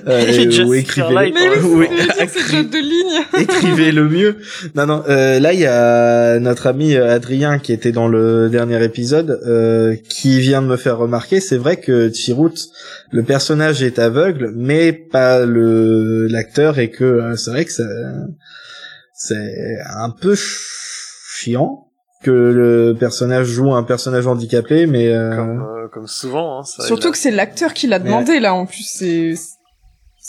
Euh, 0.06 0.64
ou 0.66 0.74
écrivez 0.74 1.32
Mais 1.32 1.48
oui, 1.64 1.88
de 1.88 2.78
ligne. 2.78 3.24
écrivez 3.42 3.92
le 3.92 4.08
mieux. 4.08 4.36
Non 4.74 4.86
non, 4.86 5.02
euh, 5.08 5.40
là 5.40 5.52
il 5.54 5.60
y 5.60 5.66
a 5.66 6.38
notre 6.38 6.66
ami 6.66 6.94
euh, 6.94 7.14
Adrien 7.14 7.58
qui 7.58 7.72
était 7.72 7.92
dans 7.92 8.06
le 8.08 8.50
dernier 8.50 8.82
épisode 8.84 9.40
euh, 9.46 9.96
qui 10.08 10.38
vient 10.40 10.60
de 10.60 10.66
me 10.66 10.76
faire 10.76 10.98
remarquer, 10.98 11.40
c'est 11.40 11.56
vrai 11.56 11.76
que 11.78 12.12
Chirrut 12.12 12.52
le 13.10 13.22
personnage 13.22 13.82
est 13.82 13.98
aveugle 13.98 14.52
mais 14.54 14.92
pas 14.92 15.44
le 15.46 16.26
l'acteur 16.26 16.78
et 16.78 16.90
que 16.90 17.04
euh, 17.04 17.36
c'est 17.36 17.50
vrai 17.50 17.64
que 17.64 17.72
ça 17.72 17.84
c'est 19.14 19.78
un 19.96 20.10
peu 20.10 20.34
ch- 20.34 20.68
chiant 21.38 21.88
que 22.22 22.30
le 22.30 22.94
personnage 22.98 23.46
joue 23.46 23.72
un 23.74 23.82
personnage 23.82 24.26
handicapé 24.26 24.86
mais 24.86 25.08
euh, 25.12 25.36
Comme, 25.36 25.60
euh, 25.62 25.88
comme 25.92 26.06
souvent, 26.06 26.60
hein, 26.60 26.64
ça, 26.64 26.86
Surtout 26.86 27.10
que 27.12 27.18
c'est 27.18 27.30
l'acteur 27.30 27.74
qui 27.74 27.86
l'a 27.86 27.98
demandé 27.98 28.40
là 28.40 28.54
en 28.54 28.66
plus 28.66 28.84
c'est 28.90 29.34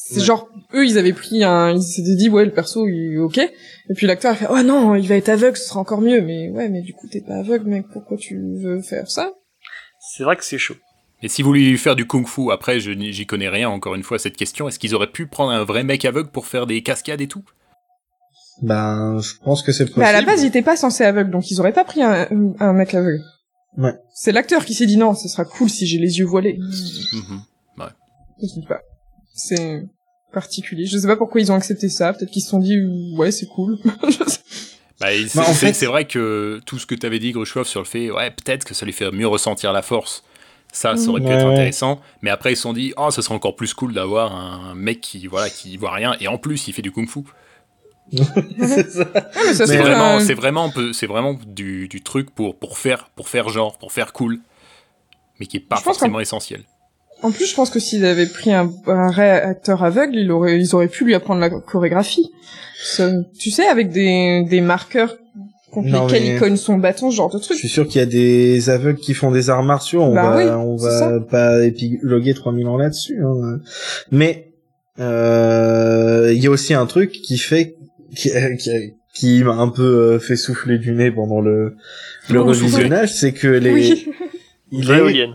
c'est 0.07 0.19
Ouais. 0.19 0.25
genre 0.25 0.47
eux 0.75 0.85
ils 0.85 0.97
avaient 0.99 1.13
pris 1.13 1.43
un 1.43 1.71
ils 1.71 1.81
s'étaient 1.81 2.15
dit 2.15 2.29
ouais 2.29 2.45
le 2.45 2.51
perso 2.51 2.87
il 2.87 3.13
est 3.13 3.17
ok 3.17 3.37
et 3.39 3.93
puis 3.95 4.05
l'acteur 4.05 4.33
a 4.33 4.35
fait 4.35 4.45
oh 4.51 4.61
non 4.61 4.93
il 4.95 5.07
va 5.07 5.15
être 5.15 5.29
aveugle 5.29 5.57
ce 5.57 5.67
sera 5.67 5.79
encore 5.79 6.01
mieux 6.01 6.21
mais 6.21 6.49
ouais 6.49 6.69
mais 6.69 6.81
du 6.81 6.93
coup 6.93 7.07
t'es 7.07 7.21
pas 7.21 7.37
aveugle 7.37 7.67
mec 7.69 7.85
pourquoi 7.91 8.15
tu 8.17 8.39
veux 8.61 8.81
faire 8.81 9.09
ça? 9.09 9.31
C'est 9.99 10.23
vrai 10.23 10.35
que 10.35 10.45
c'est 10.45 10.59
chaud. 10.59 10.75
Et 11.23 11.27
si 11.29 11.41
vous 11.41 11.47
voulez 11.49 11.75
faire 11.77 11.95
du 11.95 12.05
kung-fu, 12.05 12.51
après, 12.51 12.79
je 12.79 12.91
n'y- 12.91 13.11
j'y 13.13 13.25
connais 13.25 13.49
rien, 13.49 13.67
encore 13.69 13.95
une 13.95 14.03
fois, 14.03 14.19
cette 14.19 14.37
question, 14.37 14.67
est-ce 14.67 14.77
qu'ils 14.77 14.93
auraient 14.93 15.11
pu 15.11 15.25
prendre 15.25 15.49
un 15.51 15.63
vrai 15.63 15.83
mec 15.83 16.05
aveugle 16.05 16.29
pour 16.29 16.45
faire 16.45 16.67
des 16.67 16.83
cascades 16.83 17.21
et 17.21 17.27
tout? 17.27 17.43
Ben 18.61 19.19
je 19.19 19.33
pense 19.43 19.63
que 19.63 19.71
c'est 19.71 19.85
possible. 19.85 20.01
mais 20.01 20.07
à 20.07 20.11
la 20.13 20.21
base 20.21 20.43
il 20.43 20.47
était 20.47 20.61
pas 20.61 20.75
censé 20.75 21.03
aveugle 21.03 21.31
donc 21.31 21.49
ils 21.51 21.59
auraient 21.59 21.73
pas 21.73 21.83
pris 21.83 22.01
un, 22.03 22.27
un 22.59 22.73
mec 22.73 22.93
aveugle 22.93 23.23
Ouais. 23.77 23.93
c'est 24.13 24.31
l'acteur 24.31 24.63
qui 24.63 24.73
s'est 24.73 24.85
dit 24.85 24.95
non 24.97 25.13
ce 25.15 25.27
sera 25.27 25.43
cool 25.43 25.69
si 25.69 25.85
j'ai 25.87 25.97
les 25.97 26.19
yeux 26.19 26.25
voilés 26.25 26.57
Mhm. 27.13 27.41
je 28.41 28.47
sais 28.47 28.61
pas 28.67 28.81
c'est 29.33 29.83
particulier 30.35 30.85
je 30.85 30.97
sais 30.99 31.07
pas 31.07 31.15
pourquoi 31.17 31.41
ils 31.41 31.51
ont 31.51 31.55
accepté 31.55 31.89
ça 31.89 32.13
peut-être 32.13 32.29
qu'ils 32.29 32.43
se 32.43 32.49
sont 32.49 32.59
dit 32.59 32.77
ouais 33.17 33.31
c'est 33.31 33.47
cool 33.47 33.79
Bah, 34.99 35.07
c'est 35.27 35.35
Bah, 35.35 35.43
en 35.49 35.53
c'est- 35.53 35.73
fait- 35.73 35.85
vrai 35.87 36.05
que 36.05 36.61
tout 36.65 36.79
ce 36.79 36.85
que 36.85 36.95
tu 36.95 37.05
avais 37.05 37.19
dit, 37.19 37.33
Grushkov, 37.33 37.67
sur 37.67 37.81
le 37.81 37.85
fait, 37.85 38.11
ouais, 38.11 38.31
peut-être 38.31 38.63
que 38.63 38.73
ça 38.73 38.85
lui 38.85 38.93
fait 38.93 39.11
mieux 39.11 39.27
ressentir 39.27 39.73
la 39.73 39.81
force. 39.81 40.23
Ça, 40.71 40.95
ça 40.95 41.09
aurait 41.09 41.19
pu 41.19 41.27
Ouais, 41.27 41.33
être 41.33 41.45
intéressant. 41.47 41.99
Mais 42.21 42.29
après, 42.29 42.53
ils 42.53 42.55
se 42.55 42.61
sont 42.61 42.71
dit, 42.71 42.93
oh, 42.95 43.11
ça 43.11 43.21
serait 43.21 43.35
encore 43.35 43.57
plus 43.57 43.73
cool 43.73 43.93
d'avoir 43.93 44.33
un 44.33 44.73
mec 44.73 45.01
qui, 45.01 45.27
voilà, 45.27 45.49
qui 45.49 45.75
voit 45.75 45.91
rien. 45.91 46.15
Et 46.21 46.29
en 46.29 46.37
plus, 46.37 46.69
il 46.69 46.73
fait 46.73 46.81
du 46.81 46.93
kung-fu. 46.93 47.19
c'est 48.13 48.89
ça. 48.89 48.99
Ouais, 49.03 49.11
mais 49.47 49.53
ça 49.53 49.65
se 49.65 49.65
C'est 49.65 49.77
trouve, 49.79 49.89
vraiment, 49.89 50.19
c'est 50.21 50.33
vraiment, 50.33 50.69
peu- 50.69 50.93
c'est 50.93 51.07
vraiment 51.07 51.33
du, 51.45 51.89
du 51.89 52.01
truc 52.01 52.29
pour, 52.33 52.57
pour 52.57 52.77
faire, 52.77 53.09
pour 53.17 53.27
faire 53.27 53.49
genre, 53.49 53.77
pour 53.77 53.91
faire 53.91 54.13
cool. 54.13 54.39
Mais 55.41 55.45
qui 55.45 55.57
est 55.57 55.59
pas 55.59 55.75
forcément 55.77 56.21
essentiel. 56.21 56.63
En 57.23 57.31
plus, 57.31 57.45
je 57.49 57.55
pense 57.55 57.69
que 57.69 57.79
s'ils 57.79 58.05
avaient 58.05 58.25
pris 58.27 58.51
un, 58.53 58.71
un 58.87 59.09
acteur 59.17 59.83
aveugle, 59.83 60.15
ils 60.15 60.31
auraient, 60.31 60.57
ils 60.59 60.75
auraient 60.75 60.87
pu 60.87 61.05
lui 61.05 61.15
apprendre 61.15 61.41
la 61.41 61.49
chorégraphie. 61.49 62.29
Ça- 62.83 63.11
tu 63.39 63.49
sais, 63.51 63.65
avec 63.67 63.89
des, 63.89 64.43
des 64.47 64.61
marqueurs 64.61 65.15
contre 65.71 65.87
Non, 65.89 66.05
lesquels 66.07 66.23
mais- 66.23 66.33
il 66.35 66.39
cogne 66.39 66.55
son 66.57 66.77
bâton, 66.77 67.09
ce 67.11 67.15
genre 67.15 67.29
de 67.33 67.39
Je 67.39 67.43
truc. 67.43 67.57
suis 67.57 67.67
sûr 67.69 67.87
qu'il 67.87 67.99
y 67.99 68.03
a 68.03 68.05
des 68.05 68.69
aveugles 68.69 68.99
qui 68.99 69.13
font 69.13 69.31
des 69.31 69.49
arts 69.49 69.63
martiaux. 69.63 70.01
On 70.03 70.13
Bah 70.13 70.29
va, 70.31 70.37
oui, 70.37 70.43
on 70.51 70.75
va 70.75 70.99
ça. 70.99 71.19
pas 71.19 71.63
épiloguer 71.65 72.33
3000 72.33 72.67
ans 72.67 72.77
là-dessus. 72.77 73.17
hein. 73.23 73.59
Mais 74.11 74.51
euh, 74.99 76.31
il 76.33 76.41
y 76.43 76.47
a 76.47 76.49
aussi 76.51 76.73
un 76.73 76.85
truc 76.85 77.11
qui 77.11 77.37
fait 77.37 77.75
qui, 78.15 78.29
qui, 78.59 78.69
qui 79.13 79.43
m'a 79.43 79.53
un 79.53 79.67
peu 79.69 79.83
euh, 80.13 80.19
fait 80.19 80.35
souffler 80.37 80.77
du 80.77 80.91
nez 80.91 81.11
pendant 81.11 81.41
le 81.41 81.75
le 82.29 82.39
Oh, 82.39 82.45
revisionnage, 82.45 83.13
c'est 83.13 83.33
que 83.33 83.47
les 83.47 83.71
Oui. 83.71 84.07
il 84.71 84.89
est. 84.91 85.27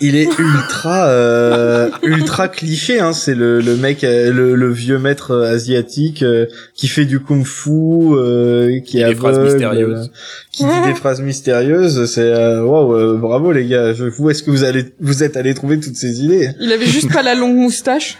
il 0.00 0.16
est 0.16 0.28
ultra 0.38 1.08
euh, 1.08 1.90
ultra 2.02 2.48
cliché 2.48 3.00
hein 3.00 3.12
c'est 3.12 3.34
le, 3.34 3.60
le 3.60 3.76
mec 3.76 4.02
euh, 4.04 4.32
le, 4.32 4.54
le 4.54 4.70
vieux 4.72 4.98
maître 4.98 5.32
euh, 5.32 5.54
asiatique 5.54 6.22
euh, 6.22 6.46
qui 6.74 6.88
fait 6.88 7.04
du 7.04 7.20
kung-fu 7.20 7.70
euh, 7.70 8.80
qui 8.80 9.00
est 9.00 9.06
des 9.06 9.14
phrases 9.14 9.36
aveugle, 9.38 9.52
mystérieuses. 9.52 10.06
euh, 10.08 10.16
qui 10.52 10.64
dit 10.64 10.88
des 10.88 10.94
phrases 10.94 11.20
mystérieuses 11.20 12.06
c'est 12.06 12.32
euh, 12.32 12.62
waouh 12.64 12.94
euh, 12.94 13.16
bravo 13.18 13.52
les 13.52 13.66
gars 13.66 13.92
je 13.92 14.04
où 14.18 14.30
est-ce 14.30 14.42
que 14.42 14.50
vous 14.50 14.64
allez 14.64 14.86
vous 15.00 15.22
êtes 15.22 15.36
allés 15.36 15.54
trouver 15.54 15.78
toutes 15.80 15.96
ces 15.96 16.22
idées? 16.24 16.50
Il 16.60 16.72
avait 16.72 16.86
juste 16.86 17.12
pas 17.12 17.22
la 17.22 17.34
longue 17.34 17.56
moustache. 17.56 18.16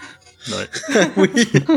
oui 1.17 1.29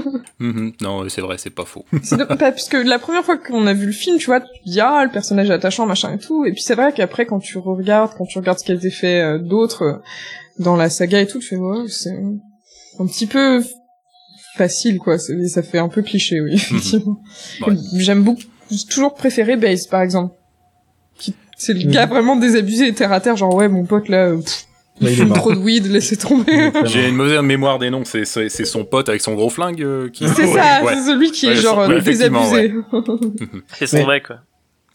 Mhm. 0.39 0.73
Non, 0.81 1.07
c'est 1.09 1.21
vrai, 1.21 1.37
c'est 1.37 1.49
pas 1.49 1.65
faux. 1.65 1.85
C'est 2.01 2.17
de- 2.17 2.23
pas- 2.23 2.35
parce 2.37 2.67
que 2.69 2.77
la 2.77 2.99
première 2.99 3.23
fois 3.23 3.37
qu'on 3.37 3.65
a 3.67 3.73
vu 3.73 3.85
le 3.85 3.91
film, 3.91 4.17
tu 4.17 4.25
vois, 4.27 4.41
tu 4.41 4.47
te 4.65 4.69
dis 4.69 4.79
ah 4.81 5.03
le 5.05 5.11
personnage 5.11 5.49
est 5.49 5.53
attachant 5.53 5.85
machin 5.85 6.13
et 6.13 6.17
tout, 6.17 6.45
et 6.45 6.51
puis 6.53 6.61
c'est 6.61 6.75
vrai 6.75 6.91
qu'après 6.93 7.25
quand 7.25 7.39
tu 7.39 7.57
regardes, 7.57 8.11
quand 8.17 8.25
tu 8.25 8.37
regardes 8.39 8.59
ce 8.59 8.71
a 8.71 8.75
été 8.75 8.89
fait 8.89 9.21
euh, 9.21 9.37
d'autres 9.37 9.83
euh, 9.83 9.93
dans 10.59 10.75
la 10.75 10.89
saga 10.89 11.19
et 11.21 11.27
tout, 11.27 11.39
tu 11.39 11.47
fais 11.47 11.55
ouais 11.57 11.87
c'est 11.87 12.17
un 12.99 13.05
petit 13.07 13.27
peu 13.27 13.63
facile 14.55 14.99
quoi, 14.99 15.17
ça 15.17 15.63
fait 15.63 15.79
un 15.79 15.89
peu 15.89 16.01
cliché 16.01 16.39
oui 16.41 16.53
effectivement. 16.55 17.19
Ouais. 17.67 17.75
J'aime 17.95 18.23
beaucoup, 18.23 18.41
j'ai 18.71 18.85
toujours 18.85 19.13
préféré 19.15 19.55
Base 19.57 19.87
par 19.87 20.01
exemple. 20.01 20.35
Qui- 21.19 21.35
C'est 21.57 21.73
le 21.73 21.85
Mhm. 21.85 21.91
gars 21.91 22.05
vraiment 22.05 22.35
désabusé 22.35 22.87
et 22.87 22.93
terre 22.93 23.11
à 23.13 23.19
terre, 23.21 23.35
genre 23.35 23.53
ouais 23.55 23.67
mon 23.67 23.85
pote 23.85 24.09
là, 24.09 24.27
euh, 24.29 24.37
pff, 24.37 24.65
Trop 25.33 25.53
de 25.53 25.57
weed, 25.59 25.87
laissez 25.87 26.17
tomber. 26.17 26.71
J'ai 26.85 27.09
une 27.09 27.15
mauvaise 27.15 27.41
mémoire 27.41 27.79
des 27.79 27.89
noms. 27.89 28.05
C'est 28.05 28.25
c'est 28.25 28.49
c'est 28.49 28.65
son 28.65 28.85
pote 28.85 29.09
avec 29.09 29.21
son 29.21 29.33
gros 29.33 29.49
flingue 29.49 29.81
euh, 29.81 30.09
qui. 30.09 30.27
C'est 30.29 30.43
Ouais, 30.47 30.53
ça, 30.53 30.83
ouais. 30.83 30.93
c'est 30.95 31.11
celui 31.11 31.31
qui 31.31 31.47
Ouais, 31.47 31.53
est 31.53 31.55
genre 31.57 31.79
ouais, 31.79 31.93
euh, 31.93 31.97
effectivement, 31.97 32.43
désabusé. 32.49 32.73
C'est 33.73 33.87
son 33.87 34.05
mec, 34.07 34.27
quoi. 34.27 34.37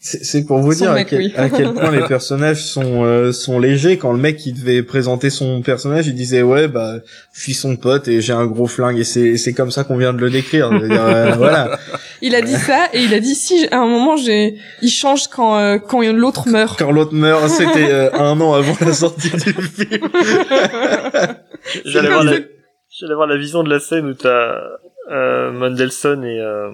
C'est 0.01 0.23
c'est 0.23 0.45
pour 0.45 0.59
vous 0.59 0.71
Son 0.71 0.85
dire 0.85 0.93
mec, 0.93 1.07
à, 1.07 1.09
quel, 1.09 1.19
oui. 1.19 1.33
à 1.35 1.49
quel 1.49 1.73
point 1.73 1.91
les 1.91 2.07
personnages 2.07 2.63
sont 2.63 3.03
euh, 3.03 3.33
sont 3.33 3.59
légers. 3.59 3.97
Quand 3.97 4.13
le 4.13 4.17
mec 4.17 4.37
qui 4.37 4.53
devait 4.53 4.81
présenter 4.81 5.29
son 5.29 5.61
personnage, 5.61 6.07
il 6.07 6.15
disait 6.15 6.41
ouais 6.41 6.69
bah 6.69 6.99
je 7.33 7.41
suis 7.41 7.53
son 7.53 7.75
pote 7.75 8.07
et 8.07 8.21
j'ai 8.21 8.31
un 8.31 8.45
gros 8.45 8.67
flingue 8.67 8.97
et 8.97 9.03
c'est 9.03 9.35
c'est 9.35 9.51
comme 9.51 9.71
ça 9.71 9.83
qu'on 9.83 9.97
vient 9.97 10.13
de 10.13 10.19
le 10.19 10.29
décrire. 10.29 10.71
Je 10.71 10.77
veux 10.77 10.87
dire, 10.87 11.03
euh, 11.03 11.31
voilà. 11.37 11.77
Il 12.21 12.33
a 12.35 12.41
dit 12.41 12.55
ça 12.55 12.87
et 12.93 13.03
il 13.03 13.13
a 13.13 13.19
dit 13.19 13.35
si 13.35 13.67
à 13.71 13.79
un 13.79 13.87
moment 13.87 14.15
j'ai 14.15 14.55
il 14.81 14.89
change 14.89 15.27
quand 15.27 15.57
euh, 15.57 15.79
quand 15.79 16.01
l'autre 16.01 16.47
meurt. 16.47 16.79
Quand 16.79 16.91
l'autre 16.91 17.13
meurt, 17.13 17.49
c'était 17.49 17.91
euh, 17.91 18.13
un 18.13 18.39
an 18.39 18.53
avant 18.53 18.77
la 18.79 18.93
sortie 18.93 19.31
du 19.31 19.39
film. 19.39 20.07
J'allais 21.83 22.07
voir, 22.07 22.23
la... 22.23 22.37
j'allais 22.89 23.15
voir 23.15 23.27
la 23.27 23.37
vision 23.37 23.63
de 23.63 23.69
la 23.69 23.79
scène 23.79 24.05
où 24.05 24.13
t'as 24.13 24.55
euh, 25.11 25.51
Mandelson 25.51 26.23
et 26.23 26.39
euh... 26.39 26.69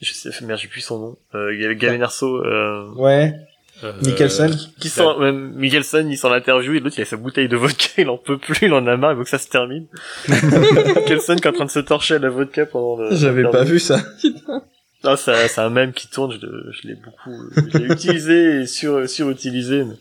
je 0.00 0.12
sais 0.12 0.30
merde 0.42 0.58
j'ai 0.60 0.68
plus 0.68 0.80
son 0.80 0.98
nom 0.98 1.16
euh, 1.34 1.54
il 1.54 1.60
y 1.60 1.64
avait 1.64 1.76
Gavin 1.76 2.00
Erso 2.00 2.44
euh... 2.44 2.90
Ouais. 2.94 3.34
Euh, 3.82 3.92
Nicholson. 4.02 4.50
qui 4.78 4.90
sont 4.90 5.16
ouais, 5.18 5.32
Mickelson 5.32 6.06
il 6.10 6.18
s'en 6.18 6.30
interview 6.32 6.74
et 6.74 6.80
l'autre 6.80 6.96
il 6.98 7.02
a 7.02 7.04
sa 7.06 7.16
bouteille 7.16 7.48
de 7.48 7.56
vodka 7.56 7.88
il 7.98 8.08
en 8.10 8.18
peut 8.18 8.36
plus 8.36 8.66
il 8.66 8.72
en 8.72 8.86
a 8.86 8.96
marre 8.96 9.12
il 9.12 9.18
veut 9.18 9.24
que 9.24 9.30
ça 9.30 9.38
se 9.38 9.48
termine 9.48 9.86
Mickelson 10.28 11.36
qui 11.36 11.44
est 11.44 11.48
en 11.48 11.52
train 11.52 11.64
de 11.64 11.70
se 11.70 11.80
torcher 11.80 12.14
à 12.14 12.18
la 12.18 12.28
vodka 12.28 12.66
pendant 12.66 13.02
le 13.02 13.16
J'avais 13.16 13.44
pas 13.44 13.64
vu 13.64 13.78
ça. 13.78 14.00
Ah, 15.02 15.16
c'est 15.16 15.48
c'est 15.48 15.62
un 15.62 15.70
mème 15.70 15.94
qui 15.94 16.08
tourne, 16.08 16.38
je 16.38 16.86
l'ai 16.86 16.94
beaucoup, 16.94 17.34
je 17.56 17.78
l'ai 17.78 17.86
utilisé 17.86 18.60
et 18.60 18.66
sur, 18.66 19.08
surutilisé, 19.08 19.84
mais, 19.84 19.94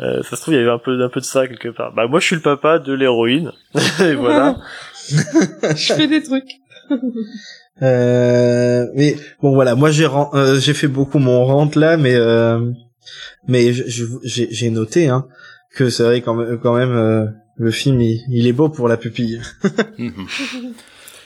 euh, 0.00 0.22
ça 0.22 0.36
se 0.36 0.42
trouve, 0.42 0.54
il 0.54 0.58
y 0.58 0.60
avait 0.60 0.70
un 0.70 0.78
peu, 0.78 1.02
un 1.02 1.08
peu 1.08 1.20
de 1.20 1.24
ça 1.24 1.46
quelque 1.46 1.68
part. 1.68 1.92
Bah, 1.92 2.06
moi, 2.06 2.20
je 2.20 2.26
suis 2.26 2.36
le 2.36 2.42
papa 2.42 2.78
de 2.78 2.92
l'héroïne. 2.92 3.52
et 4.00 4.14
voilà. 4.14 4.56
Je 5.10 5.92
fais 5.94 6.06
des 6.06 6.22
trucs. 6.22 6.60
Euh, 7.82 8.86
mais 8.94 9.16
bon 9.42 9.54
voilà, 9.54 9.74
moi 9.74 9.90
j'ai 9.90 10.06
euh, 10.06 10.58
j'ai 10.60 10.74
fait 10.74 10.88
beaucoup 10.88 11.18
mon 11.18 11.44
rente 11.44 11.76
là, 11.76 11.96
mais 11.96 12.14
euh, 12.14 12.70
mais 13.48 13.72
j'ai 13.72 14.48
j'ai 14.50 14.70
noté 14.70 15.08
hein 15.08 15.26
que 15.74 15.88
c'est 15.88 16.02
vrai 16.02 16.20
quand 16.20 16.34
même 16.34 16.58
quand 16.62 16.74
même 16.76 16.92
euh, 16.94 17.26
le 17.56 17.70
film 17.70 18.00
il, 18.00 18.22
il 18.30 18.46
est 18.46 18.52
beau 18.52 18.68
pour 18.68 18.88
la 18.88 18.96
pupille. 18.96 19.40
mhm. 19.98 20.12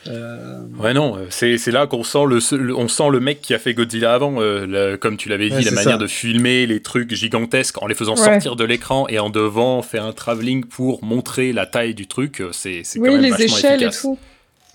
Euh, 0.07 0.61
Ouais 0.79 0.93
non, 0.93 1.17
c'est 1.31 1.57
c'est 1.57 1.71
là 1.71 1.87
qu'on 1.87 2.03
sent 2.05 2.27
le, 2.29 2.75
on 2.77 2.89
sent 2.89 3.09
le 3.11 3.21
mec 3.21 3.41
qui 3.41 3.55
a 3.55 3.59
fait 3.59 3.73
Godzilla 3.73 4.13
avant, 4.13 4.39
euh, 4.41 4.67
le- 4.67 4.97
comme 4.99 5.17
tu 5.17 5.31
l'avais 5.31 5.49
dit, 5.49 5.55
Ouais, 5.57 5.63
la 5.63 5.71
manière 5.71 5.93
ça. 5.93 5.97
de 5.97 6.07
filmer 6.07 6.67
les 6.67 6.81
trucs 6.83 7.15
gigantesques 7.15 7.83
en 7.83 7.87
les 7.87 7.95
faisant 7.95 8.13
Ouais. 8.13 8.23
sortir 8.25 8.55
de 8.55 8.65
l'écran 8.65 9.07
et 9.09 9.19
en 9.19 9.31
devant 9.31 9.81
faire 9.81 10.05
un 10.05 10.13
travelling 10.13 10.65
pour 10.67 11.03
montrer 11.03 11.55
la 11.55 11.65
taille 11.65 11.95
du 11.95 12.07
truc, 12.07 12.43
c'est 12.53 12.83
c'est 12.85 12.99
quand 12.99 13.07
Oui, 13.07 13.13
même 13.13 13.23
les 13.23 13.31
vachement 13.31 13.47
échelles 13.47 13.75
efficace. 13.83 13.99
et 13.99 14.01
tout. 14.03 14.19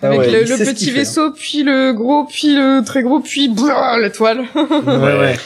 Ah 0.01 0.07
Avec 0.07 0.19
ouais, 0.19 0.31
le, 0.31 0.39
le 0.41 0.57
petit 0.65 0.85
fait, 0.85 0.91
hein. 0.91 0.93
vaisseau, 0.95 1.31
puis 1.31 1.63
le 1.63 1.91
gros, 1.93 2.25
puis 2.25 2.55
le 2.55 2.81
très 2.85 3.03
gros, 3.03 3.19
puis 3.19 3.49
brrr, 3.49 3.97
l'étoile. 3.99 4.39
ouais 4.55 5.19
ouais. 5.19 5.39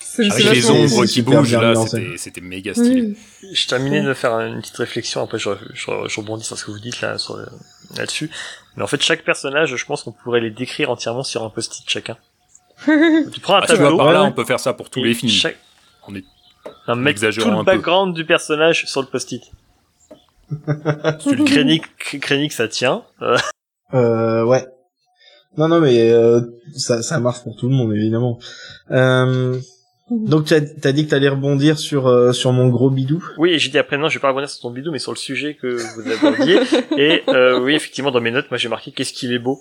C'est 0.00 0.28
Avec 0.30 0.44
les 0.52 0.68
ombres 0.70 1.06
qui 1.06 1.22
bougent 1.22 1.52
là, 1.54 1.74
c'était 1.86 2.16
c'était 2.16 2.40
méga 2.40 2.74
stylé. 2.74 3.02
Oui. 3.02 3.16
Je 3.54 3.66
terminais 3.68 4.02
de 4.02 4.12
faire 4.12 4.38
une 4.40 4.60
petite 4.60 4.76
réflexion, 4.76 5.22
après 5.22 5.38
je, 5.38 5.50
je, 5.72 5.84
je 6.08 6.16
rebondis 6.20 6.44
sur 6.44 6.58
ce 6.58 6.64
que 6.64 6.72
vous 6.72 6.80
dites 6.80 7.00
là, 7.00 7.16
sur 7.18 7.36
le- 7.36 7.46
là-dessus. 7.96 8.28
Mais 8.76 8.82
en 8.82 8.86
fait, 8.88 9.00
chaque 9.00 9.22
personnage, 9.24 9.74
je 9.76 9.84
pense 9.84 10.02
qu'on 10.02 10.10
pourrait 10.12 10.40
les 10.40 10.50
décrire 10.50 10.90
entièrement 10.90 11.22
sur 11.22 11.44
un 11.44 11.50
post-it 11.50 11.88
chacun. 11.88 12.16
Tu 12.86 13.40
prends 13.40 13.56
un 13.56 13.60
Ah, 13.62 13.66
tu 13.66 13.74
vois, 13.76 13.84
tableau, 13.84 13.96
par 13.98 14.12
là, 14.12 14.22
ouais. 14.22 14.28
on 14.28 14.32
peut 14.32 14.44
faire 14.44 14.58
ça 14.60 14.72
pour 14.72 14.90
tous 14.90 15.04
les 15.04 15.14
films. 15.14 15.30
chaque- 15.30 15.58
On 16.08 16.14
est- 16.16 16.24
un 16.88 16.96
mec, 16.96 17.16
tout 17.20 17.26
le 17.26 17.44
un 17.52 17.58
peu. 17.58 17.64
background 17.64 18.14
du 18.14 18.24
personnage 18.24 18.86
sur 18.86 19.00
le 19.02 19.06
post-it. 19.06 19.42
Krennic, 21.46 21.84
Krennic, 22.20 22.52
ça 22.52 22.66
tient. 22.66 23.04
Euh, 23.94 24.44
ouais. 24.44 24.66
Non 25.56 25.68
non 25.68 25.80
mais 25.80 26.10
euh, 26.12 26.40
ça 26.76 27.02
ça 27.02 27.18
marche 27.18 27.42
pour 27.42 27.56
tout 27.56 27.68
le 27.68 27.74
monde 27.74 27.92
évidemment. 27.94 28.38
Euh, 28.90 29.58
donc 30.10 30.46
t'as 30.46 30.56
as 30.56 30.92
dit 30.92 31.04
que 31.06 31.10
t'allais 31.10 31.28
rebondir 31.28 31.78
sur 31.78 32.06
euh, 32.08 32.32
sur 32.32 32.52
mon 32.52 32.68
gros 32.68 32.90
bidou. 32.90 33.24
Oui, 33.38 33.58
j'ai 33.58 33.70
dit 33.70 33.78
après, 33.78 33.96
non, 33.96 34.08
je 34.08 34.14
vais 34.18 34.20
pas 34.20 34.30
revenir 34.30 34.48
sur 34.50 34.60
ton 34.60 34.70
bidou, 34.70 34.90
mais 34.92 34.98
sur 34.98 35.12
le 35.12 35.16
sujet 35.16 35.54
que 35.54 35.68
vous 35.68 36.10
abordiez. 36.10 36.60
et 36.96 37.22
euh, 37.28 37.60
oui, 37.60 37.74
effectivement, 37.74 38.10
dans 38.10 38.20
mes 38.20 38.30
notes, 38.30 38.50
moi 38.50 38.58
j'ai 38.58 38.68
marqué 38.68 38.90
qu'est-ce 38.92 39.12
qu'il 39.12 39.32
est 39.32 39.38
beau. 39.38 39.60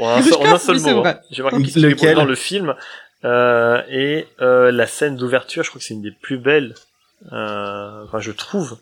En 0.00 0.08
un 0.08 0.22
seul, 0.22 0.34
en 0.34 0.44
un 0.46 0.58
seul 0.58 0.76
Oui, 0.76 0.80
c'est 0.82 0.94
mot. 0.94 1.04
hein. 1.04 1.18
J'ai 1.30 1.42
marqué 1.42 1.62
qu'est-ce 1.62 1.74
qu'il 1.74 1.84
est 1.84 1.94
beau 1.94 2.14
dans 2.14 2.24
le 2.24 2.34
film. 2.34 2.74
Euh, 3.24 3.82
et 3.88 4.26
euh, 4.40 4.70
la 4.70 4.86
scène 4.86 5.16
d'ouverture, 5.16 5.64
je 5.64 5.70
crois 5.70 5.80
que 5.80 5.84
c'est 5.84 5.94
une 5.94 6.02
des 6.02 6.12
plus 6.12 6.38
belles. 6.38 6.74
Euh, 7.32 8.04
enfin, 8.04 8.20
je 8.20 8.30
trouve. 8.32 8.78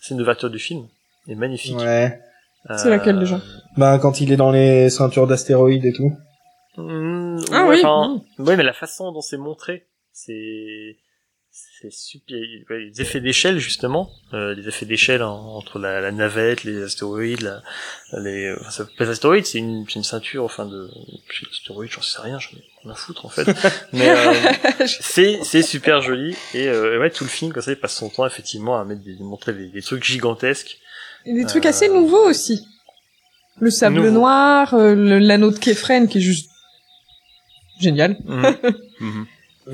Scène 0.00 0.18
d'ouverture 0.18 0.50
du 0.50 0.58
film 0.58 0.86
est 1.28 1.34
magnifique. 1.34 1.78
Ouais. 1.78 2.18
C'est 2.76 2.90
laquelle, 2.90 3.18
déjà? 3.18 3.40
Bah 3.76 3.98
quand 3.98 4.20
il 4.20 4.32
est 4.32 4.36
dans 4.36 4.50
les 4.52 4.88
ceintures 4.90 5.26
d'astéroïdes 5.26 5.84
et 5.84 5.92
tout. 5.92 6.12
Mmh, 6.76 7.40
Ah 7.52 7.64
ouais, 7.66 7.74
oui. 7.76 7.80
enfin, 7.84 8.22
ouais, 8.38 8.56
mais 8.56 8.62
la 8.62 8.72
façon 8.72 9.12
dont 9.12 9.20
c'est 9.20 9.36
montré, 9.36 9.86
c'est 10.12 10.96
c'est 11.50 11.92
super. 11.92 12.38
Les 12.70 13.00
effets 13.02 13.20
d'échelle 13.20 13.58
justement, 13.58 14.08
euh, 14.32 14.54
les 14.54 14.68
effets 14.68 14.86
d'échelle 14.86 15.22
en- 15.22 15.54
entre 15.56 15.78
la, 15.78 16.00
la 16.00 16.10
navette, 16.12 16.64
les 16.64 16.82
astéroïdes, 16.82 17.42
la, 17.42 17.62
les, 18.22 18.54
enfin, 18.58 18.70
ça, 18.70 18.86
les 18.98 19.08
astéroïdes, 19.10 19.44
c'est 19.44 19.58
une, 19.58 19.84
c'est 19.86 19.96
une 19.96 20.04
ceinture, 20.04 20.44
enfin 20.44 20.64
de, 20.64 20.88
astéroïdes, 21.50 21.90
j'en 21.90 22.00
sais 22.00 22.22
rien, 22.22 22.38
j'en 22.38 22.56
ai 22.56 22.62
rien 22.84 22.92
à 22.92 22.94
foutre 22.94 23.26
en 23.26 23.28
fait. 23.28 23.44
mais 23.92 24.08
euh, 24.08 24.86
c'est 24.86 25.40
c'est 25.44 25.62
super 25.62 26.00
joli 26.00 26.34
et 26.54 26.68
euh, 26.68 26.98
ouais, 27.00 27.10
tout 27.10 27.24
le 27.24 27.30
film 27.30 27.52
comme 27.52 27.62
ça, 27.62 27.72
il 27.72 27.76
passe 27.78 27.96
son 27.96 28.08
temps 28.08 28.24
effectivement 28.26 28.78
à 28.80 28.84
mettre 28.84 29.02
des, 29.02 29.16
montrer 29.16 29.52
des, 29.52 29.66
des 29.68 29.82
trucs 29.82 30.04
gigantesques. 30.04 30.78
Et 31.26 31.32
des 31.34 31.44
trucs 31.44 31.66
Euh, 31.66 31.68
assez 31.70 31.88
nouveaux 31.88 32.28
aussi. 32.28 32.66
Le 33.60 33.70
sable 33.70 33.96
Nouveau. 33.96 34.10
noir, 34.10 34.74
euh, 34.74 34.94
l'anneau 35.20 35.50
de 35.50 35.58
Kefren 35.58 36.08
qui 36.08 36.18
est 36.18 36.22
juste 36.22 36.50
génial. 37.80 38.16
Mhm. 38.24 38.42
Mhm. 39.00 39.26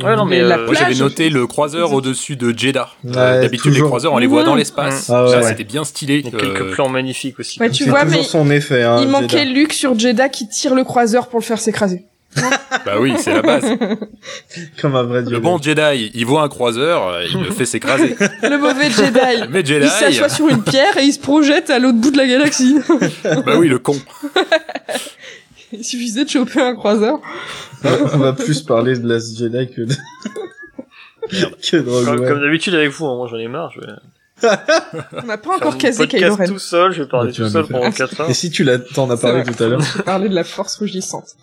Ouais, 0.02 0.16
non, 0.16 0.26
mais 0.26 0.38
Et 0.38 0.42
la 0.42 0.58
euh, 0.58 0.66
Moi, 0.66 0.74
j'avais 0.74 0.94
noté 0.94 1.30
le 1.30 1.46
croiseur 1.46 1.92
au-dessus 1.94 2.36
de 2.36 2.52
Jeddah. 2.56 2.90
Euh, 3.06 3.08
Ouais, 3.08 3.40
D'habitude, 3.40 3.72
les 3.72 3.80
croiseurs, 3.80 4.12
on 4.12 4.18
les 4.18 4.26
voit 4.26 4.44
dans 4.44 4.54
l'espace. 4.54 5.08
Ah 5.08 5.24
ouais, 5.24 5.30
Ça, 5.30 5.38
ouais. 5.38 5.48
c'était 5.48 5.64
bien 5.64 5.82
stylé. 5.84 6.18
il 6.18 6.24
y 6.26 6.28
a 6.28 6.38
quelques 6.38 6.60
Euh, 6.60 6.72
plans 6.72 6.90
magnifiques 6.90 7.38
aussi. 7.38 7.58
Ouais, 7.58 7.70
tu 7.70 7.84
C'est 7.84 7.90
vois, 7.90 8.04
toujours 8.04 8.18
mais 8.20 8.24
son 8.26 8.50
effet. 8.50 8.82
Hein, 8.82 8.98
il 9.00 9.08
manquait. 9.08 9.46
Luke 9.46 9.72
sur 9.72 9.98
Jeddah 9.98 10.28
qui 10.28 10.46
tire 10.48 10.74
le 10.74 10.84
croiseur 10.84 11.28
pour 11.28 11.40
le 11.40 11.44
faire 11.44 11.58
s'écraser. 11.58 12.04
Bah 12.36 13.00
oui, 13.00 13.14
c'est 13.18 13.34
la 13.34 13.42
base. 13.42 13.64
Comme 14.80 14.94
un 14.94 15.02
vrai 15.02 15.22
dieu. 15.22 15.32
Le 15.32 15.40
bon 15.40 15.60
Jedi, 15.60 16.10
il 16.14 16.26
voit 16.26 16.42
un 16.42 16.48
croiseur, 16.48 17.08
euh, 17.08 17.24
il 17.24 17.42
le 17.42 17.50
fait 17.50 17.66
s'écraser. 17.66 18.16
Le 18.42 18.56
mauvais 18.58 18.90
Jedi. 18.90 19.48
Mais 19.50 19.64
Jedi, 19.64 19.86
Il 19.86 19.90
s'assoit 19.90 20.28
sur 20.28 20.48
une 20.48 20.62
pierre 20.62 20.96
et 20.98 21.04
il 21.04 21.12
se 21.12 21.18
projette 21.18 21.70
à 21.70 21.78
l'autre 21.78 21.98
bout 21.98 22.10
de 22.10 22.18
la 22.18 22.26
galaxie. 22.26 22.78
bah 23.24 23.56
oui, 23.58 23.68
le 23.68 23.78
con. 23.78 23.96
Il 25.72 25.84
suffisait 25.84 26.24
de 26.24 26.30
choper 26.30 26.60
un 26.60 26.74
croiseur. 26.74 27.20
On 27.84 28.18
va 28.18 28.32
plus 28.32 28.62
parler 28.62 28.96
de 28.98 29.08
Last 29.08 29.38
Jedi 29.38 29.70
que 29.74 29.82
de... 29.82 29.94
que 31.30 31.76
de 31.76 31.90
Rogue 31.90 32.26
Comme, 32.26 32.40
d'habitude 32.40 32.74
avec 32.74 32.90
vous, 32.90 33.06
hein, 33.06 33.16
moi 33.16 33.28
j'en 33.30 33.38
ai 33.38 33.48
marre. 33.48 33.70
Je 33.72 33.80
vais 33.80 33.86
On 34.42 35.26
n'a 35.26 35.38
pas 35.38 35.56
encore 35.56 35.78
casé 35.78 35.98
podcast 35.98 36.24
Kylo 36.24 36.36
Ren. 36.36 36.46
tout 36.46 36.58
seul, 36.58 36.92
je 36.92 37.02
vais 37.02 37.08
parler 37.08 37.32
tout 37.32 37.48
seul 37.48 37.66
pendant 37.66 37.90
4 37.90 38.20
heures. 38.20 38.30
Et 38.30 38.34
si 38.34 38.50
tu 38.50 38.64
l'as, 38.64 38.78
t'en 38.78 39.10
as 39.10 39.16
parlé 39.16 39.42
tout 39.42 39.62
à 39.62 39.66
l'heure. 39.66 39.80
Je 39.96 40.02
parlais 40.02 40.28
de 40.28 40.34
la 40.34 40.44
force 40.44 40.76
rougissante. 40.76 41.36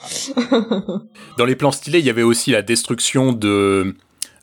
Dans 1.37 1.45
les 1.45 1.55
plans 1.55 1.71
stylés, 1.71 1.99
il 1.99 2.05
y 2.05 2.09
avait 2.09 2.23
aussi 2.23 2.51
la 2.51 2.61
destruction 2.61 3.33
de 3.33 3.95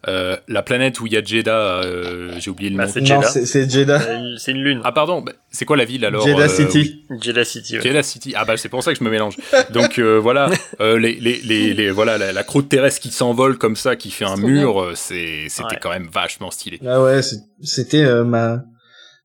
euh, 0.09 0.37
la 0.49 0.63
planète 0.63 1.01
où 1.01 1.07
il 1.07 1.13
y 1.13 1.17
a 1.17 1.23
Jeddah. 1.25 1.83
euh, 1.85 2.33
J'ai 2.39 2.51
oublié 2.51 2.71
le 2.71 2.77
Bah, 2.77 2.87
nom. 2.87 2.93
c'est 2.93 3.05
Jeddah. 3.07 3.23
c'est 3.29 3.71
Jeddah. 3.71 4.01
C'est 4.39 4.51
une 4.53 4.63
lune. 4.63 4.81
Ah 4.85 4.93
pardon, 4.93 5.23
bah, 5.23 5.33
c'est 5.51 5.65
quoi 5.65 5.77
la 5.77 5.85
ville 5.85 6.05
alors 6.05 6.27
Jeddah 6.27 6.45
euh, 6.45 6.49
City. 6.49 7.05
Jeddah 7.21 7.45
City. 7.45 7.77
Ouais. 7.77 7.83
Jeddah 7.83 8.03
City. 8.03 8.33
Ah 8.37 8.45
bah 8.45 8.57
c'est 8.57 8.69
pour 8.69 8.83
ça 8.83 8.93
que 8.93 8.99
je 8.99 9.05
me 9.05 9.11
mélange. 9.11 9.37
Donc 9.71 9.99
euh, 9.99 10.19
voilà, 10.19 10.51
euh, 10.81 10.99
les, 10.99 11.15
les, 11.15 11.41
les, 11.43 11.75
les- 11.75 11.91
voilà 11.91 12.19
la, 12.19 12.33
la 12.33 12.43
croûte 12.45 12.69
terrestre 12.69 13.01
qui 13.01 13.11
s'envole 13.11 13.59
comme 13.59 13.77
ça, 13.77 13.97
qui 13.97 14.11
fait 14.11 14.25
un 14.25 14.37
mur, 14.37 14.91
c'est 14.95 15.47
c'était 15.49 15.75
Ouais. 15.75 15.79
quand 15.81 15.91
même 15.91 16.09
vachement 16.13 16.51
stylé. 16.51 16.81
Ah 16.87 17.03
ouais, 17.03 17.21
c'était 17.63 18.05
euh, 18.05 18.25
ma 18.25 18.63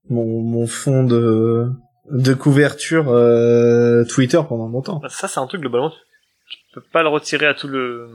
mon, 0.10 0.42
mon 0.42 0.68
fond 0.68 1.04
de, 1.04 1.66
de 2.12 2.34
couverture 2.34 3.10
euh, 3.10 4.06
Twitter 4.06 4.40
pendant 4.48 4.70
longtemps. 4.70 5.02
Ça, 5.10 5.28
c'est 5.28 5.40
un 5.40 5.48
truc 5.48 5.62
globalement. 5.62 5.92
Tu 6.78 6.84
peux 6.84 6.92
pas 6.92 7.02
le 7.02 7.10
retirer 7.10 7.48
à 7.48 7.54
tout 7.56 7.68
le, 7.68 8.08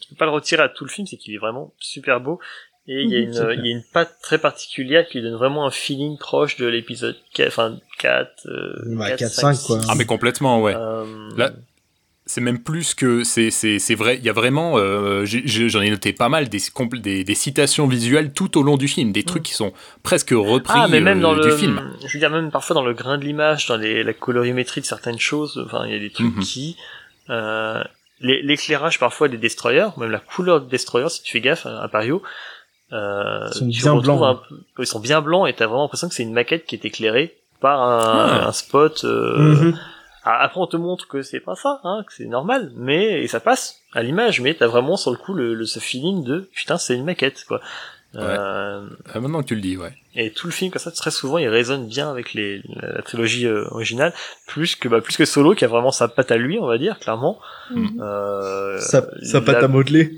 tu 0.00 0.08
peux 0.08 0.16
pas 0.16 0.24
le 0.24 0.30
retirer 0.30 0.62
à 0.62 0.68
tout 0.68 0.84
le 0.84 0.90
film, 0.90 1.06
c'est 1.06 1.16
qu'il 1.16 1.34
est 1.34 1.38
vraiment 1.38 1.72
super 1.78 2.20
beau. 2.20 2.40
Et 2.88 3.02
il 3.02 3.10
y 3.10 3.16
a 3.16 3.20
Mhm, 3.20 3.24
une, 3.26 3.60
il 3.60 3.66
y 3.66 3.72
a 3.72 3.76
une 3.76 3.84
patte 3.92 4.16
très 4.22 4.38
particulière 4.38 5.06
qui 5.06 5.18
lui 5.18 5.24
donne 5.28 5.36
vraiment 5.38 5.66
un 5.66 5.70
feeling 5.70 6.16
proche 6.18 6.56
de 6.56 6.66
l'épisode 6.66 7.16
4, 7.34 7.48
enfin 7.48 7.78
4, 7.98 8.46
euh, 8.46 8.96
Ouais, 8.96 9.08
4, 9.10 9.18
4, 9.18 9.30
5, 9.32 9.54
5, 9.54 9.66
quoi. 9.66 9.80
Ah 9.88 9.94
mais 9.96 10.06
complètement 10.06 10.62
ouais. 10.62 10.74
Euh, 10.74 11.04
Là, 11.36 11.50
c'est 12.26 12.40
même 12.40 12.62
plus 12.62 12.94
que 12.94 13.22
c'est 13.24 13.50
c'est 13.50 13.78
c'est 13.78 13.94
vrai 13.96 14.16
il 14.16 14.24
y 14.24 14.28
a 14.28 14.32
vraiment 14.32 14.78
euh, 14.78 15.24
j'en 15.26 15.80
ai 15.80 15.90
noté 15.90 16.12
pas 16.12 16.28
mal 16.28 16.48
des, 16.48 16.60
des 17.02 17.24
des 17.24 17.34
citations 17.34 17.88
visuelles 17.88 18.32
tout 18.32 18.56
au 18.56 18.62
long 18.62 18.76
du 18.76 18.86
film 18.88 19.10
des 19.10 19.24
trucs 19.24 19.42
qui 19.42 19.54
sont 19.54 19.72
presque 20.04 20.30
repris 20.30 20.72
ah, 20.76 20.86
mais 20.88 21.00
même 21.00 21.18
euh, 21.18 21.22
dans 21.22 21.34
du 21.34 21.48
le, 21.48 21.56
film 21.56 21.82
je 22.06 22.12
veux 22.12 22.18
dire 22.20 22.30
même 22.30 22.50
parfois 22.52 22.74
dans 22.74 22.84
le 22.84 22.94
grain 22.94 23.18
de 23.18 23.24
l'image, 23.24 23.66
dans 23.66 23.76
les, 23.76 24.04
la 24.04 24.12
colorimétrie 24.12 24.80
de 24.80 24.86
certaines 24.86 25.18
choses, 25.18 25.60
enfin 25.66 25.84
il 25.86 25.92
y 25.92 25.96
a 25.96 25.98
des 25.98 26.10
trucs 26.10 26.36
Mhm. 26.36 26.42
qui, 26.42 26.76
euh, 27.28 27.82
l'é- 28.20 28.42
l'éclairage 28.42 28.98
parfois 28.98 29.28
des 29.28 29.36
destroyers, 29.38 29.88
même 29.98 30.10
la 30.10 30.18
couleur 30.20 30.60
des 30.60 30.68
destroyers, 30.70 31.08
si 31.10 31.22
tu 31.22 31.32
fais 31.32 31.40
gaffe 31.40 31.66
à 31.66 31.86
Pario, 31.88 32.22
euh, 32.92 33.48
Ils 33.60 33.80
sont 33.80 33.96
bien 33.98 34.16
blancs, 34.16 34.22
un 34.22 34.34
peu- 34.48 34.82
ils 34.82 34.86
sont 34.86 35.00
bien 35.00 35.20
blancs 35.20 35.48
et 35.48 35.52
t'as 35.52 35.66
vraiment 35.66 35.82
l'impression 35.82 36.08
que 36.08 36.14
c'est 36.14 36.22
une 36.24 36.32
maquette 36.32 36.64
qui 36.66 36.74
est 36.74 36.84
éclairée 36.84 37.36
par 37.60 37.80
un, 37.82 38.40
Ah. 38.42 38.48
un 38.48 38.52
spot. 38.52 39.04
Euh, 39.04 39.36
Mhm. 39.38 39.78
Après 40.22 40.60
on 40.60 40.66
te 40.66 40.76
montre 40.76 41.08
que 41.08 41.22
c'est 41.22 41.40
pas 41.40 41.54
ça, 41.54 41.80
hein, 41.82 42.04
que 42.06 42.12
c'est 42.12 42.26
normal, 42.26 42.72
mais 42.76 43.22
et 43.22 43.26
ça 43.28 43.40
passe 43.40 43.80
à 43.94 44.02
l'image, 44.02 44.40
mais 44.42 44.52
t'as 44.54 44.66
vraiment 44.66 44.96
sur 44.98 45.10
le 45.12 45.16
coup 45.16 45.32
le, 45.32 45.54
le- 45.54 45.64
ce 45.64 45.78
feeling 45.78 46.24
de 46.24 46.40
putain 46.54 46.76
c'est 46.76 46.94
une 46.94 47.04
maquette 47.04 47.44
quoi. 47.48 47.60
Euh, 48.16 48.88
Ah, 49.14 49.20
maintenant 49.20 49.40
que 49.42 49.46
tu 49.46 49.54
le 49.54 49.60
dis 49.60 49.76
ouais 49.76 49.92
et 50.16 50.32
tout 50.32 50.48
le 50.48 50.52
film 50.52 50.72
comme 50.72 50.82
ça 50.82 50.90
très 50.90 51.12
souvent 51.12 51.38
il 51.38 51.46
résonne 51.46 51.86
bien 51.86 52.10
avec 52.10 52.34
les, 52.34 52.60
la, 52.68 52.94
la 52.94 53.02
trilogie 53.02 53.46
euh, 53.46 53.68
originale 53.70 54.12
plus 54.48 54.74
que 54.74 54.88
bah, 54.88 55.00
plus 55.00 55.16
que 55.16 55.24
Solo 55.24 55.54
qui 55.54 55.64
a 55.64 55.68
vraiment 55.68 55.92
sa 55.92 56.08
patte 56.08 56.32
à 56.32 56.36
lui 56.36 56.58
on 56.58 56.66
va 56.66 56.76
dire 56.78 56.98
clairement 56.98 57.38
Mhm. 57.70 58.00
euh, 58.02 58.78
ça 58.80 59.06
la- 59.32 59.40
pâte 59.40 59.62
à 59.62 59.68
modeler. 59.68 60.12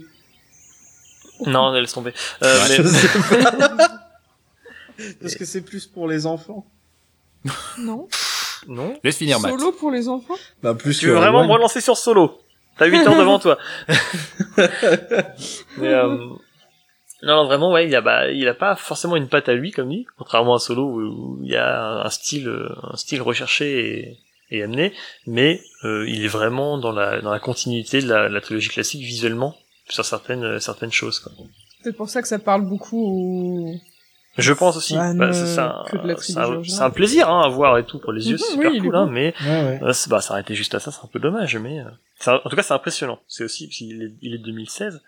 non 1.44 1.70
laisse 1.72 1.92
tomber 1.92 2.14
euh, 2.42 2.56
Ouais. 2.62 2.68
mais- 2.70 2.76
Je 2.76 2.88
sais 2.88 3.08
pas. 3.38 3.88
Parce 5.20 5.34
que 5.34 5.44
c'est 5.44 5.60
plus 5.62 5.86
pour 5.86 6.08
les 6.08 6.24
enfants. 6.26 6.64
Non. 7.78 8.08
non 8.68 8.98
laisse 9.04 9.16
finir 9.16 9.38
Matt 9.40 9.50
Solo 9.58 9.72
pour 9.72 9.90
les 9.90 10.08
enfants? 10.08 10.36
Bah, 10.62 10.74
plus 10.74 10.98
tu 10.98 11.08
veux 11.08 11.14
vraiment 11.14 11.44
me 11.46 11.52
relancer 11.52 11.80
sur 11.82 11.98
Solo? 11.98 12.40
T'as 12.78 12.86
8 12.86 13.06
ans 13.06 13.18
devant 13.18 13.38
toi 13.38 13.58
mais 15.76 15.88
euh, 15.88 16.16
non, 17.22 17.36
non, 17.36 17.44
vraiment, 17.46 17.70
ouais, 17.72 17.86
il 17.86 17.94
a, 17.94 18.00
bah, 18.00 18.30
il 18.30 18.46
a 18.48 18.54
pas 18.54 18.74
forcément 18.76 19.16
une 19.16 19.28
patte 19.28 19.48
à 19.48 19.54
lui, 19.54 19.70
comme 19.70 19.88
dit, 19.88 20.06
contrairement 20.18 20.54
à 20.54 20.58
Solo 20.58 20.84
où, 20.84 21.00
où 21.00 21.40
il 21.44 21.50
y 21.50 21.56
a 21.56 22.02
un 22.04 22.10
style, 22.10 22.50
un 22.82 22.96
style 22.96 23.22
recherché 23.22 24.18
et, 24.50 24.56
et 24.56 24.62
amené, 24.62 24.92
mais 25.26 25.60
euh, 25.84 26.04
il 26.08 26.24
est 26.24 26.28
vraiment 26.28 26.78
dans 26.78 26.92
la, 26.92 27.20
dans 27.20 27.30
la 27.30 27.38
continuité 27.38 28.00
de 28.02 28.08
la, 28.08 28.28
la 28.28 28.40
trilogie 28.40 28.68
classique 28.68 29.02
visuellement 29.02 29.56
sur 29.88 30.04
certaines, 30.04 30.60
certaines 30.60 30.92
choses. 30.92 31.20
Quoi. 31.20 31.32
C'est 31.82 31.96
pour 31.96 32.08
ça 32.08 32.22
que 32.22 32.28
ça 32.28 32.38
parle 32.38 32.62
beaucoup 32.68 33.02
aux... 33.04 33.74
Je 34.38 34.52
pense 34.54 34.76
aussi. 34.78 34.94
Bah, 34.94 35.32
c'est 35.32 35.58
un, 35.58 35.84
de 35.92 36.80
un- 36.80 36.84
un 36.86 36.90
plaisir 36.90 37.28
hein, 37.28 37.42
à 37.44 37.48
voir 37.48 37.76
et 37.78 37.84
tout 37.84 37.98
pour 37.98 38.12
les 38.12 38.28
yeux, 38.30 38.36
Mhm, 38.36 38.38
c'est 38.38 38.52
oui, 38.56 38.64
super 38.64 38.72
il 38.74 38.82
cool, 38.82 38.96
hein, 38.96 39.06
mais 39.10 39.34
Ouais, 39.42 39.64
ouais. 39.64 39.80
euh, 39.82 39.92
bah, 40.08 40.20
s'arrêter 40.22 40.54
juste 40.54 40.74
à 40.74 40.80
ça, 40.80 40.90
c'est 40.90 41.04
un 41.04 41.08
peu 41.12 41.18
dommage, 41.18 41.56
mais 41.58 41.80
euh, 41.80 41.84
un- 42.26 42.40
en 42.42 42.48
tout 42.48 42.56
cas 42.56 42.62
c'est 42.62 42.72
impressionnant. 42.72 43.18
C'est 43.28 43.44
aussi 43.44 43.66
parce 43.66 43.76
qu'il 43.78 44.02
est, 44.02 44.12
il 44.22 44.34
est 44.34 44.38
de 44.38 44.44
2016 44.44 45.02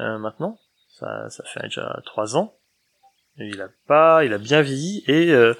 euh, 0.00 0.18
maintenant, 0.18 0.58
ça, 0.98 1.28
ça 1.30 1.44
fait 1.52 1.62
déjà 1.64 2.00
trois 2.04 2.36
ans. 2.36 2.54
Et 3.38 3.46
il 3.48 3.60
a 3.60 3.68
pas, 3.86 4.24
il 4.24 4.32
a 4.32 4.38
bien 4.38 4.62
vieilli 4.62 5.04
et 5.06 5.30
euh, 5.30 5.54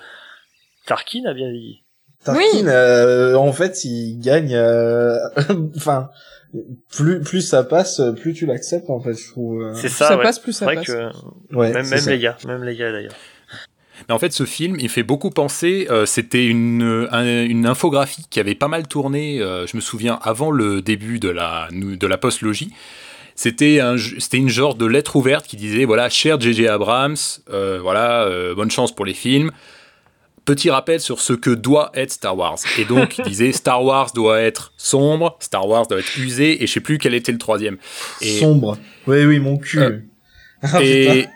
Tarkin 0.87 1.25
a 1.27 1.35
bien 1.35 1.51
vieilli. 1.51 1.83
Tarkin, 2.25 2.41
Oui. 2.43 2.63
euh, 2.67 3.35
en 3.35 3.53
fait, 3.53 3.85
il 3.85 4.19
gagne. 4.19 4.55
euh, 4.55 5.17
Enfin, 5.77 6.11
plus 6.91 7.21
plus 7.21 7.43
ça 7.43 7.65
passe, 7.65 8.01
plus 8.21 8.33
tu 8.33 8.47
l'acceptes 8.47 8.89
en 8.89 9.01
fait. 9.01 9.15
Je 9.15 9.29
trouve. 9.31 9.63
euh. 9.63 9.75
C'est 9.75 9.89
Plus 9.89 9.91
ça, 9.91 10.09
ça 10.09 10.17
ouais. 10.17 10.23
passe, 10.23 10.39
plus 10.39 10.53
C'est 10.53 10.59
ça 10.61 10.65
vrai 10.65 10.77
passe. 10.77 10.87
que 10.87 11.55
Ouais, 11.55 11.73
même, 11.73 11.85
c'est 11.85 11.97
même 11.97 12.05
ça. 12.05 12.11
les 12.11 12.19
gars, 12.19 12.37
même 12.47 12.65
les 12.65 12.77
gars 12.77 12.93
d'ailleurs. 12.93 13.15
Mais 14.09 14.15
en 14.15 14.19
fait, 14.19 14.33
ce 14.33 14.45
film, 14.45 14.77
il 14.79 14.89
fait 14.89 15.03
beaucoup 15.03 15.31
penser. 15.31 15.87
euh, 15.91 16.07
C'était 16.07 16.47
une, 16.47 17.09
un- 17.11 17.45
une 17.45 17.67
infographie 17.67 18.25
qui 18.31 18.41
avait 18.41 18.55
pas 18.55 18.69
mal 18.69 18.87
tourné. 18.89 19.41
euh, 19.41 19.67
je 19.67 19.77
me 19.77 19.81
souviens 19.83 20.19
avant 20.23 20.51
le 20.51 20.81
début 20.83 21.19
de 21.19 21.29
la 21.29 21.69
de 21.73 22.07
la 22.07 22.17
postlogie. 22.19 22.73
C'était 23.37 23.81
un, 23.81 23.97
c'était 24.19 24.39
une 24.39 24.49
genre 24.49 24.75
de 24.75 24.87
lettre 24.87 25.15
ouverte 25.17 25.47
qui 25.47 25.57
disait 25.57 25.85
voilà, 25.85 26.09
cher 26.09 26.41
J.J. 26.41 26.69
Abrams, 26.69 27.17
euh, 27.53 27.79
voilà, 27.81 28.25
euh, 28.25 28.55
bonne 28.55 28.71
chance 28.71 28.95
pour 28.95 29.05
les 29.05 29.15
films. 29.15 29.53
Petit 30.47 30.71
rappel 30.71 31.01
sur 31.01 31.21
ce 31.21 31.33
que 31.33 31.51
doit 31.51 31.91
être 31.95 32.13
Star 32.13 32.37
Wars. 32.37 32.59
Et 32.79 32.85
donc, 32.85 33.19
il 33.19 33.25
disait 33.25 33.53
Star 33.53 33.85
Wars 33.85 34.11
doit 34.15 34.41
être 34.41 34.73
sombre, 34.77 35.37
Star 35.41 35.69
Wars 35.69 35.87
doit 35.87 35.99
être 35.99 36.19
usé, 36.19 36.63
et 36.63 36.67
je 36.67 36.73
sais 36.73 36.81
plus 36.81 36.99
quel 36.99 37.15
était 37.15 37.33
le 37.33 37.39
troisième. 37.39 37.77
Et, 38.23 38.39
Sombre. 38.39 38.79
Oui, 39.07 39.25
oui, 39.25 39.39
mon 39.39 39.59
cul. 39.59 39.81
Euh, 39.81 40.01
Ah, 40.63 40.83
et 40.83 41.27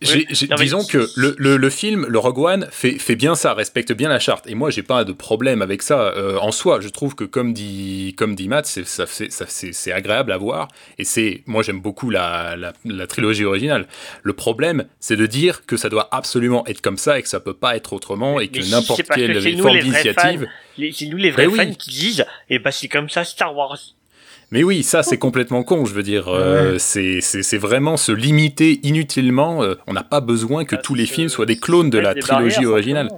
j'ai- 0.00 0.26
j'ai- 0.30 0.46
Non, 0.48 0.56
mais- 0.58 0.64
disons 0.64 0.84
que 0.84 1.08
le, 1.16 1.34
le, 1.38 1.56
le 1.56 1.70
film, 1.70 2.06
le 2.08 2.18
Rogue 2.18 2.38
One, 2.38 2.68
fait, 2.70 2.98
fait 2.98 3.16
bien 3.16 3.34
ça, 3.34 3.54
respecte 3.54 3.92
bien 3.92 4.08
la 4.08 4.18
charte. 4.20 4.46
Et 4.48 4.54
moi, 4.54 4.70
j'ai 4.70 4.82
pas 4.82 5.04
de 5.04 5.12
problème 5.12 5.60
avec 5.62 5.82
ça 5.82 6.00
euh, 6.16 6.36
en 6.38 6.52
soi. 6.52 6.80
Je 6.80 6.88
trouve 6.88 7.14
que, 7.14 7.24
comme 7.24 7.52
dit, 7.52 8.14
comme 8.16 8.34
dit 8.34 8.48
Matt, 8.48 8.66
c'est, 8.66 8.86
c'est, 8.86 9.06
c'est, 9.30 9.72
c'est 9.72 9.92
agréable 9.92 10.30
à 10.32 10.36
voir. 10.36 10.68
Et 10.98 11.04
c'est, 11.04 11.42
moi, 11.46 11.62
j'aime 11.62 11.80
beaucoup 11.80 12.10
la, 12.10 12.54
la, 12.56 12.72
la 12.84 13.06
trilogie 13.06 13.44
originale. 13.44 13.88
Le 14.22 14.32
problème, 14.34 14.84
c'est 15.00 15.16
de 15.16 15.26
dire 15.26 15.66
que 15.66 15.76
ça 15.76 15.88
doit 15.88 16.08
absolument 16.12 16.66
être 16.66 16.80
comme 16.80 16.98
ça 16.98 17.18
et 17.18 17.22
que 17.22 17.28
ça 17.28 17.40
peut 17.40 17.54
pas 17.54 17.74
être 17.76 17.92
autrement 17.92 18.38
et 18.40 18.48
que 18.48 18.60
n'importe 18.70 19.02
parce 19.04 19.18
que 19.20 19.26
quelle 19.26 19.42
c'est 19.42 19.52
nous, 19.52 19.62
forme 19.64 19.74
les 19.74 19.80
vrais 19.80 19.90
d'initiative. 20.02 20.40
fans. 20.42 20.50
Les- 20.78 20.92
nous 21.08 21.16
les 21.16 21.30
vrais 21.32 21.46
Ben 21.46 21.52
oui. 21.52 21.58
fans 21.58 21.74
qui 21.74 21.90
disent, 21.90 22.24
et 22.48 22.58
bah 22.60 22.70
c'est 22.70 22.86
comme 22.88 23.08
ça 23.10 23.24
Star 23.24 23.56
Wars. 23.56 23.76
Mais 24.50 24.62
oui, 24.62 24.82
ça 24.82 25.02
c'est 25.02 25.18
complètement 25.18 25.62
con, 25.62 25.84
je 25.84 25.92
veux 25.92 26.02
dire. 26.02 26.28
euh, 26.28 26.78
c'est, 26.78 27.20
vraiment 27.58 27.96
se 27.98 28.12
limiter 28.12 28.80
inutilement. 28.82 29.62
euh, 29.62 29.74
on 29.86 29.92
n'a 29.92 30.02
pas 30.04 30.20
besoin 30.20 30.64
que 30.64 30.74
tous 30.76 30.94
les 30.94 31.04
films 31.06 31.28
soient 31.28 31.44
des 31.46 31.58
clones 31.58 31.90
de 31.90 31.98
la 31.98 32.14
trilogie 32.14 32.54
barrières, 32.56 32.70
originale. 32.70 33.08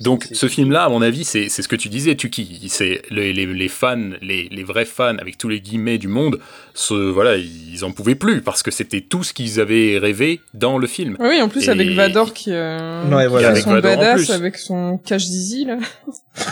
Donc 0.00 0.28
ce 0.30 0.46
film-là, 0.46 0.84
à 0.84 0.88
mon 0.88 1.02
avis, 1.02 1.24
c'est 1.24 1.48
c'est 1.48 1.62
ce 1.62 1.68
que 1.68 1.74
tu 1.74 1.88
disais, 1.88 2.14
Tuki. 2.14 2.68
C'est 2.68 3.02
les, 3.10 3.32
les, 3.32 3.46
les 3.46 3.68
fans, 3.68 4.10
les, 4.22 4.46
les 4.50 4.62
vrais 4.62 4.84
fans, 4.84 5.16
avec 5.18 5.38
tous 5.38 5.48
les 5.48 5.60
guillemets 5.60 5.98
du 5.98 6.06
monde, 6.06 6.38
se, 6.74 6.94
voilà, 6.94 7.36
ils 7.36 7.84
en 7.84 7.90
pouvaient 7.90 8.14
plus 8.14 8.40
parce 8.42 8.62
que 8.62 8.70
c'était 8.70 9.00
tout 9.00 9.24
ce 9.24 9.32
qu'ils 9.32 9.58
avaient 9.58 9.98
rêvé 9.98 10.40
dans 10.54 10.78
le 10.78 10.86
film. 10.86 11.16
Oui, 11.18 11.40
en 11.42 11.48
plus 11.48 11.66
Et- 11.66 11.70
avec 11.70 11.88
Vador 11.90 12.32
qui, 12.32 12.50
euh, 12.52 13.02
Ouais, 13.10 13.26
voilà. 13.26 13.48
Avec 13.48 13.64
son 13.64 13.70
Vador 13.72 13.96
badass 13.96 14.30
avec 14.30 14.56
son 14.56 14.98
cache 14.98 15.24
zizi 15.24 15.64
là. 15.64 15.78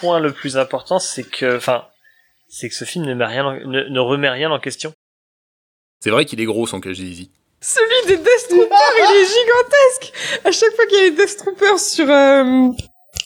point 0.00 0.20
le 0.20 0.32
plus 0.32 0.56
important, 0.56 0.98
c'est 0.98 1.24
que, 1.28 1.56
enfin, 1.58 1.82
c'est 2.50 2.68
que 2.68 2.74
ce 2.74 2.84
film 2.84 3.06
ne, 3.06 3.14
met 3.14 3.24
rien 3.24 3.46
en- 3.46 3.54
ne, 3.54 3.84
ne 3.88 4.00
remet 4.00 4.28
rien 4.28 4.50
en 4.50 4.58
question. 4.58 4.92
C'est 6.00 6.10
vrai 6.10 6.24
qu'il 6.26 6.40
est 6.40 6.44
gros 6.44 6.66
son 6.66 6.80
cache 6.80 6.98
Easy. 6.98 7.30
Celui 7.62 8.06
des 8.08 8.16
Death 8.16 8.48
Troopers, 8.48 8.94
il 8.96 9.22
est 9.22 9.26
gigantesque. 9.26 10.12
À 10.46 10.50
chaque 10.50 10.74
fois 10.74 10.86
qu'il 10.86 10.96
y 10.98 11.00
a 11.00 11.04
les 11.04 11.10
Death 11.10 11.36
Troopers 11.36 11.78
sur, 11.78 12.08
euh, 12.10 12.68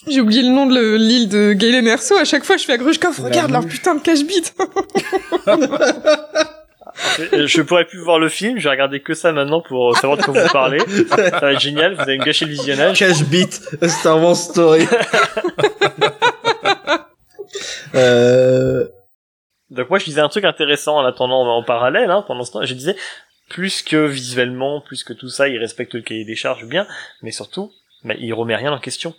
j'ai 0.08 0.20
oublié 0.20 0.42
le 0.42 0.48
nom 0.48 0.66
de 0.66 0.74
le- 0.74 0.96
l'île 0.96 1.28
de 1.28 1.52
Galen 1.52 1.86
Erso, 1.86 2.16
à 2.16 2.24
chaque 2.24 2.42
fois 2.44 2.56
je 2.56 2.64
fais 2.64 2.72
à 2.72 2.76
Grushkov, 2.78 3.20
regarde 3.20 3.52
leur 3.52 3.64
putain 3.66 3.94
de 3.94 4.00
cache-bite. 4.00 4.54
Euh, 7.32 7.48
je 7.48 7.60
pourrais 7.62 7.86
plus 7.86 7.98
voir 7.98 8.20
le 8.20 8.28
film, 8.28 8.58
je 8.60 8.64
vais 8.64 8.70
regarder 8.70 9.00
que 9.02 9.14
ça 9.14 9.32
maintenant 9.32 9.60
pour 9.60 9.96
savoir 9.96 10.16
de 10.16 10.22
quoi 10.22 10.32
vous 10.44 10.48
parlez. 10.52 10.78
Ça 11.08 11.40
va 11.40 11.52
être 11.52 11.60
génial, 11.60 11.94
vous 11.96 12.02
allez 12.02 12.18
me 12.18 12.24
gâcher 12.24 12.44
le 12.44 12.52
visionnage. 12.52 13.00
Cash 13.00 13.24
Beat, 13.24 13.60
Star 13.88 14.22
Wars 14.22 14.36
Story. 14.36 14.86
euh, 17.96 18.86
Donc 19.74 19.90
moi 19.90 19.98
je 19.98 20.04
disais 20.04 20.20
un 20.20 20.28
truc 20.28 20.44
intéressant 20.44 20.96
en 20.98 21.04
attendant 21.04 21.46
en 21.46 21.62
parallèle, 21.62 22.10
hein, 22.10 22.24
pendant 22.26 22.44
ce 22.44 22.52
temps, 22.52 22.64
je 22.64 22.74
disais, 22.74 22.96
plus 23.48 23.82
que 23.82 24.06
visuellement, 24.06 24.80
plus 24.80 25.04
que 25.04 25.12
tout 25.12 25.28
ça, 25.28 25.48
il 25.48 25.58
respecte 25.58 25.94
le 25.94 26.00
cahier 26.02 26.24
des 26.24 26.36
charges 26.36 26.64
bien, 26.64 26.86
mais 27.22 27.30
surtout, 27.30 27.72
bah, 28.04 28.14
il 28.18 28.32
remet 28.32 28.56
rien 28.56 28.72
en 28.72 28.78
question. 28.78 29.14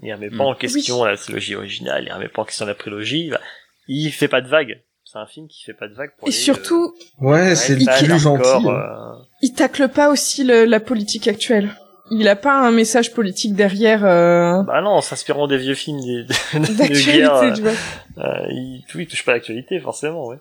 Il 0.00 0.12
remet 0.12 0.28
pas 0.30 0.36
Mm. 0.36 0.40
en 0.42 0.54
question 0.54 1.04
la 1.04 1.16
trilogie 1.16 1.56
originale, 1.56 2.04
il 2.06 2.12
remet 2.12 2.28
pas 2.28 2.42
en 2.42 2.44
question 2.44 2.66
la 2.66 2.74
prélogie, 2.74 3.30
bah, 3.30 3.40
il 3.88 4.10
fait 4.12 4.28
pas 4.28 4.40
de 4.40 4.48
vagues. 4.48 4.82
C'est 5.04 5.18
un 5.18 5.26
film 5.26 5.48
qui 5.48 5.64
fait 5.64 5.72
pas 5.72 5.88
de 5.88 5.94
vagues 5.94 6.10
pour 6.18 6.28
Et 6.28 6.30
les, 6.30 6.36
surtout, 6.36 6.94
ouais, 7.20 7.56
c'est 7.56 7.76
plus 7.76 8.18
gentil. 8.18 8.68
hein. 8.68 9.14
euh, 9.16 9.22
il 9.40 9.54
tacle 9.54 9.88
pas 9.88 10.10
aussi 10.10 10.44
le- 10.44 10.66
la 10.66 10.80
politique 10.80 11.26
actuelle. 11.28 11.74
Il 12.10 12.28
a 12.28 12.36
pas 12.36 12.54
un 12.66 12.70
message 12.70 13.12
politique 13.12 13.54
derrière, 13.54 14.04
euh, 14.04 14.62
Bah 14.62 14.80
non, 14.80 14.90
en 14.90 15.00
s'inspirant 15.02 15.46
des 15.46 15.58
vieux 15.58 15.74
films 15.74 16.00
des, 16.00 16.24
de, 16.24 17.04
guerre, 17.04 17.34
euh, 17.36 17.52
tu 17.52 17.62
vois. 17.62 17.72
euh, 18.18 18.46
il, 18.50 18.84
oui, 18.94 19.02
il 19.02 19.06
touche 19.06 19.24
pas 19.24 19.32
l'actualité, 19.32 19.78
forcément, 19.80 20.26
ouais. 20.26 20.36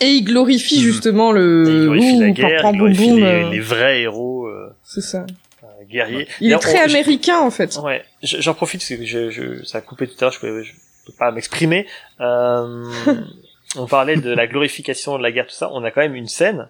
Et 0.00 0.06
il 0.10 0.22
glorifie 0.24 0.76
Mhm. 0.78 0.82
justement 0.82 1.30
Il 1.32 1.38
le, 1.38 1.82
glorifie 1.84 2.18
la 2.20 2.30
guerre, 2.30 2.60
il 2.72 2.76
glorifie 2.78 3.08
boum, 3.10 3.16
les, 3.18 3.24
euh, 3.24 3.50
les 3.50 3.60
vrais 3.60 4.00
héros 4.02 4.46
euh, 4.46 4.72
c'est 4.84 5.00
ça. 5.00 5.26
euh, 5.64 5.66
guerriers. 5.90 6.28
Il 6.40 6.52
est 6.52 6.58
très 6.58 6.80
on- 6.82 6.84
américain 6.84 7.38
en 7.40 7.50
fait. 7.50 7.76
Ouais, 7.82 8.04
j'en 8.22 8.54
profite 8.54 8.80
parce 8.80 8.88
que 9.00 9.04
je, 9.04 9.30
je, 9.30 9.64
ça 9.64 9.78
a 9.78 9.80
coupé 9.80 10.06
tout 10.06 10.14
à 10.20 10.24
l'heure, 10.26 10.32
je 10.32 10.38
peux, 10.40 10.62
je 10.62 10.72
peux 11.06 11.12
pas 11.18 11.30
m'exprimer. 11.32 11.86
Euh, 12.20 12.84
on 13.76 13.86
parlait 13.86 14.16
de 14.16 14.30
la 14.32 14.46
glorification 14.46 15.18
de 15.18 15.22
la 15.22 15.32
guerre, 15.32 15.46
tout 15.46 15.54
ça. 15.54 15.68
On 15.72 15.82
a 15.82 15.90
quand 15.90 16.00
même 16.00 16.14
une 16.14 16.28
scène 16.28 16.68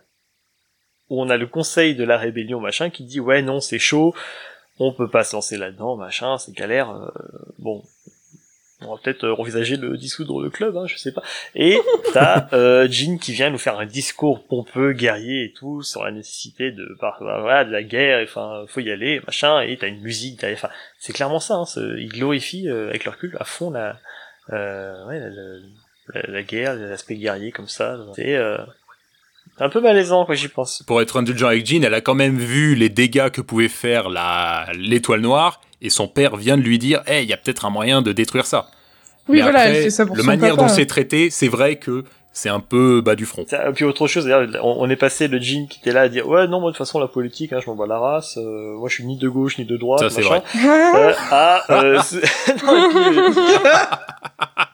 où 1.11 1.23
on 1.23 1.31
a 1.31 1.37
le 1.37 1.47
conseil 1.47 1.95
de 1.95 2.05
la 2.05 2.17
rébellion 2.19 2.61
machin 2.61 2.91
qui 2.91 3.05
dit 3.05 3.21
ouais 3.21 3.43
non 3.43 3.61
c'est 3.61 3.79
chaud, 3.79 4.15
on 4.79 4.93
peut 4.93 5.09
pas 5.11 5.25
se 5.25 5.35
lancer 5.37 5.57
là-dedans 5.57 5.97
machin, 5.97 6.39
c'est 6.39 6.55
galère. 6.55 6.91
euh, 6.91 7.09
bon, 7.59 7.83
on 8.81 8.95
va 8.95 9.01
peut-être 9.03 9.25
euh, 9.25 9.35
envisager 9.37 9.77
de 9.77 9.97
dissoudre 9.97 10.41
le 10.41 10.51
club, 10.51 10.77
hein, 10.77 10.87
je 10.87 10.97
sais 10.97 11.11
pas. 11.11 11.23
Et 11.57 11.77
t'as 12.13 12.47
euh, 12.53 12.87
Jean 12.89 13.19
qui 13.19 13.33
vient 13.33 13.51
nous 13.51 13.59
faire 13.59 13.77
un 13.81 13.87
discours 13.87 14.45
pompeux, 14.47 14.93
guerrier 14.93 15.47
et 15.47 15.53
tout 15.53 15.83
sur 15.83 16.05
la 16.05 16.13
nécessité 16.13 16.71
de 16.71 16.97
bah, 17.01 17.17
voilà 17.19 17.65
de 17.65 17.73
la 17.73 17.83
guerre, 17.83 18.21
enfin 18.23 18.65
faut 18.69 18.79
y 18.79 18.93
aller 18.93 19.21
machin. 19.27 19.63
Et 19.63 19.77
t'as 19.79 19.89
une 19.89 20.01
musique, 20.01 20.39
t'as- 20.41 20.53
enfin 20.53 20.69
c'est 21.01 21.13
clairement 21.13 21.41
ça. 21.41 21.55
Hein, 21.57 21.65
ils 21.99 22.09
glorifient 22.09 22.69
euh, 22.69 22.89
avec 22.91 23.05
leur 23.05 23.19
cul 23.19 23.35
à 23.41 23.45
fond 23.45 23.71
la 23.73 23.99
euh, 24.53 25.05
ouais, 25.07 25.19
la, 25.19 25.29
la- 25.29 25.59
la- 26.15 26.33
la 26.33 26.43
guerre, 26.45 26.77
l'aspect 26.77 27.17
guerrier 27.17 27.51
comme 27.51 27.67
ça. 27.69 27.99
C'est 28.15 28.37
euh, 29.61 29.65
un 29.65 29.69
peu 29.69 29.81
malaisant 29.81 30.25
quand 30.25 30.35
j'y 30.35 30.49
pense. 30.49 30.83
Pour 30.87 31.01
être 31.03 31.19
indulgent 31.19 31.47
avec 31.49 31.67
Jean, 31.67 31.83
elle 31.85 31.95
a 31.95 32.01
quand 32.01 32.15
même 32.15 32.39
vu 32.39 32.75
les 32.75 32.89
dégâts 32.89 33.31
que 33.31 33.41
pouvait 33.41 33.69
faire 33.69 34.09
la 34.09 34.67
l'étoile 34.75 35.21
noire, 35.21 35.61
et 35.83 35.91
son 35.91 36.09
père 36.09 36.37
vient 36.37 36.57
de 36.57 36.63
lui 36.63 36.79
dire, 36.79 37.03
hey, 37.07 37.25
il 37.25 37.29
y 37.29 37.33
a 37.33 37.37
peut-être 37.37 37.65
un 37.65 37.71
moyen 37.71 38.03
de 38.03 38.13
détruire 38.13 38.47
ça. 38.47 38.69
Oui, 39.29 39.37
Mais 39.37 39.43
voilà, 39.43 39.61
après, 39.61 39.77
elle 39.77 39.83
fait 39.85 39.91
ça 39.91 40.07
pour 40.07 40.17
La 40.17 40.23
manière 40.23 40.57
papa. 40.57 40.63
dont 40.63 40.69
c'est 40.75 40.87
traité, 40.87 41.29
c'est 41.31 41.49
vrai 41.49 41.77
que 41.77 42.05
c'est 42.33 42.49
un 42.49 42.61
peu 42.61 43.01
bas 43.01 43.15
du 43.17 43.27
front. 43.27 43.45
Et 43.45 43.73
puis 43.75 43.85
autre 43.85 44.07
chose, 44.07 44.25
d'ailleurs, 44.25 44.49
on, 44.63 44.77
on 44.79 44.89
est 44.91 44.97
passé 44.97 45.29
le 45.29 45.39
Jean 45.41 45.67
qui 45.69 45.81
était 45.81 45.93
là 45.93 46.03
à 46.03 46.09
dire 46.09 46.27
ouais 46.29 46.47
non 46.47 46.61
moi 46.61 46.71
de 46.71 46.77
toute 46.77 46.87
façon 46.87 46.99
la 47.01 47.09
politique, 47.09 47.53
hein, 47.53 47.59
je 47.63 47.69
m'en 47.69 47.75
bats 47.77 47.87
la 47.87 47.99
race, 47.99 48.39
euh, 48.39 48.77
moi 48.79 48.89
je 48.89 48.95
suis 48.95 49.05
ni 49.05 49.19
de 49.19 49.29
gauche 49.29 49.59
ni 49.59 49.65
de 49.65 49.77
droite. 49.77 50.01
Ça, 50.01 50.09
c'est 50.11 50.23
vrai. 50.23 50.43
Euh, 50.65 51.13
ah, 51.31 51.63
euh, 51.71 51.99
c'est- 52.03 52.23
non, 52.65 52.77
et, 52.77 53.33
puis... 53.33 53.41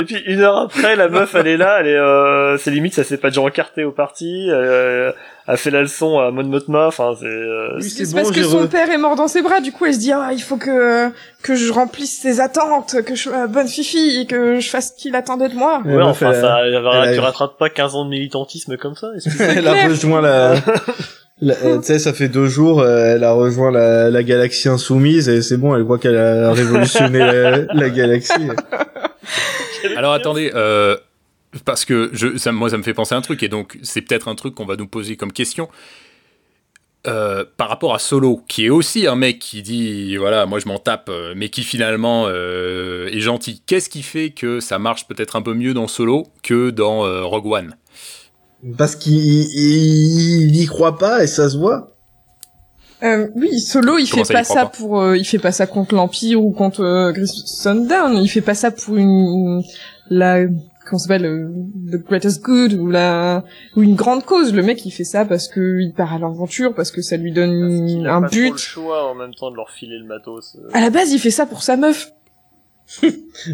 et 0.00 0.04
puis 0.04 0.16
une 0.26 0.40
heure 0.40 0.56
après, 0.58 0.96
la 0.96 1.08
meuf 1.08 1.34
elle 1.34 1.46
est 1.46 1.56
là, 1.56 1.78
elle 1.80 1.86
est, 1.88 1.96
euh, 1.96 2.56
c'est 2.58 2.70
limite 2.70 2.94
ça 2.94 3.04
s'est 3.04 3.16
pas 3.18 3.28
déjà 3.28 3.40
encarté 3.42 3.84
au 3.84 3.92
parti, 3.92 4.48
euh, 4.50 5.12
elle 5.48 5.56
fait 5.56 5.70
la 5.70 5.82
leçon 5.82 6.18
à 6.18 6.30
Mon 6.30 6.44
Motma, 6.44 6.86
enfin 6.86 7.14
c'est. 7.18 7.26
euh, 7.26 7.76
Oui, 7.76 7.82
C'est 7.90 8.04
c'est 8.04 8.14
parce 8.14 8.30
que 8.30 8.42
son 8.42 8.64
re- 8.64 8.68
père 8.68 8.90
est 8.90 8.98
mort 8.98 9.16
dans 9.16 9.28
ses 9.28 9.42
bras, 9.42 9.60
du 9.60 9.72
coup 9.72 9.86
elle 9.86 9.94
se 9.94 9.98
dit 10.00 10.12
ah 10.12 10.30
il 10.32 10.40
faut 10.42 10.56
que 10.56 11.08
que 11.42 11.54
je 11.54 11.72
remplisse 11.72 12.18
ses 12.20 12.40
attentes, 12.40 12.96
que 13.04 13.14
je 13.14 13.22
sois 13.22 13.46
bonne 13.46 13.68
fifi 13.68 14.20
et 14.20 14.26
que 14.26 14.60
je 14.60 14.68
fasse 14.68 14.94
ce 14.96 15.02
qu'il 15.02 15.14
attendait 15.16 15.48
de 15.48 15.54
moi. 15.54 15.82
Ouais, 15.84 16.00
a 16.00 16.06
enfin, 16.06 16.32
ça, 16.34 16.58
elle 16.64 16.72
tu 17.14 17.18
a- 17.20 17.22
rattrapes 17.22 17.58
pas 17.58 17.68
15 17.70 17.94
ans 17.94 18.04
de 18.04 18.10
militantisme 18.10 18.76
comme 18.76 18.94
ça. 18.94 19.08
elle 19.40 19.66
a 19.66 19.86
rejoint 19.88 20.20
la, 20.22 20.52
euh, 21.64 21.78
tu 21.78 21.84
sais, 21.84 21.98
ça 21.98 22.12
fait 22.12 22.28
deux 22.28 22.46
jours, 22.48 22.80
euh, 22.82 23.14
elle 23.14 23.24
a 23.24 23.32
rejoint 23.32 23.70
la, 23.72 24.10
la 24.10 24.22
galaxie 24.22 24.68
insoumise 24.68 25.26
et 25.30 25.40
c'est 25.40 25.56
bon, 25.56 25.74
elle 25.74 25.84
croit 25.84 25.98
qu'elle 25.98 26.18
a 26.18 26.52
révolutionné 26.52 27.18
la, 27.18 27.58
la 27.72 27.88
galaxie. 27.90 28.34
Alors 29.96 30.12
attendez, 30.12 30.50
euh, 30.54 30.96
parce 31.64 31.84
que 31.84 32.10
je, 32.12 32.36
ça, 32.36 32.52
moi 32.52 32.70
ça 32.70 32.78
me 32.78 32.82
fait 32.82 32.94
penser 32.94 33.14
à 33.14 33.18
un 33.18 33.22
truc, 33.22 33.42
et 33.42 33.48
donc 33.48 33.78
c'est 33.82 34.02
peut-être 34.02 34.28
un 34.28 34.34
truc 34.34 34.54
qu'on 34.54 34.66
va 34.66 34.76
nous 34.76 34.86
poser 34.86 35.16
comme 35.16 35.32
question. 35.32 35.68
Euh, 37.06 37.46
par 37.56 37.70
rapport 37.70 37.94
à 37.94 37.98
Solo, 37.98 38.42
qui 38.46 38.66
est 38.66 38.68
aussi 38.68 39.06
un 39.06 39.16
mec 39.16 39.38
qui 39.38 39.62
dit 39.62 40.16
voilà, 40.18 40.44
moi 40.44 40.58
je 40.58 40.68
m'en 40.68 40.78
tape, 40.78 41.08
euh, 41.08 41.32
mais 41.34 41.48
qui 41.48 41.62
finalement 41.62 42.26
euh, 42.28 43.08
est 43.08 43.20
gentil. 43.20 43.62
Qu'est-ce 43.64 43.88
qui 43.88 44.02
fait 44.02 44.30
que 44.30 44.60
ça 44.60 44.78
marche 44.78 45.08
peut-être 45.08 45.36
un 45.36 45.40
peu 45.40 45.54
mieux 45.54 45.72
dans 45.72 45.88
Solo 45.88 46.26
que 46.42 46.68
dans 46.68 47.06
euh, 47.06 47.24
Rogue 47.24 47.46
One? 47.46 47.76
Parce 48.76 48.96
qu'il 48.96 49.14
il, 49.14 50.50
il 50.50 50.60
y 50.60 50.66
croit 50.66 50.98
pas 50.98 51.24
et 51.24 51.26
ça 51.26 51.48
se 51.48 51.56
voit. 51.56 51.96
Euh, 53.02 53.28
oui, 53.34 53.58
Solo, 53.60 53.98
il 53.98 54.08
Comment 54.10 54.24
fait 54.24 54.32
ça, 54.32 54.38
pas 54.40 54.44
ça 54.44 54.54
pas 54.64 54.66
pour, 54.66 55.00
euh, 55.00 55.16
il 55.16 55.24
fait 55.24 55.38
pas 55.38 55.52
ça 55.52 55.66
contre 55.66 55.94
l'Empire 55.94 56.42
ou 56.44 56.52
contre 56.52 56.82
euh, 56.82 57.12
Gris 57.12 57.28
Sundown. 57.46 58.16
Il 58.16 58.28
fait 58.28 58.40
pas 58.42 58.54
ça 58.54 58.70
pour 58.70 58.96
une 58.96 59.62
la 60.10 60.44
comment 60.86 60.98
ça 60.98 61.04
s'appelle 61.04 61.24
euh, 61.24 61.48
the 61.92 62.04
greatest 62.04 62.42
good 62.42 62.72
ou 62.74 62.88
la 62.90 63.44
ou 63.76 63.82
une 63.82 63.94
grande 63.94 64.24
cause. 64.24 64.52
Le 64.52 64.62
mec, 64.62 64.84
il 64.84 64.90
fait 64.90 65.04
ça 65.04 65.24
parce 65.24 65.48
que 65.48 65.80
il 65.80 65.92
part 65.94 66.12
à 66.12 66.18
l'aventure, 66.18 66.74
parce 66.74 66.90
que 66.90 67.00
ça 67.00 67.16
lui 67.16 67.32
donne 67.32 67.88
Il 67.88 68.06
a 68.06 68.16
un 68.16 68.22
pas 68.22 68.28
trop 68.28 68.36
le 68.38 68.50
but. 68.50 68.58
choix 68.58 69.10
en 69.10 69.14
même 69.14 69.34
temps 69.34 69.50
de 69.50 69.56
leur 69.56 69.70
filer 69.70 69.98
le 69.98 70.04
matos. 70.06 70.56
euh. 70.58 70.68
À 70.72 70.80
la 70.80 70.90
base, 70.90 71.10
il 71.12 71.18
fait 71.18 71.30
ça 71.30 71.46
pour 71.46 71.62
sa 71.62 71.76
meuf. 71.76 72.12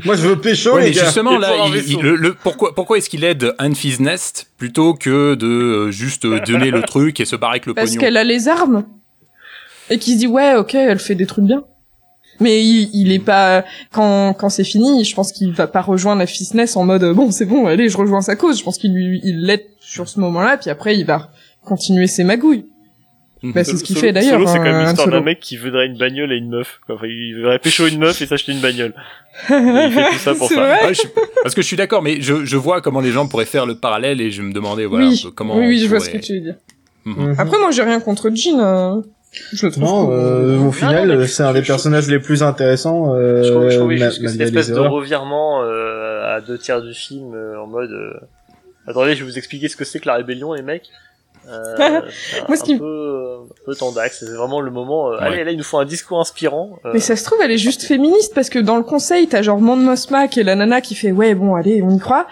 Moi, 0.06 0.16
je 0.16 0.26
veux 0.28 0.40
pécho, 0.40 0.74
Ouais, 0.74 0.84
les 0.84 0.88
mais 0.90 0.94
gars. 0.96 1.04
justement 1.04 1.36
là, 1.38 1.50
il- 1.66 2.00
le, 2.00 2.16
le- 2.16 2.34
pourquoi, 2.34 2.74
pourquoi 2.74 2.96
est-ce 2.96 3.10
qu'il 3.10 3.22
aide 3.22 3.52
Anne's 3.58 4.00
Nest 4.00 4.46
plutôt 4.56 4.94
que 4.94 5.34
de 5.34 5.46
euh, 5.46 5.90
juste 5.90 6.26
donner 6.26 6.70
le 6.70 6.80
truc 6.82 7.20
et 7.20 7.26
se 7.26 7.36
barrer 7.36 7.52
avec 7.56 7.66
le 7.66 7.74
Parce 7.74 7.90
pognon 7.90 8.00
qu'elle 8.00 8.16
a 8.16 8.24
les 8.24 8.48
armes. 8.48 8.84
Et 9.90 9.98
qui 9.98 10.14
se 10.14 10.18
dit, 10.18 10.26
ouais, 10.26 10.54
ok, 10.54 10.74
elle 10.74 10.98
fait 10.98 11.14
des 11.14 11.26
trucs 11.26 11.44
bien. 11.44 11.64
Mais 12.40 12.62
il, 12.62 12.90
il 12.92 13.12
est 13.12 13.18
pas, 13.18 13.64
quand, 13.92 14.34
quand 14.34 14.50
c'est 14.50 14.64
fini, 14.64 15.04
je 15.04 15.14
pense 15.14 15.32
qu'il 15.32 15.52
va 15.52 15.66
pas 15.66 15.80
rejoindre 15.80 16.18
la 16.18 16.26
Fitness 16.26 16.76
en 16.76 16.84
mode, 16.84 17.04
bon, 17.14 17.30
c'est 17.30 17.46
bon, 17.46 17.66
allez, 17.66 17.88
je 17.88 17.96
rejoins 17.96 18.20
sa 18.20 18.36
cause. 18.36 18.58
Je 18.58 18.64
pense 18.64 18.76
qu'il 18.78 18.92
lui, 18.92 19.20
il 19.24 19.42
l'aide 19.46 19.64
sur 19.80 20.06
ce 20.08 20.20
moment-là, 20.20 20.58
puis 20.58 20.68
après, 20.68 20.96
il 20.98 21.06
va 21.06 21.30
continuer 21.64 22.06
ses 22.08 22.24
magouilles. 22.24 22.66
Mhm. 23.42 23.52
Bah, 23.52 23.64
c'est 23.64 23.76
ce 23.76 23.84
qu'il 23.84 23.96
fait 23.96 24.12
d'ailleurs. 24.12 24.34
Solo, 24.40 24.46
c'est 24.48 24.58
quand 24.58 24.64
même 24.64 24.74
hein, 24.76 24.84
l'histoire 24.84 25.08
d'un 25.08 25.20
mec 25.22 25.40
qui 25.40 25.56
voudrait 25.56 25.86
une 25.86 25.96
bagnole 25.96 26.32
et 26.32 26.36
une 26.36 26.48
meuf. 26.50 26.78
quoi. 26.86 26.96
Enfin, 26.96 27.06
il 27.06 27.36
voudrait 27.36 27.58
pécho 27.58 27.86
une 27.86 27.98
meuf 27.98 28.20
et 28.20 28.26
s'acheter 28.26 28.52
une 28.52 28.60
bagnole. 28.60 28.94
il 29.50 29.90
fait 29.92 30.10
tout 30.10 30.18
ça 30.18 30.34
pour 30.34 30.48
C'est 30.48 30.54
ça. 30.56 30.60
vrai 30.66 30.86
Ouais, 30.88 30.94
je- 30.94 31.02
parce 31.42 31.54
que 31.54 31.62
je 31.62 31.66
suis 31.66 31.76
d'accord, 31.76 32.02
mais 32.02 32.20
je, 32.20 32.44
je 32.44 32.56
vois 32.56 32.80
comment 32.82 33.00
les 33.00 33.12
gens 33.12 33.28
pourraient 33.28 33.44
faire 33.44 33.66
le 33.66 33.76
parallèle 33.78 34.20
et 34.20 34.30
je 34.30 34.42
me 34.42 34.52
demandais 34.52 34.84
voilà 34.86 35.06
oui, 35.06 35.20
un 35.22 35.28
peu 35.28 35.34
comment. 35.34 35.56
oui, 35.58 35.66
oui, 35.68 35.78
je 35.78 35.86
vois 35.86 36.00
ce 36.00 36.10
que 36.10 36.16
tu 36.18 36.34
veux 36.34 36.40
dire. 36.40 36.56
Mhm. 37.04 37.34
Après, 37.38 37.58
moi, 37.58 37.70
j'ai 37.70 37.82
rien 37.82 38.00
contre 38.00 38.30
Jean. 38.34 38.58
hein. 38.58 39.02
Je 39.52 39.66
le 39.66 39.72
trouve 39.72 39.84
Non, 39.84 40.06
cool. 40.06 40.14
euh, 40.14 40.58
au 40.60 40.72
final, 40.72 41.08
non, 41.08 41.16
mais 41.18 41.26
c'est 41.26 41.42
un 41.42 41.52
des 41.52 41.62
je- 41.62 41.66
personnages 41.66 42.08
les 42.08 42.18
plus 42.18 42.42
intéressants. 42.42 43.14
Euh, 43.14 43.42
Je 43.42 43.50
trouve, 43.52 43.68
je 43.68 43.76
trouvais 43.78 43.98
ma- 43.98 44.06
juste 44.08 44.22
que 44.22 44.28
cette 44.28 44.40
espèce 44.40 44.70
de 44.70 44.78
revirement 44.78 45.62
euh, 45.62 46.36
à 46.36 46.40
deux 46.40 46.56
tiers 46.58 46.80
du 46.80 46.94
film 46.94 47.34
euh, 47.34 47.60
en 47.60 47.66
mode. 47.66 47.90
euh, 47.90 48.14
Attendez, 48.86 49.14
je 49.14 49.24
vais 49.24 49.30
vous 49.30 49.36
expliquer 49.36 49.68
ce 49.68 49.76
que 49.76 49.84
c'est 49.84 49.98
que 50.00 50.06
la 50.06 50.14
rébellion, 50.14 50.52
les 50.54 50.62
mecs. 50.62 50.88
Euh, 51.48 52.00
c'est 52.32 52.40
Moi, 52.48 52.56
ce 52.56 52.62
un, 52.62 52.64
qui 52.66 52.76
peu, 52.78 53.36
un 53.42 53.64
peu 53.64 53.74
tendax. 53.74 54.20
C'est 54.20 54.34
vraiment 54.34 54.60
le 54.60 54.70
moment. 54.70 55.10
euh, 55.12 55.16
Ouais. 55.16 55.22
Allez, 55.26 55.44
là, 55.44 55.50
il 55.52 55.58
nous 55.58 55.64
faut 55.64 55.78
un 55.78 55.84
discours 55.84 56.20
inspirant. 56.20 56.78
euh, 56.84 56.90
Mais 56.94 57.00
ça 57.00 57.16
se 57.16 57.24
trouve, 57.24 57.38
elle 57.42 57.52
est 57.52 57.58
juste 57.58 57.82
féministe 57.84 58.32
parce 58.34 58.50
que 58.50 58.58
dans 58.58 58.76
le 58.76 58.82
conseil, 58.82 59.28
t'as 59.28 59.42
genre 59.42 59.60
Mon 59.60 59.76
Mothma 59.76 60.28
qui 60.28 60.40
est 60.40 60.44
la 60.44 60.54
nana 60.54 60.80
qui 60.80 60.94
fait 60.94 61.12
ouais 61.12 61.34
bon 61.34 61.54
allez 61.54 61.82
on 61.82 61.90
y 61.90 61.98
croit. 61.98 62.26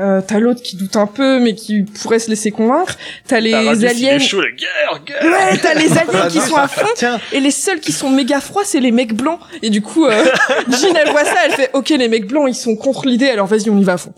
Euh, 0.00 0.20
t'as 0.26 0.40
l'autre 0.40 0.60
qui 0.60 0.74
doute 0.76 0.96
un 0.96 1.06
peu 1.06 1.38
mais 1.38 1.54
qui 1.54 1.82
pourrait 1.84 2.18
se 2.18 2.28
laisser 2.28 2.50
convaincre. 2.50 2.96
T'as 3.28 3.38
les 3.38 3.54
aliens. 3.54 4.18
chaud, 4.18 4.40
la 4.40 4.50
guerre, 4.50 5.00
guerre. 5.06 5.22
Ouais, 5.22 5.56
t'as 5.58 5.74
les 5.74 5.92
aliens 5.98 6.28
qui 6.28 6.40
sont 6.40 6.56
à 6.56 6.66
fond 6.66 6.84
Tiens, 6.96 7.20
et 7.32 7.38
les 7.38 7.52
seuls 7.52 7.78
qui 7.78 7.92
sont 7.92 8.10
méga 8.10 8.40
froids 8.40 8.64
c'est 8.64 8.80
les 8.80 8.90
mecs 8.90 9.14
blancs 9.14 9.38
et 9.62 9.70
du 9.70 9.82
coup 9.82 10.04
euh, 10.06 10.10
Jean 10.68 10.94
elle 10.96 11.10
voit 11.10 11.24
ça 11.24 11.36
elle 11.46 11.52
fait 11.52 11.70
ok 11.74 11.90
les 11.90 12.08
mecs 12.08 12.26
blancs 12.26 12.46
ils 12.48 12.54
sont 12.56 12.74
contre 12.74 13.06
l'idée 13.06 13.28
alors 13.28 13.46
vas-y 13.46 13.70
on 13.70 13.78
y 13.78 13.84
va 13.84 13.92
à 13.92 13.96
fond. 13.98 14.12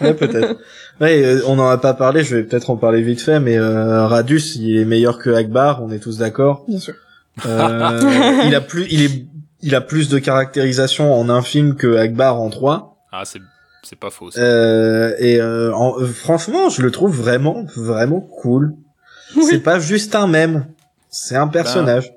ouais, 0.00 0.14
peut-être. 0.14 0.56
Ouais, 1.00 1.24
euh, 1.24 1.40
on 1.46 1.58
en 1.58 1.68
a 1.68 1.78
pas 1.78 1.94
parlé, 1.94 2.22
je 2.22 2.36
vais 2.36 2.42
peut-être 2.44 2.70
en 2.70 2.76
parler 2.76 3.02
vite 3.02 3.20
fait, 3.20 3.40
mais 3.40 3.58
euh, 3.58 4.06
Radius, 4.06 4.56
il 4.56 4.76
est 4.78 4.84
meilleur 4.84 5.18
que 5.18 5.30
Akbar, 5.30 5.82
on 5.82 5.90
est 5.90 5.98
tous 5.98 6.18
d'accord. 6.18 6.64
Bien 6.68 6.78
sûr. 6.78 6.94
Euh, 7.46 8.42
il 8.46 8.54
a 8.54 8.60
plus, 8.60 8.86
il 8.90 9.02
est, 9.02 9.26
il 9.62 9.74
a 9.74 9.80
plus 9.80 10.08
de 10.08 10.18
caractérisation 10.18 11.12
en 11.18 11.28
un 11.28 11.42
film 11.42 11.76
que 11.76 11.96
Akbar 11.96 12.40
en 12.40 12.50
trois. 12.50 12.96
Ah, 13.10 13.22
c'est 13.24 13.40
c'est 13.82 13.98
pas 13.98 14.10
faux. 14.10 14.30
ça. 14.30 14.40
Euh, 14.40 15.14
et 15.18 15.40
euh, 15.40 15.74
en- 15.74 15.98
franchement, 16.06 16.68
je 16.68 16.82
le 16.82 16.90
trouve 16.92 17.16
vraiment, 17.16 17.64
vraiment 17.76 18.20
cool. 18.20 18.74
Oui. 19.34 19.42
C'est 19.48 19.58
pas 19.60 19.80
juste 19.80 20.14
un 20.14 20.26
mème, 20.28 20.66
c'est 21.10 21.36
un 21.36 21.48
personnage. 21.48 22.12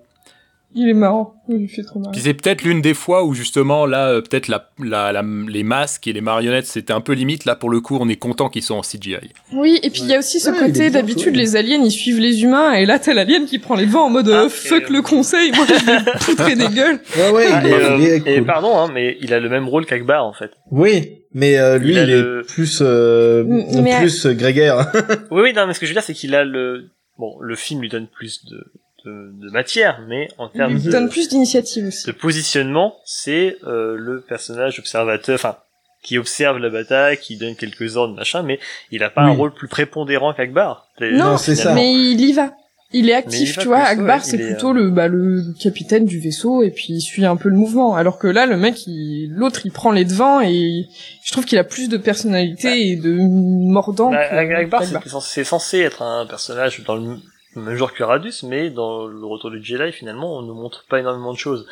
Il 0.77 0.89
est 0.89 0.93
marrant. 0.93 1.35
Il 1.47 1.69
fait 1.69 1.83
trop. 1.83 2.01
Puis 2.11 2.19
c'est 2.21 2.33
peut-être 2.33 2.63
l'une 2.63 2.81
des 2.81 2.93
fois 2.93 3.23
où 3.23 3.33
justement 3.33 3.85
là, 3.85 4.09
euh, 4.09 4.21
peut-être 4.21 4.47
la, 4.49 4.69
la, 4.83 5.11
la- 5.13 5.23
les 5.47 5.63
masques 5.63 6.05
et 6.07 6.11
les 6.13 6.19
marionnettes 6.19 6.65
c'était 6.65 6.91
un 6.91 6.99
peu 7.01 7.13
limite. 7.13 7.45
Là 7.45 7.55
pour 7.55 7.69
le 7.69 7.79
coup, 7.79 7.97
on 8.01 8.09
est 8.09 8.17
content 8.17 8.49
qu'ils 8.49 8.61
soient 8.63 8.75
en 8.75 8.81
CGI. 8.81 9.15
Oui, 9.53 9.79
et 9.83 9.89
puis 9.89 10.01
il 10.01 10.09
y 10.09 10.13
a 10.15 10.19
aussi 10.19 10.39
ce 10.41 10.49
Ouais, 10.49 10.59
côté 10.59 10.89
d'habitude 10.89 11.35
les 11.35 11.55
aliens 11.55 11.81
ils 11.81 11.91
suivent 11.91 12.19
les 12.19 12.43
humains 12.43 12.73
et 12.73 12.85
là 12.85 12.99
t'as 12.99 13.13
l'alien 13.13 13.45
qui 13.45 13.57
prend 13.59 13.75
les 13.75 13.85
devants 13.85 14.07
en 14.07 14.09
mode 14.09 14.27
Ah, 14.29 14.41
euh, 14.43 14.45
et, 14.47 14.49
fuck 14.49 14.83
euh, 14.83 14.93
le 14.93 15.01
conseil, 15.01 15.51
moi 15.53 15.65
je 15.67 15.85
vais 15.85 16.11
poutrer 16.25 16.55
des 16.55 16.67
gueules. 16.67 16.99
Ouais, 17.17 17.31
ouais, 17.31 17.45
Ah, 17.51 17.61
il, 17.63 17.67
et, 17.67 17.71
est, 17.71 17.73
euh, 17.83 17.97
il 17.97 18.05
est 18.33 18.35
et 18.37 18.41
pardon, 18.41 18.77
hein, 18.77 18.91
mais 18.93 19.17
il 19.21 19.33
a 19.33 19.39
le 19.39 19.47
même 19.47 19.69
rôle 19.69 19.85
qu'Akbar 19.85 20.25
en 20.25 20.33
fait. 20.33 20.51
Oui, 20.71 21.19
mais 21.33 21.57
euh, 21.57 21.77
lui, 21.77 21.91
Il 21.91 21.97
est 21.97 22.05
le- 22.05 22.43
plus, 22.47 22.79
euh, 22.81 23.43
mais- 23.81 23.97
plus 23.99 24.25
euh, 24.25 24.33
grégaire. 24.33 24.91
Oui, 25.31 25.41
oui, 25.43 25.53
non, 25.53 25.67
mais 25.67 25.73
ce 25.73 25.79
que 25.79 25.85
je 25.85 25.91
veux 25.91 25.95
dire, 25.95 26.03
c'est 26.03 26.13
qu'il 26.13 26.35
a 26.35 26.43
le. 26.43 26.89
Bon, 27.17 27.37
le 27.39 27.55
film 27.55 27.79
lui 27.81 27.87
donne 27.87 28.07
plus 28.07 28.43
de, 28.45 28.65
de, 29.05 29.31
de 29.45 29.51
matière, 29.51 30.01
mais 30.07 30.27
en 30.37 30.49
termes 30.49 30.73
Il 30.77 30.83
de, 30.83 30.91
donne 30.91 31.09
plus 31.09 31.29
d'initiative 31.29 31.87
aussi. 31.87 32.07
de 32.07 32.11
positionnement, 32.11 32.95
c'est 33.05 33.57
euh, 33.65 33.95
le 33.97 34.21
personnage 34.21 34.79
observateur, 34.79 35.35
enfin, 35.35 35.57
qui 36.03 36.17
observe 36.17 36.57
la 36.59 36.69
bataille, 36.69 37.17
qui 37.17 37.37
donne 37.37 37.55
quelques 37.55 37.97
ordres, 37.97 38.15
machin, 38.15 38.43
mais 38.43 38.59
il 38.91 39.03
a 39.03 39.09
pas 39.09 39.21
un 39.21 39.31
rôle 39.31 39.53
plus 39.53 39.67
prépondérant 39.67 40.33
qu'Akbar. 40.33 40.87
Non, 41.01 41.37
c'est 41.37 41.55
ça. 41.55 41.73
Mais 41.73 41.93
il 41.93 42.21
y 42.21 42.33
va. 42.33 42.53
Il 42.93 43.09
est 43.09 43.13
il 43.13 43.15
actif, 43.15 43.57
tu 43.57 43.67
vois. 43.67 43.79
Akbar, 43.79 44.17
ouais, 44.19 44.23
c'est 44.23 44.37
est, 44.37 44.45
plutôt 44.51 44.71
le, 44.71 44.89
bah, 44.91 45.07
le 45.07 45.41
capitaine 45.59 46.05
du 46.05 46.19
vaisseau 46.19 46.61
et 46.61 46.69
puis 46.69 46.93
il 46.93 47.01
suit 47.01 47.25
un 47.25 47.35
peu 47.35 47.49
le 47.49 47.55
mouvement. 47.55 47.95
Alors 47.95 48.19
que 48.19 48.27
là, 48.27 48.45
le 48.45 48.55
mec, 48.55 48.85
il, 48.87 49.33
l'autre, 49.35 49.61
il 49.65 49.71
prend 49.71 49.91
les 49.91 50.05
devants 50.05 50.39
et 50.39 50.85
je 51.25 51.31
trouve 51.31 51.45
qu'il 51.45 51.57
a 51.57 51.63
plus 51.63 51.89
de 51.89 51.97
personnalité 51.97 52.89
et 52.91 52.95
de 52.95 53.17
mordant. 53.19 54.11
Bah, 54.11 54.19
Akbar, 54.31 54.81
qu'Akbar. 54.81 54.83
c'est 55.03 55.09
censé- 55.09 55.27
c'est 55.33 55.43
censé 55.43 55.79
être 55.79 56.03
un 56.03 56.25
personnage 56.27 56.83
dans 56.85 56.95
le 56.95 57.17
même 57.59 57.75
genre 57.75 57.93
que 57.93 58.03
Radus, 58.03 58.43
mais 58.43 58.69
dans 58.69 59.07
le 59.07 59.25
retour 59.25 59.51
du 59.51 59.63
Jedi, 59.63 59.91
finalement, 59.91 60.37
on 60.37 60.41
ne 60.41 60.51
montre 60.53 60.85
pas 60.89 60.99
énormément 60.99 61.33
de 61.33 61.37
choses. 61.37 61.65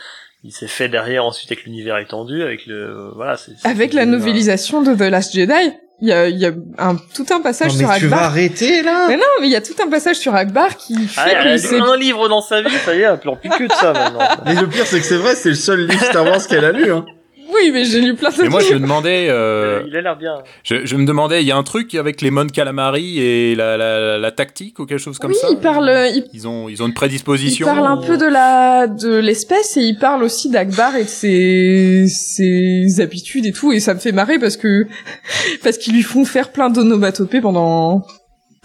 Il 0.43 0.51
s'est 0.51 0.67
fait 0.67 0.89
derrière 0.89 1.23
ensuite 1.25 1.51
avec 1.51 1.63
l'univers 1.63 1.97
étendu, 1.99 2.41
avec 2.43 2.65
le, 2.65 3.11
voilà, 3.15 3.37
c'est, 3.37 3.51
c'est 3.57 3.67
Avec 3.67 3.93
la 3.93 4.01
un- 4.01 4.05
novélisation 4.07 4.81
de 4.81 4.93
The 4.93 5.09
Last 5.09 5.33
Jedi. 5.33 5.71
Il 6.01 6.09
y 6.09 6.11
a, 6.11 6.27
il 6.27 6.37
y 6.37 6.45
a 6.45 6.51
un, 6.79 6.95
tout 6.95 7.25
un 7.31 7.39
passage 7.39 7.71
Non, 7.73 7.79
sur 7.79 7.87
mais 7.89 7.97
tu 7.99 8.07
vas 8.07 8.15
Akbar. 8.17 8.29
arrêter 8.31 8.81
là 8.81 9.07
Mais 9.07 9.15
non, 9.15 9.23
mais 9.39 9.47
il 9.47 9.51
y 9.51 9.55
a 9.55 9.61
tout 9.61 9.75
un 9.81 9.89
passage 9.89 10.17
sur 10.17 10.35
Akbar 10.35 10.75
qui 10.75 10.95
fait 11.07 11.21
Ah, 11.21 11.29
elle 11.29 11.37
a 11.37 11.43
que 11.43 11.49
lu 11.49 11.59
c'est 11.59 11.79
un 11.79 11.95
livre 11.95 12.27
dans 12.27 12.41
sa 12.41 12.61
vie, 12.61 12.75
ça 12.83 12.93
y 12.93 12.99
est, 12.99 13.03
elle 13.03 13.19
pleure 13.19 13.39
plus 13.39 13.49
que 13.51 13.63
de 13.63 13.71
ça 13.71 13.93
maintenant. 13.93 14.19
Mais 14.45 14.55
le 14.55 14.67
pire 14.67 14.85
c'est 14.85 14.99
que 14.99 15.05
c'est 15.05 15.15
vrai, 15.15 15.35
c'est 15.35 15.49
le 15.49 15.55
seul 15.55 15.85
livre 15.87 16.03
Star 16.03 16.25
Wars 16.25 16.45
qu'elle 16.45 16.65
a 16.65 16.71
lu. 16.73 16.91
Hein. 16.91 17.05
Oui, 17.53 17.71
mais 17.71 17.85
j'ai 17.85 18.01
lu 18.01 18.15
plein 18.15 18.29
de 18.29 18.41
Mais 18.41 18.49
moi, 18.49 18.61
je 18.61 18.73
me 18.73 18.79
demandais, 18.79 19.27
euh, 19.29 19.81
Il 19.87 19.95
a 19.95 20.01
l'air 20.01 20.17
bien. 20.17 20.35
je, 20.63 20.85
je 20.85 20.95
me 20.95 21.05
demandais, 21.05 21.41
il 21.41 21.47
y 21.47 21.51
a 21.51 21.57
un 21.57 21.63
truc 21.63 21.93
avec 21.95 22.21
les 22.21 22.31
Mon 22.31 22.47
Calamari 22.47 23.19
et 23.19 23.55
la, 23.55 23.77
la, 23.77 24.17
la 24.17 24.31
tactique 24.31 24.79
ou 24.79 24.85
quelque 24.85 24.99
chose 24.99 25.19
comme 25.19 25.31
Oui, 25.31 25.37
ça 25.39 25.47
il 25.51 25.57
parle, 25.59 25.89
il, 26.13 26.25
Ils 26.33 26.47
ont, 26.47 26.69
ils 26.69 26.81
ont 26.81 26.85
une 26.85 26.91
il 26.91 26.95
prédisposition. 26.95 27.65
parle 27.67 27.85
un 27.85 27.97
ou- 27.97 28.05
peu 28.05 28.17
de 28.17 28.25
la 28.25 28.87
de 28.87 29.15
l'espèce 29.17 29.77
et 29.77 29.81
il 29.81 29.97
parle 29.97 30.23
aussi 30.23 30.49
d'Akbar 30.49 30.95
et 30.95 31.03
de 31.03 31.09
ses 31.09 32.05
ses 32.07 33.01
habitudes 33.01 33.45
et 33.45 33.51
tout 33.51 33.71
et 33.71 33.79
ça 33.79 33.93
me 33.93 33.99
fait 33.99 34.11
marrer 34.11 34.39
parce 34.39 34.57
que 34.57 34.85
parce 35.63 35.77
qu'ils 35.77 35.93
lui 35.93 36.01
font 36.03 36.25
faire 36.25 36.51
plein 36.51 36.69
d'onomatopées 36.69 37.41
pendant 37.41 38.05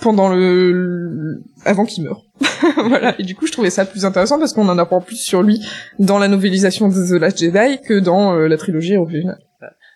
pendant 0.01 0.29
le, 0.29 0.73
le- 0.73 1.43
avant 1.65 1.85
qu'il 1.85 2.05
meure. 2.05 2.23
voilà. 2.87 3.15
Et 3.19 3.23
du 3.25 3.35
coup, 3.35 3.47
je 3.47 3.53
trouvais 3.53 3.71
ça 3.71 3.85
plus 3.85 4.05
intéressant 4.05 4.39
parce 4.39 4.53
qu'on 4.53 4.69
en 4.69 4.79
apprend 4.79 5.01
plus 5.01 5.17
sur 5.17 5.43
lui 5.43 5.61
dans 5.99 6.19
la 6.19 6.29
novélisation 6.29 6.89
de 6.89 6.95
The 6.95 7.21
Last 7.21 7.39
Jedi 7.39 7.81
que 7.83 7.99
dans 7.99 8.35
euh, 8.37 8.47
la 8.49 8.57
trilogie 8.57 8.97
originale. 8.97 9.39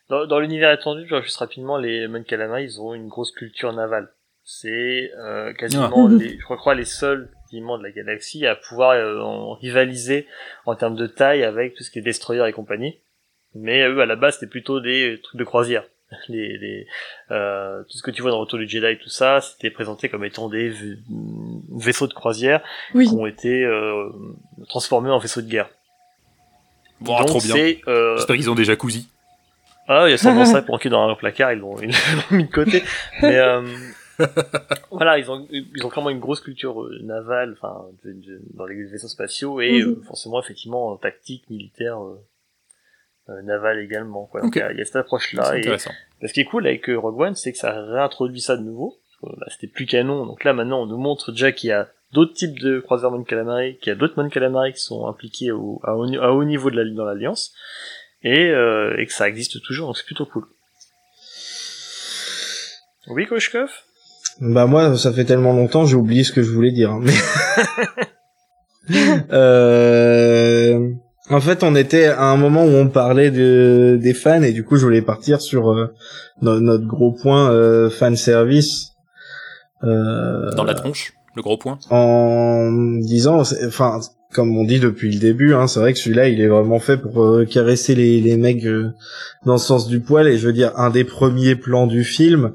Dans, 0.09 0.27
dans 0.27 0.41
l'univers 0.41 0.71
étendu, 0.73 1.05
je 1.05 1.11
vois 1.11 1.23
juste 1.23 1.37
rapidement, 1.39 1.79
les 1.79 2.07
Mon 2.09 2.23
Calamari, 2.23 2.65
ils 2.65 2.81
ont 2.81 2.93
une 2.95 3.09
grosse 3.09 3.33
culture 3.33 3.73
navale. 3.73 4.09
C'est 4.45 5.11
euh, 5.19 5.53
quasiment, 5.55 6.09
Ah. 6.09 6.13
les, 6.19 6.37
je 6.39 6.45
crois, 6.45 6.57
crois, 6.57 6.75
les 6.75 6.85
seuls 6.85 7.31
quasiment 7.45 7.79
de 7.79 7.83
la 7.85 7.93
galaxie 7.93 8.45
à 8.47 8.57
pouvoir 8.57 8.91
euh, 8.91 9.21
en 9.21 9.55
rivaliser 9.55 10.27
en 10.67 10.75
termes 10.75 10.97
de 10.97 11.07
taille 11.07 11.45
avec 11.45 11.75
tout 11.75 11.85
ce 11.85 11.91
qui 11.91 12.01
est 12.01 12.03
destroyer 12.03 12.45
et 12.47 12.53
compagnie. 12.53 12.99
Mais 13.55 13.87
eux, 13.87 14.01
à 14.01 14.07
la 14.07 14.17
base, 14.17 14.35
c'était 14.35 14.51
plutôt 14.51 14.81
des 14.81 15.21
trucs 15.23 15.39
de 15.39 15.45
croisière. 15.45 15.85
Les, 16.29 16.59
les, 16.59 16.87
euh, 17.31 17.83
tout 17.85 17.97
ce 17.99 18.03
que 18.03 18.11
tu 18.11 18.23
vois 18.23 18.31
dans 18.31 18.41
Retour 18.41 18.59
du 18.59 18.69
Jedi, 18.69 18.99
tout 19.03 19.09
ça, 19.09 19.41
c'était 19.41 19.71
présenté 19.71 20.09
comme 20.09 20.25
étant 20.25 20.49
des 20.49 20.73
vaisseaux 21.75 22.07
de 22.07 22.15
croisière 22.15 22.63
Oui. 22.95 23.07
qui 23.09 23.15
ont 23.15 23.27
été 23.27 23.65
euh, 23.65 24.09
transformés 24.69 25.11
en 25.11 25.19
vaisseaux 25.19 25.43
de 25.43 25.49
guerre. 25.49 25.69
Bon, 27.01 27.19
Donc 27.19 27.27
trop 27.29 27.41
bien. 27.41 27.57
euh, 27.89 28.17
J'espère 28.17 28.37
qu'ils 28.37 28.51
ont 28.51 28.55
des 28.55 28.65
jacuzzi. 28.65 29.09
ah, 29.89 30.05
il 30.07 30.11
y 30.11 30.15
a 30.15 30.19
sûrement 30.19 30.45
ça 30.47 30.63
pour 30.63 30.79
dans 30.79 31.09
un 31.09 31.15
placard, 31.17 31.53
ils 31.53 31.59
l'ont 31.59 31.77
mis 32.31 32.45
de 32.45 32.51
côté. 32.53 32.83
Mais 33.23 33.37
euh, 33.39 33.63
voilà, 34.91 35.19
ils 35.19 35.31
ont 35.31 35.47
ils 35.51 35.85
ont 35.85 35.89
clairement 35.89 36.11
une 36.11 36.21
grosse 36.21 36.41
culture 36.41 36.81
euh, 36.83 36.99
navale, 37.03 37.57
enfin 37.61 37.87
dans 38.55 38.67
les 38.67 38.85
vaisseaux 38.85 39.09
spatiaux 39.09 39.61
et 39.61 39.83
Mhm. 39.83 39.89
euh, 39.91 40.03
forcément 40.07 40.41
effectivement 40.41 40.97
tactique 40.97 41.49
militaire 41.51 42.01
euh, 42.03 42.21
euh, 43.33 43.43
navale 43.43 43.79
également. 43.81 44.27
Quoi. 44.27 44.43
Donc 44.43 44.57
il 44.57 44.59
y 44.61 44.63
a- 44.63 44.73
il 44.73 44.79
y, 44.79 44.83
a 44.83 44.85
cette 44.85 44.97
approche 44.97 45.29
C'est 45.31 45.37
là. 45.37 45.55
Et 45.57 45.61
intéressant. 45.61 45.91
ce 46.25 46.33
qui 46.33 46.41
est 46.41 46.45
cool 46.45 46.67
avec 46.67 46.89
euh, 46.89 46.97
Rogue 46.99 47.21
One, 47.21 47.35
c'est 47.35 47.53
que 47.53 47.59
ça 47.59 47.73
réintroduit 47.73 48.41
ça 48.41 48.57
de 48.57 48.63
nouveau. 48.63 48.97
Que, 49.23 49.27
Là, 49.41 49.47
c'était 49.51 49.67
plus 49.67 49.87
canon. 49.87 50.27
Donc 50.27 50.45
là, 50.45 50.53
maintenant, 50.53 50.83
on 50.83 50.87
nous 50.87 50.99
montre 50.99 51.31
déjà 51.33 51.53
qu'il 51.53 51.71
y 51.71 51.73
a 51.73 51.89
d'autres 52.13 52.35
types 52.35 52.59
de 52.59 52.81
croiseurs 52.81 53.11
Mon 53.11 53.23
Calamari, 53.25 53.79
qu'il 53.79 53.91
y 53.91 53.93
a 53.93 53.97
d'autres 53.97 54.21
Mon 54.23 54.29
Calamari 54.29 54.73
qui 54.75 54.81
sont 54.81 55.07
impliqués 55.07 55.51
au, 55.53 55.81
à, 55.85 55.97
haut, 55.97 56.07
à 56.21 56.33
haut 56.33 56.45
niveau 56.45 56.71
de 56.71 56.77
la, 56.83 56.91
dans 56.95 57.05
l'Alliance. 57.05 57.53
Et, 58.25 58.51
euh, 58.51 58.97
et 58.99 59.07
que 59.07 59.13
ça 59.13 59.29
existe 59.29 59.63
toujours, 59.63 59.89
donc 59.89 59.97
c'est 59.97 60.05
plutôt 60.07 60.27
cool. 60.27 60.45
Oui, 63.09 63.27
Koshkov? 63.27 63.69
Bah 64.41 64.67
moi, 64.67 64.97
ça 64.97 65.13
fait 65.13 65.25
tellement 65.25 65.53
longtemps, 65.53 65.85
j'ai 65.87 65.97
oublié 65.97 66.23
ce 66.25 66.33
que 66.33 66.43
je 66.43 66.51
voulais 66.51 66.71
dire. 66.71 66.91
hein, 66.93 67.01
Mais 67.03 67.13
euh... 69.33 70.91
en 71.33 71.41
fait, 71.41 71.63
on 71.63 71.75
était 71.75 72.07
à 72.07 72.25
un 72.25 72.37
moment 72.37 72.65
où 72.65 72.71
on 72.71 72.89
parlait 72.89 73.31
de 73.31 73.99
des 74.01 74.15
fans 74.15 74.43
et 74.43 74.53
du 74.53 74.65
coup, 74.65 74.77
je 74.77 74.85
voulais 74.85 75.03
partir 75.03 75.41
sur 75.41 75.71
euh, 75.73 75.93
no- 76.41 76.61
notre 76.61 76.87
gros 76.87 77.13
point 77.13 77.51
euh, 77.51 77.91
fan 77.91 78.17
service. 78.17 78.91
Euh, 79.85 80.51
Dans 80.53 80.65
la 80.65 80.75
tronche, 80.75 81.13
le 81.37 81.43
gros 81.43 81.57
point. 81.57 81.79
en 81.91 82.71
disant, 83.01 83.43
enfin, 83.67 84.01
comme 84.33 84.57
on 84.57 84.65
dit 84.65 84.79
depuis 84.81 85.13
le 85.13 85.19
début, 85.21 85.55
hein, 85.55 85.67
c'est 85.67 85.81
vrai 85.81 85.93
que 85.93 85.99
celui-là, 85.99 86.29
il 86.29 86.41
est 86.41 86.47
vraiment 86.49 86.79
fait 86.79 86.97
pour 86.97 87.23
euh, 87.23 87.45
caresser 87.45 87.95
les, 87.95 88.21
les 88.21 88.37
mecs 88.37 88.65
euh, 88.65 88.91
dans 89.45 89.55
le 89.55 89.59
sens 89.59 89.89
du 89.89 90.01
poil. 90.01 90.29
Et 90.29 90.39
je 90.39 90.47
veux 90.47 90.53
dire, 90.53 90.73
un 90.77 90.91
des 90.91 91.05
premiers 91.05 91.57
plans 91.57 91.87
du 91.87 92.05
film, 92.05 92.53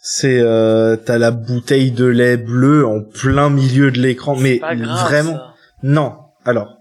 c'est 0.00 0.40
euh, 0.40 0.96
t'as 0.96 1.18
la 1.18 1.30
bouteille 1.30 1.90
de 1.92 2.06
lait 2.06 2.36
bleu 2.38 2.86
en 2.86 3.00
plein 3.02 3.50
milieu 3.50 3.90
de 3.90 4.00
l'écran, 4.00 4.34
mais 4.36 4.56
Pas 4.56 4.74
grave, 4.74 5.06
vraiment, 5.08 5.34
ça. 5.36 5.54
non. 5.82 6.12
Alors, 6.44 6.78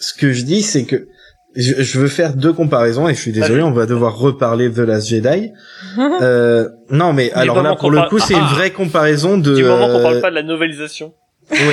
ce 0.00 0.12
que 0.14 0.32
je 0.32 0.42
dis, 0.42 0.62
c'est 0.62 0.84
que 0.84 1.08
je, 1.56 1.82
je 1.82 1.98
veux 1.98 2.08
faire 2.08 2.34
deux 2.34 2.52
comparaisons 2.52 3.08
et 3.08 3.14
je 3.14 3.20
suis 3.20 3.32
désolé, 3.32 3.60
on 3.62 3.72
va 3.72 3.86
devoir 3.86 4.16
reparler 4.16 4.68
de 4.68 4.74
The 4.74 4.86
Last 4.88 5.08
Jedi. 5.08 5.50
Euh, 5.98 6.68
non, 6.90 7.12
mais 7.12 7.32
alors 7.32 7.60
là, 7.62 7.74
pour 7.74 7.90
le 7.90 7.96
parle- 7.98 8.08
coup, 8.10 8.18
c'est 8.20 8.34
une 8.34 8.40
Ah. 8.48 8.54
vraie 8.54 8.70
comparaison 8.70 9.36
de. 9.38 9.56
Du 9.56 9.64
moment 9.64 9.88
qu'on 9.88 9.98
euh, 9.98 10.02
parle 10.02 10.20
pas 10.20 10.30
de 10.30 10.36
la 10.36 10.44
novelisation. 10.44 11.12
oui. 11.50 11.56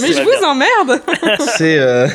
mais 0.00 0.12
je 0.12 0.22
vous 0.22 0.44
emmerde. 0.44 1.00
c'est 1.56 1.78
euh, 1.78 2.06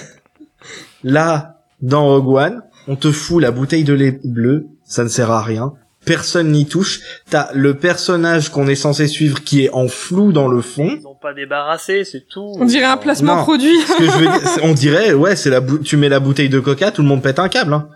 là 1.03 1.57
dans 1.81 2.05
Rogue 2.05 2.27
One, 2.35 2.61
on 2.87 2.95
te 2.95 3.11
fout 3.11 3.41
la 3.41 3.49
bouteille 3.51 3.83
de 3.83 3.93
lait 3.93 4.19
bleu, 4.23 4.65
ça 4.85 5.03
ne 5.03 5.09
sert 5.09 5.31
à 5.31 5.41
rien. 5.41 5.73
Personne 6.05 6.51
n'y 6.51 6.65
touche. 6.65 6.99
T'as 7.29 7.49
le 7.53 7.75
personnage 7.75 8.49
qu'on 8.49 8.67
est 8.67 8.75
censé 8.75 9.07
suivre 9.07 9.41
qui 9.43 9.63
est 9.65 9.69
en 9.71 9.87
flou 9.87 10.31
dans 10.33 10.47
le 10.47 10.61
fond. 10.61 10.97
Ils 10.99 11.07
ont 11.07 11.15
pas 11.15 11.33
débarrassé, 11.33 12.03
c'est 12.03 12.27
tout. 12.27 12.53
On 12.59 12.65
dirait 12.65 12.85
un 12.85 12.97
placement 12.97 13.37
Non. 13.37 13.43
produit. 13.43 13.79
Ce 13.87 13.97
que 13.97 14.05
je 14.05 14.11
veux 14.11 14.25
dire, 14.25 14.41
c'est- 14.55 14.61
on 14.63 14.73
dirait, 14.73 15.13
ouais, 15.13 15.35
c'est 15.35 15.49
la 15.49 15.61
tu 15.83 15.95
mets 15.97 16.09
la 16.09 16.19
bouteille 16.19 16.49
de 16.49 16.59
Coca, 16.59 16.91
tout 16.91 17.01
le 17.01 17.07
monde 17.07 17.21
pète 17.23 17.39
un 17.39 17.47
câble, 17.49 17.73
hein. 17.73 17.87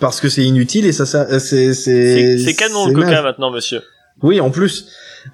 Parce 0.00 0.20
que 0.20 0.28
c'est 0.28 0.42
inutile 0.44 0.84
et 0.86 0.92
ça, 0.92 1.06
ça 1.06 1.22
euh, 1.30 1.38
c'est, 1.38 1.72
c'est, 1.72 2.36
C'est 2.38 2.54
canon 2.54 2.86
le 2.88 2.92
coca 2.92 3.22
maintenant, 3.22 3.50
monsieur. 3.50 3.80
Oui, 4.22 4.40
en 4.40 4.50
plus. 4.50 4.88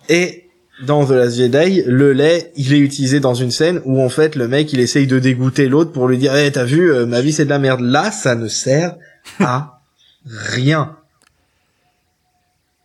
Et 0.08 0.44
dans 0.86 1.04
The 1.06 1.10
Last 1.10 1.36
Jedi, 1.36 1.82
le 1.86 2.12
lait, 2.12 2.52
il 2.56 2.72
est 2.72 2.78
utilisé 2.78 3.18
dans 3.20 3.34
une 3.34 3.50
scène 3.50 3.80
où 3.84 4.00
en 4.02 4.08
fait 4.08 4.36
le 4.36 4.46
mec, 4.48 4.72
il 4.72 4.78
essaye 4.80 5.06
de 5.08 5.18
dégoûter 5.18 5.68
l'autre 5.68 5.90
pour 5.92 6.06
lui 6.06 6.16
dire, 6.18 6.36
eh, 6.36 6.52
t'as 6.52 6.62
vu, 6.64 6.92
euh, 6.92 7.06
ma 7.06 7.20
vie 7.22 7.32
c'est 7.32 7.44
de 7.44 7.50
la 7.50 7.58
merde. 7.58 7.80
Là, 7.80 8.12
ça 8.12 8.34
ne 8.36 8.46
sert 8.48 8.94
à 9.40 9.80
rien. 10.24 10.96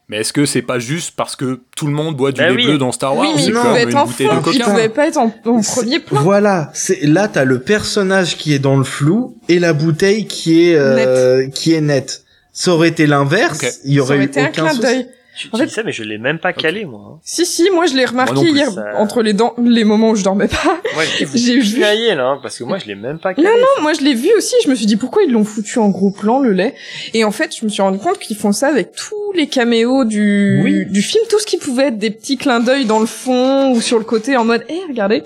Mais 0.10 0.18
est-ce 0.22 0.32
que 0.32 0.46
c'est 0.46 0.62
pas 0.62 0.80
juste 0.80 1.16
parce 1.18 1.36
que 1.36 1.60
tout 1.76 1.86
le 1.86 1.92
monde 1.92 2.16
boit 2.16 2.32
du 2.32 2.40
Bah 2.40 2.48
lait 2.50 2.56
oui. 2.56 2.66
bleu 2.66 2.78
dans 2.78 2.94
Star 2.94 3.16
Wars 3.16 3.26
oui, 3.28 3.34
mais 3.36 3.44
il 3.44 3.52
pouvait 3.54 3.82
être 3.82 3.96
en 3.96 4.08
fond. 4.08 4.52
Il 4.54 4.62
pouvait 4.64 4.90
pas 4.90 5.08
être 5.08 5.18
en, 5.18 5.30
premier 5.30 6.00
plan. 6.00 6.22
Voilà, 6.22 6.70
c'est 6.74 7.02
là 7.04 7.28
t'as 7.28 7.44
le 7.44 7.60
personnage 7.60 8.38
qui 8.38 8.54
est 8.54 8.60
dans 8.60 8.78
le 8.78 8.86
flou 8.86 9.38
et 9.50 9.60
la 9.60 9.74
bouteille 9.74 10.26
qui 10.26 10.70
est 10.70 10.76
euh, 10.76 11.48
qui 11.50 11.74
est 11.74 11.82
nette. 11.82 12.24
Ça 12.54 12.72
aurait 12.72 12.88
été 12.88 13.06
l'inverse, 13.06 13.82
il 13.84 13.94
y 13.94 13.96
Ça 13.98 14.02
aurait, 14.04 14.16
aurait 14.16 14.24
eu 14.24 14.28
été 14.28 14.40
un 14.40 14.46
aucun 14.46 14.52
clin 14.64 14.70
souci. 14.70 14.82
d'œil. 14.82 15.08
Tu, 15.38 15.50
En 15.52 15.58
fait- 15.58 15.68
ça, 15.68 15.84
mais 15.84 15.92
je 15.92 16.04
l'ai 16.04 16.18
même 16.18 16.40
pas 16.40 16.52
calé, 16.54 16.86
moi. 16.86 17.02
hein. 17.14 17.20
Si, 17.24 17.46
si, 17.46 17.70
moi 17.70 17.86
je 17.86 17.94
l'ai 17.96 18.06
remarqué 18.06 18.34
plus, 18.42 18.50
hier, 18.52 18.72
ça- 18.72 18.94
entre 18.98 19.22
les, 19.22 19.34
dents, 19.34 19.54
les 19.64 19.84
moments 19.84 20.10
où 20.12 20.16
je 20.16 20.24
dormais 20.24 20.48
pas. 20.48 20.80
Ouais, 20.98 21.06
J'ai 21.36 21.60
vu. 21.60 21.80
criez, 21.80 22.16
là, 22.16 22.26
hein, 22.30 22.40
parce 22.42 22.58
que 22.58 22.64
moi, 22.64 22.80
je 22.80 22.86
l'ai 22.86 22.96
même 22.96 23.20
pas 23.20 23.34
calé. 23.36 23.48
Non, 23.48 23.54
non, 23.56 23.84
moi 23.84 23.94
je 23.94 24.02
l'ai 24.02 24.16
vu 24.16 24.30
aussi, 24.36 24.56
je 24.64 24.70
me 24.70 24.74
suis 24.76 24.86
dit 24.88 24.96
pourquoi 24.96 25.24
ils 25.24 25.32
l'ont 25.32 25.44
foutu 25.46 25.78
en 25.80 25.90
gros 25.90 26.10
plan 26.12 26.40
le 26.40 26.52
lait? 26.54 26.74
Et 27.14 27.24
en 27.24 27.32
fait, 27.32 27.56
je 27.56 27.64
me 27.66 27.70
suis 27.70 27.82
rendu 27.82 28.00
compte 28.00 28.18
qu'ils 28.20 28.36
font 28.38 28.52
ça 28.52 28.68
avec 28.68 28.94
tous 28.94 29.32
les 29.36 29.48
caméos 29.48 30.06
du, 30.06 30.62
Oui. 30.64 30.86
du 30.88 31.02
film, 31.04 31.24
tout 31.30 31.40
ce 31.40 31.46
qui 31.46 31.58
pouvait 31.58 31.90
être 31.90 31.98
des 32.00 32.10
petits 32.10 32.38
clins 32.38 32.60
d'œil 32.60 32.86
dans 32.86 33.00
le 33.00 33.06
fond 33.06 33.72
ou 33.74 33.82
sur 33.82 34.00
le 34.00 34.06
côté 34.06 34.36
en 34.38 34.46
mode, 34.46 34.64
eh, 34.70 34.80
regardez. 34.90 35.22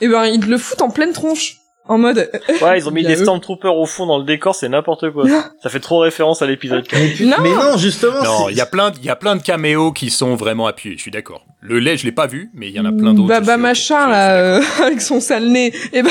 Et 0.00 0.08
ben, 0.08 0.24
ils 0.26 0.44
le 0.48 0.58
foutent 0.58 0.82
en 0.82 0.90
pleine 0.90 1.12
tronche. 1.12 1.56
En 1.88 1.98
mode, 1.98 2.30
Ouais, 2.62 2.78
ils 2.78 2.88
ont 2.88 2.92
mis 2.92 3.00
Il 3.02 3.08
des. 3.08 3.16
Stormtroopers 3.16 3.76
au 3.76 3.86
fond 3.86 4.06
dans 4.06 4.18
le 4.18 4.24
décor, 4.24 4.54
c'est 4.54 4.68
n'importe 4.68 5.10
quoi. 5.10 5.24
ça 5.62 5.68
fait 5.68 5.80
trop 5.80 5.98
référence 5.98 6.40
à 6.40 6.46
l'épisode 6.46 6.86
4. 6.86 7.00
Mais, 7.00 7.08
pu- 7.10 7.26
Non. 7.26 7.36
mais 7.42 7.50
non, 7.50 7.76
justement. 7.76 8.22
Non, 8.22 8.48
il 8.48 8.56
y 8.56 8.60
a 8.60 8.66
plein, 8.66 8.90
de- 8.90 8.98
il 8.98 9.04
y 9.04 9.10
a 9.10 9.16
plein 9.16 9.34
de 9.36 9.42
caméos 9.42 9.92
qui 9.92 10.10
sont 10.10 10.36
vraiment 10.36 10.66
appuyés. 10.68 10.96
Je 10.96 11.02
suis 11.02 11.10
d'accord. 11.10 11.44
Le 11.60 11.80
lait, 11.80 11.96
je 11.96 12.04
l'ai 12.04 12.12
pas 12.12 12.26
vu, 12.28 12.50
mais 12.54 12.68
il 12.68 12.74
y 12.74 12.78
en 12.80 12.84
a 12.84 12.92
plein 12.92 13.14
d'autres. 13.14 13.28
Baba 13.28 13.56
machin 13.56 14.08
là, 14.08 14.36
euh, 14.36 14.62
avec 14.82 15.00
son 15.00 15.20
sale 15.20 15.48
nez. 15.48 15.72
Et 15.92 16.02
ben, 16.02 16.10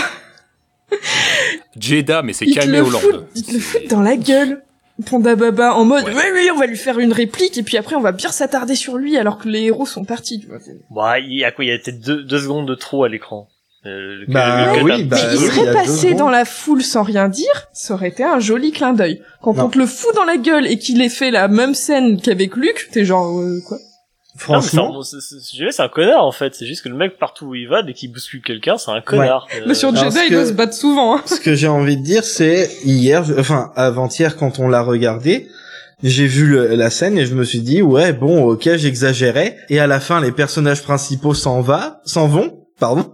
Jeddah, 1.80 2.22
mais 2.22 2.34
c'est 2.34 2.46
ils 2.46 2.54
te 2.54 2.60
le 2.60 2.66
caméo 2.66 2.86
foutent, 2.86 3.26
ils 3.36 3.44
te 3.44 3.54
le 3.54 3.60
foutent 3.60 3.88
dans 3.90 4.02
la 4.02 4.18
gueule. 4.18 4.64
Ponda 5.10 5.36
Baba 5.36 5.74
en 5.74 5.84
mode, 5.86 6.04
Ouais. 6.04 6.12
oui, 6.14 6.22
oui, 6.34 6.50
on 6.54 6.60
va 6.60 6.68
lui 6.68 6.78
faire 6.78 7.00
une 7.00 7.12
réplique 7.14 7.58
et 7.58 7.64
puis 7.64 7.78
après 7.78 7.96
on 7.96 8.02
va 8.02 8.12
bien 8.12 8.30
s'attarder 8.30 8.76
sur 8.76 8.98
lui 8.98 9.18
alors 9.18 9.40
que 9.40 9.48
les 9.48 9.62
héros 9.64 9.88
sont 9.88 10.04
partis. 10.04 10.40
tu 10.42 10.48
vois. 10.48 10.58
Bon, 10.92 11.06
il 11.26 11.40
y 11.40 11.44
a 11.44 11.52
quoi 11.52 11.66
Il 11.66 11.70
y 11.70 11.72
a 11.72 11.80
peut-être 11.80 12.02
deux, 12.02 12.22
deux 12.24 12.40
secondes 12.40 12.68
de 12.68 12.76
trop 12.76 13.04
à 13.04 13.10
l'écran. 13.10 13.48
Euh, 13.88 14.26
Bah 14.28 14.74
oui, 14.84 15.04
bah 15.06 15.18
mais 15.20 15.34
il 15.36 15.40
serait 15.40 15.74
passé 15.74 16.14
dans 16.14 16.30
la 16.30 16.46
foule 16.46 16.84
sans 16.84 17.02
rien 17.02 17.30
dire, 17.30 17.68
ça 17.74 17.96
aurait 17.96 18.10
été 18.10 18.24
un 18.24 18.40
joli 18.40 18.72
clin 18.72 18.94
d'œil. 18.94 19.22
Quand 19.42 19.56
Non. 19.56 19.66
on 19.66 19.70
te 19.70 19.78
le 19.80 19.88
fout 19.88 20.14
dans 20.16 20.24
la 20.24 20.38
gueule 20.38 20.68
et 20.68 20.78
qu'il 20.78 21.02
ait 21.02 21.10
fait 21.10 21.32
la 21.32 21.48
même 21.48 21.74
scène 21.74 22.22
qu'avec 22.22 22.56
Luke, 22.56 22.90
t'es 22.92 23.06
genre 23.06 23.40
euh, 23.40 23.60
quoi 23.68 23.78
Non, 23.78 23.84
mais 23.84 24.38
c'est 24.38 24.44
Franchement, 24.44 25.00
un- 25.00 25.04
c'est- 25.04 25.80
un 25.82 25.90
connard 25.90 26.24
en 26.26 26.32
fait. 26.32 26.54
C'est 26.54 26.68
juste 26.68 26.84
que 26.84 26.90
le 26.90 26.96
mec 26.96 27.18
partout 27.18 27.48
où 27.48 27.56
il 27.56 27.68
va, 27.68 27.82
dès 27.82 27.94
qu'il 27.94 28.12
bouscule 28.12 28.42
quelqu'un, 28.44 28.78
c'est 28.78 28.92
un 28.92 29.02
connard. 29.02 29.48
Euh, 29.56 29.64
Mais 29.68 29.74
sur 29.74 29.96
Jedi, 29.96 30.16
il 30.28 30.34
doit 30.34 30.46
se 30.46 30.54
battre 30.54 30.74
souvent. 30.76 31.18
Hein. 31.18 31.22
ce 31.26 31.40
que 31.40 31.56
j'ai 31.56 31.68
envie 31.68 31.98
de 31.98 32.04
dire, 32.04 32.24
c'est 32.24 32.70
hier, 32.86 33.24
enfin 33.40 33.72
avant-hier 33.76 34.38
quand 34.38 34.60
on 34.60 34.68
l'a 34.68 34.84
regardé, 34.84 35.48
j'ai 36.04 36.28
vu 36.28 36.46
le- 36.46 36.76
la 36.76 36.92
scène 36.92 37.18
et 37.18 37.26
je 37.26 37.34
me 37.34 37.44
suis 37.44 37.62
dit 37.62 37.82
ouais 37.82 38.14
bon 38.14 38.44
ok 38.46 38.70
j'exagérais 38.76 39.58
et 39.70 39.80
à 39.80 39.88
la 39.88 40.00
fin 40.00 40.22
les 40.22 40.32
personnages 40.32 40.84
principaux 40.84 41.34
s'en 41.34 41.62
va, 41.62 42.00
s'en 42.06 42.28
vont, 42.28 42.60
pardon. 42.80 43.12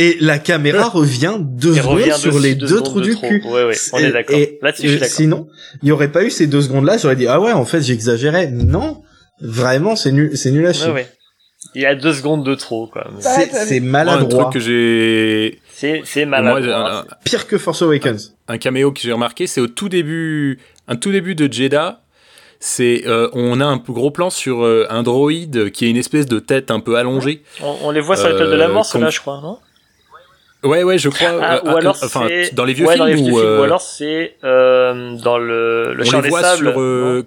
Et 0.00 0.16
la 0.20 0.38
caméra 0.38 0.88
revient 0.88 1.36
deux 1.40 1.74
secondes 1.74 1.94
revient 1.98 2.14
sur 2.16 2.38
les 2.38 2.54
deux 2.54 2.80
trous 2.82 3.00
de 3.00 3.06
du 3.06 3.14
trop. 3.14 3.28
cul. 3.28 3.42
Ouais, 3.44 3.64
ouais, 3.64 3.74
on 3.92 3.98
est 3.98 4.12
d'accord. 4.12 4.36
et- 4.38 4.58
Là-dessus, 4.62 4.82
je 4.84 4.88
suis 4.88 4.96
euh, 4.96 5.00
d'accord. 5.00 5.14
Sinon, 5.16 5.48
il 5.82 5.86
n'y 5.86 5.92
aurait 5.92 6.12
pas 6.12 6.22
eu 6.24 6.30
ces 6.30 6.46
deux 6.46 6.62
secondes-là, 6.62 6.98
j'aurais 6.98 7.16
dit 7.16 7.26
ah 7.26 7.40
ouais, 7.40 7.52
en 7.52 7.64
fait 7.64 7.80
j'exagérais. 7.82 8.46
Non, 8.50 9.02
vraiment 9.40 9.96
c'est 9.96 10.12
nul, 10.12 10.36
c'est 10.36 10.50
nul 10.52 10.66
à 10.66 10.72
chier. 10.72 10.86
Ouais, 10.86 10.92
ouais. 10.92 11.08
Il 11.74 11.82
y 11.82 11.86
a 11.86 11.94
deux 11.96 12.12
secondes 12.14 12.46
de 12.46 12.54
trop, 12.54 12.86
quoi. 12.86 13.08
Mais 13.12 13.20
C'est 13.20 13.50
c'est 13.52 13.80
Moi, 13.80 14.00
un 14.00 14.04
maladroit, 14.04 14.42
truc 14.44 14.54
que 14.54 14.60
j'ai. 14.60 15.60
C'est, 15.72 16.02
c'est 16.04 16.24
Moi, 16.24 16.40
maladroit. 16.40 17.00
un, 17.00 17.04
pire 17.24 17.46
que 17.48 17.58
Force 17.58 17.82
Awakens. 17.82 18.36
un 18.46 18.58
caméo 18.58 18.92
que 18.92 19.00
j'ai 19.00 19.12
remarqué, 19.12 19.46
c'est 19.48 19.60
au 19.60 19.66
tout 19.66 19.88
début, 19.88 20.60
un 20.86 20.94
tout 20.96 21.10
début 21.10 21.34
de 21.34 21.52
Jeddah. 21.52 22.00
C'est, 22.60 23.02
euh, 23.06 23.28
on 23.34 23.60
a 23.60 23.64
un 23.64 23.76
gros 23.76 24.10
plan 24.10 24.30
sur 24.30 24.64
euh, 24.64 24.86
un 24.90 25.02
droïde 25.04 25.70
qui 25.70 25.84
a 25.84 25.88
une 25.88 25.96
espèce 25.96 26.26
de 26.26 26.38
tête 26.40 26.70
un 26.72 26.80
peu 26.80 26.96
allongée. 26.96 27.42
On, 27.62 27.74
on 27.84 27.90
les 27.90 28.00
voit 28.00 28.16
sur 28.16 28.28
l'étoile 28.28 28.50
de 28.50 28.56
la 28.56 28.68
Euh, 28.68 28.72
mort, 28.72 28.84
ceux-là, 28.86 29.06
com- 29.06 29.12
je 29.12 29.20
crois, 29.20 29.40
non? 29.42 29.58
Ouais, 30.64 30.82
ouais, 30.82 30.98
je 30.98 31.08
crois. 31.08 31.28
Ah, 31.40 31.56
euh, 31.64 31.72
ou 31.72 31.76
alors 31.76 31.96
enfin, 32.02 32.26
c'est... 32.28 32.54
dans 32.54 32.64
les 32.64 32.72
vieux 32.74 32.86
ouais, 32.86 32.94
films 32.94 33.04
dans 33.04 33.10
les 33.10 33.14
vieux 33.14 33.32
où, 33.32 33.36
films. 33.38 33.46
euh, 33.48 33.60
Ou 33.60 33.62
alors 33.62 33.80
c'est 33.80 34.34
euh, 34.42 35.16
dans 35.18 35.38
le, 35.38 35.94
le 35.94 36.02
on 36.02 36.04
char 36.04 36.20
les 36.20 36.24
des 36.24 36.28
voit 36.30 36.42
sables. 36.42 36.70
sur. 36.72 36.80
euh, 36.80 37.22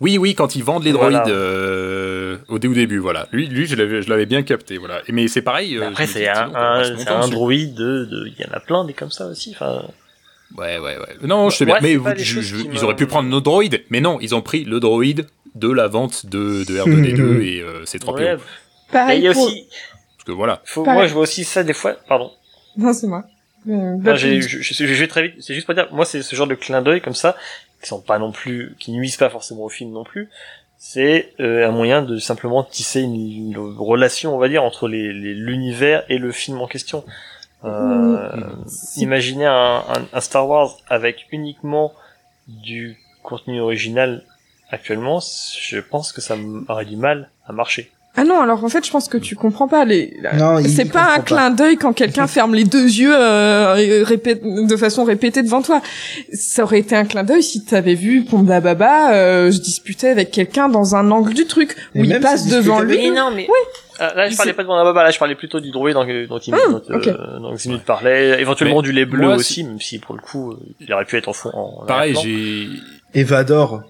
Oui, 0.00 0.18
oui, 0.18 0.34
quand 0.34 0.54
ils 0.54 0.62
vendent 0.62 0.84
les 0.84 0.92
Voilà. 0.92 1.20
droïdes 1.20 1.34
euh, 1.34 2.36
au, 2.48 2.58
dé- 2.58 2.68
au 2.68 2.74
début, 2.74 2.98
voilà. 2.98 3.28
Lui, 3.32 3.46
lui, 3.46 3.66
je 3.66 3.76
l'avais, 3.76 4.02
je 4.02 4.10
l'avais 4.10 4.26
bien 4.26 4.42
capté, 4.42 4.76
voilà. 4.76 5.00
Mais 5.08 5.26
c'est 5.28 5.40
pareil. 5.42 5.76
Mais 5.80 5.86
Après, 5.86 6.06
c'est 6.06 6.28
un, 6.28 6.50
un, 6.54 6.82
un 7.06 7.28
droïde 7.28 7.74
de, 7.74 8.04
de- 8.04 8.26
Il 8.26 8.44
y 8.44 8.46
en 8.48 8.52
a 8.54 8.60
plein 8.60 8.84
des 8.84 8.92
comme 8.92 9.10
ça 9.10 9.26
aussi. 9.26 9.52
Enfin, 9.54 9.82
Ouais, 10.58 10.78
ouais, 10.78 10.98
ouais. 10.98 11.16
Non, 11.26 11.48
je 11.50 11.56
sais 11.56 11.64
bien. 11.64 11.74
Ouais, 11.76 11.80
mais 11.82 11.96
vous- 11.96 12.08
je- 12.16 12.40
je- 12.40 12.56
ils 12.56 12.68
me- 12.70 12.84
auraient 12.84 12.94
pu 12.94 13.06
prendre 13.06 13.28
nos 13.28 13.40
droïdes. 13.40 13.82
Mais 13.90 14.00
non, 14.00 14.18
ils 14.20 14.34
ont 14.34 14.42
pris 14.42 14.64
le 14.64 14.78
droïde 14.80 15.26
de 15.54 15.70
la 15.72 15.88
vente 15.88 16.26
de, 16.26 16.64
de 16.64 16.78
R2D2 16.78 17.40
et 17.42 17.62
euh, 17.62 17.80
c'est 17.86 17.98
3 17.98 18.14
ouais. 18.14 18.36
Pareil 18.92 19.20
il 19.20 19.24
y 19.24 19.28
a 19.28 19.32
pour... 19.32 19.44
aussi. 19.46 19.66
Parce 20.24 20.26
que 20.26 20.32
voilà. 20.32 20.62
Faut, 20.64 20.84
moi, 20.94 21.06
je 21.06 21.12
vois 21.12 21.22
aussi 21.22 21.44
ça 21.44 21.62
des 21.62 21.72
fois. 21.74 21.94
Pardon. 22.08 22.30
Non, 22.76 22.92
c'est 22.92 23.06
moi. 23.06 23.24
Euh, 23.68 23.72
Non, 23.72 24.14
j'ai- 24.16 24.42
je, 24.42 24.60
je, 24.60 24.74
je 24.86 24.94
vais 24.94 25.08
très 25.08 25.28
vite. 25.28 25.34
C'est 25.40 25.54
juste 25.54 25.66
pour 25.66 25.74
dire, 25.74 25.88
moi, 25.92 26.04
c'est 26.04 26.22
ce 26.22 26.34
genre 26.36 26.46
de 26.46 26.54
clin 26.54 26.82
d'œil 26.82 27.00
comme 27.00 27.14
ça, 27.14 27.36
qui 27.82 27.88
sont 27.88 28.00
pas 28.00 28.18
non 28.18 28.32
plus, 28.32 28.74
qui 28.78 28.92
nuisent 28.92 29.16
pas 29.16 29.30
forcément 29.30 29.62
au 29.64 29.68
film 29.68 29.90
non 29.92 30.04
plus. 30.04 30.28
C'est 30.78 31.32
euh, 31.40 31.66
un 31.66 31.70
moyen 31.70 32.02
de 32.02 32.18
simplement 32.18 32.62
tisser 32.62 33.00
une, 33.00 33.14
une 33.14 33.56
relation, 33.56 34.34
on 34.34 34.38
va 34.38 34.48
dire, 34.48 34.62
entre 34.64 34.86
les- 34.88 35.12
les- 35.14 35.34
l'univers 35.34 36.04
et 36.10 36.18
le 36.18 36.30
film 36.32 36.60
en 36.60 36.66
question. 36.66 37.04
Euh, 37.64 38.28
Imaginez 38.96 39.46
un, 39.46 39.84
un, 39.88 40.06
un 40.12 40.20
Star 40.20 40.46
Wars 40.48 40.76
avec 40.88 41.26
uniquement 41.32 41.94
du 42.48 42.98
contenu 43.22 43.60
original 43.60 44.22
actuellement, 44.70 45.20
je 45.20 45.78
pense 45.78 46.12
que 46.12 46.20
ça 46.20 46.36
aurait 46.68 46.84
du 46.84 46.96
mal 46.96 47.30
à 47.46 47.52
marcher. 47.52 47.90
Ah 48.16 48.22
non, 48.22 48.40
alors 48.40 48.62
en 48.62 48.68
fait, 48.68 48.86
je 48.86 48.90
pense 48.92 49.08
que 49.08 49.18
tu 49.18 49.34
comprends 49.34 49.66
pas 49.66 49.84
les. 49.84 50.16
Non, 50.34 50.58
il- 50.60 50.70
C'est 50.70 50.84
pas 50.84 51.14
un 51.16 51.20
clin 51.20 51.50
d'œil 51.50 51.76
quand 51.76 51.92
quelqu'un 51.92 52.26
ferme 52.28 52.54
les 52.54 52.62
deux 52.64 52.84
yeux 52.84 53.12
euh, 53.12 53.74
et 53.74 54.02
répète 54.04 54.42
de 54.44 54.76
façon 54.76 55.02
répétée 55.02 55.42
devant 55.42 55.62
toi. 55.62 55.82
Ça 56.32 56.62
aurait 56.62 56.78
été 56.78 56.94
un 56.94 57.04
clin 57.06 57.24
d'œil 57.24 57.42
si 57.42 57.64
t'avais 57.64 57.94
vu 57.94 58.22
Ponda 58.24 58.60
Baba 58.60 59.12
euh, 59.14 59.50
se 59.50 59.60
disputer 59.60 60.08
avec 60.10 60.30
quelqu'un 60.30 60.68
dans 60.68 60.94
un 60.94 61.10
angle 61.10 61.34
du 61.34 61.46
truc 61.46 61.74
Et 61.96 62.00
où 62.00 62.04
il 62.04 62.20
passe 62.20 62.48
se 62.48 62.54
devant 62.54 62.78
lui. 62.80 62.98
Mais 62.98 63.10
non, 63.10 63.30
mais 63.34 63.48
Euh, 64.00 64.14
là, 64.14 64.28
je 64.28 64.36
parlais 64.36 64.52
pas 64.52 64.62
de 64.62 64.68
Wanda 64.68 64.84
Baba, 64.84 65.02
là, 65.04 65.10
je 65.10 65.18
parlais 65.18 65.34
plutôt 65.34 65.58
du 65.60 65.70
droïde 65.72 65.94
dont, 65.94 66.04
dont, 66.04 66.38
il, 66.38 66.54
Ah, 66.54 66.58
dont, 66.70 66.82
euh, 66.90 66.96
ok. 66.96 67.66
dont 67.66 67.78
parlait, 67.78 68.40
éventuellement 68.40 68.76
Mais 68.76 68.82
du 68.82 68.92
lait 68.92 69.06
bleu 69.06 69.26
moi, 69.26 69.34
aussi, 69.36 69.64
même 69.64 69.80
si 69.80 69.98
pour 69.98 70.14
le 70.14 70.20
coup, 70.20 70.52
euh, 70.52 70.58
il 70.80 70.92
aurait 70.92 71.04
pu 71.04 71.16
être 71.16 71.28
en 71.28 71.32
fond. 71.32 71.50
En 71.52 71.84
Pareil, 71.86 72.14
j'ai. 72.22 72.68
Et 73.14 73.22
Vador. 73.24 73.82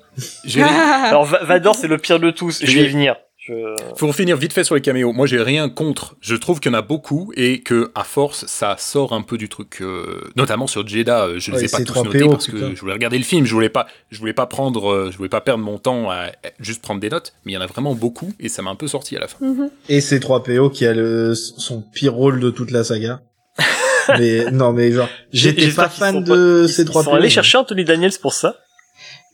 j'ai- 0.45 0.62
Alors 1.09 1.25
Va- 1.25 1.45
Vador, 1.45 1.75
c'est 1.75 1.89
le 1.89 1.97
pire 1.99 2.20
de 2.20 2.31
tous. 2.31 2.61
Je 2.64 2.75
vais 2.75 2.85
y 2.85 2.89
venir. 2.89 3.16
Je... 3.47 3.95
Pour 3.99 4.14
finir 4.14 4.38
vite 4.38 4.55
fait 4.55 4.64
sur 4.64 4.74
les 4.74 4.80
caméos, 4.80 5.12
moi 5.12 5.26
j'ai 5.26 5.42
rien 5.42 5.68
contre. 5.68 6.16
Je 6.22 6.34
trouve 6.34 6.61
qu'il 6.61 6.72
y 6.72 6.74
en 6.74 6.78
a 6.78 6.82
beaucoup 6.82 7.30
et 7.36 7.61
que 7.61 7.90
à 7.95 8.03
force 8.03 8.47
ça 8.47 8.76
sort 8.78 9.12
un 9.12 9.20
peu 9.20 9.36
du 9.36 9.51
truc. 9.51 9.78
euh, 9.82 10.22
notamment 10.34 10.66
sur 10.66 10.86
Jeddah, 10.86 11.24
euh, 11.26 11.38
je 11.38 11.51
les 11.51 11.59
Ouais, 11.59 11.64
ai 11.64 11.68
pas 11.68 11.76
c'est 11.78 11.84
tous 11.84 11.92
3 11.92 12.05
notés 12.05 12.20
PO, 12.20 12.30
parce 12.30 12.47
putain. 12.47 12.70
que 12.70 12.74
je 12.74 12.80
voulais 12.80 12.95
regarder 12.95 13.18
le 13.18 13.24
film. 13.24 13.45
Je 13.45 13.53
voulais 13.53 13.68
pas, 13.68 13.86
je 14.11 14.18
voulais 14.18 14.32
pas 14.32 14.47
prendre, 14.47 14.90
euh, 14.90 15.11
je 15.11 15.16
voulais 15.18 15.28
pas 15.28 15.42
perdre 15.42 15.62
mon 15.62 15.76
temps 15.76 16.11
à 16.11 16.28
juste 16.59 16.80
prendre 16.80 17.01
des 17.03 17.11
notes. 17.11 17.34
Mais 17.45 17.53
il 17.53 17.55
y 17.55 17.59
en 17.59 17.61
a 17.61 17.66
vraiment 17.66 17.95
beaucoup 17.95 18.32
et 18.40 18.49
ça 18.49 18.62
m'a 18.62 18.70
un 18.70 18.76
peu 18.76 18.88
sorti 18.88 19.14
à 19.14 19.20
la 19.20 19.28
fin. 19.28 19.45
Mhm. 19.45 19.68
Et 19.90 20.01
c'est 20.01 20.20
3PO 20.20 20.70
qui 20.70 20.86
a 20.86 20.95
le, 20.95 21.34
son 21.34 21.82
pire 21.82 22.14
rôle 22.14 22.40
de 22.40 22.49
toute 22.49 22.70
la 22.70 22.82
saga. 22.82 23.20
mais, 24.18 24.51
non, 24.53 24.72
mais 24.72 24.90
genre, 24.90 25.09
j'étais 25.34 25.68
pas 25.68 25.90
fan 25.90 26.24
de 26.24 26.62
pas- 26.62 26.68
ces 26.72 26.82
ils- 26.82 26.86
3PO. 26.88 27.01
Ils 27.01 27.05
sont 27.05 27.14
allés 27.14 27.28
chercher 27.30 27.59
Anthony 27.59 27.84
Daniels 27.84 28.12
pour 28.22 28.32
ça. 28.32 28.57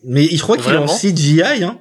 Mais 0.02 0.24
je 0.26 0.42
crois 0.42 0.56
qu'il 0.56 0.72
est 0.72 0.76
en 0.78 0.86
CGI, 0.86 1.62
hein. 1.62 1.78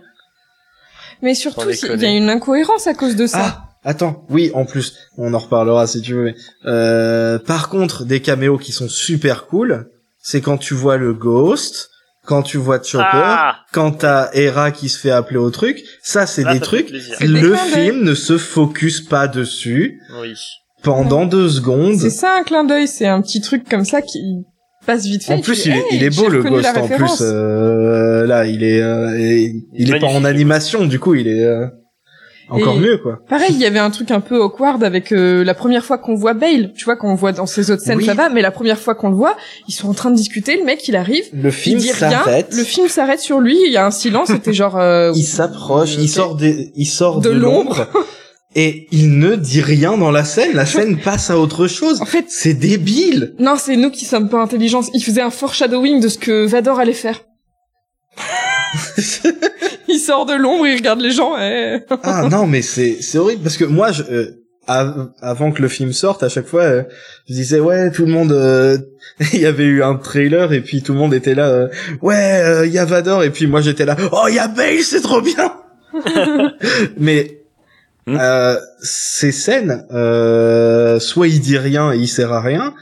Mais 1.21 1.35
surtout, 1.35 1.69
il 1.69 2.01
y 2.01 2.05
a 2.05 2.09
une 2.11 2.29
incohérence 2.29 2.87
à 2.87 2.93
cause 2.93 3.15
de 3.15 3.27
ça. 3.27 3.39
Ah, 3.41 3.69
attends, 3.83 4.25
oui, 4.29 4.51
en 4.53 4.65
plus, 4.65 4.95
on 5.17 5.33
en 5.33 5.39
reparlera 5.39 5.87
si 5.87 6.01
tu 6.01 6.13
veux. 6.13 6.23
Mais, 6.25 6.35
euh, 6.65 7.39
par 7.39 7.69
contre, 7.69 8.05
des 8.05 8.21
caméos 8.21 8.57
qui 8.57 8.71
sont 8.71 8.87
super 8.89 9.47
cool, 9.47 9.89
c'est 10.21 10.41
quand 10.41 10.57
tu 10.57 10.73
vois 10.73 10.97
le 10.97 11.13
Ghost, 11.13 11.89
quand 12.25 12.43
tu 12.43 12.57
vois 12.57 12.81
Chopper, 12.81 13.05
Ah 13.13 13.55
quand 13.73 13.91
t'as 13.91 14.29
Hera 14.33 14.71
qui 14.71 14.87
se 14.89 14.99
fait 14.99 15.11
appeler 15.11 15.37
au 15.39 15.49
truc, 15.49 15.81
ça 16.03 16.27
c'est 16.27 16.43
des 16.43 16.59
trucs. 16.59 16.89
Le 17.21 17.55
film 17.55 18.03
ne 18.03 18.13
se 18.13 18.37
focus 18.37 19.01
pas 19.01 19.27
dessus 19.27 19.99
Oui. 20.21 20.33
pendant 20.83 21.25
deux 21.25 21.49
secondes. 21.49 21.95
C'est 21.97 22.09
ça 22.09 22.35
un 22.39 22.43
clin 22.43 22.63
d'œil, 22.65 22.87
c'est 22.87 23.07
un 23.07 23.21
petit 23.21 23.41
truc 23.41 23.67
comme 23.67 23.85
ça 23.85 24.01
qui 24.01 24.19
passe 24.93 25.05
vite 25.05 25.23
fait. 25.23 25.33
En 25.33 25.39
plus, 25.41 25.65
il 25.65 25.71
dis, 25.73 25.77
est, 25.77 25.81
Hey, 25.81 25.97
il 25.97 26.03
est 26.03 26.15
beau 26.15 26.27
le 26.29 26.41
Ghost 26.43 26.69
en 26.77 26.87
plus. 26.87 27.21
euh, 27.21 28.25
là, 28.25 28.45
il 28.45 28.63
est, 28.63 28.81
euh, 28.81 29.17
il, 29.19 29.63
il 29.75 29.93
est 29.95 29.99
pas 29.99 30.07
en 30.07 30.23
animation, 30.25 30.85
du 30.85 30.99
coup, 30.99 31.15
il 31.15 31.27
est 31.27 31.43
euh, 31.43 31.65
encore 32.49 32.77
Et- 32.77 32.79
mieux 32.79 32.97
quoi. 32.97 33.19
Pareil, 33.29 33.51
il 33.51 33.59
y 33.59 33.65
avait 33.65 33.77
un 33.79 33.91
truc 33.91 34.09
un 34.09 34.21
peu 34.21 34.41
awkward 34.41 34.83
avec 34.83 35.11
euh, 35.11 35.43
la 35.43 35.53
première 35.53 35.85
fois 35.85 35.97
qu'on 35.99 36.15
voit 36.15 36.33
Bale. 36.33 36.73
Tu 36.75 36.85
vois, 36.85 36.95
quand 36.95 37.07
on 37.11 37.15
voit 37.15 37.31
dans 37.31 37.45
ces 37.45 37.69
autres 37.69 37.83
scènes, 37.83 37.97
Oui. 37.99 38.05
ça 38.05 38.15
va, 38.15 38.29
mais 38.29 38.41
la 38.41 38.49
première 38.51 38.79
fois 38.79 38.95
qu'on 38.95 39.09
le 39.09 39.15
voit, 39.15 39.37
ils 39.67 39.73
sont 39.73 39.87
en 39.87 39.93
train 39.93 40.09
de 40.09 40.15
discuter, 40.15 40.57
le 40.57 40.63
mec, 40.65 40.87
il 40.87 40.95
arrive, 40.95 41.25
Le 41.33 41.49
il 41.49 41.51
film 41.51 41.79
s'arrête. 41.79 42.47
le 42.55 42.63
film 42.63 42.87
s'arrête 42.87 43.19
sur 43.19 43.39
lui, 43.39 43.57
il 43.67 43.71
y 43.71 43.77
a 43.77 43.85
un 43.85 43.91
silence, 43.91 44.29
c'était 44.29 44.53
genre... 44.53 44.77
euh, 44.79 45.11
il 45.15 45.23
s'approche, 45.23 45.95
il 45.99 46.09
sort 46.09 46.35
des, 46.35 46.71
il 46.75 46.87
sort 46.87 47.21
De 47.21 47.29
de, 47.29 47.35
l'ombre 47.37 47.87
et 48.55 48.87
il 48.91 49.19
ne 49.19 49.35
dit 49.35 49.61
rien 49.61 49.97
dans 49.97 50.11
la 50.11 50.23
scène. 50.25 50.55
La 50.55 50.65
scène 50.65 50.97
passe 50.99 51.29
à 51.29 51.37
autre 51.39 51.67
chose. 51.67 52.01
En 52.01 52.05
fait, 52.05 52.25
C'est 52.29 52.53
débile. 52.55 53.35
non, 53.39 53.55
c'est 53.57 53.75
nous 53.75 53.91
qui 53.91 54.05
sommes 54.05 54.29
pas 54.29 54.41
intelligents. 54.41 54.81
Il 54.93 55.03
faisait 55.03 55.21
un 55.21 55.29
foreshadowing 55.29 55.99
de 56.01 56.07
ce 56.07 56.17
que 56.17 56.45
Vador 56.45 56.79
allait 56.79 56.93
faire. 56.93 57.21
il 59.87 59.99
sort 59.99 60.25
de 60.25 60.33
l'ombre, 60.33 60.67
il 60.67 60.75
regarde 60.75 61.01
les 61.01 61.11
gens, 61.11 61.37
et... 61.37 61.79
ah 62.03 62.27
non, 62.29 62.45
mais 62.45 62.61
c'est 62.61 62.97
c'est 63.01 63.17
horrible 63.17 63.41
parce 63.43 63.57
que 63.57 63.65
moi, 63.65 63.91
je, 63.91 64.03
euh, 64.03 64.43
av- 64.67 65.09
avant 65.21 65.51
que 65.51 65.61
le 65.61 65.67
film 65.67 65.93
sorte, 65.93 66.21
à 66.23 66.29
chaque 66.29 66.45
fois, 66.45 66.63
euh, 66.63 66.83
je 67.27 67.33
disais 67.33 67.59
ouais, 67.59 67.91
tout 67.91 68.05
le 68.05 68.11
monde. 68.11 68.31
euh, 68.31 68.77
Il 69.33 69.39
y 69.39 69.45
avait 69.45 69.63
eu 69.65 69.81
un 69.83 69.95
trailer 69.95 70.53
et 70.53 70.61
puis 70.61 70.81
tout 70.83 70.93
le 70.93 70.99
monde 70.99 71.13
était 71.13 71.33
là. 71.35 71.67
ouais, 72.01 72.67
il 72.67 72.71
y 72.73 72.77
a 72.77 72.85
Vador 72.85 73.23
et 73.23 73.31
puis 73.31 73.47
moi 73.47 73.61
j'étais 73.61 73.85
là. 73.85 73.95
Oh, 74.11 74.25
il 74.29 74.35
y 74.35 74.39
a 74.39 74.47
Bale, 74.47 74.81
c'est 74.83 75.01
trop 75.01 75.21
bien. 75.21 75.53
mais 76.97 77.38
Euh, 78.17 78.59
ces 78.81 79.31
scènes, 79.31 79.85
euh, 79.91 80.99
soit 80.99 81.27
il 81.27 81.39
dit 81.39 81.57
rien 81.57 81.93
et 81.93 81.97
il 81.97 82.07
sert 82.07 82.31
à 82.33 82.41
rien, 82.41 82.73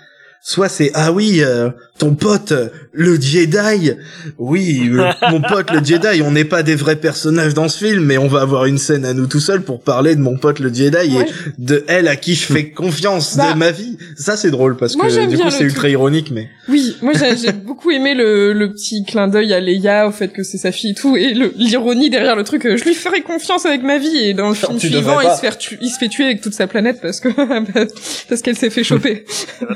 soit 0.42 0.70
c'est 0.70 0.92
ah 0.94 1.12
oui, 1.12 1.42
euh, 1.42 1.70
ton 2.00 2.16
pote 2.16 2.52
euh, 2.52 2.70
le 2.94 3.20
Jedi, 3.20 3.92
oui, 4.38 4.90
euh, 4.94 5.12
mon 5.32 5.42
pote 5.42 5.72
le 5.72 5.84
Jedi, 5.84 6.22
on 6.24 6.32
n'est 6.32 6.46
pas 6.46 6.64
des 6.64 6.76
vrais 6.76 6.96
personnages 6.96 7.54
dans 7.54 7.68
ce 7.68 7.86
film, 7.86 8.04
mais 8.06 8.18
on 8.18 8.28
va 8.28 8.42
avoir 8.42 8.66
une 8.66 8.78
scène 8.78 9.04
à 9.06 9.14
nous 9.14 9.28
tout 9.28 9.40
seuls 9.40 9.62
pour 9.62 9.82
parler 9.82 10.16
de 10.16 10.22
mon 10.22 10.38
pote 10.38 10.60
le 10.60 10.74
Jedi 10.74 11.16
Ouais. 11.16 11.26
et 11.26 11.52
de 11.58 11.84
elle 11.88 12.08
à 12.08 12.16
qui 12.16 12.36
je 12.36 12.46
fais 12.46 12.70
confiance 12.70 13.36
Bah, 13.38 13.54
de 13.54 13.58
ma 13.58 13.72
vie. 13.72 13.98
Ça 14.18 14.38
c'est 14.38 14.52
drôle 14.52 14.78
parce 14.78 14.96
moi, 14.96 15.08
que 15.08 15.26
du 15.28 15.38
coup 15.38 15.50
c'est 15.52 15.64
ultra 15.64 15.90
ironique, 15.90 16.32
mais 16.32 16.50
Oui, 16.70 16.96
moi 17.02 17.14
j'ai 17.14 17.52
beaucoup 17.66 17.92
aimé 17.92 18.14
le, 18.14 18.54
le 18.54 18.72
petit 18.72 19.04
clin 19.06 19.28
d'œil 19.28 19.54
à 19.54 19.60
Leia, 19.60 20.08
au 20.08 20.12
fait 20.12 20.30
que 20.30 20.44
c'est 20.44 20.58
sa 20.58 20.72
fille 20.72 20.92
et 20.92 20.96
tout, 20.96 21.18
et 21.18 21.34
l'ironie 21.34 22.10
derrière 22.10 22.36
le 22.36 22.44
truc, 22.44 22.66
euh, 22.66 22.78
je 22.78 22.84
lui 22.86 22.94
ferai 22.96 23.22
confiance 23.22 23.66
avec 23.66 23.84
ma 23.84 23.98
vie, 23.98 24.18
et 24.30 24.34
dans 24.34 24.50
le 24.50 24.56
film 24.56 24.78
Tu 24.78 24.88
suivant, 24.90 25.20
il 25.22 25.30
se, 25.32 25.40
fait 25.40 25.58
tu- 25.58 25.78
il 25.82 25.90
se 25.90 25.98
fait 25.98 26.08
tuer 26.10 26.26
avec 26.26 26.42
toute 26.42 26.54
sa 26.54 26.68
planète 26.68 27.00
parce 27.02 27.20
que 27.20 27.30
parce 28.30 28.42
qu'elle 28.42 28.56
s'est 28.58 28.70
fait 28.70 28.84
choper. 28.84 29.26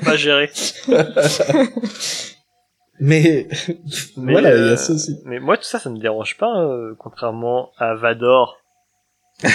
Pas 0.05 0.15
gérer. 0.15 0.49
mais, 2.99 3.47
Mais, 4.17 4.31
voilà, 4.33 4.55
il 4.55 4.57
y 4.57 4.69
euh, 4.69 4.73
a 4.73 4.77
ça 4.77 4.93
aussi. 4.93 5.17
Mais 5.25 5.39
moi, 5.39 5.57
tout 5.57 5.63
ça, 5.63 5.79
ça 5.79 5.89
me 5.89 5.97
dérange 5.99 6.37
pas, 6.37 6.61
euh, 6.61 6.93
contrairement 6.97 7.71
à 7.77 7.95
Vador. 7.95 8.57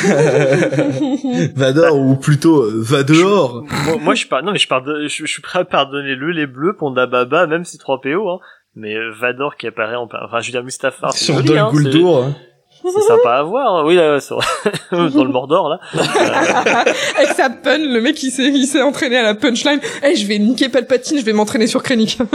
Vador 1.55 1.97
ou 1.97 2.17
plutôt 2.17 2.63
euh, 2.63 2.83
va 2.83 3.03
dehors. 3.05 3.63
moi, 3.85 3.97
moi, 3.99 4.15
je 4.15 4.27
pars, 4.27 4.43
non, 4.43 4.53
mais 4.53 4.59
je, 4.59 4.67
pardonne, 4.67 5.07
je, 5.09 5.25
je 5.25 5.27
suis 5.27 5.43
prêt 5.43 5.61
à 5.61 5.65
pardonner 5.65 6.15
le 6.17 6.31
les 6.33 6.47
bleus, 6.47 6.75
Ponda 6.77 7.07
Baba, 7.07 7.47
même 7.47 7.65
si 7.65 7.79
3PO, 7.79 8.29
hein. 8.35 8.41
Mais 8.75 8.95
euh, 8.95 9.11
Vador 9.13 9.57
qui 9.57 9.67
apparaît 9.67 9.97
en, 9.97 10.05
enfin, 10.05 10.41
je 10.41 10.49
veux 10.49 10.53
dire, 10.53 10.63
Mustafar, 10.65 11.13
Sur 11.15 11.43
Dol 11.43 11.57
hein, 11.59 11.71
Guldur. 11.73 12.25
hein. 12.25 12.37
C'est 12.93 13.03
sympa 13.03 13.37
à 13.37 13.43
voir. 13.43 13.85
Oui, 13.85 13.95
là, 13.97 14.19
vrai. 14.19 14.47
dans 15.11 15.25
le 15.25 15.31
Mordor, 15.31 15.69
là. 15.69 15.81
Euh, 15.95 15.99
avec 17.17 17.31
sa 17.37 17.51
pun, 17.51 17.79
le 17.79 18.01
mec 18.01 18.23
il 18.23 18.31
s'est 18.31 18.49
il 18.49 18.67
s'est 18.67 18.83
entraîné 18.83 19.19
à 19.19 19.23
la 19.23 19.35
punchline. 19.35 19.81
Eh, 20.03 20.17
je 20.17 20.27
vais 20.27 20.39
niquer 20.39 20.69
Palpatine, 20.69 21.19
je 21.19 21.25
vais 21.25 21.33
m'entraîner 21.33 21.67
sur 21.67 21.83
Krennic. 21.83 22.19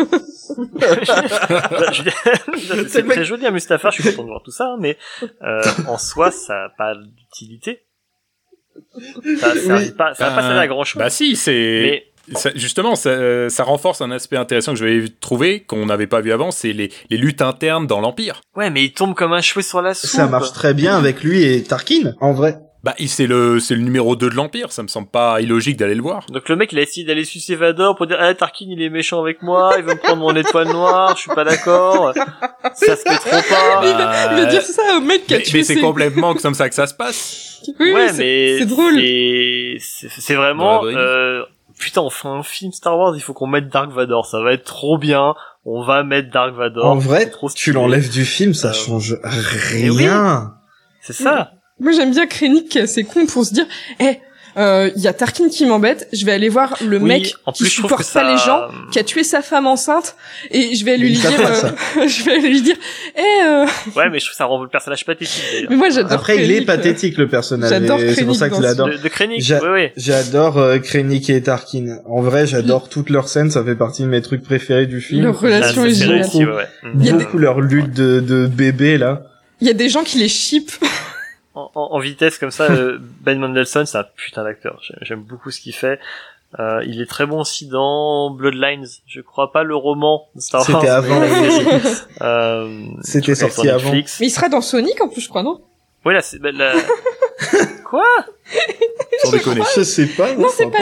je 0.51 1.97
veux 1.97 2.03
dire, 2.03 2.89
c'est 2.89 3.03
très 3.03 3.23
joli, 3.23 3.45
hein, 3.45 3.51
Mustafar, 3.51 3.91
je 3.91 4.01
suis 4.01 4.11
content 4.11 4.23
de 4.23 4.29
voir 4.29 4.41
tout 4.43 4.51
ça, 4.51 4.65
hein, 4.65 4.77
mais 4.79 4.97
euh, 5.43 5.61
en 5.87 5.97
soi, 5.97 6.31
ça 6.31 6.53
n'a 6.53 6.69
pas 6.69 6.93
d'utilité. 6.95 7.83
Ça, 9.39 9.55
ça, 9.55 9.75
Oui. 9.77 9.91
pas, 9.91 10.13
ça 10.13 10.29
va 10.29 10.35
pas 10.35 10.41
servir 10.41 10.59
à 10.61 10.67
grand 10.67 10.83
chose. 10.83 10.99
Bah 10.99 11.09
si, 11.09 11.35
c'est. 11.35 11.51
mais 11.51 12.10
ça- 12.35 12.51
justement, 12.55 12.95
ça, 12.95 13.49
ça 13.49 13.63
renforce 13.63 14.01
un 14.01 14.11
aspect 14.11 14.37
intéressant 14.37 14.73
que 14.73 14.79
j'avais 14.79 15.05
trouvé, 15.19 15.61
qu'on 15.61 15.85
n'avait 15.85 16.07
pas 16.07 16.21
vu 16.21 16.31
avant, 16.31 16.51
c'est 16.51 16.73
les, 16.73 16.89
les 17.09 17.17
luttes 17.17 17.41
internes 17.41 17.87
dans 17.87 17.99
l'Empire. 18.01 18.41
Ouais, 18.55 18.69
mais 18.69 18.83
il 18.83 18.93
tombe 18.93 19.13
comme 19.15 19.33
un 19.33 19.41
cheveu 19.41 19.61
sur 19.61 19.81
la 19.81 19.93
soupe. 19.93 20.09
Ça 20.09 20.27
marche 20.27 20.53
très 20.53 20.73
bien 20.73 20.97
avec 20.97 21.23
lui 21.23 21.43
et 21.43 21.63
Tarkin, 21.63 22.13
en 22.21 22.33
vrai. 22.33 22.57
Bah, 22.83 22.95
il- 22.97 23.09
c'est 23.09 23.27
le, 23.27 23.59
c'est 23.59 23.75
le 23.75 23.81
numéro 23.81 24.15
2 24.15 24.27
de 24.31 24.33
l'Empire, 24.35 24.71
ça 24.71 24.81
me 24.81 24.87
semble 24.87 25.07
pas 25.07 25.39
illogique 25.39 25.77
d'aller 25.77 25.93
le 25.93 26.01
voir. 26.01 26.25
Donc 26.31 26.49
le 26.49 26.55
mec, 26.55 26.71
il 26.73 26.79
a 26.79 26.81
essayé 26.81 27.05
d'aller 27.05 27.25
sucer 27.25 27.55
Vador 27.55 27.95
pour 27.95 28.07
dire, 28.07 28.17
ah, 28.19 28.33
Tarkin, 28.33 28.65
il 28.69 28.81
est 28.81 28.89
méchant 28.89 29.21
avec 29.21 29.43
moi, 29.43 29.75
il 29.77 29.83
veut 29.83 29.93
me 29.93 29.99
prendre 29.99 30.17
mon 30.21 30.35
étoile 30.35 30.67
noire, 30.69 31.15
je 31.15 31.21
suis 31.21 31.29
pas 31.29 31.43
d'accord. 31.43 32.11
Ça 32.73 32.95
se 32.95 33.01
fait 33.03 33.17
trop 33.19 33.29
pas. 33.49 33.81
Il 33.83 33.93
va, 33.93 34.33
il 34.33 34.43
va 34.43 34.45
dire 34.47 34.63
ça 34.63 34.97
au 34.97 35.01
mec 35.01 35.27
qui 35.27 35.35
a 35.35 35.37
mais, 35.37 35.43
tué 35.43 35.59
mais 35.59 35.63
c'est 35.63 35.75
complètement 35.79 36.33
comme 36.33 36.55
ça 36.55 36.69
que 36.69 36.73
ça 36.75 36.87
se 36.87 36.95
passe. 36.95 37.61
Oui, 37.79 37.93
ouais, 37.93 38.11
mais 38.17 38.57
c'est 38.57 38.65
drôle. 38.65 38.95
c'est- 39.79 40.33
vraiment, 40.33 40.81
vie. 40.83 40.95
euh, 40.97 41.43
putain, 41.81 42.01
on 42.01 42.09
fait 42.09 42.27
un 42.27 42.43
film 42.43 42.71
Star 42.71 42.97
Wars, 42.97 43.15
il 43.15 43.21
faut 43.21 43.33
qu'on 43.33 43.47
mette 43.47 43.67
Dark 43.67 43.91
Vador, 43.91 44.25
ça 44.25 44.41
va 44.41 44.53
être 44.53 44.63
trop 44.63 44.97
bien. 44.97 45.33
On 45.65 45.83
va 45.83 46.03
mettre 46.03 46.31
Dark 46.31 46.53
Vador. 46.55 46.85
en 46.85 46.95
vrai, 46.95 47.21
c'est 47.25 47.29
trop 47.31 47.49
tu 47.49 47.71
l'enlèves 47.73 48.09
du 48.09 48.23
film, 48.25 48.53
ça 48.53 48.69
Euh, 48.69 48.73
change 48.73 49.17
oui. 49.73 49.89
rien. 49.89 50.53
C'est 51.01 51.13
ça. 51.13 51.51
Moi, 51.79 51.91
j'aime 51.93 52.11
bien 52.11 52.27
Krennic 52.27 52.69
qui 52.69 52.77
est 52.77 52.81
assez 52.81 53.03
con 53.03 53.25
pour 53.25 53.43
se 53.43 53.53
dire, 53.53 53.65
eh, 53.99 54.19
il 54.57 55.01
y 55.01 55.07
a 55.07 55.13
Tarkin 55.13 55.49
qui 55.49 55.65
m'embête, 55.65 56.07
je 56.13 56.25
vais 56.25 56.31
aller 56.33 56.49
voir 56.49 56.75
le 56.85 56.97
Oui, 56.97 57.03
mec 57.07 57.35
en 57.45 57.51
qui 57.51 57.65
supporte 57.65 57.97
pas 57.97 58.03
ça- 58.03 58.23
les 58.31 58.37
gens, 58.37 58.61
qui 58.91 58.99
a 58.99 59.03
tué 59.03 59.23
sa 59.23 59.41
femme 59.41 59.67
enceinte, 59.67 60.15
et 60.49 60.75
je 60.75 60.83
vais 60.85 60.97
lui 60.97 61.13
dire, 61.13 61.31
euh, 61.39 62.07
je 62.07 62.23
vais 62.23 62.39
lui 62.39 62.61
dire, 62.61 62.75
eh, 63.17 63.21
euh, 63.45 63.65
Ouais, 63.95 64.09
mais 64.11 64.19
je 64.19 64.25
trouve 64.25 64.35
ça 64.37 64.45
rend 64.45 64.61
le 64.61 64.69
personnage 64.69 65.05
pathétique 65.05 65.65
mais 65.69 65.75
moi 65.75 65.89
j'adore 65.89 66.11
Après, 66.13 66.43
il 66.43 66.51
est 66.51 66.61
euh, 66.61 66.65
pathétique 66.65 67.17
le 67.17 67.27
personnage. 67.27 67.69
J'adore 67.69 67.99
C'est 68.15 68.25
pour 68.25 68.35
ça 68.35 68.49
que 68.49 68.55
je 68.55 68.61
dans 68.61 68.63
ce- 68.63 68.67
l'adore. 68.71 68.87
De, 68.89 68.97
de 68.97 69.07
Krennic, 69.07 69.41
J'a- 69.41 69.61
ouais, 69.61 69.69
ouais. 69.69 69.93
J'adore 69.97 70.57
euh, 70.57 70.77
Krennic 70.79 71.29
et 71.29 71.41
Tarkin. 71.41 71.97
En 72.05 72.21
vrai, 72.21 72.45
j'adore 72.47 72.89
toutes 72.89 73.09
leurs 73.09 73.29
scènes. 73.29 73.51
Ça 73.51 73.63
fait 73.63 73.75
partie 73.75 74.01
de 74.03 74.07
mes 74.07 74.21
trucs 74.21 74.43
préférés 74.43 74.85
du 74.87 75.01
film. 75.01 75.23
Leur 75.23 75.39
relation 75.39 75.85
est 75.85 75.93
géniale. 75.93 76.21
réussi, 76.21 76.45
ouais, 76.45 76.67
Beaucoup 76.93 77.37
leur 77.37 77.61
lutte 77.61 77.91
de, 77.93 78.19
de 78.19 78.47
bébé 78.47 78.97
là. 78.97 79.23
Il 79.61 79.67
y 79.67 79.69
a 79.69 79.73
des 79.73 79.89
gens 79.89 80.03
qui 80.03 80.17
les 80.17 80.27
ship. 80.29 80.71
En, 81.55 81.69
en- 81.75 81.89
en 81.93 81.99
vitesse 81.99 82.37
comme 82.37 82.51
ça, 82.51 82.65
euh, 82.71 82.97
Ben 83.21 83.39
Mendelsohn, 83.39 83.85
c'est 83.85 83.97
un 83.97 84.05
putain 84.15 84.43
d'acteur. 84.43 84.79
J'ai- 84.83 84.95
J'aime 85.01 85.21
beaucoup 85.21 85.51
ce 85.51 85.59
qu'il 85.61 85.73
fait. 85.75 85.99
Euh, 86.59 86.83
il 86.85 87.01
est 87.01 87.05
très 87.05 87.25
bon 87.25 87.39
aussi 87.41 87.67
dans 87.67 88.29
Bloodlines. 88.29 88.85
Je 89.07 89.21
crois 89.21 89.51
pas 89.53 89.63
le 89.63 89.75
roman 89.75 90.27
de 90.35 90.41
Star 90.41 90.67
Wars. 90.69 90.81
C'était 90.81 90.91
avant. 90.91 91.21
Euh, 92.21 92.85
C'était 93.01 93.35
sorti 93.35 93.69
avant. 93.69 93.83
Netflix. 93.85 94.19
Mais 94.19 94.27
il 94.27 94.31
sera 94.31 94.49
dans 94.49 94.61
Sonic 94.61 94.99
en 95.01 95.07
plus, 95.07 95.21
je 95.21 95.29
crois, 95.29 95.43
non? 95.43 95.61
Oui, 96.05 96.13
là, 96.13 96.21
c'est 96.21 96.39
ben, 96.39 96.55
la... 96.57 96.73
Quoi? 97.85 98.03
Sans 99.23 99.31
déconner. 99.31 99.61
Je 99.75 99.83
sais 99.83 100.07
pas. 100.07 100.33
Non, 100.35 100.47
c'est 100.55 100.69
pas 100.69 100.79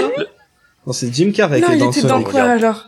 Non, 0.87 0.93
c'est 0.93 1.13
Jim 1.13 1.31
Carrey 1.35 1.59
Non, 1.59 1.67
qui 1.67 1.73
est 1.73 1.75
il 1.75 1.79
dans 1.79 1.91
était 1.91 2.01
Sonic. 2.01 2.25
dans 2.25 2.31
quoi 2.31 2.41
alors? 2.41 2.85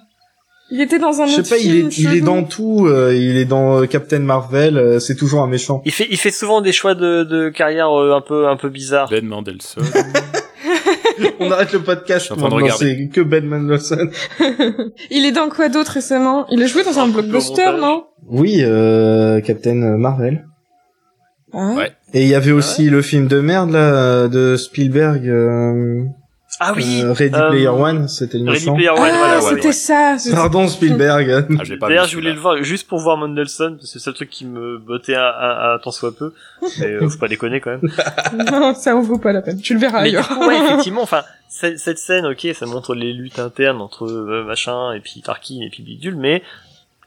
Il 0.71 0.79
était 0.81 0.99
dans 0.99 1.21
un 1.21 1.25
Je 1.27 1.33
sais 1.33 1.39
autre 1.41 1.49
pas, 1.49 1.57
il 1.57 1.71
film. 1.71 1.87
est, 1.87 1.97
il 1.97 2.17
est 2.17 2.21
dans 2.21 2.43
tout. 2.43 2.87
euh, 2.87 3.13
il 3.13 3.37
est 3.37 3.45
dans 3.45 3.81
euh, 3.81 3.85
Captain 3.87 4.19
Marvel. 4.19 4.77
euh, 4.77 4.99
c'est 4.99 5.15
toujours 5.15 5.41
un 5.41 5.47
méchant. 5.47 5.81
Il 5.85 5.91
fait, 5.91 6.07
il 6.09 6.17
fait 6.17 6.31
souvent 6.31 6.61
des 6.61 6.71
choix 6.71 6.95
de, 6.95 7.23
de 7.23 7.49
carrière 7.49 7.89
euh, 7.99 8.15
un 8.15 8.21
peu, 8.21 8.47
un 8.47 8.55
peu 8.55 8.69
bizarres. 8.69 9.09
Ben 9.09 9.25
Mendelsohn. 9.25 9.83
On 11.39 11.51
arrête 11.51 11.73
le 11.73 11.79
podcast. 11.81 12.25
suis 12.25 12.33
en 12.33 12.37
train 12.37 12.45
de 12.49 12.53
maintenant, 12.55 12.65
regarder. 12.65 12.97
C'est 12.99 13.09
que 13.13 13.21
Ben 13.21 13.45
Mendelsohn. 13.45 14.09
Il 15.11 15.25
est 15.25 15.31
dans 15.31 15.49
quoi 15.49 15.69
d'autre 15.69 15.91
récemment? 15.91 16.45
Il 16.49 16.61
a 16.63 16.67
joué 16.67 16.83
dans 16.83 16.97
un 16.99 17.03
Un 17.03 17.11
peu 17.11 17.19
au 17.19 17.21
blockbuster, 17.23 17.65
montage. 17.65 17.81
non? 17.81 18.03
Oui, 18.29 18.57
euh, 18.61 19.41
Captain 19.41 19.73
Marvel. 19.97 20.45
Ah. 21.53 21.73
Ouais. 21.75 21.91
Et 22.13 22.21
il 22.23 22.27
y 22.29 22.35
avait 22.35 22.51
aussi 22.53 22.89
le 22.89 23.01
film 23.01 23.27
de 23.27 23.39
merde 23.41 23.71
là 23.71 24.27
de 24.29 24.55
Spielberg. 24.55 25.27
Euh, 25.27 26.03
Ah 26.59 26.73
oui. 26.75 27.01
euh, 27.03 27.11
Ready 27.13 27.35
euh, 27.35 27.49
Player 27.49 27.67
One, 27.69 28.07
c'était 28.07 28.37
le 28.37 28.51
Ready. 28.51 28.65
Player 28.71 28.89
One, 28.89 28.97
Ah, 29.01 29.17
voilà, 29.17 29.35
ouais, 29.43 29.49
c'était 29.49 29.67
ouais. 29.67 29.73
ça. 29.73 30.17
Pardon 30.33 30.67
Spielberg. 30.67 31.47
Ah, 31.59 31.87
D'ailleurs, 31.87 32.05
je 32.05 32.15
voulais 32.15 32.33
le 32.33 32.39
voir 32.39 32.61
juste 32.61 32.87
pour 32.87 32.99
voir 32.99 33.17
Mendelsohn, 33.17 33.77
parce 33.77 33.85
que 33.85 33.87
c'est 33.87 33.99
le 33.99 34.03
seul 34.03 34.13
truc 34.13 34.29
qui 34.29 34.45
me 34.45 34.77
bottait 34.77 35.15
à, 35.15 35.27
à, 35.29 35.73
à 35.73 35.79
tant 35.79 35.89
soit 35.91 36.15
peu. 36.15 36.33
Mais 36.79 36.85
euh, 36.85 37.09
faut 37.09 37.17
pas 37.17 37.27
déconner 37.27 37.61
quand 37.61 37.71
même. 37.71 37.81
non, 38.51 38.75
ça 38.75 38.95
en 38.95 39.01
vaut 39.01 39.17
pas 39.17 39.31
la 39.33 39.41
peine. 39.41 39.59
Tu 39.59 39.73
le 39.73 39.79
verras 39.79 40.03
Mais 40.03 40.11
du 40.11 40.17
ailleurs. 40.17 40.27
coup, 40.29 40.45
ouais, 40.47 40.57
effectivement, 40.65 41.01
enfin, 41.01 41.23
cette, 41.49 41.79
cette 41.79 41.97
scène, 41.97 42.25
ok, 42.27 42.47
ça 42.53 42.65
montre 42.67 42.93
les 42.93 43.13
luttes 43.13 43.39
internes 43.39 43.81
entre 43.81 44.05
euh, 44.05 44.43
machin 44.45 44.93
et 44.93 44.99
puis 44.99 45.21
Tarkin 45.21 45.61
et 45.65 45.69
puis 45.71 45.81
Bidule, 45.81 46.15
mais 46.15 46.43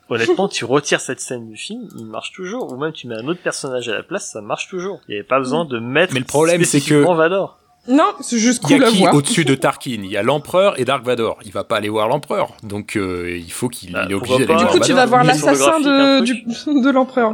honnêtement, 0.09 0.49
tu 0.49 0.65
retires 0.65 1.01
cette 1.01 1.21
scène 1.21 1.49
du 1.49 1.57
film, 1.57 1.89
il 1.97 2.07
marche 2.07 2.33
toujours, 2.33 2.73
ou 2.73 2.77
même 2.77 2.93
tu 2.93 3.07
mets 3.07 3.15
un 3.15 3.27
autre 3.29 3.41
personnage 3.41 3.89
à 3.89 3.95
la 3.95 4.03
place, 4.03 4.31
ça 4.33 4.41
marche 4.41 4.69
toujours. 4.69 5.01
Il 5.09 5.13
n'y 5.13 5.19
avait 5.19 5.27
pas 5.27 5.39
besoin 5.39 5.65
de 5.65 5.79
mettre 5.79 6.13
Mais 6.13 6.21
le 6.21 6.27
problème, 6.27 6.65
c'est 6.65 6.81
que- 6.81 6.95
Vador. 7.15 7.59
Non, 7.87 8.13
c'est 8.21 8.39
juste 8.39 8.63
Il 8.69 8.71
y 8.71 8.75
cool 8.77 8.85
a 8.85 8.89
à 8.89 8.91
qui 8.91 8.99
voir. 8.99 9.15
au-dessus 9.15 9.45
de 9.45 9.55
Tarkin? 9.55 9.91
Il 10.03 10.07
y 10.11 10.17
a 10.17 10.23
l'empereur 10.23 10.79
et 10.81 10.85
Dark 10.87 11.05
Vador. 11.05 11.39
Il 11.45 11.53
va 11.53 11.65
pas 11.65 11.77
aller 11.77 11.89
voir 11.91 12.09
l'empereur, 12.09 12.53
donc 12.63 12.97
euh, 12.97 13.37
il 13.37 13.53
faut 13.53 13.69
qu'il 13.69 13.93
Bah, 13.93 14.05
il 14.07 14.13
est 14.13 14.15
obligé 14.15 14.39
d'aller 14.47 14.59
Du 14.59 14.65
voir 14.65 14.73
coup, 14.73 14.79
tu 14.81 14.93
vas 14.95 15.05
voir 15.07 15.23
l'assassin 15.25 15.81
de, 15.81 16.21
du, 16.23 16.35
de 16.83 16.91
l'empereur. 16.91 17.33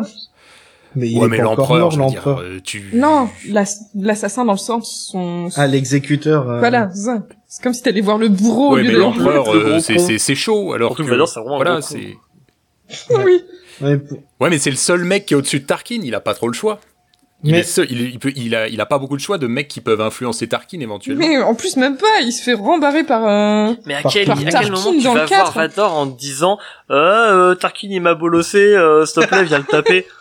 Mais 0.96 1.08
il 1.08 1.18
Ouais, 1.18 1.26
est 1.26 1.28
mais 1.28 1.36
pas 1.38 1.44
encore 1.46 1.76
l'empereur, 1.76 1.80
mort 1.80 1.90
je 1.92 2.00
veux 2.00 2.06
dire, 2.08 2.16
l'empereur. 2.26 2.40
euh, 2.40 2.60
tu. 2.64 2.90
Non, 2.94 3.28
l'ass- 3.48 3.82
l'assassin 3.94 4.44
dans 4.44 4.52
le 4.54 4.58
sens 4.58 5.08
son. 5.12 5.48
Ah 5.54 5.68
l'exécuteur. 5.68 6.50
euh, 6.50 6.58
Voilà, 6.58 6.90
c'est 7.46 7.62
comme 7.62 7.72
si 7.74 7.82
t'allais 7.82 8.00
voir 8.00 8.18
le 8.18 8.28
bourreau 8.28 8.70
au 8.70 8.74
Ouais, 8.74 8.82
lieu 8.82 8.88
mais 8.88 8.94
de 8.94 8.98
l'empereur, 8.98 9.54
euh, 9.54 9.78
c'est- 9.78 10.18
c'est 10.18 10.34
chaud. 10.34 10.72
Alors 10.72 10.96
que 10.96 11.02
que 11.04 11.08
Vador, 11.08 11.28
c'est 11.28 11.38
vraiment 11.38 11.54
un 11.54 11.58
voilà, 11.64 11.80
c'est. 11.80 12.16
Oui. 13.24 13.44
Ouais, 13.80 14.50
mais 14.50 14.58
c'est 14.58 14.70
le 14.70 14.76
seul 14.76 15.04
mec 15.04 15.26
qui 15.26 15.34
est 15.34 15.36
au-dessus 15.36 15.60
de 15.60 15.64
Tarkin. 15.64 16.00
Il 16.02 16.14
a 16.16 16.20
pas 16.20 16.34
trop 16.34 16.48
le 16.48 16.52
choix. 16.54 16.80
Il, 17.42 17.52
Mais- 17.52 17.60
est 17.60 17.62
seul- 17.62 17.86
il, 17.90 18.00
il 18.02 18.18
peut, 18.18 18.32
il 18.36 18.54
a, 18.54 18.68
il 18.68 18.78
a 18.80 18.86
pas 18.86 18.98
beaucoup 18.98 19.16
de 19.16 19.22
choix 19.22 19.38
de 19.38 19.46
mecs 19.46 19.68
qui 19.68 19.80
peuvent 19.80 20.00
influencer 20.02 20.46
Tarkin 20.46 20.78
éventuellement. 20.80 21.26
Mais 21.26 21.38
en 21.38 21.54
plus, 21.54 21.76
même 21.76 21.96
pas. 21.96 22.20
Il 22.20 22.32
se 22.32 22.42
fait 22.42 22.52
rembarrer 22.52 23.02
par 23.04 23.24
un. 23.24 23.76
Mais 23.86 23.94
à 23.94 24.02
Par- 24.02 24.12
quel, 24.12 24.26
par 24.26 24.38
à 24.38 24.42
quel 24.42 24.70
moment 24.72 24.92
tu 24.92 25.02
dans 25.02 25.14
vas 25.14 25.22
le 25.22 25.26
voir 25.26 25.44
4? 25.44 25.52
Vador 25.54 25.94
en 25.94 26.04
disant 26.06 26.58
euh, 26.90 26.94
euh, 27.52 27.54
Tarkin 27.54 27.88
il 27.90 28.00
m'a 28.02 28.14
bolossé, 28.14 28.58
euh, 28.58 29.06
s'il 29.06 29.22
te 29.22 29.28
plaît 29.28 29.44
viens 29.44 29.58
le 29.58 29.64
taper 29.64 30.06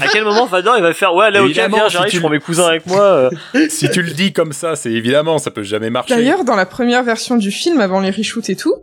À 0.00 0.06
quel 0.08 0.24
moment 0.24 0.46
Vador 0.46 0.76
il 0.76 0.82
va 0.82 0.92
faire 0.92 1.14
ouais 1.14 1.26
allez 1.26 1.40
ok 1.40 1.50
viens 1.50 1.68
si 1.88 1.92
j'arrive 1.94 2.10
tu 2.10 2.16
je 2.16 2.20
prends 2.20 2.28
le- 2.28 2.36
mes 2.36 2.40
cousins 2.40 2.66
avec 2.66 2.86
moi 2.86 3.00
euh. 3.02 3.30
si 3.68 3.90
tu 3.90 4.02
le 4.02 4.12
dis 4.12 4.32
comme 4.32 4.52
ça, 4.52 4.76
c'est 4.76 4.92
évidemment, 4.92 5.38
ça 5.38 5.50
peut 5.50 5.62
jamais 5.62 5.90
marcher. 5.90 6.14
D'ailleurs, 6.14 6.44
dans 6.44 6.56
la 6.56 6.66
première 6.66 7.02
version 7.02 7.36
du 7.36 7.50
film, 7.50 7.80
avant 7.80 8.00
les 8.00 8.10
reshoots 8.10 8.50
et 8.50 8.56
tout, 8.56 8.74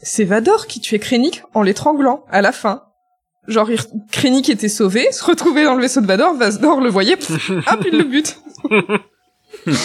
c'est 0.00 0.24
Vador 0.24 0.66
qui 0.66 0.80
tuait 0.80 0.98
Krennic 0.98 1.42
en 1.54 1.62
l'étranglant 1.62 2.24
à 2.30 2.42
la 2.42 2.52
fin. 2.52 2.82
Genre, 3.50 3.68
Krennic 4.12 4.48
était 4.48 4.68
sauvé, 4.68 5.10
se 5.12 5.22
retrouvait 5.24 5.64
dans 5.64 5.74
le 5.74 5.82
vaisseau 5.82 6.00
de 6.00 6.06
Vador, 6.06 6.34
Vador 6.36 6.80
le 6.80 6.88
voyait, 6.88 7.16
pff, 7.16 7.50
hop, 7.50 7.84
il 7.90 7.98
le 7.98 8.04
bute. 8.04 8.38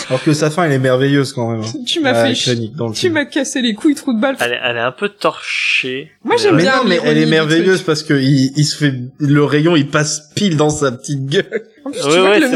Alors 0.10 0.24
que 0.24 0.32
sa 0.34 0.52
fin 0.52 0.64
elle 0.66 0.72
est 0.74 0.80
merveilleuse 0.80 1.34
quand 1.34 1.50
même. 1.52 1.62
hein. 1.62 1.84
Tu 1.86 2.00
m'as 2.00 2.12
Ah, 2.12 2.26
fait 2.28 2.36
chier. 2.36 2.54
Krennic 2.54 2.76
dans 2.76 2.88
le 2.88 2.94
Tu 2.94 3.10
m'as 3.10 3.26
cassé 3.26 3.62
les 3.62 3.74
couilles, 3.74 3.96
trou 3.96 4.14
de 4.14 4.20
balle. 4.22 4.38
elle, 4.40 4.54
est, 4.54 4.60
elle 4.64 4.78
est 4.78 4.82
un 4.82 4.92
peu 4.92 5.10
torchée 5.10 6.12
Moi, 6.24 6.36
Mais 6.38 6.42
j'aime 6.42 6.58
bien 6.58 6.78
non, 6.78 6.84
mais 6.88 7.00
elle 7.04 7.18
est 7.18 7.26
merveilleuse 7.26 7.82
parce 7.82 8.04
que 8.04 8.14
il, 8.14 8.54
il 8.56 8.64
se 8.64 8.78
fait 8.78 8.94
le 9.20 9.44
rayon, 9.44 9.76
il 9.76 9.90
passe 9.90 10.30
pile 10.36 10.56
dans 10.56 10.70
sa 10.70 10.92
petite 10.92 11.26
gueule. 11.26 11.64
En 11.84 11.90
plus, 11.92 12.00
Ouais, 12.06 12.12
tu 12.14 12.20
vois 12.20 12.30
ouais, 12.30 12.40
que 12.40 12.44
le 12.46 12.50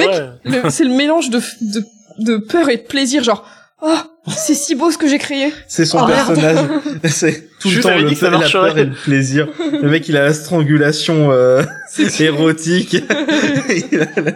c'est 0.46 0.62
mec, 0.62 0.72
c'est 0.72 0.84
le 0.86 0.94
mélange 0.96 1.30
de, 1.32 1.40
de, 1.62 1.84
de 2.20 2.38
peur 2.38 2.70
et 2.70 2.78
de 2.78 2.84
plaisir, 2.84 3.24
genre, 3.24 3.44
oh, 3.82 3.96
c'est 4.28 4.54
si 4.54 4.76
beau 4.76 4.92
ce 4.92 4.98
que 5.00 5.08
j'ai 5.08 5.18
créé. 5.18 5.52
C'est 5.68 5.86
son 5.86 6.00
Oh, 6.04 6.08
personnage. 6.08 6.60
C'est 7.06 7.49
tout 7.60 7.70
le 7.70 7.82
temps 7.82 7.96
le 7.98 8.10
que 8.10 8.16
ça 8.16 8.30
la 8.30 8.40
peur 8.50 8.78
et 8.78 8.86
le 8.86 8.92
plaisir. 8.92 9.48
Le 9.60 9.90
mec, 9.90 10.08
il 10.10 10.18
a 10.18 10.24
la 10.24 10.34
strangulation 10.34 11.32
euh, 11.32 11.64
érotique. 12.20 12.94
Il 12.94 14.00
a 14.02 14.22
la- 14.22 14.32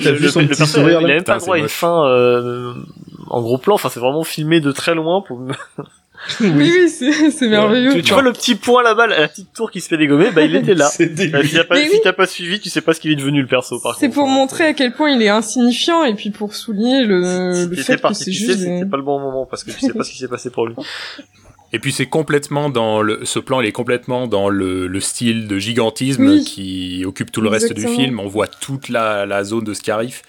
T'as 0.00 0.12
vu 0.12 0.28
son 0.28 0.40
le 0.42 0.46
petit 0.48 0.64
sourire 0.66 1.00
il 1.00 1.06
a 1.10 1.14
même 1.14 1.24
pas 1.24 1.38
droit 1.38 1.56
à 1.56 1.58
une 1.58 1.68
fin 1.68 2.06
euh, 2.06 2.72
en 3.26 3.40
gros 3.42 3.58
plan 3.58 3.74
enfin 3.74 3.88
c'est 3.92 3.98
vraiment 3.98 4.22
filmé 4.22 4.60
de 4.60 4.70
très 4.70 4.94
loin 4.94 5.22
pour 5.26 5.40
me- 5.40 5.52
Oui, 6.40 6.50
oui, 6.72 6.88
c'est, 6.88 7.48
merveilleux. 7.48 7.94
tu, 7.94 8.02
tu 8.02 8.12
vois 8.12 8.22
le 8.22 8.32
petit 8.32 8.54
point 8.54 8.82
là-bas 8.84 9.08
la 9.08 9.26
petite 9.26 9.52
tour 9.52 9.72
qui 9.72 9.80
se 9.80 9.88
fait 9.88 9.96
dégommer 9.96 10.30
bah 10.30 10.42
il 10.42 10.54
était 10.54 10.74
là 10.74 10.88
dégueu. 11.00 11.42
si 11.42 11.54
t'as 11.56 11.64
pas, 11.64 11.76
si 11.76 11.90
oui. 12.04 12.12
pas 12.16 12.26
suivi 12.26 12.60
tu 12.60 12.70
sais 12.70 12.80
pas 12.80 12.94
ce 12.94 13.00
qu'il 13.00 13.10
est 13.10 13.16
devenu 13.16 13.40
le 13.40 13.48
perso 13.48 13.80
par 13.80 13.96
C'est 13.98 14.08
pour 14.08 14.28
montrer 14.28 14.66
à 14.66 14.72
quel 14.72 14.92
point 14.92 15.10
il 15.10 15.20
est 15.20 15.28
insignifiant 15.28 16.04
et 16.04 16.14
puis 16.14 16.30
pour 16.30 16.54
souligner 16.54 17.04
le, 17.04 17.54
si 17.54 17.66
le 17.76 17.82
fait 17.82 18.00
que 18.00 18.14
c'est 18.14 18.30
juste. 18.32 18.58
c'était 18.60 18.86
pas 18.86 18.96
le 18.98 19.02
bon 19.02 19.18
moment 19.18 19.46
parce 19.46 19.64
que 19.64 19.72
tu 19.72 19.80
sais 19.80 19.92
pas 19.92 20.04
ce 20.04 20.12
qui 20.12 20.18
s'est 20.18 20.28
passé 20.28 20.50
pour 20.50 20.66
lui. 20.68 20.74
Et 21.72 21.78
puis 21.78 21.92
c'est 21.92 22.06
complètement 22.06 22.70
dans 22.70 23.02
le, 23.02 23.24
ce 23.26 23.38
plan, 23.38 23.60
il 23.60 23.66
est 23.66 23.72
complètement 23.72 24.26
dans 24.26 24.48
le, 24.48 24.86
le 24.86 25.00
style 25.00 25.46
de 25.48 25.58
gigantisme 25.58 26.26
Oui. 26.26 26.44
qui 26.44 27.04
occupe 27.06 27.30
tout 27.30 27.40
le 27.42 27.48
reste 27.50 27.72
du 27.74 27.86
film. 27.86 28.20
On 28.20 28.26
voit 28.26 28.46
toute 28.46 28.88
la, 28.88 29.26
la 29.26 29.44
zone 29.44 29.64
de 29.64 29.74
Scarif. 29.74 30.22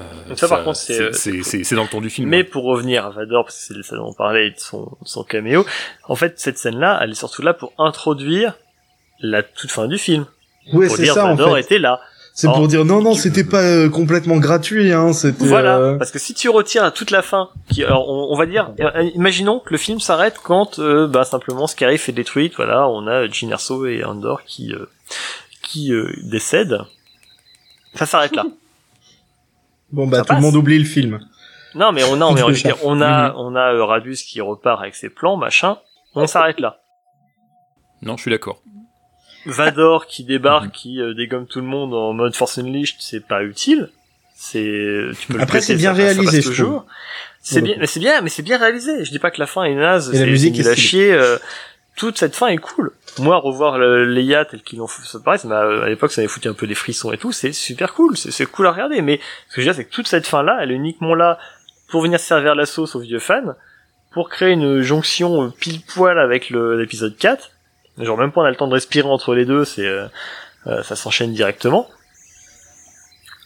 Euh, 0.00 0.04
Donc 0.28 0.38
ça, 0.38 0.48
par 0.48 0.64
contre, 0.64 0.76
c'est, 0.76 1.00
euh, 1.00 1.12
c'est 1.12 1.30
c'est 1.30 1.42
c'est- 1.42 1.64
c'est 1.64 1.74
dans 1.76 1.84
le 1.84 1.88
ton 1.88 2.00
du 2.00 2.10
film. 2.10 2.28
Mais 2.28 2.42
pour 2.44 2.64
revenir 2.64 3.06
à 3.06 3.10
Vador, 3.10 3.44
parce 3.44 3.56
que 3.68 3.74
c'est 3.74 3.82
ça 3.82 3.96
dont 3.96 4.08
on 4.08 4.12
parlait 4.12 4.50
de 4.50 4.58
son, 4.58 4.82
de 5.00 5.06
son 5.08 5.22
caméo, 5.24 5.64
en 6.08 6.16
fait, 6.16 6.34
cette 6.38 6.58
scène-là, 6.58 6.98
elle 7.02 7.12
est 7.12 7.14
surtout 7.14 7.40
là 7.42 7.54
pour 7.54 7.72
introduire 7.78 8.54
la 9.20 9.42
toute 9.42 9.70
fin 9.70 9.86
du 9.88 9.96
film. 9.98 10.26
Ouais, 10.72 10.88
pour 10.88 10.96
c'est 10.96 11.04
dire 11.04 11.14
ça 11.14 11.24
en 11.26 11.34
Vador 11.34 11.54
fait. 11.54 11.60
était 11.60 11.78
là. 11.78 12.00
C'est 12.38 12.48
Oh. 12.48 12.52
pour 12.52 12.68
dire 12.68 12.84
non, 12.84 13.00
non, 13.00 13.14
c'était 13.14 13.44
pas 13.44 13.62
euh, 13.62 13.88
complètement 13.88 14.36
gratuit, 14.36 14.92
hein. 14.92 15.14
C'était. 15.14 15.46
Voilà. 15.46 15.78
euh, 15.78 15.96
Parce 15.96 16.10
que 16.10 16.18
si 16.18 16.34
tu 16.34 16.50
retires 16.50 16.92
toute 16.92 17.10
la 17.10 17.22
fin, 17.22 17.48
qui, 17.70 17.82
alors 17.82 18.10
on, 18.10 18.30
on 18.30 18.36
va 18.36 18.44
dire, 18.44 18.72
euh, 18.78 19.02
imaginons 19.14 19.58
que 19.58 19.70
le 19.70 19.78
film 19.78 20.00
s'arrête 20.00 20.36
quand, 20.42 20.78
euh, 20.78 21.06
bah, 21.08 21.24
simplement 21.24 21.66
Scarif 21.66 22.10
est 22.10 22.12
détruite, 22.12 22.52
voilà, 22.56 22.88
on 22.88 23.06
a 23.06 23.26
Jyn 23.26 23.48
Erso 23.50 23.86
et 23.86 24.04
Andor 24.04 24.42
qui, 24.44 24.74
euh, 24.74 24.84
qui 25.62 25.92
euh, 25.94 26.12
décèdent. 26.24 26.82
Ça 27.94 28.04
s'arrête 28.06 28.36
là. 28.36 28.44
Bon 29.92 30.06
bah 30.06 30.18
Ça 30.18 30.24
tout 30.24 30.34
le 30.34 30.40
monde 30.40 30.56
oublie 30.56 30.78
le 30.78 30.84
film. 30.84 31.20
Non, 31.74 31.92
mais 31.92 32.02
on 32.04 32.20
a, 32.20 32.32
mais, 32.34 32.54
je 32.54 32.62
dire, 32.64 32.76
on 32.84 33.00
a, 33.00 33.32
on 33.36 33.54
a 33.56 33.72
euh, 33.72 33.84
Radius 33.84 34.22
qui 34.22 34.42
repart 34.42 34.80
avec 34.82 34.94
ses 34.94 35.08
plans, 35.08 35.36
machin. 35.38 35.78
On 36.14 36.26
s'arrête 36.26 36.60
là. 36.60 36.80
Non, 38.02 38.16
je 38.16 38.22
suis 38.22 38.30
d'accord. 38.30 38.60
Vador 39.46 40.06
qui 40.06 40.22
Mhm. 40.22 40.28
débarque, 40.28 40.72
qui 40.72 41.00
euh, 41.00 41.14
dégomme 41.14 41.46
tout 41.46 41.60
le 41.60 41.66
monde 41.66 41.94
en 41.94 42.12
mode 42.12 42.34
Force 42.34 42.58
Unleashed, 42.58 42.96
c'est 43.00 43.26
pas 43.26 43.42
utile. 43.42 43.90
C'est, 44.34 45.08
tu 45.20 45.32
peux 45.32 45.40
Après, 45.40 45.60
c'est 45.60 45.76
bien 45.76 45.94
ça 45.94 46.02
passe- 46.02 46.14
ça 46.16 46.20
réalisé, 46.22 46.42
je 46.52 46.62
trouve. 46.62 46.82
C'est 47.40 47.60
bien, 47.62 47.76
mais 47.78 47.86
c'est 47.86 48.00
bien, 48.00 48.20
mais 48.20 48.28
c'est 48.28 48.42
bien 48.42 48.58
réalisé. 48.58 49.04
Je 49.04 49.10
dis 49.10 49.18
pas 49.18 49.30
que 49.30 49.40
la 49.40 49.46
fin 49.46 49.64
est 49.64 49.74
naze, 49.74 50.10
Et 50.10 50.12
la 50.18 50.18
c'est 50.24 50.30
musique 50.30 50.56
c'est 50.62 50.72
est 50.72 50.76
chier. 50.76 51.12
euh, 51.12 51.38
toute 51.96 52.18
cette 52.18 52.36
fin 52.36 52.48
est 52.48 52.58
cool. 52.58 52.92
Moi, 53.18 53.36
revoir 53.38 53.78
le, 53.78 54.04
Leia 54.04 54.44
tel 54.44 54.60
qu'ils 54.62 54.78
l'ont 54.80 54.86
fait, 54.86 55.02
ça 55.06 55.18
pareil, 55.20 55.38
ça 55.40 55.48
à 55.60 55.88
l'époque, 55.88 56.12
ça 56.12 56.20
m'avait 56.20 56.28
foutu 56.28 56.48
un 56.48 56.52
peu 56.54 56.66
des 56.66 56.74
frissons 56.74 57.12
et 57.12 57.18
tout. 57.18 57.32
C'est 57.32 57.52
super 57.52 57.94
cool, 57.94 58.16
c'est 58.18 58.30
c'est 58.30 58.44
cool 58.46 58.66
à 58.66 58.72
regarder. 58.72 59.00
Mais 59.00 59.20
ce 59.48 59.54
que 59.54 59.60
je 59.62 59.66
veux 59.66 59.72
dire, 59.72 59.74
c'est 59.74 59.84
que 59.86 59.94
toute 59.94 60.06
cette 60.08 60.26
fin 60.26 60.42
là, 60.42 60.58
elle 60.60 60.72
est 60.72 60.74
uniquement 60.74 61.14
là 61.14 61.38
pour 61.88 62.02
venir 62.02 62.20
servir 62.20 62.54
la 62.54 62.66
sauce 62.66 62.94
aux 62.96 63.00
vieux 63.00 63.20
fans, 63.20 63.54
pour 64.12 64.28
créer 64.28 64.50
une 64.52 64.82
jonction 64.82 65.50
pile 65.52 65.80
poil 65.80 66.18
avec 66.18 66.50
l'épisode 66.50 67.16
4. 67.16 67.52
Genre 67.98 68.18
même 68.18 68.32
pas 68.32 68.42
on 68.42 68.44
a 68.44 68.50
le 68.50 68.56
temps 68.56 68.66
de 68.68 68.74
respirer 68.74 69.08
entre 69.08 69.34
les 69.34 69.44
deux, 69.46 69.64
c'est 69.64 69.86
euh, 69.86 70.06
euh, 70.66 70.82
ça 70.82 70.96
s'enchaîne 70.96 71.32
directement. 71.32 71.88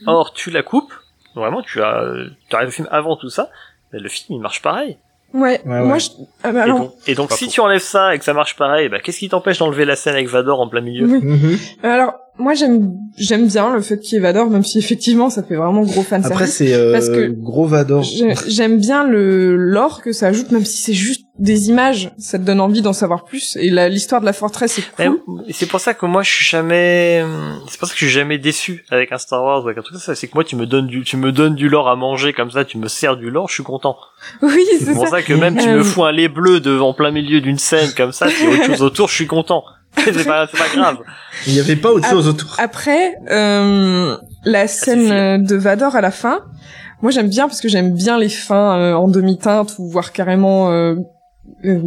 Or 0.06 0.32
tu 0.32 0.50
la 0.50 0.62
coupes, 0.62 0.92
vraiment 1.34 1.62
tu 1.62 1.82
as 1.82 2.02
tu 2.48 2.56
arrives 2.56 2.68
au 2.68 2.72
film 2.72 2.88
avant 2.90 3.16
tout 3.16 3.28
ça, 3.30 3.50
mais 3.92 3.98
le 4.00 4.08
film 4.08 4.38
il 4.38 4.40
marche 4.40 4.62
pareil. 4.62 4.96
Ouais, 5.32 5.60
Ouais, 5.64 5.80
moi 5.84 5.92
ouais. 5.92 6.00
je... 6.00 6.08
ah 6.42 6.50
bah 6.50 6.60
Et 6.60 6.62
alors, 6.62 6.78
donc, 6.80 6.94
et 7.06 7.14
donc 7.14 7.30
si 7.30 7.44
faux. 7.44 7.50
tu 7.52 7.60
enlèves 7.60 7.80
ça 7.82 8.14
et 8.14 8.18
que 8.18 8.24
ça 8.24 8.32
marche 8.32 8.56
pareil, 8.56 8.88
bah 8.88 8.98
qu'est-ce 8.98 9.18
qui 9.20 9.28
t'empêche 9.28 9.58
d'enlever 9.58 9.84
la 9.84 9.94
scène 9.94 10.14
avec 10.14 10.26
Vador 10.26 10.60
en 10.60 10.68
plein 10.68 10.80
milieu? 10.80 11.06
Oui. 11.06 11.20
Mhm. 11.24 11.58
alors 11.84 12.14
moi 12.38 12.54
j'aime 12.54 12.92
j'aime 13.18 13.46
bien 13.48 13.74
le 13.74 13.80
fait 13.82 13.98
qu'il 13.98 14.14
y 14.14 14.16
ait 14.16 14.20
Vador, 14.20 14.48
même 14.48 14.64
si 14.64 14.78
effectivement 14.78 15.28
ça 15.30 15.42
fait 15.42 15.56
vraiment 15.56 15.82
gros 15.82 16.02
fan 16.02 16.24
Après, 16.24 16.46
c'est 16.46 16.72
euh, 16.72 16.92
Parce 16.92 17.08
que- 17.08 17.28
gros 17.28 17.66
Vador. 17.66 18.02
J'ai- 18.02 18.34
J'aime 18.48 18.78
bien 18.78 19.06
le 19.06 19.56
lore 19.56 20.00
que 20.02 20.12
ça 20.12 20.28
ajoute, 20.28 20.50
même 20.50 20.64
si 20.64 20.78
c'est 20.78 20.94
juste 20.94 21.26
des 21.38 21.70
images, 21.70 22.10
ça 22.18 22.38
te 22.38 22.44
donne 22.44 22.60
envie 22.60 22.82
d'en 22.82 22.92
savoir 22.92 23.24
plus. 23.24 23.56
Et 23.60 23.70
l'histoire 23.88 24.20
de 24.20 24.26
la 24.26 24.32
forteresse 24.34 24.78
est 24.78 25.04
cool. 25.04 25.20
Et 25.48 25.52
c'est 25.54 25.66
pour 25.66 25.80
ça 25.80 25.94
que 25.94 26.04
moi 26.06 26.22
je 26.22 26.30
suis 26.30 26.44
jamais, 26.44 27.24
c'est 27.68 27.78
pour 27.78 27.88
ça 27.88 27.94
que 27.94 28.00
je 28.00 28.04
suis 28.06 28.12
jamais 28.14 28.38
déçu 28.38 28.84
avec 28.90 29.10
un 29.12 29.18
Star 29.18 29.42
Wars 29.42 29.64
ou 29.64 29.68
avec 29.68 29.78
un 29.78 29.82
truc 29.82 29.94
comme 29.94 30.00
ça. 30.02 30.14
C'est 30.14 30.26
que 30.28 30.34
moi 30.34 30.44
tu 30.44 30.56
me 30.56 30.66
donnes 30.66 30.86
du, 30.86 31.02
tu 31.02 31.16
me 31.16 31.32
donnes 31.32 31.54
du 31.54 31.68
lore 31.68 31.88
à 31.88 31.96
manger 31.96 32.32
comme 32.32 32.50
ça, 32.50 32.64
tu 32.64 32.78
me 32.78 32.88
sers 32.88 33.16
du 33.16 33.30
lore, 33.30 33.48
je 33.48 33.54
suis 33.54 33.62
content. 33.64 33.96
Oui, 34.42 34.64
c'est 34.78 34.84
C'est 34.86 34.92
pour 34.92 35.04
ça. 35.04 35.16
ça 35.16 35.22
que 35.22 35.32
même 35.32 35.56
tu 35.56 35.68
Euh, 35.68 35.78
me 35.78 35.82
fous 35.82 36.04
un 36.04 36.12
lait 36.12 36.28
bleu 36.28 36.60
de, 36.60 36.78
en 36.78 36.92
plein 36.94 37.10
milieu 37.10 37.40
d'une 37.40 37.58
scène 37.58 37.90
comme 37.96 38.12
ça, 38.12 38.26
a 38.26 38.28
autre 38.28 38.64
chose 38.66 38.82
autour, 38.82 39.08
je 39.08 39.14
suis 39.14 39.26
content. 39.26 39.64
c'est 40.04 40.24
pas, 40.24 40.46
c'est 40.46 40.58
pas 40.58 40.68
grave. 40.74 40.98
Il 41.46 41.54
y 41.54 41.60
avait 41.60 41.76
pas 41.76 41.90
autre 41.90 42.08
chose 42.08 42.28
autour. 42.28 42.54
Après, 42.58 43.16
euh, 43.30 44.16
la 44.44 44.66
scène 44.68 45.10
euh, 45.10 45.38
de 45.38 45.56
Vador 45.56 45.96
à 45.96 46.00
la 46.00 46.10
fin, 46.10 46.40
moi 47.02 47.10
j'aime 47.10 47.28
bien 47.28 47.48
parce 47.48 47.60
que 47.60 47.68
j'aime 47.68 47.92
bien 47.92 48.18
les 48.18 48.28
fins 48.28 48.78
euh, 48.78 48.94
en 48.94 49.08
demi-teinte 49.08 49.74
ou 49.78 49.88
voire 49.88 50.12
carrément 50.12 50.70
euh, 50.70 50.94
euh, 51.64 51.80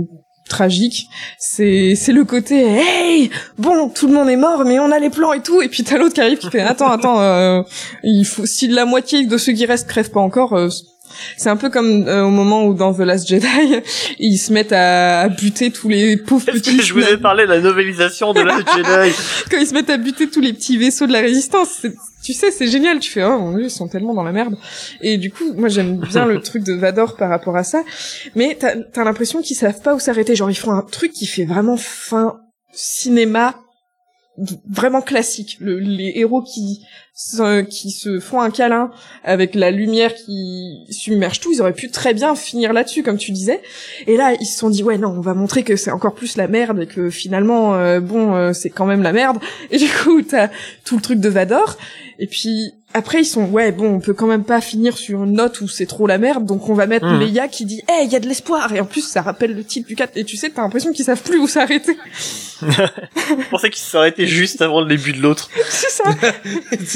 tragiques. 0.50 1.08
C'est 1.40 1.96
c'est 1.96 2.12
le 2.12 2.26
côté 2.26 2.66
hey 2.66 3.30
bon 3.58 3.90
tout 3.90 4.08
le 4.08 4.14
monde 4.14 4.30
est 4.30 4.36
mort 4.36 4.66
mais 4.66 4.80
on 4.80 4.92
a 4.92 5.00
les 5.00 5.10
plans 5.10 5.34
et 5.34 5.42
tout 5.42 5.62
et 5.62 5.70
puis 5.70 5.84
t'as 5.84 5.98
l'autre 5.98 6.14
qui 6.14 6.22
arrive 6.22 6.38
qui 6.38 6.50
fait 6.50 6.62
attends 6.62 6.92
attends 6.92 7.22
euh, 7.22 7.62
il 8.04 8.26
faut 8.26 8.46
si 8.46 8.68
la 8.68 8.86
moitié 8.86 9.26
de 9.26 9.38
ceux 9.38 9.54
qui 9.54 9.66
restent 9.66 9.88
crèvent 9.88 10.12
pas 10.12 10.20
encore 10.20 10.54
euh, 10.54 10.70
c'est 11.38 11.50
un 11.50 11.56
peu 11.58 11.70
comme 11.70 12.08
euh, 12.08 12.24
au 12.24 12.30
moment 12.30 12.66
où 12.66 12.74
dans 12.74 12.94
The 12.94 13.00
Last 13.00 13.28
Jedi, 13.28 13.48
ils 14.20 14.38
se 14.38 14.54
mettent 14.54 14.74
à, 14.74 15.30
buter 15.30 15.72
tous 15.72 15.90
les 15.90 16.18
pauvres 16.18 16.48
Est-ce 16.50 16.60
petits 16.60 16.78
que 16.78 16.84
je 16.84 16.94
vous 16.94 17.02
ai 17.02 17.18
parlé 17.18 17.46
de 17.46 17.50
la 17.50 17.60
novélisation 17.60 18.34
de 18.34 18.42
la 18.42 18.58
Jedi 18.76 19.16
quand 19.50 19.58
ils 19.58 19.68
se 19.68 19.74
mettent 19.74 19.90
à 19.90 19.98
buter 19.98 20.30
tous 20.30 20.42
les 20.42 20.54
petits 20.54 20.78
vaisseaux 20.78 21.08
de 21.08 21.14
la 21.14 21.22
résistance. 21.22 21.70
c'est- 21.82 21.96
Tu 22.24 22.34
sais, 22.34 22.52
c'est 22.52 22.68
génial. 22.68 23.00
Tu 23.00 23.12
fais, 23.12 23.24
oh 23.24 23.38
mon 23.38 23.52
dieu, 23.52 23.66
ils 23.66 23.72
sont 23.72 23.88
tellement 23.88 24.14
dans 24.14 24.24
la 24.24 24.32
merde. 24.32 24.56
Et 25.02 25.18
du 25.18 25.32
coup, 25.32 25.54
moi, 25.56 25.70
j'aime 25.70 25.98
bien 25.98 26.26
le 26.26 26.40
truc 26.50 26.64
de 26.64 26.74
Vador 26.74 27.16
par 27.18 27.30
rapport 27.30 27.56
à 27.58 27.64
ça. 27.64 27.84
Mais 28.36 28.58
t'as 28.60 28.76
as, 28.96 29.04
l'impression 29.04 29.42
qu'ils 29.42 29.58
savent 29.58 29.82
pas 29.82 29.94
où 29.94 30.00
s'arrêter. 30.00 30.36
Genre, 30.36 30.50
ils 30.50 30.56
font 30.56 30.72
un 30.72 30.84
truc 30.84 31.12
qui 31.12 31.26
fait 31.26 31.46
vraiment 31.46 31.78
fin 31.78 32.38
cinéma 32.72 33.56
vraiment 34.70 35.02
classique. 35.02 35.58
Le, 35.60 35.80
les 35.80 36.14
héros 36.16 36.42
qui 36.42 36.80
qui 37.70 37.92
se 37.92 38.20
font 38.20 38.42
un 38.42 38.50
câlin 38.50 38.90
avec 39.24 39.54
la 39.54 39.70
lumière 39.70 40.16
qui 40.16 40.80
submerge 40.90 41.40
tout, 41.40 41.52
ils 41.54 41.62
auraient 41.62 41.74
pu 41.74 41.92
très 41.92 42.14
bien 42.16 42.36
finir 42.36 42.74
là-dessus, 42.74 43.04
comme 43.04 43.18
tu 43.18 43.32
disais. 43.32 43.62
Et 44.08 44.18
là, 44.18 44.34
ils 44.40 44.48
se 44.48 44.58
sont 44.58 44.70
dit, 44.70 44.84
ouais, 44.84 44.98
non, 44.98 45.10
on 45.10 45.22
va 45.22 45.36
montrer 45.36 45.64
que 45.64 45.76
c'est 45.76 45.92
encore 45.92 46.16
plus 46.16 46.38
la 46.38 46.48
merde 46.48 46.82
et 46.82 46.88
que 46.88 47.12
finalement, 47.12 47.76
euh, 47.76 48.00
bon, 48.00 48.34
euh, 48.34 48.54
c'est 48.54 48.72
quand 48.72 48.88
même 48.88 49.04
la 49.04 49.14
merde. 49.14 49.38
Et 49.72 49.78
du 49.78 49.88
coup, 49.88 50.24
t'as 50.24 50.50
tout 50.86 50.96
le 50.96 51.02
truc 51.02 51.20
de 51.20 51.30
Vador. 51.30 51.78
Et 52.20 52.28
puis, 52.28 52.74
après, 52.96 53.22
ils 53.22 53.26
sont, 53.26 53.46
ouais, 53.46 53.72
bon, 53.72 53.96
on 53.96 54.00
peut 54.00 54.14
quand 54.14 54.28
même 54.28 54.44
pas 54.44 54.62
finir 54.62 54.98
sur 54.98 55.24
une 55.24 55.34
note 55.34 55.62
où 55.62 55.68
c'est 55.68 55.88
trop 55.88 56.06
la 56.06 56.20
merde, 56.20 56.46
donc 56.46 56.70
on 56.70 56.76
va 56.76 56.86
mettre 56.86 57.08
Mhm. 57.08 57.20
Leia 57.22 57.48
qui 57.48 57.66
dit, 57.66 57.82
hey, 57.88 58.06
il 58.06 58.12
y 58.12 58.16
a 58.16 58.20
de 58.20 58.28
l'espoir. 58.28 58.72
Et 58.74 58.80
en 58.80 58.86
plus, 58.86 59.02
ça 59.02 59.22
rappelle 59.24 59.56
le 59.56 59.64
titre 59.64 59.88
du 59.88 59.96
4. 59.96 60.16
Et 60.16 60.24
tu 60.24 60.38
sais, 60.38 60.50
t'as 60.50 60.62
l'impression 60.62 60.92
qu'ils 60.94 61.06
savent 61.06 61.22
plus 61.22 61.40
où 61.40 61.48
s'arrêter. 61.48 61.98
Je 62.62 63.50
pensais 63.50 63.70
qu'il 63.72 63.82
s'aurait 63.82 64.10
été 64.10 64.28
juste 64.28 64.62
avant 64.62 64.82
le 64.82 64.88
début 64.88 65.12
de 65.14 65.22
l'autre. 65.22 65.50
c'est 65.70 65.90
ça. 65.90 66.04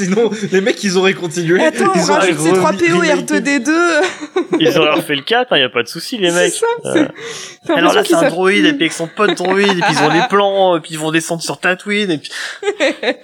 Sinon, 0.08 0.30
les 0.52 0.60
mecs, 0.60 0.82
ils 0.84 0.96
auraient 0.96 1.14
continué. 1.14 1.62
Attends, 1.62 1.92
on 1.94 1.98
ils 1.98 2.10
auraient 2.10 2.32
rajoute 2.32 2.38
C3PO 2.38 3.04
et 3.04 3.12
remis- 3.12 3.22
R2D2. 3.22 3.70
Ils 4.60 4.78
auraient 4.78 4.94
refait 4.94 5.16
le 5.16 5.22
4, 5.22 5.52
hein, 5.52 5.58
y 5.58 5.62
a 5.62 5.68
pas 5.68 5.82
de 5.82 5.88
souci 5.88 6.18
les 6.18 6.30
C'est 6.30 6.42
mecs. 6.44 6.52
ça, 6.52 6.66
Euh, 6.86 7.06
Alors 7.74 7.94
là, 7.94 8.02
c'est 8.04 8.14
un 8.14 8.28
droïde, 8.28 8.64
et 8.64 8.72
puis 8.72 8.82
avec 8.84 8.92
son 8.92 9.06
pote 9.08 9.36
droïde, 9.36 9.68
et 9.78 9.80
puis 9.80 9.92
ils 9.92 10.02
ont 10.04 10.12
les 10.12 10.26
plans, 10.30 10.76
et 10.76 10.80
puis 10.80 10.92
ils 10.92 10.98
vont 10.98 11.10
descendre 11.10 11.42
sur 11.42 11.58
Tatooine, 11.60 12.10
et 12.10 12.18
puis... 12.18 12.30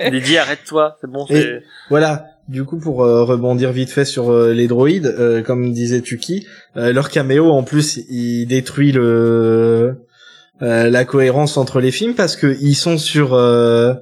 Il 0.07 0.15
est 0.15 0.21
dit, 0.21 0.37
arrête-toi, 0.39 0.97
c'est 1.01 1.11
bon, 1.11 1.27
c'est... 1.29 1.63
Voilà. 1.91 2.27
Du 2.47 2.65
coup, 2.65 2.79
pour 2.79 3.03
euh, 3.05 3.25
rebondir 3.25 3.73
vite 3.73 3.89
fait 3.89 4.05
sur 4.05 4.31
euh, 4.31 4.53
les 4.53 4.67
droïdes, 4.69 5.07
euh, 5.07 5.41
comme 5.43 5.73
disait 5.73 6.03
Tuki, 6.03 6.47
euh, 6.77 6.93
leur 6.93 7.09
caméo 7.09 7.51
en 7.51 7.63
plus, 7.63 8.01
il 8.11 8.45
détruit 8.45 8.93
le 8.93 9.97
euh, 10.61 10.91
la 10.91 11.05
cohérence 11.07 11.57
entre 11.57 11.81
les 11.81 11.91
films 11.91 12.13
parce 12.15 12.37
que 12.37 12.55
ils 12.61 12.75
sont 12.75 12.99
sur 12.99 13.33
euh, 13.33 13.95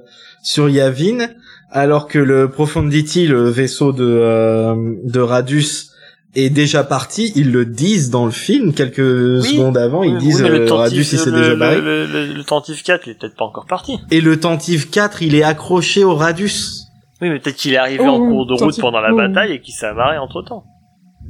sur 0.43 0.69
Yavin, 0.69 1.29
alors 1.73 2.07
que 2.07 2.19
le 2.19 2.49
Profundity, 2.49 3.27
le 3.27 3.49
vaisseau 3.49 3.91
de 3.91 4.05
euh, 4.05 4.95
de 5.03 5.19
Radius, 5.19 5.89
est 6.35 6.49
déjà 6.49 6.83
parti. 6.83 7.31
Ils 7.35 7.51
le 7.51 7.65
disent 7.65 8.09
dans 8.09 8.25
le 8.25 8.31
film 8.31 8.73
quelques 8.73 8.97
Oui. 8.99 9.43
secondes 9.55 9.77
avant. 9.77 10.03
Ils 10.03 10.13
Oui, 10.15 10.19
disent 10.19 10.41
oui, 10.41 10.49
le 10.49 10.55
euh, 10.61 10.67
Tantive- 10.67 10.77
Radius, 10.79 11.11
il 11.13 11.17
s'est 11.19 11.29
le- 11.31 11.37
déjà 11.37 11.55
barré. 11.55 11.81
Le, 11.81 12.05
le, 12.05 12.25
le 12.33 12.43
Tantive 12.43 12.81
4, 12.81 13.07
il 13.07 13.11
est 13.11 13.19
peut-être 13.19 13.35
pas 13.35 13.45
encore 13.45 13.65
parti. 13.65 13.97
Et 14.11 14.21
le 14.21 14.39
Tantive 14.39 14.89
4, 14.89 15.21
il 15.21 15.35
est 15.35 15.43
accroché 15.43 16.03
au 16.03 16.15
Radius. 16.15 16.85
Oui, 17.21 17.29
mais 17.29 17.39
peut-être 17.39 17.55
qu'il 17.57 17.73
est 17.73 17.77
arrivé 17.77 18.03
Oh, 18.05 18.09
en 18.11 18.17
cours 18.19 18.45
de 18.47 18.53
route 18.53 18.79
pendant 18.79 18.99
la 18.99 19.13
oh. 19.13 19.17
bataille 19.17 19.53
et 19.53 19.61
qu'il 19.61 19.73
s'est 19.73 19.85
amarré 19.85 20.17
entre 20.17 20.41
temps. 20.41 20.63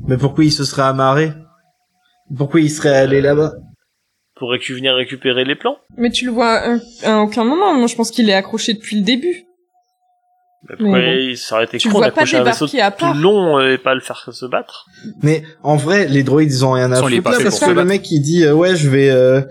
Mais 0.08 0.18
pourquoi 0.18 0.44
il 0.46 0.52
se 0.52 0.64
serait 0.66 0.82
amarré? 0.84 1.32
Pourquoi 2.38 2.62
il 2.62 2.70
serait 2.70 2.96
allé 2.96 3.22
là-bas? 3.22 3.54
Pour 4.36 4.50
venir 4.52 4.96
récupérer 4.96 5.46
les 5.46 5.56
plans? 5.56 5.78
Mais 5.98 6.10
tu 6.10 6.26
le 6.26 6.32
vois 6.32 6.54
à, 6.60 6.78
à 7.04 7.20
aucun 7.20 7.44
moment. 7.44 7.74
Moi, 7.76 7.88
je 7.88 7.96
pense 7.96 8.10
qu'il 8.10 8.30
est 8.30 8.34
accroché 8.34 8.74
depuis 8.74 8.98
le 8.98 9.04
début. 9.04 9.44
Mais 10.70 10.76
pourquoi 10.78 10.98
Mais 11.00 11.26
il 11.26 11.38
s'aurait 11.38 11.66
été 11.66 11.78
Tu 11.78 11.90
con 11.90 12.00
d'accrocher 12.00 12.38
un 12.38 12.44
vaisseau 12.44 12.68
à 12.82 12.92
tout 12.92 13.14
long 13.14 13.60
et 13.60 13.78
pas 13.78 13.94
le 13.96 14.00
faire 14.02 14.30
se 14.32 14.46
battre. 14.46 14.86
Mais 15.22 15.44
en 15.62 15.76
vrai, 15.76 16.08
les 16.08 16.24
droïdes 16.24 16.52
ils 16.52 16.66
ont 16.66 16.72
rien 16.72 16.92
à 16.92 17.02
foutre. 17.02 17.22
parce 17.24 17.44
pour 17.60 17.68
que 17.68 17.72
le 17.74 17.86
mec 17.86 18.10
il 18.12 18.22
dit 18.22 18.44
euh, 18.46 18.54
ouais 18.54 18.76
je 18.76 18.90
vais 18.90 19.10
euh, 19.10 19.42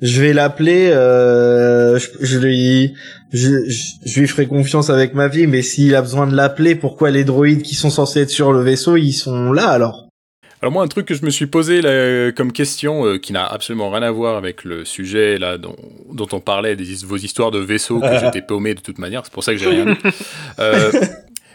je 0.00 0.20
vais 0.22 0.32
l'appeler 0.32 0.90
euh, 0.92 1.98
je, 1.98 2.08
je 2.20 2.38
lui 2.38 2.94
je, 3.32 3.68
je, 3.68 3.84
je 4.06 4.20
lui 4.20 4.28
ferai 4.28 4.46
confiance 4.46 4.90
avec 4.90 5.14
ma 5.14 5.28
vie 5.28 5.46
mais 5.46 5.62
s'il 5.62 5.94
a 5.94 6.02
besoin 6.02 6.26
de 6.26 6.34
l'appeler 6.36 6.74
pourquoi 6.74 7.10
les 7.10 7.24
droïdes 7.24 7.62
qui 7.62 7.74
sont 7.74 7.90
censés 7.90 8.20
être 8.22 8.30
sur 8.30 8.52
le 8.52 8.62
vaisseau 8.62 8.96
ils 8.96 9.12
sont 9.12 9.52
là 9.52 9.68
alors? 9.68 10.09
Alors 10.62 10.72
moi, 10.72 10.82
un 10.84 10.88
truc 10.88 11.06
que 11.06 11.14
je 11.14 11.24
me 11.24 11.30
suis 11.30 11.46
posé 11.46 11.80
là, 11.80 12.32
comme 12.32 12.52
question, 12.52 13.06
euh, 13.06 13.16
qui 13.18 13.32
n'a 13.32 13.46
absolument 13.46 13.90
rien 13.90 14.02
à 14.02 14.10
voir 14.10 14.36
avec 14.36 14.64
le 14.64 14.84
sujet 14.84 15.38
là 15.38 15.56
dont, 15.56 15.76
dont 16.12 16.28
on 16.32 16.40
parlait, 16.40 16.76
des, 16.76 16.84
vos 17.06 17.16
histoires 17.16 17.50
de 17.50 17.58
vaisseaux, 17.60 18.00
que 18.00 18.18
j'étais 18.20 18.42
paumé 18.42 18.74
de 18.74 18.80
toute 18.80 18.98
manière, 18.98 19.22
c'est 19.24 19.32
pour 19.32 19.42
ça 19.44 19.52
que 19.52 19.58
j'ai 19.58 19.68
rien 19.68 19.86
dit. 19.86 19.98
Euh, 20.58 20.90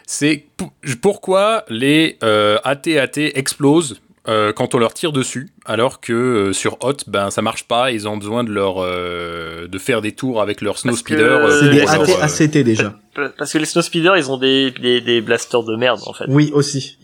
c'est 0.07 0.45
pou- 0.57 0.72
pourquoi 1.02 1.65
les 1.69 2.18
euh, 2.23 2.57
AT-AT 2.64 3.18
explosent 3.36 3.99
euh, 4.27 4.52
quand 4.53 4.73
on 4.73 4.80
leur 4.80 4.94
tire 4.95 5.11
dessus, 5.11 5.49
alors 5.65 5.99
que 6.02 6.14
euh, 6.14 6.53
sur 6.53 6.77
Hot, 6.84 6.98
ben 7.07 7.30
ça 7.30 7.44
marche 7.44 7.65
pas, 7.68 7.91
ils 7.91 8.07
ont 8.07 8.18
besoin 8.18 8.44
de 8.44 8.49
leur 8.52 8.77
euh, 8.80 9.68
de 9.68 9.77
faire 9.77 10.02
des 10.02 10.14
tours 10.14 10.41
avec 10.41 10.61
leur 10.61 10.80
snow 10.80 10.95
speeder. 10.95 11.22
euh, 11.45 11.60
c'est 11.60 11.65
Euh, 11.68 11.72
des 11.72 11.80
leur, 11.82 11.91
AT, 11.91 12.10
euh, 12.10 12.22
ACT 12.44 12.57
déjà 12.64 12.98
Parce 13.38 13.53
que 13.53 13.60
les 13.60 13.65
Snowspeeders, 13.65 14.18
ils 14.18 14.32
ont 14.32 14.38
des, 14.38 14.72
des, 14.72 15.02
des 15.02 15.22
blasters 15.22 15.64
de 15.64 15.76
merde, 15.76 15.99
en 16.07 16.14
fait. 16.14 16.26
oui 16.27 16.49
aussi 16.56 16.98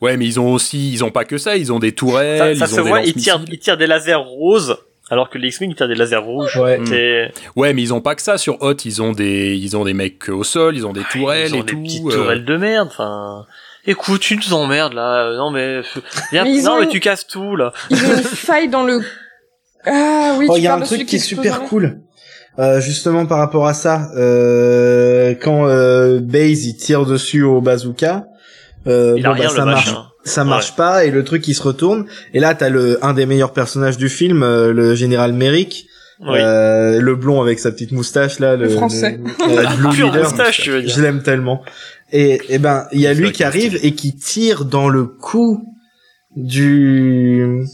Ouais, 0.00 0.16
mais 0.16 0.24
ils 0.26 0.40
ont 0.40 0.52
aussi, 0.52 0.92
ils 0.92 1.04
ont 1.04 1.10
pas 1.10 1.24
que 1.24 1.36
ça, 1.38 1.56
ils 1.56 1.72
ont 1.72 1.78
des 1.78 1.88
Ça, 1.90 1.94
tourelles, 1.94 2.56
ça 2.56 2.64
ils 2.64 2.68
se 2.68 2.80
ont 2.80 2.84
des 2.84 2.88
voit, 2.88 3.00
ils 3.02 3.14
tirent, 3.14 3.42
ils 3.50 3.58
tirent 3.58 3.76
des 3.76 3.86
lasers 3.86 4.14
roses, 4.14 4.76
alors 5.10 5.28
que 5.28 5.36
les 5.38 5.48
X-Wing, 5.48 5.70
ils 5.70 5.76
tirent 5.76 5.88
des 5.88 5.94
lasers 5.94 6.16
rouges. 6.16 6.56
ouais 6.56 6.78
Mm. 6.78 7.30
Ouais, 7.56 7.72
mais 7.74 7.82
ils 7.82 7.92
ont 7.92 8.00
pas 8.00 8.14
que 8.14 8.22
ça 8.22 8.38
sur 8.38 8.62
Hot, 8.62 8.74
ils 8.84 9.02
ont 9.02 9.12
des 9.12 9.54
ils 9.56 9.76
ont 9.76 9.84
des 9.84 9.92
mecs 9.94 10.28
au 10.30 10.42
sol, 10.44 10.74
ils 10.76 10.86
ont 10.86 10.92
des 10.92 11.02
tourelles 11.10 11.48
ils 11.50 11.54
ont 11.54 11.58
et 11.58 11.62
des 11.62 11.66
tout. 11.66 11.82
petites 11.82 12.06
euh, 12.06 12.10
tourelles 12.10 12.44
de 12.44 12.56
merde, 12.56 12.88
enfin... 12.90 13.44
Écoute, 13.86 14.20
tu 14.20 14.36
nous 14.36 14.52
emmerdes, 14.52 14.92
là. 14.92 15.24
Euh, 15.30 15.36
Non, 15.38 15.50
mais... 15.50 15.80
Viens, 16.32 16.44
Mais 16.44 16.52
ils 16.54 16.64
non, 16.64 16.72
ont- 16.72 16.80
mais 16.80 16.86
tu 16.88 17.00
casses 17.00 17.26
tout, 17.26 17.56
là. 17.56 17.72
Il 17.90 17.96
y 17.96 18.04
a 18.04 18.12
une 18.12 18.22
faille 18.22 18.68
dans 18.68 18.82
le... 18.84 19.00
Ah 19.86 20.34
oui, 20.38 20.46
Oh, 20.50 20.54
tu 20.54 20.60
il 20.60 20.64
y 20.64 20.66
a 20.66 20.74
un 20.74 20.80
truc 20.80 21.06
qui 21.06 21.16
est 21.16 21.18
super 21.18 21.62
cool. 21.62 21.98
Euh, 22.58 22.78
justement 22.82 23.24
par 23.24 23.38
rapport 23.38 23.66
à 23.66 23.72
ça, 23.72 24.10
euh, 24.16 25.34
quand 25.40 25.66
euh, 25.66 26.20
Baze 26.20 26.66
il 26.66 26.76
tire 26.76 27.06
dessus 27.06 27.42
au 27.42 27.60
bazooka, 27.62 28.26
euh, 28.86 29.14
bon, 29.14 29.34
bah, 29.36 29.48
ça 29.48 29.64
marche 29.64 29.86
machin. 29.86 30.04
ça 30.24 30.44
marche 30.44 30.76
pas 30.76 31.04
et 31.04 31.10
le 31.10 31.22
truc 31.24 31.46
il 31.48 31.54
se 31.54 31.62
retourne 31.62 32.06
et 32.34 32.40
là 32.40 32.54
t'as 32.54 32.68
le 32.70 32.98
un 33.04 33.12
des 33.14 33.26
meilleurs 33.26 33.52
personnages 33.52 33.96
du 33.98 34.08
film 34.08 34.42
euh, 34.42 34.72
le 34.72 34.94
général 34.94 35.32
Merrick 35.32 35.86
Oui. 36.20 36.38
euh, 36.38 37.00
le 37.00 37.14
blond 37.14 37.40
avec 37.42 37.58
sa 37.58 37.70
petite 37.72 37.92
moustache 37.92 38.38
là 38.38 38.56
le, 38.56 38.64
Le 38.64 38.70
français. 38.70 39.18
le- 39.22 39.58
euh, 39.58 39.66
Blue 39.78 39.88
Pure 39.90 40.06
Leader. 40.08 40.22
moustache, 40.24 40.60
tu 40.62 40.70
veux 40.70 40.82
dire. 40.82 40.94
je 40.94 41.02
l'aime 41.02 41.22
tellement 41.22 41.62
et 42.12 42.40
et 42.48 42.58
ben 42.58 42.86
il 42.92 43.00
y 43.00 43.06
a 43.06 43.12
lui 43.14 43.32
qui 43.32 43.44
arrive 43.44 43.78
et 43.82 43.94
qui 43.94 44.14
tire 44.16 44.64
dans 44.64 44.88
le 44.88 45.04
cou 45.04 45.62
du 46.36 47.64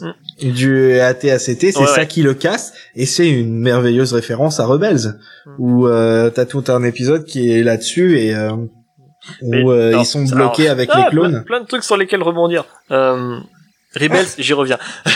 du 0.42 0.98
ATACT 1.00 1.38
c'est 1.40 1.76
Ouais, 1.78 1.86
ça 1.86 2.00
ouais. 2.00 2.06
qui 2.06 2.22
le 2.22 2.34
casse 2.34 2.72
et 2.94 3.06
c'est 3.06 3.28
une 3.28 3.58
merveilleuse 3.60 4.12
référence 4.12 4.60
à 4.60 4.66
Rebels 4.66 5.14
Mm. 5.46 5.50
où 5.60 5.86
euh, 5.86 6.28
t'as 6.30 6.44
tout 6.44 6.64
un 6.68 6.82
épisode 6.82 7.24
qui 7.24 7.52
est 7.52 7.62
là-dessus 7.62 8.18
et 8.18 8.34
euh, 8.34 8.50
où 9.42 9.70
euh, 9.70 9.96
ils 9.98 10.06
sont 10.06 10.24
alors, 10.32 10.50
bloqués 10.50 10.68
avec 10.68 10.90
ah, 10.92 11.04
les 11.04 11.10
clones 11.10 11.32
Plein, 11.32 11.42
plein 11.42 11.60
de 11.60 11.66
trucs 11.66 11.84
sur 11.84 11.96
lesquels 11.96 12.22
rebondir. 12.22 12.64
Euh, 12.90 13.38
Rebels, 13.94 14.26
j'y 14.38 14.52
reviens. 14.52 14.78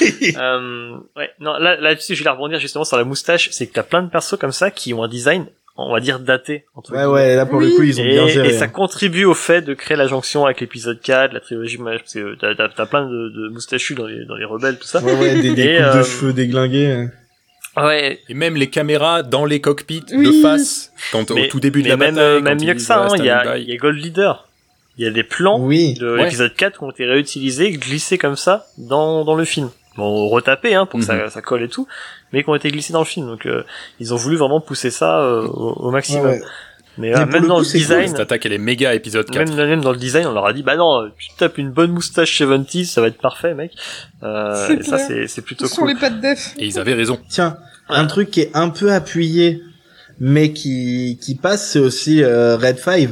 euh, 0.36 0.96
ouais, 1.16 1.30
non, 1.40 1.54
là, 1.58 1.76
là-dessus, 1.80 2.14
je 2.14 2.24
vais 2.24 2.30
rebondir 2.30 2.58
justement 2.60 2.84
sur 2.84 2.96
la 2.96 3.04
moustache. 3.04 3.50
C'est 3.52 3.66
que 3.66 3.72
t'as 3.72 3.82
plein 3.82 4.02
de 4.02 4.08
persos 4.08 4.36
comme 4.38 4.52
ça 4.52 4.70
qui 4.70 4.94
ont 4.94 5.02
un 5.02 5.08
design, 5.08 5.46
on 5.76 5.92
va 5.92 6.00
dire 6.00 6.20
daté. 6.20 6.64
Entre 6.74 6.92
Ouais, 6.92 7.04
ouais, 7.04 7.36
là 7.36 7.46
pour 7.46 7.60
le 7.60 7.70
coup, 7.70 7.82
ils 7.82 8.00
ont 8.00 8.04
et, 8.04 8.10
bien 8.10 8.28
géré. 8.28 8.48
et 8.48 8.52
ça 8.52 8.66
hein. 8.66 8.68
contribue 8.68 9.24
au 9.24 9.34
fait 9.34 9.62
de 9.62 9.74
créer 9.74 9.96
la 9.96 10.06
jonction 10.06 10.44
avec 10.44 10.60
l'épisode 10.60 11.00
4, 11.00 11.32
la 11.32 11.40
trilogie, 11.40 11.78
parce 11.78 12.12
que 12.12 12.36
t'as, 12.36 12.68
t'as, 12.68 12.86
plein 12.86 13.06
de, 13.06 13.28
de 13.28 13.48
moustachus 13.48 13.94
dans 13.94 14.06
les, 14.06 14.24
dans 14.24 14.36
les 14.36 14.44
rebelles, 14.44 14.78
tout 14.78 14.86
ça. 14.86 15.00
Ouais, 15.02 15.14
ouais, 15.14 15.34
des, 15.40 15.54
des 15.54 15.62
Et, 15.62 15.76
coupes 15.76 15.94
de 15.94 15.98
euh, 15.98 16.04
cheveux 16.04 16.32
déglingués. 16.32 17.08
Hein. 17.76 17.86
Ouais, 17.86 18.20
Et 18.28 18.34
même 18.34 18.56
les 18.56 18.68
caméras 18.68 19.22
dans 19.22 19.44
les 19.44 19.60
cockpits 19.60 20.00
de 20.00 20.32
face, 20.42 20.92
quand 21.12 21.30
mais, 21.30 21.46
au 21.46 21.48
tout 21.48 21.60
début 21.60 21.82
de 21.82 21.88
la 21.88 21.96
même, 21.96 22.14
bataille, 22.14 22.24
euh, 22.32 22.38
quand 22.38 22.44
même 22.44 22.58
ils 22.60 22.66
mieux 22.68 22.74
que 22.74 22.80
ça, 22.80 23.04
hein, 23.04 23.08
il 23.16 23.24
y 23.24 23.28
by. 23.28 23.62
il 23.62 23.68
y 23.68 23.72
a 23.72 23.76
Gold 23.76 23.98
Leader. 23.98 24.48
Il 24.98 25.04
y 25.04 25.08
a 25.08 25.10
des 25.10 25.24
plans 25.24 25.60
Oui. 25.60 25.94
de 25.94 26.14
Ouais. 26.16 26.24
l'épisode 26.24 26.54
4 26.54 26.78
qui 26.78 26.84
ont 26.84 26.90
été 26.90 27.04
réutilisés, 27.04 27.70
glissés 27.72 28.16
comme 28.18 28.36
ça 28.36 28.66
dans, 28.78 29.24
dans 29.24 29.34
le 29.34 29.44
film. 29.44 29.68
Bon, 29.96 30.28
retapés, 30.28 30.74
hein, 30.74 30.86
pour 30.86 31.00
que 31.00 31.04
Mhm. 31.04 31.18
ça, 31.24 31.30
ça 31.30 31.42
colle 31.42 31.62
et 31.62 31.68
tout, 31.68 31.86
mais 32.32 32.42
qui 32.42 32.48
ont 32.50 32.54
été 32.54 32.70
glissés 32.70 32.92
dans 32.94 32.98
le 33.00 33.04
film. 33.06 33.26
Donc, 33.26 33.44
euh, 33.46 33.62
ils 34.00 34.12
ont 34.14 34.16
voulu 34.16 34.36
vraiment 34.36 34.60
pousser 34.60 34.90
ça 34.90 35.20
euh, 35.20 35.46
au, 35.46 35.72
au 35.86 35.90
maximum. 35.90 36.26
Ouais, 36.26 36.32
ouais. 36.32 36.42
Mais 36.98 37.14
euh, 37.14 37.26
même 37.26 37.42
le 37.42 37.48
dans 37.48 37.54
coup, 37.56 37.60
le 37.60 37.64
c'est 37.66 37.72
cool, 37.78 37.80
design, 37.88 38.08
Cette 38.08 38.20
attaque, 38.20 38.46
elle 38.46 38.52
est 38.54 38.58
méga 38.58 38.94
épisode 38.94 39.28
4. 39.30 39.48
même, 39.50 39.68
même 39.68 39.80
dans 39.82 39.92
le 39.92 39.98
design, 39.98 40.26
on 40.26 40.32
leur 40.32 40.46
a 40.46 40.52
dit, 40.52 40.62
bah 40.62 40.76
non, 40.76 41.10
tu 41.18 41.28
tapes 41.36 41.58
une 41.58 41.70
bonne 41.70 41.90
moustache 41.92 42.36
70, 42.36 42.86
ça 42.86 43.00
va 43.00 43.08
être 43.08 43.18
parfait, 43.20 43.54
mec. 43.54 43.72
Euh, 44.22 44.66
C'est 44.66 44.74
et 44.74 44.82
ça, 44.82 44.96
clair. 44.96 45.06
c'est, 45.06 45.26
c'est 45.28 45.42
plutôt 45.42 45.66
Sur 45.66 45.78
cool. 45.82 45.88
les 45.88 45.94
pattes 45.94 46.20
def. 46.20 46.54
Et 46.58 46.66
ils 46.66 46.78
avaient 46.78 46.94
raison. 46.94 47.18
Tiens, 47.28 47.58
un 47.88 48.06
truc 48.06 48.30
qui 48.30 48.40
est 48.40 48.50
un 48.54 48.70
peu 48.70 48.92
appuyé, 48.92 49.62
mais 50.20 50.52
qui, 50.52 51.18
qui 51.20 51.34
passe, 51.34 51.70
c'est 51.70 51.78
aussi 51.78 52.22
euh, 52.22 52.56
Red 52.56 52.78
5. 52.78 53.10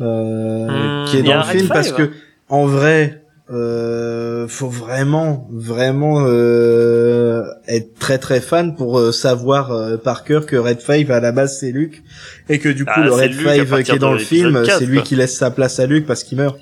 Euh, 0.00 0.68
Hmm, 0.68 1.04
qui 1.08 1.16
est 1.16 1.22
dans 1.24 1.38
le 1.38 1.42
film 1.42 1.66
parce 1.66 1.88
Five 1.88 1.96
que 1.96 2.10
en 2.48 2.66
vrai 2.66 3.20
euh, 3.50 4.46
faut 4.48 4.68
vraiment 4.68 5.48
vraiment 5.50 6.24
euh, 6.26 7.42
être 7.66 7.94
très 7.98 8.18
très 8.18 8.40
fan 8.40 8.74
pour 8.76 8.98
euh, 8.98 9.10
savoir 9.12 9.72
euh, 9.72 9.96
par 9.96 10.24
cœur 10.24 10.44
que 10.46 10.56
Red 10.56 10.80
5 10.80 11.08
à 11.10 11.20
la 11.20 11.32
base 11.32 11.58
c'est 11.58 11.70
Luke 11.72 12.02
et 12.50 12.58
que 12.58 12.68
du 12.68 12.84
coup 12.84 12.90
Ah, 12.94 13.00
le 13.04 13.12
Red 13.12 13.34
Luke 13.34 13.48
5 13.68 13.82
qui 13.84 13.90
est 13.92 13.98
dans 13.98 14.12
le 14.12 14.18
film 14.18 14.48
l'épisode 14.48 14.66
4, 14.66 14.78
c'est 14.80 14.86
lui 14.86 15.02
qui 15.02 15.16
laisse 15.16 15.36
sa 15.36 15.50
place 15.50 15.80
à 15.80 15.86
Luke 15.86 16.06
parce 16.06 16.24
qu'il 16.24 16.36
meurt 16.36 16.58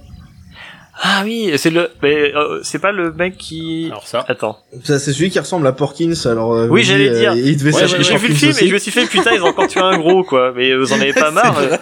Ah 1.03 1.23
oui, 1.25 1.53
c'est 1.57 1.71
le, 1.71 1.91
mais, 2.03 2.33
euh, 2.35 2.61
c'est 2.63 2.79
pas 2.79 2.93
le 2.93 3.13
mec 3.13 3.37
qui, 3.37 3.89
Alors 3.91 4.07
ça, 4.07 4.25
attends. 4.29 4.57
ça 4.85 4.99
c'est 5.01 5.13
celui 5.13 5.31
qui 5.31 5.39
ressemble 5.41 5.67
à 5.67 5.73
Porkins 5.73 6.13
alors 6.25 6.55
euh, 6.55 6.69
Oui, 6.69 6.85
j'allais 6.85 7.11
dis, 7.11 7.19
dire. 7.19 7.33
euh, 7.33 7.37
il 7.37 7.57
devait 7.59 7.75
Ouais, 7.75 7.87
j'ai, 7.89 8.17
vu 8.17 8.29
le 8.29 8.35
film 8.35 8.51
aussi. 8.53 8.65
et 8.65 8.69
je 8.69 8.75
me 8.75 8.79
suis 8.79 8.93
fait 8.93 9.07
putain 9.07 9.33
ils 9.35 9.43
ont 9.43 9.47
encore 9.49 9.67
tué 9.67 9.81
un 9.81 9.99
gros 9.99 10.23
quoi 10.23 10.53
mais 10.57 10.75
vous 10.77 10.93
en 10.93 11.01
avez 11.01 11.13
pas 11.13 11.31
marre 11.33 11.59
euh. 11.59 11.77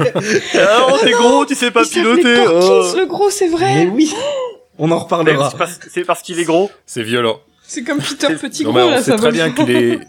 ah 0.55 0.87
non 0.91 0.97
t'es 1.03 1.11
gros 1.13 1.45
tu 1.45 1.55
sais 1.55 1.71
pas 1.71 1.83
Il 1.85 1.91
piloter 1.91 2.35
Porkins, 2.45 2.61
oh. 2.63 2.95
le 2.99 3.07
gros, 3.07 3.29
c'est 3.31 3.49
mais 3.49 3.57
vrai. 3.57 3.89
oui 3.93 4.11
on 4.79 4.91
en 4.91 4.99
reparlera 4.99 5.51
c'est 5.89 6.05
parce, 6.05 6.23
qu'il 6.23 6.39
est 6.41 6.45
gros 6.45 6.71
c'est 6.87 7.03
violent. 7.03 7.41
C'est 7.63 7.83
comme 7.83 7.99
Peter 7.99 8.35
Petit 8.35 8.65
Non, 8.65 8.73
Gros, 8.73 8.81
on 8.83 8.91
là, 8.91 8.99
sait 9.03 9.11
ça 9.13 9.17
très 9.17 9.33
bien 9.33 9.51
que 9.51 9.63
les... 9.63 9.99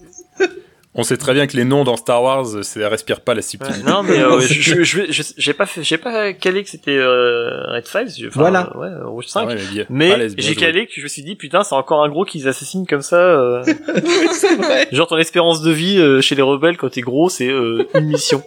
On 0.97 1.03
sait 1.03 1.17
très 1.17 1.33
bien 1.33 1.45
que 1.45 1.57
les 1.57 1.65
noms 1.65 1.83
dans 1.83 1.97
Star 1.97 2.23
Wars, 2.23 2.45
ça 2.63 2.87
respire 2.87 3.19
pas 3.19 3.33
la 3.33 3.39
Ouais, 3.39 3.41
subtilité. 3.41 3.83
non 3.89 4.01
mais 4.01 4.17
euh, 4.17 4.39
je, 4.39 4.53
je, 4.53 4.83
je, 4.83 5.01
je- 5.11 5.23
j'ai 5.37 5.53
pas 5.53 5.65
fait 5.65 5.83
j'ai 5.83 5.97
pas 5.97 6.31
calé 6.31 6.63
que 6.63 6.69
c'était 6.69 6.95
euh, 6.97 7.63
Red 7.73 7.85
5 7.85 8.07
enfin, 8.27 8.39
Voilà. 8.39 8.71
euh, 8.75 8.79
ouais 8.79 9.03
Rouge 9.03 9.25
5 9.27 9.41
Ah 9.41 9.53
ouais, 9.55 9.85
mais 9.89 10.29
j'ai 10.37 10.55
calé 10.55 10.85
que 10.87 10.93
je 10.95 11.01
me 11.03 11.09
suis 11.09 11.21
dit 11.21 11.35
putain 11.35 11.63
c'est 11.65 11.75
encore 11.75 12.01
un 12.01 12.07
gros 12.07 12.23
qu'ils 12.23 12.47
assassinent 12.47 12.87
comme 12.87 13.01
ça 13.01 13.17
euh. 13.17 13.61
c'est 14.31 14.55
vrai. 14.55 14.87
genre 14.93 15.07
ton 15.07 15.17
espérance 15.17 15.61
de 15.61 15.71
vie 15.71 15.97
euh, 15.99 16.21
chez 16.21 16.35
les 16.35 16.41
rebelles 16.41 16.77
quand 16.77 16.89
t'es 16.89 17.01
gros 17.01 17.27
c'est 17.27 17.49
euh, 17.49 17.85
une 17.93 18.05
mission 18.05 18.41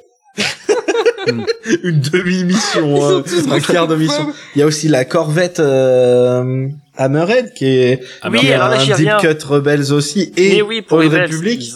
une 1.83 2.01
demi-mission, 2.01 3.23
tous 3.23 3.51
un 3.51 3.61
quart 3.61 3.87
de 3.89 3.97
mission. 3.97 4.33
Il 4.55 4.59
y 4.61 4.63
a 4.63 4.67
aussi 4.67 4.89
la 4.89 5.05
corvette 5.05 5.61
euh, 5.61 6.69
Hammerhead 6.97 7.53
qui 7.55 7.67
est, 7.67 8.01
Ah, 8.23 8.29
Oui, 8.31 8.41
qui 8.41 8.53
alors 8.53 8.69
là, 8.69 8.79
un 8.81 8.97
deep 8.97 9.11
cut 9.21 9.45
Rebels 9.47 9.93
aussi 9.93 10.33
et 10.37 10.57
mais 10.57 10.63
oui 10.63 10.83
pour 10.83 10.99
Old 10.99 11.13
Rebels, 11.13 11.31
Republic. 11.31 11.73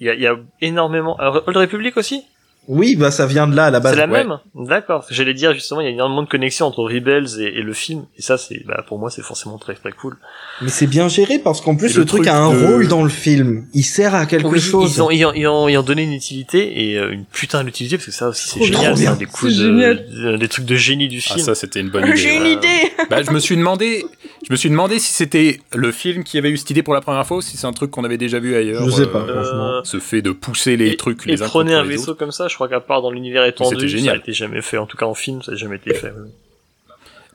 il 0.00 0.06
y 0.06 0.10
a, 0.10 0.14
il 0.14 0.20
y 0.20 0.26
a 0.26 0.36
énormément 0.60 1.16
euh, 1.20 1.40
Old 1.46 1.56
Republic 1.56 1.96
aussi? 1.96 2.24
Oui, 2.68 2.96
bah 2.96 3.10
ça 3.10 3.26
vient 3.26 3.46
de 3.48 3.56
là 3.56 3.64
à 3.66 3.70
la 3.70 3.80
base. 3.80 3.94
C'est 3.94 3.98
la 3.98 4.06
ouais. 4.12 4.24
même 4.24 4.38
D'accord. 4.54 5.04
J'allais 5.10 5.32
dire 5.34 5.54
justement, 5.54 5.80
il 5.80 5.84
y 5.84 5.88
a 5.88 5.90
énormément 5.92 6.22
de 6.22 6.28
connexions 6.28 6.66
entre 6.66 6.84
Rebels 6.84 7.40
et, 7.40 7.58
et 7.58 7.62
le 7.62 7.72
film. 7.72 8.04
Et 8.18 8.22
ça, 8.22 8.36
c'est, 8.36 8.62
bah, 8.66 8.84
pour 8.86 8.98
moi, 8.98 9.10
c'est 9.10 9.22
forcément 9.22 9.56
très 9.58 9.74
très 9.74 9.90
cool. 9.92 10.16
Mais 10.60 10.68
c'est 10.68 10.86
bien 10.86 11.08
géré 11.08 11.38
parce 11.38 11.60
qu'en 11.62 11.76
plus 11.76 11.94
le, 11.94 12.00
le 12.00 12.06
truc, 12.06 12.24
truc 12.24 12.28
a 12.34 12.36
un 12.38 12.52
de- 12.52 12.66
rôle 12.66 12.86
dans 12.88 13.02
le 13.02 13.08
film. 13.08 13.66
Il 13.72 13.82
sert 13.84 14.14
à 14.14 14.26
quelque 14.26 14.46
Oui, 14.48 14.60
chose. 14.60 14.94
ils 14.96 15.02
ont, 15.02 15.10
ils 15.10 15.24
ont, 15.24 15.32
ils 15.34 15.46
ont, 15.46 15.68
ils 15.68 15.76
ont 15.78 15.82
donné 15.82 16.02
une 16.02 16.12
utilité 16.12 16.88
et 16.90 16.98
euh, 16.98 17.10
une 17.12 17.24
putain 17.24 17.64
d'utilité 17.64 17.96
parce 17.96 18.06
que 18.06 18.12
ça 18.12 18.28
aussi 18.28 18.48
c'est 18.50 18.62
génial. 18.62 18.96
C'est 18.96 19.06
un 19.06 19.10
bien. 19.12 19.16
des 19.16 19.26
coups 19.26 19.56
de, 19.56 20.36
des 20.36 20.48
trucs 20.48 20.66
de 20.66 20.76
génie 20.76 21.08
du 21.08 21.22
Ah, 21.30 21.34
film. 21.34 21.46
ça, 21.46 21.54
c'était 21.54 21.80
une 21.80 21.88
bonne 21.90 22.04
idée. 22.06 22.16
J'ai 22.16 22.36
une 22.36 22.46
idée. 22.46 22.92
Bah, 23.08 23.22
je 23.22 23.30
me 23.30 23.38
suis 23.38 23.56
demandé, 23.56 24.04
je 24.48 24.52
me 24.52 24.56
suis 24.56 24.70
demandé 24.70 24.98
si 24.98 25.12
c'était 25.12 25.60
le 25.74 25.92
film 25.92 26.24
qui 26.24 26.38
avait 26.38 26.50
eu 26.50 26.56
cette 26.56 26.70
idée 26.70 26.82
pour 26.82 26.94
la 26.94 27.00
première 27.02 27.26
fois 27.26 27.36
ou 27.36 27.40
si 27.42 27.56
c'est 27.58 27.66
un 27.66 27.72
truc 27.72 27.90
qu'on 27.90 28.02
avait 28.04 28.16
déjà 28.18 28.38
vu 28.40 28.56
ailleurs. 28.56 28.82
Je 28.84 28.90
sais 28.90 29.06
pas, 29.06 29.20
euh, 29.20 29.42
franchement. 29.44 29.84
Ce 29.84 30.00
fait 30.00 30.22
de 30.22 30.30
pousser 30.32 30.76
les 30.76 30.90
et, 30.92 30.96
trucs 30.96 31.26
et 31.26 31.32
les 31.32 31.42
uns 31.42 31.46
prenez 31.46 31.74
un 31.74 31.82
les 31.82 31.90
vaisseau 31.90 32.10
autres. 32.12 32.18
comme 32.18 32.32
ça, 32.32 32.48
je 32.48 32.54
crois 32.54 32.68
qu'à 32.68 32.80
part 32.80 33.02
dans 33.02 33.10
l'univers 33.10 33.44
étendu, 33.44 33.88
c'était 33.88 34.04
ça 34.06 34.12
a 34.12 34.16
été 34.16 34.32
jamais 34.32 34.62
fait. 34.62 34.78
En 34.78 34.86
tout 34.86 34.96
cas 34.96 35.06
en 35.06 35.14
film, 35.14 35.42
ça 35.42 35.52
a 35.52 35.54
jamais 35.54 35.76
été 35.76 35.92
fait. 35.94 36.12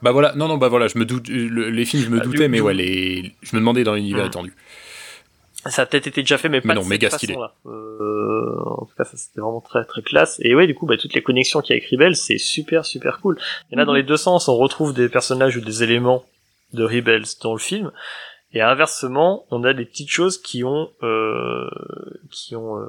Bah 0.02 0.12
voilà, 0.12 0.34
non 0.34 0.48
non 0.48 0.58
bah 0.58 0.68
voilà, 0.68 0.86
je 0.88 0.98
me 0.98 1.04
doute, 1.06 1.28
le- 1.28 1.70
les 1.70 1.84
films 1.86 2.02
je 2.02 2.10
me 2.10 2.20
Ah, 2.20 2.24
doutais, 2.24 2.42
du- 2.44 2.48
mais 2.48 2.58
du- 2.58 2.62
ouais 2.62 2.74
les, 2.74 3.32
je 3.42 3.56
me 3.56 3.60
demandais 3.60 3.84
dans 3.84 3.94
l'univers 3.94 4.24
Hmm. 4.24 4.28
étendu. 4.28 4.52
Ça 5.66 5.82
a 5.82 5.86
peut-être 5.86 6.06
été 6.08 6.20
déjà 6.20 6.36
fait, 6.36 6.50
mais 6.50 6.60
pas 6.60 6.68
Mais 6.68 6.74
non, 6.74 6.82
de 6.82 6.88
méga 6.88 7.08
cette 7.08 7.20
stylé. 7.20 7.32
façon-là. 7.34 7.54
Euh, 7.66 8.54
en 8.66 8.84
tout 8.84 8.92
cas, 8.98 9.04
ça 9.04 9.16
c'était 9.16 9.40
vraiment 9.40 9.62
très 9.62 9.82
très 9.86 10.02
classe. 10.02 10.38
Et 10.42 10.54
ouais, 10.54 10.66
du 10.66 10.74
coup, 10.74 10.84
bah, 10.84 10.96
toutes 10.98 11.14
les 11.14 11.22
connexions 11.22 11.62
qu'il 11.62 11.74
y 11.74 11.78
a 11.78 11.80
avec 11.80 11.88
Rebels, 11.90 12.16
c'est 12.16 12.36
super 12.36 12.84
super 12.84 13.20
cool. 13.20 13.38
Il 13.70 13.76
y 13.76 13.78
en 13.78 13.82
a 13.82 13.86
dans 13.86 13.94
les 13.94 14.02
deux 14.02 14.18
sens. 14.18 14.48
On 14.48 14.56
retrouve 14.56 14.92
des 14.92 15.08
personnages 15.08 15.56
ou 15.56 15.62
des 15.62 15.82
éléments 15.82 16.22
de 16.74 16.84
Rebels 16.84 17.24
dans 17.42 17.52
le 17.52 17.58
film. 17.58 17.92
Et 18.52 18.60
inversement, 18.60 19.46
on 19.50 19.64
a 19.64 19.72
des 19.72 19.84
petites 19.84 20.10
choses 20.10 20.40
qui 20.40 20.62
ont 20.64 20.90
euh, 21.02 21.68
qui 22.30 22.54
ont 22.56 22.78
euh, 22.78 22.88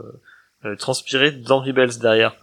euh, 0.65 0.75
transpiré 0.75 1.31
dans 1.31 1.59
Rebels 1.61 1.97
derrière. 1.99 2.35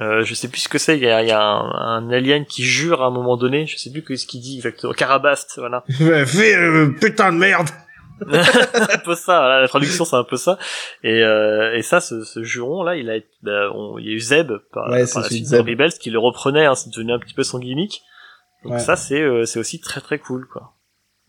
Euh, 0.00 0.24
je 0.24 0.34
sais 0.34 0.48
plus 0.48 0.60
ce 0.62 0.68
que 0.68 0.78
c'est. 0.78 0.96
Il 0.96 1.04
y 1.04 1.08
a, 1.08 1.22
y 1.22 1.30
a 1.30 1.40
un, 1.40 1.70
un 1.70 2.10
alien 2.10 2.44
qui 2.46 2.64
jure 2.64 3.02
à 3.02 3.06
un 3.06 3.10
moment 3.10 3.36
donné. 3.36 3.66
Je 3.66 3.76
sais 3.78 3.90
plus 3.92 4.16
ce 4.18 4.26
qu'il 4.26 4.40
dit 4.40 4.56
exactement. 4.56 4.92
Carabast, 4.92 5.54
voilà. 5.58 5.84
Fais 6.26 6.56
euh, 6.56 6.88
putain 7.00 7.32
de 7.32 7.38
merde. 7.38 7.68
un 8.30 8.98
peu 9.04 9.14
ça, 9.16 9.38
voilà, 9.40 9.60
la 9.60 9.68
traduction 9.68 10.04
c'est 10.04 10.14
un 10.16 10.24
peu 10.24 10.36
ça. 10.36 10.58
Et, 11.02 11.22
euh, 11.22 11.74
et 11.76 11.82
ça, 11.82 12.00
ce, 12.00 12.22
ce 12.24 12.42
juron 12.44 12.82
là, 12.84 12.96
il 12.96 13.10
a, 13.10 13.18
bah, 13.42 13.70
on- 13.74 13.98
il 13.98 14.06
y 14.06 14.08
a 14.10 14.12
eu 14.12 14.20
Zeb 14.20 14.52
par, 14.72 14.88
Ouais, 14.88 15.04
par 15.12 15.22
la 15.22 15.28
suite 15.28 15.40
de 15.46 15.50
de 15.50 15.56
Zeb. 15.56 15.68
Rebels 15.68 15.92
qui 15.94 16.10
le 16.10 16.18
reprenait, 16.20 16.64
hein, 16.64 16.74
c'est 16.76 16.90
devenu 16.90 17.12
un 17.12 17.18
petit 17.18 17.34
peu 17.34 17.42
son 17.42 17.58
gimmick. 17.58 18.02
Donc 18.62 18.74
Ouais. 18.74 18.78
ça 18.78 18.94
c'est 18.96 19.20
euh, 19.20 19.44
c'est 19.46 19.58
aussi 19.58 19.80
très 19.80 20.00
très 20.00 20.18
cool 20.18 20.46
quoi. 20.46 20.73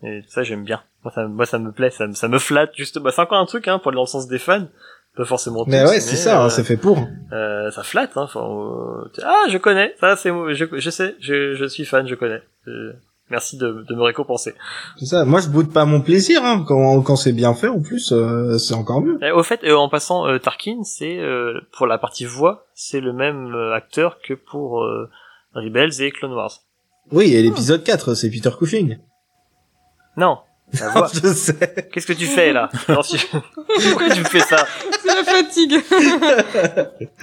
Et 0.05 0.21
ça 0.27 0.43
j'aime 0.43 0.63
bien. 0.63 0.81
Moi 1.03 1.11
ça, 1.13 1.27
moi 1.27 1.45
ça 1.45 1.59
me 1.59 1.71
plaît, 1.71 1.89
ça, 1.89 2.07
me- 2.07 2.13
ça 2.13 2.27
me 2.27 2.39
flatte 2.39 2.71
juste. 2.75 2.99
Bah, 2.99 3.11
c'est 3.13 3.21
encore 3.21 3.39
un 3.39 3.45
truc 3.45 3.67
hein, 3.67 3.79
pour 3.79 3.89
aller 3.89 3.95
dans 3.95 4.03
le 4.03 4.07
sens 4.07 4.27
des 4.27 4.39
fans. 4.39 4.67
Pas 5.15 5.23
forcément 5.25 5.63
Mais 5.67 5.81
tous, 5.83 5.89
ouais, 5.91 5.99
c'est 6.01 6.17
ça, 6.17 6.41
euh, 6.41 6.45
hein, 6.45 6.49
c'est 6.49 6.65
fait 6.65 6.75
pour. 6.77 6.99
euh, 7.31 7.71
ça 7.71 7.83
flatte. 7.83 8.11
Hein, 8.17 8.23
enfin, 8.23 8.41
euh, 8.41 9.07
ah, 9.23 9.45
je 9.49 9.57
connais. 9.57 9.95
Ça 10.01 10.15
c'est 10.17 10.29
je, 10.29 10.65
je 10.73 10.89
sais, 10.89 11.15
je, 11.21 11.55
je 11.55 11.65
suis 11.65 11.85
fan, 11.85 12.05
je 12.07 12.15
connais. 12.15 12.41
Euh, 12.67 12.91
merci 13.29 13.55
de, 13.57 13.85
de 13.87 13.95
me 13.95 14.01
récompenser. 14.03 14.53
C'est 14.99 15.05
ça. 15.05 15.23
Moi, 15.23 15.39
je 15.39 15.47
boude 15.47 15.71
pas 15.71 15.85
mon 15.85 16.01
plaisir 16.01 16.43
hein, 16.43 16.65
quand, 16.67 17.01
quand 17.01 17.15
c'est 17.15 17.31
bien 17.31 17.53
fait. 17.53 17.69
En 17.69 17.79
plus, 17.81 18.11
euh, 18.11 18.57
c'est 18.57 18.73
encore 18.73 19.01
mieux. 19.01 19.17
Euh, 19.23 19.33
au 19.33 19.43
fait, 19.43 19.63
euh, 19.63 19.75
en 19.77 19.87
passant, 19.87 20.27
euh, 20.27 20.37
Tarkin, 20.37 20.83
c'est 20.83 21.17
euh, 21.19 21.61
pour 21.71 21.87
la 21.87 21.97
partie 21.97 22.25
voix, 22.25 22.65
c'est 22.73 22.99
le 22.99 23.13
même 23.13 23.53
euh, 23.55 23.73
acteur 23.73 24.17
que 24.21 24.33
pour 24.33 24.83
euh, 24.83 25.09
Rebels 25.53 26.01
et 26.01 26.11
Clone 26.11 26.33
Wars. 26.33 26.59
Oui, 27.11 27.33
et 27.35 27.41
l'épisode 27.41 27.83
4, 27.85 28.15
c'est 28.15 28.29
Peter 28.29 28.49
Cushing. 28.59 28.97
Non, 30.17 30.39
la 30.79 30.89
voix. 30.89 31.09
je 31.13 31.27
sais. 31.33 31.87
Qu'est-ce 31.91 32.07
que 32.07 32.13
tu 32.13 32.25
fais 32.25 32.53
là? 32.53 32.69
Non, 32.89 33.01
tu- 33.01 33.17
Pourquoi 33.89 34.09
tu 34.09 34.19
me 34.19 34.25
fais 34.25 34.39
ça? 34.39 34.65
C'est 35.01 35.07
la 35.15 35.23
fatigue. 35.23 35.79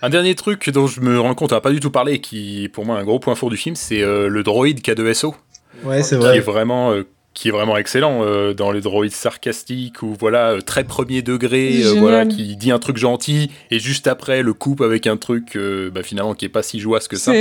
Un 0.00 0.10
dernier 0.10 0.34
truc 0.36 0.70
dont 0.70 0.86
je 0.86 1.00
me 1.00 1.18
rends 1.20 1.34
compte, 1.34 1.50
on 1.52 1.56
n'a 1.56 1.60
pas 1.60 1.72
du 1.72 1.80
tout 1.80 1.90
parlé, 1.90 2.14
et 2.14 2.20
qui 2.20 2.68
pour 2.72 2.86
moi 2.86 2.96
est 2.96 3.00
un 3.00 3.04
gros 3.04 3.18
point 3.18 3.34
fort 3.34 3.50
du 3.50 3.56
film, 3.56 3.74
c'est 3.74 4.00
euh, 4.00 4.28
le 4.28 4.42
droïde 4.44 4.80
K2SO, 4.80 5.34
Ouais, 5.82 6.02
c'est 6.04 6.16
qui 6.18 6.24
est 6.24 6.28
vrai. 6.28 6.40
vraiment, 6.40 6.92
euh, 6.92 7.04
qui 7.38 7.46
est 7.46 7.52
vraiment 7.52 7.76
excellent 7.76 8.24
euh, 8.24 8.52
dans 8.52 8.72
les 8.72 8.80
droïdes 8.80 9.12
sarcastiques 9.12 10.02
ou 10.02 10.16
voilà 10.18 10.54
euh, 10.54 10.60
très 10.60 10.82
premier 10.82 11.22
degré, 11.22 11.84
euh, 11.84 11.94
voilà 11.96 12.26
qui 12.26 12.56
dit 12.56 12.72
un 12.72 12.80
truc 12.80 12.96
gentil 12.96 13.52
et 13.70 13.78
juste 13.78 14.08
après 14.08 14.42
le 14.42 14.52
coupe 14.54 14.80
avec 14.80 15.06
un 15.06 15.16
truc 15.16 15.54
euh, 15.54 15.88
bah, 15.88 16.02
finalement 16.02 16.34
qui 16.34 16.46
est 16.46 16.48
pas 16.48 16.64
si 16.64 16.80
joyeux 16.80 16.98
que 17.08 17.16
ça. 17.16 17.32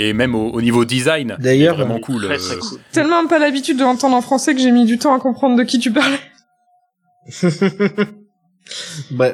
Et 0.00 0.12
même 0.12 0.34
au, 0.34 0.50
au 0.50 0.60
niveau 0.60 0.84
design, 0.84 1.36
D'ailleurs, 1.38 1.76
vraiment 1.76 2.00
cool. 2.00 2.24
Très, 2.24 2.36
très 2.38 2.54
euh, 2.56 2.58
cool. 2.58 2.78
tellement 2.90 3.24
pas 3.28 3.38
l'habitude 3.38 3.76
de 3.76 3.82
l'entendre 3.82 4.16
en 4.16 4.22
français 4.22 4.56
que 4.56 4.60
j'ai 4.60 4.72
mis 4.72 4.86
du 4.86 4.98
temps 4.98 5.14
à 5.14 5.20
comprendre 5.20 5.56
de 5.56 5.62
qui 5.62 5.78
tu 5.78 5.92
parlais. 5.92 6.18
Bah, 9.10 9.32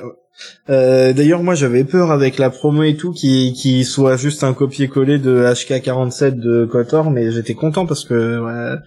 euh, 0.69 1.13
D'ailleurs, 1.13 1.45
moi, 1.45 1.55
j'avais 1.55 1.85
peur 1.85 2.11
avec 2.11 2.37
la 2.37 2.51
promo 2.51 2.83
et 2.83 2.97
tout 2.97 3.13
qui 3.13 3.53
qui 3.53 3.85
soit 3.85 4.17
juste 4.17 4.43
un 4.43 4.55
copier-coller 4.55 5.19
de 5.19 5.45
HK47 5.45 6.41
de 6.41 6.65
Kotor, 6.65 7.11
mais 7.13 7.31
j'étais 7.31 7.55
content 7.55 7.87
parce 7.87 8.05
que 8.05 8.41
ouais, 8.41 8.79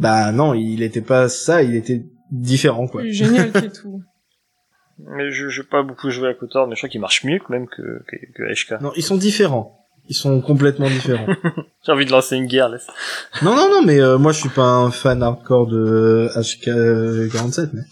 bah 0.00 0.32
non, 0.32 0.54
il 0.54 0.82
était 0.82 1.00
pas 1.00 1.28
ça, 1.28 1.62
il 1.62 1.74
était 1.74 2.04
différent 2.30 2.86
quoi. 2.86 3.02
Génial 3.06 3.52
qui 3.52 3.58
est 3.66 3.70
tout. 3.82 4.02
Mais 4.98 5.30
je 5.30 5.48
j'ai 5.48 5.62
pas 5.62 5.82
beaucoup 5.82 6.10
joué 6.10 6.28
à 6.28 6.34
Kotor, 6.34 6.66
mais 6.66 6.74
je 6.74 6.80
crois 6.80 6.88
qu'il 6.88 7.00
marche 7.00 7.22
mieux 7.24 7.38
que 7.38 7.50
même 7.52 7.66
que, 7.68 8.02
que, 8.08 8.16
que 8.34 8.42
HK. 8.76 8.80
Non, 8.82 8.92
ils 8.96 9.02
sont 9.04 9.16
différents. 9.16 9.74
Ils 10.10 10.14
sont 10.16 10.40
complètement 10.40 10.88
différents. 10.88 11.26
J'ai 11.86 11.92
envie 11.92 12.06
de 12.06 12.10
lancer 12.10 12.34
une 12.36 12.46
guerre, 12.46 12.70
laisse. 12.70 12.86
non, 13.42 13.54
non, 13.54 13.68
non, 13.68 13.82
mais 13.84 14.00
euh, 14.00 14.16
moi, 14.16 14.32
je 14.32 14.40
suis 14.40 14.48
pas 14.48 14.62
un 14.62 14.90
fan 14.90 15.22
hardcore 15.22 15.66
de 15.66 16.30
HK47, 16.34 17.70
mais. 17.74 17.82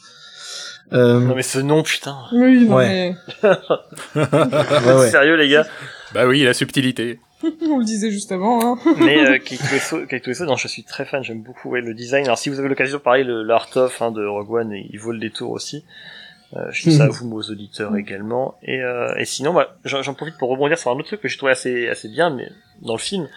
Euh, 0.92 1.20
Non 1.20 1.34
mais 1.34 1.42
ce 1.42 1.58
nom, 1.58 1.82
putain. 1.82 2.16
Oui, 2.32 2.64
non, 2.66 2.76
Ouais. 2.76 3.14
mais 3.42 3.50
ouais, 4.20 4.94
ouais. 4.94 5.10
Sérieux 5.10 5.36
les 5.36 5.48
gars? 5.48 5.66
Bah 6.14 6.26
oui, 6.26 6.42
la 6.42 6.54
subtilité. 6.54 7.20
on 7.62 7.78
le 7.78 7.84
disait 7.84 8.10
juste 8.10 8.32
avant. 8.32 8.74
Hein. 8.74 8.78
Mais 8.98 9.18
euh, 9.18 9.38
Keitueso, 9.38 10.06
Keitueso, 10.06 10.44
non, 10.46 10.56
je 10.56 10.68
suis 10.68 10.84
très 10.84 11.04
fan, 11.04 11.22
j'aime 11.22 11.42
beaucoup 11.42 11.70
ouais, 11.70 11.80
le 11.80 11.94
design. 11.94 12.24
Alors 12.24 12.38
si 12.38 12.48
vous 12.48 12.58
avez 12.58 12.68
l'occasion, 12.68 12.98
pareil, 12.98 13.24
l'Art 13.26 13.68
of 13.76 14.00
hein, 14.02 14.10
de 14.10 14.24
Rogue 14.24 14.50
One, 14.50 14.72
il 14.72 14.98
vaut 14.98 15.12
le 15.12 15.18
détour 15.18 15.50
aussi. 15.50 15.84
Euh, 16.54 16.70
je 16.70 16.84
dis 16.84 16.96
ça 16.96 17.04
à 17.04 17.08
vous, 17.08 17.30
aux 17.32 17.50
auditeurs 17.50 17.96
également. 17.96 18.56
Et, 18.62 18.80
euh, 18.80 19.14
et 19.16 19.24
sinon, 19.24 19.52
bah, 19.52 19.76
j'en 19.84 20.14
profite 20.14 20.38
pour 20.38 20.48
rebondir 20.48 20.78
sur 20.78 20.90
un 20.90 20.94
autre 20.94 21.08
truc 21.08 21.20
que 21.20 21.28
j'ai 21.28 21.36
trouvé 21.36 21.52
assez, 21.52 21.88
assez 21.88 22.08
bien 22.08 22.30
mais 22.30 22.48
dans 22.82 22.94
le 22.94 23.00
film. 23.00 23.28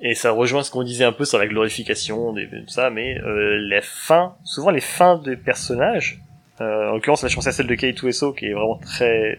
Et 0.00 0.14
ça 0.14 0.30
rejoint 0.30 0.62
ce 0.62 0.70
qu'on 0.70 0.84
disait 0.84 1.04
un 1.04 1.12
peu 1.12 1.24
sur 1.24 1.38
la 1.38 1.48
glorification, 1.48 2.32
des, 2.32 2.48
tout 2.48 2.68
ça, 2.68 2.88
mais 2.90 3.18
euh, 3.18 3.58
les 3.58 3.80
fins, 3.82 4.36
souvent 4.44 4.70
les 4.70 4.80
fins 4.80 5.18
des 5.18 5.36
personnages, 5.36 6.20
euh, 6.60 6.90
en 6.90 6.94
l'occurrence 6.94 7.22
là 7.22 7.28
je 7.28 7.34
pensais 7.34 7.48
à 7.48 7.52
celle 7.52 7.66
de 7.66 7.74
K2SO 7.74 8.36
qui 8.36 8.46
est 8.46 8.52
vraiment 8.52 8.78
très 8.78 9.38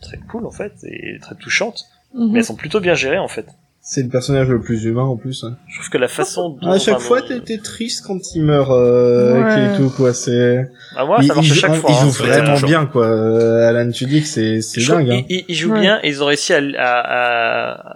très 0.00 0.18
cool 0.18 0.46
en 0.46 0.50
fait, 0.50 0.72
et 0.84 1.18
très 1.20 1.34
touchante, 1.34 1.90
Mhm. 2.14 2.32
mais 2.32 2.38
elles 2.40 2.44
sont 2.44 2.54
plutôt 2.56 2.80
bien 2.80 2.94
gérées 2.94 3.18
en 3.18 3.28
fait. 3.28 3.46
C'est 3.84 4.02
le 4.04 4.08
personnage 4.08 4.48
le 4.48 4.60
plus 4.60 4.84
humain 4.84 5.02
en 5.02 5.16
plus. 5.16 5.42
hein. 5.42 5.56
Je 5.66 5.74
trouve 5.78 5.90
que 5.90 5.98
la 5.98 6.06
façon 6.06 6.50
dont... 6.50 6.70
À 6.70 6.78
chaque 6.78 7.00
fois, 7.00 7.18
le- 7.20 7.26
t'es 7.26 7.40
t'es 7.40 7.58
triste 7.58 8.04
quand 8.06 8.18
il 8.36 8.42
meurt, 8.44 8.70
euh, 8.70 9.42
Ouais. 9.42 9.76
tout 9.76 9.90
quoi. 9.90 10.14
C'est. 10.14 10.70
Ah, 10.94 11.04
moi, 11.04 11.18
il, 11.20 11.26
ça 11.26 11.34
marche 11.34 11.48
il 11.48 11.54
chaque 11.54 11.74
fois. 11.74 11.90
il 11.90 11.96
hein, 11.96 12.00
joue 12.04 12.10
c'est 12.12 12.22
vraiment 12.22 12.60
bien 12.60 12.86
quoi. 12.86 13.06
Euh, 13.06 13.68
Alan 13.68 13.90
Tudyk, 13.90 14.24
c'est 14.24 14.60
c'est 14.60 14.80
Je 14.80 14.86
trouve 14.92 14.98
dingue. 15.04 15.10
Hein. 15.10 15.24
Il, 15.28 15.36
il- 15.38 15.44
il 15.48 15.54
joue 15.56 15.72
Ouais. 15.72 15.80
bien 15.80 15.98
et 16.04 16.08
ils 16.10 16.22
ont 16.22 16.26
réussi 16.26 16.52
à, 16.54 16.58
à, 16.78 17.00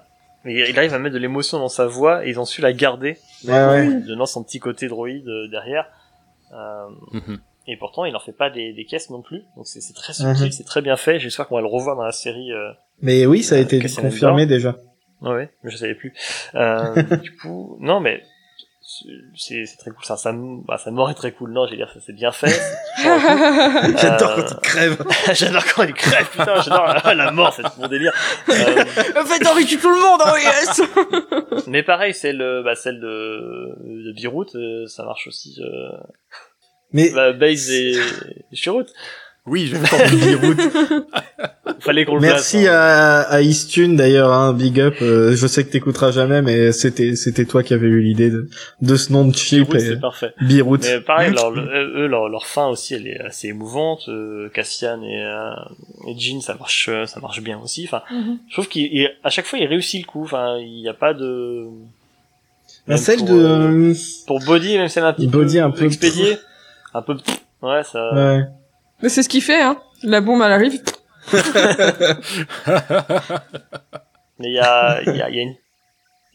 à- 0.00 0.04
il 0.44 0.56
il 0.58 0.76
arrive 0.76 0.92
à 0.92 0.98
mettre 0.98 1.14
de 1.14 1.20
l'émotion 1.20 1.58
dans 1.60 1.68
sa 1.68 1.86
voix 1.86 2.26
et 2.26 2.30
ils 2.30 2.40
ont 2.40 2.44
su 2.44 2.60
la 2.62 2.72
garder, 2.72 3.16
Ouais, 3.46 3.52
ouais. 3.52 4.00
donnant 4.06 4.26
son 4.26 4.42
petit 4.42 4.58
côté 4.58 4.88
droïde 4.88 5.28
euh, 5.28 5.46
derrière. 5.52 5.86
Euh, 6.52 6.86
Mhm. 7.12 7.38
et 7.68 7.76
pourtant, 7.76 8.04
il 8.06 8.16
en 8.16 8.20
fait 8.20 8.32
pas 8.32 8.50
des, 8.50 8.72
des 8.72 8.84
caisses 8.86 9.10
non 9.10 9.22
plus, 9.22 9.42
donc 9.56 9.66
c'est 9.68 9.80
c'est 9.80 9.92
très 9.94 10.12
subtil, 10.12 10.46
Mhm. 10.46 10.50
c'est 10.50 10.64
très 10.64 10.82
bien 10.82 10.96
fait. 10.96 11.20
J'espère 11.20 11.46
qu'on 11.46 11.54
va 11.56 11.60
le 11.60 11.66
revoir 11.68 11.94
dans 11.94 12.02
la 12.04 12.10
série. 12.12 12.52
Euh... 12.52 12.72
Mais 13.02 13.26
oui, 13.26 13.42
ça 13.42 13.54
a 13.56 13.58
Euh, 13.58 13.62
été 13.62 13.80
confirmé 13.80 14.46
déjà. 14.46 14.76
Ouais, 15.20 15.50
mais 15.62 15.70
je 15.70 15.76
savais 15.76 15.94
plus. 15.94 16.12
Euh, 16.54 17.02
du 17.22 17.34
coup, 17.36 17.76
non, 17.80 18.00
mais 18.00 18.22
c'est 19.34 19.66
c'est 19.66 19.76
très 19.78 19.90
cool. 19.90 20.04
Ça, 20.04 20.16
ça, 20.16 20.32
bah, 20.34 20.78
sa 20.78 20.90
mort 20.90 21.10
est 21.10 21.14
très 21.14 21.32
cool. 21.32 21.52
Non, 21.52 21.66
j'ai 21.66 21.76
dire, 21.76 21.90
ça 21.92 22.00
c'est 22.04 22.12
bien 22.14 22.30
fait. 22.32 22.46
J'adore 23.98 24.30
Euh, 24.38 24.42
quand 24.42 24.50
il 24.50 24.56
crève. 24.62 25.04
j'adore 25.34 25.64
quand 25.74 25.82
il 25.82 25.92
crève, 25.94 26.28
putain, 26.30 26.60
j'adore 26.62 26.86
la, 27.04 27.14
la 27.14 27.30
mort, 27.32 27.52
c'est 27.54 27.62
mon 27.78 27.88
délire. 27.88 28.12
Euh, 28.48 28.84
Faites 29.24 29.46
Henri 29.46 29.64
tue 29.66 29.78
tout 29.78 29.90
le 29.90 30.00
monde, 30.00 30.20
oh 30.24 30.36
yes 30.36 30.80
mais 31.66 31.82
pareil, 31.82 32.14
celle, 32.14 32.38
bah, 32.64 32.74
celle 32.74 33.00
de, 33.00 34.06
de 34.06 34.12
Beirut, 34.20 34.46
euh, 34.54 34.86
ça 34.86 35.04
marche 35.04 35.26
aussi. 35.26 35.58
Euh, 35.60 35.96
Mais 36.92 37.10
bah, 37.10 37.32
Base 37.32 37.70
et, 37.70 37.94
Chirrut. 38.52 38.86
Oui, 39.46 39.66
je 39.66 39.76
vais 39.76 39.86
compris 39.88 40.16
Beirut. 40.16 40.56
Fallait 41.78 42.04
qu'on 42.04 42.16
le 42.16 42.20
merci 42.20 42.62
place, 42.62 42.68
hein. 42.68 42.72
à, 42.74 43.20
à 43.34 43.40
Eastune 43.42 43.94
d'ailleurs, 43.96 44.32
hein, 44.32 44.52
big 44.52 44.80
up. 44.80 44.96
euh, 45.02 45.36
je 45.36 45.46
sais 45.46 45.62
que 45.64 45.70
t'écouteras 45.70 46.10
jamais, 46.10 46.42
mais 46.42 46.72
c'était 46.72 47.14
c'était 47.14 47.44
toi 47.44 47.62
qui 47.62 47.72
avais 47.74 47.86
eu 47.86 48.00
l'idée 48.00 48.30
de, 48.30 48.48
de 48.82 48.96
ce 48.96 49.12
nom 49.12 49.24
de 49.26 49.34
chip 49.36 49.68
Beirut, 49.70 49.80
c'est 49.80 50.00
parfait. 50.00 50.32
Beirut. 50.40 50.80
Mais 50.82 51.00
pareil, 51.00 51.32
leur, 51.32 51.50
le- 51.52 51.62
eux, 51.96 52.06
leur, 52.08 52.28
leur 52.28 52.46
fin 52.46 52.66
aussi, 52.66 52.94
elle 52.94 53.06
est 53.06 53.20
assez 53.20 53.48
émouvante. 53.48 54.08
Euh, 54.08 54.48
Cassian 54.52 55.00
et, 55.02 55.22
euh, 55.22 55.50
et 56.08 56.18
Jean, 56.18 56.40
ça 56.40 56.54
marche, 56.54 56.88
euh, 56.88 57.06
ça 57.06 57.20
marche 57.20 57.40
bien 57.40 57.60
aussi. 57.62 57.84
Enfin, 57.84 58.02
Mhm. 58.10 58.38
je 58.48 58.52
trouve 58.54 58.68
qu'à 58.68 59.30
chaque 59.30 59.46
fois, 59.46 59.58
il 59.60 59.66
réussit 59.66 60.00
le 60.04 60.06
coup. 60.10 60.24
Enfin, 60.24 60.56
il 60.58 60.80
n'y 60.80 60.88
a 60.88 60.94
pas 60.94 61.14
de. 61.14 61.66
Même 62.88 62.98
celle 62.98 63.18
pour, 63.18 63.28
de 63.28 63.32
euh, 63.34 63.94
pour 64.26 64.40
Body, 64.40 64.76
même 64.78 64.88
celle 64.88 65.04
un 65.04 65.12
petit 65.12 65.28
Body 65.28 65.58
peu, 65.58 65.62
un 65.62 65.70
peu- 65.70 65.84
expédiée, 65.84 66.36
un 66.94 67.02
peu. 67.02 67.16
Ouais, 67.62 67.82
ça. 67.84 68.12
ouais. 68.14 68.44
Mais 69.02 69.08
c'est 69.08 69.22
ce 69.22 69.28
qu'il 69.28 69.42
fait, 69.42 69.60
hein. 69.60 69.78
La 70.02 70.20
bombe, 70.20 70.42
elle 70.44 70.52
arrive. 70.52 70.80
Mais 74.38 74.48
il 74.48 74.54
y 74.54 74.58
a, 74.58 75.00
il 75.06 75.16
y 75.16 75.22
a, 75.22 75.28
il 75.30 75.36
y 75.36 75.38
a 75.38 75.42
une. 75.42 75.54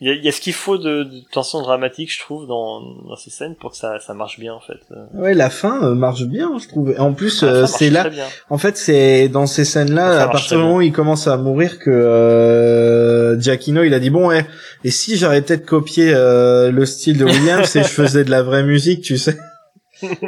Il 0.04 0.08
y 0.08 0.10
a, 0.10 0.16
y 0.16 0.28
a 0.28 0.32
ce 0.32 0.42
qu'il 0.42 0.54
faut 0.54 0.80
de, 0.80 1.04
de 1.04 1.22
tension 1.32 1.62
dramatique, 1.62 2.12
je 2.12 2.20
trouve, 2.20 2.48
dans, 2.48 2.82
dans 2.82 3.16
ces 3.16 3.30
scènes 3.30 3.56
pour 3.56 3.70
que 3.70 3.78
ça, 3.78 4.00
ça 4.00 4.16
marche 4.16 4.40
bien, 4.40 4.52
en 4.52 4.60
fait. 4.60 4.80
Ouais, 5.14 5.36
la 5.36 5.52
fin 5.52 5.84
euh, 5.84 5.94
marche 5.94 6.24
bien, 6.24 6.58
je 6.58 6.68
trouve. 6.68 6.90
Et 6.90 6.98
en 6.98 7.14
plus, 7.14 7.42
fin 7.42 7.48
euh, 7.48 7.62
marche 7.62 7.72
c'est 7.78 7.92
là, 7.92 8.00
très 8.02 8.10
bien. 8.10 8.26
En 8.50 8.58
fait, 8.58 8.78
c'est 8.78 9.30
dans 9.30 9.46
ces 9.46 9.64
scènes-là, 9.64 10.24
à 10.24 10.28
partir 10.28 10.58
du 10.58 10.64
moment 10.64 10.78
où 10.78 10.82
il 10.82 10.92
commence 10.92 11.28
à 11.28 11.38
mourir, 11.38 11.78
que 11.78 11.92
euh, 11.92 13.40
Giacchino, 13.40 13.84
il 13.84 13.94
a 13.94 14.00
dit 14.00 14.10
bon, 14.10 14.30
ouais, 14.30 14.48
et 14.84 14.90
si 14.90 15.18
j'arrêtais 15.18 15.58
de 15.58 15.66
copier 15.66 16.12
euh, 16.16 16.72
le 16.72 16.84
style 16.88 17.20
de 17.20 17.26
Williams 17.26 17.76
et 17.76 17.84
je 17.84 17.88
faisais 17.88 18.24
de 18.24 18.32
la 18.32 18.42
vraie 18.42 18.64
musique, 18.64 19.04
tu 19.04 19.20
sais? 19.20 19.38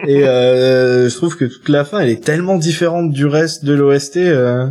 Et 0.08 0.28
euh, 0.28 1.10
je 1.10 1.16
trouve 1.16 1.38
que 1.38 1.46
toute 1.46 1.70
la 1.70 1.86
fin, 1.86 2.00
elle 2.00 2.10
est 2.10 2.24
tellement 2.24 2.58
différente 2.58 3.12
du 3.12 3.26
reste 3.26 3.66
de 3.66 3.74
l'OST. 3.74 4.18
euh, 4.18 4.68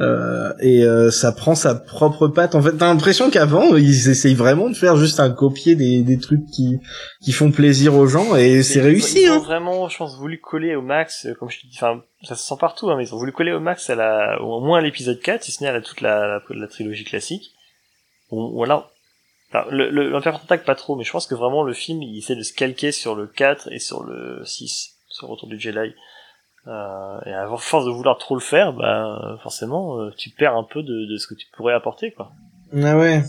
euh, 0.00 0.52
et 0.58 0.82
euh, 0.84 1.12
ça 1.12 1.30
prend 1.30 1.54
sa 1.54 1.76
propre 1.76 2.26
patte. 2.26 2.56
En 2.56 2.62
fait, 2.62 2.72
t'as 2.72 2.86
l'impression 2.88 3.30
qu'avant, 3.30 3.76
ils 3.76 4.08
essayent 4.08 4.34
vraiment 4.34 4.68
de 4.68 4.74
faire 4.74 4.96
juste 4.96 5.20
un 5.20 5.30
copier 5.30 5.76
des, 5.76 6.02
des 6.02 6.18
trucs 6.18 6.44
qui 6.52 6.80
qui 7.22 7.30
font 7.30 7.52
plaisir 7.52 7.94
aux 7.94 8.08
gens, 8.08 8.34
et 8.34 8.64
c'est 8.64 8.80
réussi. 8.80 9.22
Ils 9.22 9.30
ont 9.30 9.34
Hein. 9.34 9.38
vraiment, 9.38 9.88
je 9.88 9.96
pense, 9.96 10.16
voulu 10.18 10.40
coller 10.40 10.74
au 10.74 10.82
max, 10.82 11.28
comme 11.38 11.48
je 11.48 11.60
te 11.60 11.66
dis, 11.68 11.76
enfin, 11.76 12.00
ça 12.24 12.34
se 12.34 12.44
sent 12.44 12.56
partout, 12.58 12.90
hein, 12.90 12.96
mais 12.98 13.04
ils 13.06 13.14
ont 13.14 13.18
voulu 13.18 13.30
coller 13.30 13.52
au 13.52 13.60
max 13.60 13.88
à 13.88 13.94
la, 13.94 14.42
au 14.42 14.60
moins 14.60 14.78
à 14.78 14.82
l'épisode 14.82 15.20
4, 15.20 15.44
si 15.44 15.52
ce 15.52 15.62
n'est 15.62 15.68
à 15.70 15.72
la, 15.72 15.80
toute 15.80 16.00
la, 16.00 16.26
la, 16.26 16.40
la 16.50 16.66
trilogie 16.66 17.04
classique. 17.04 17.52
Ou, 18.32 18.58
ou 18.58 18.64
alors, 18.64 18.90
enfin, 19.54 19.66
le, 19.70 19.90
le, 19.90 20.08
l'Empire 20.10 20.38
Contact 20.40 20.66
pas 20.66 20.74
trop, 20.74 20.96
mais 20.96 21.04
je 21.04 21.12
pense 21.12 21.26
que 21.26 21.34
vraiment 21.34 21.62
le 21.62 21.72
film, 21.72 22.02
il 22.02 22.18
essaie 22.18 22.36
de 22.36 22.42
se 22.42 22.52
calquer 22.52 22.90
sur 22.92 23.14
le 23.14 23.26
4 23.26 23.68
et 23.72 23.78
sur 23.78 24.02
le 24.04 24.42
6, 24.44 24.94
sur 25.08 25.28
Retour 25.28 25.48
du 25.48 25.58
Jedi. 25.60 25.94
Euh, 26.66 27.18
et 27.26 27.32
à 27.32 27.46
force 27.58 27.84
de 27.84 27.90
vouloir 27.90 28.16
trop 28.18 28.34
le 28.34 28.40
faire, 28.40 28.72
bah, 28.72 29.38
forcément, 29.42 30.00
euh, 30.00 30.10
tu 30.16 30.30
perds 30.30 30.56
un 30.56 30.64
peu 30.64 30.82
de, 30.82 31.12
de 31.12 31.16
ce 31.18 31.26
que 31.26 31.34
tu 31.34 31.46
pourrais 31.56 31.74
apporter, 31.74 32.10
quoi. 32.12 32.32
Ah 32.82 32.96
ouais. 32.98 33.22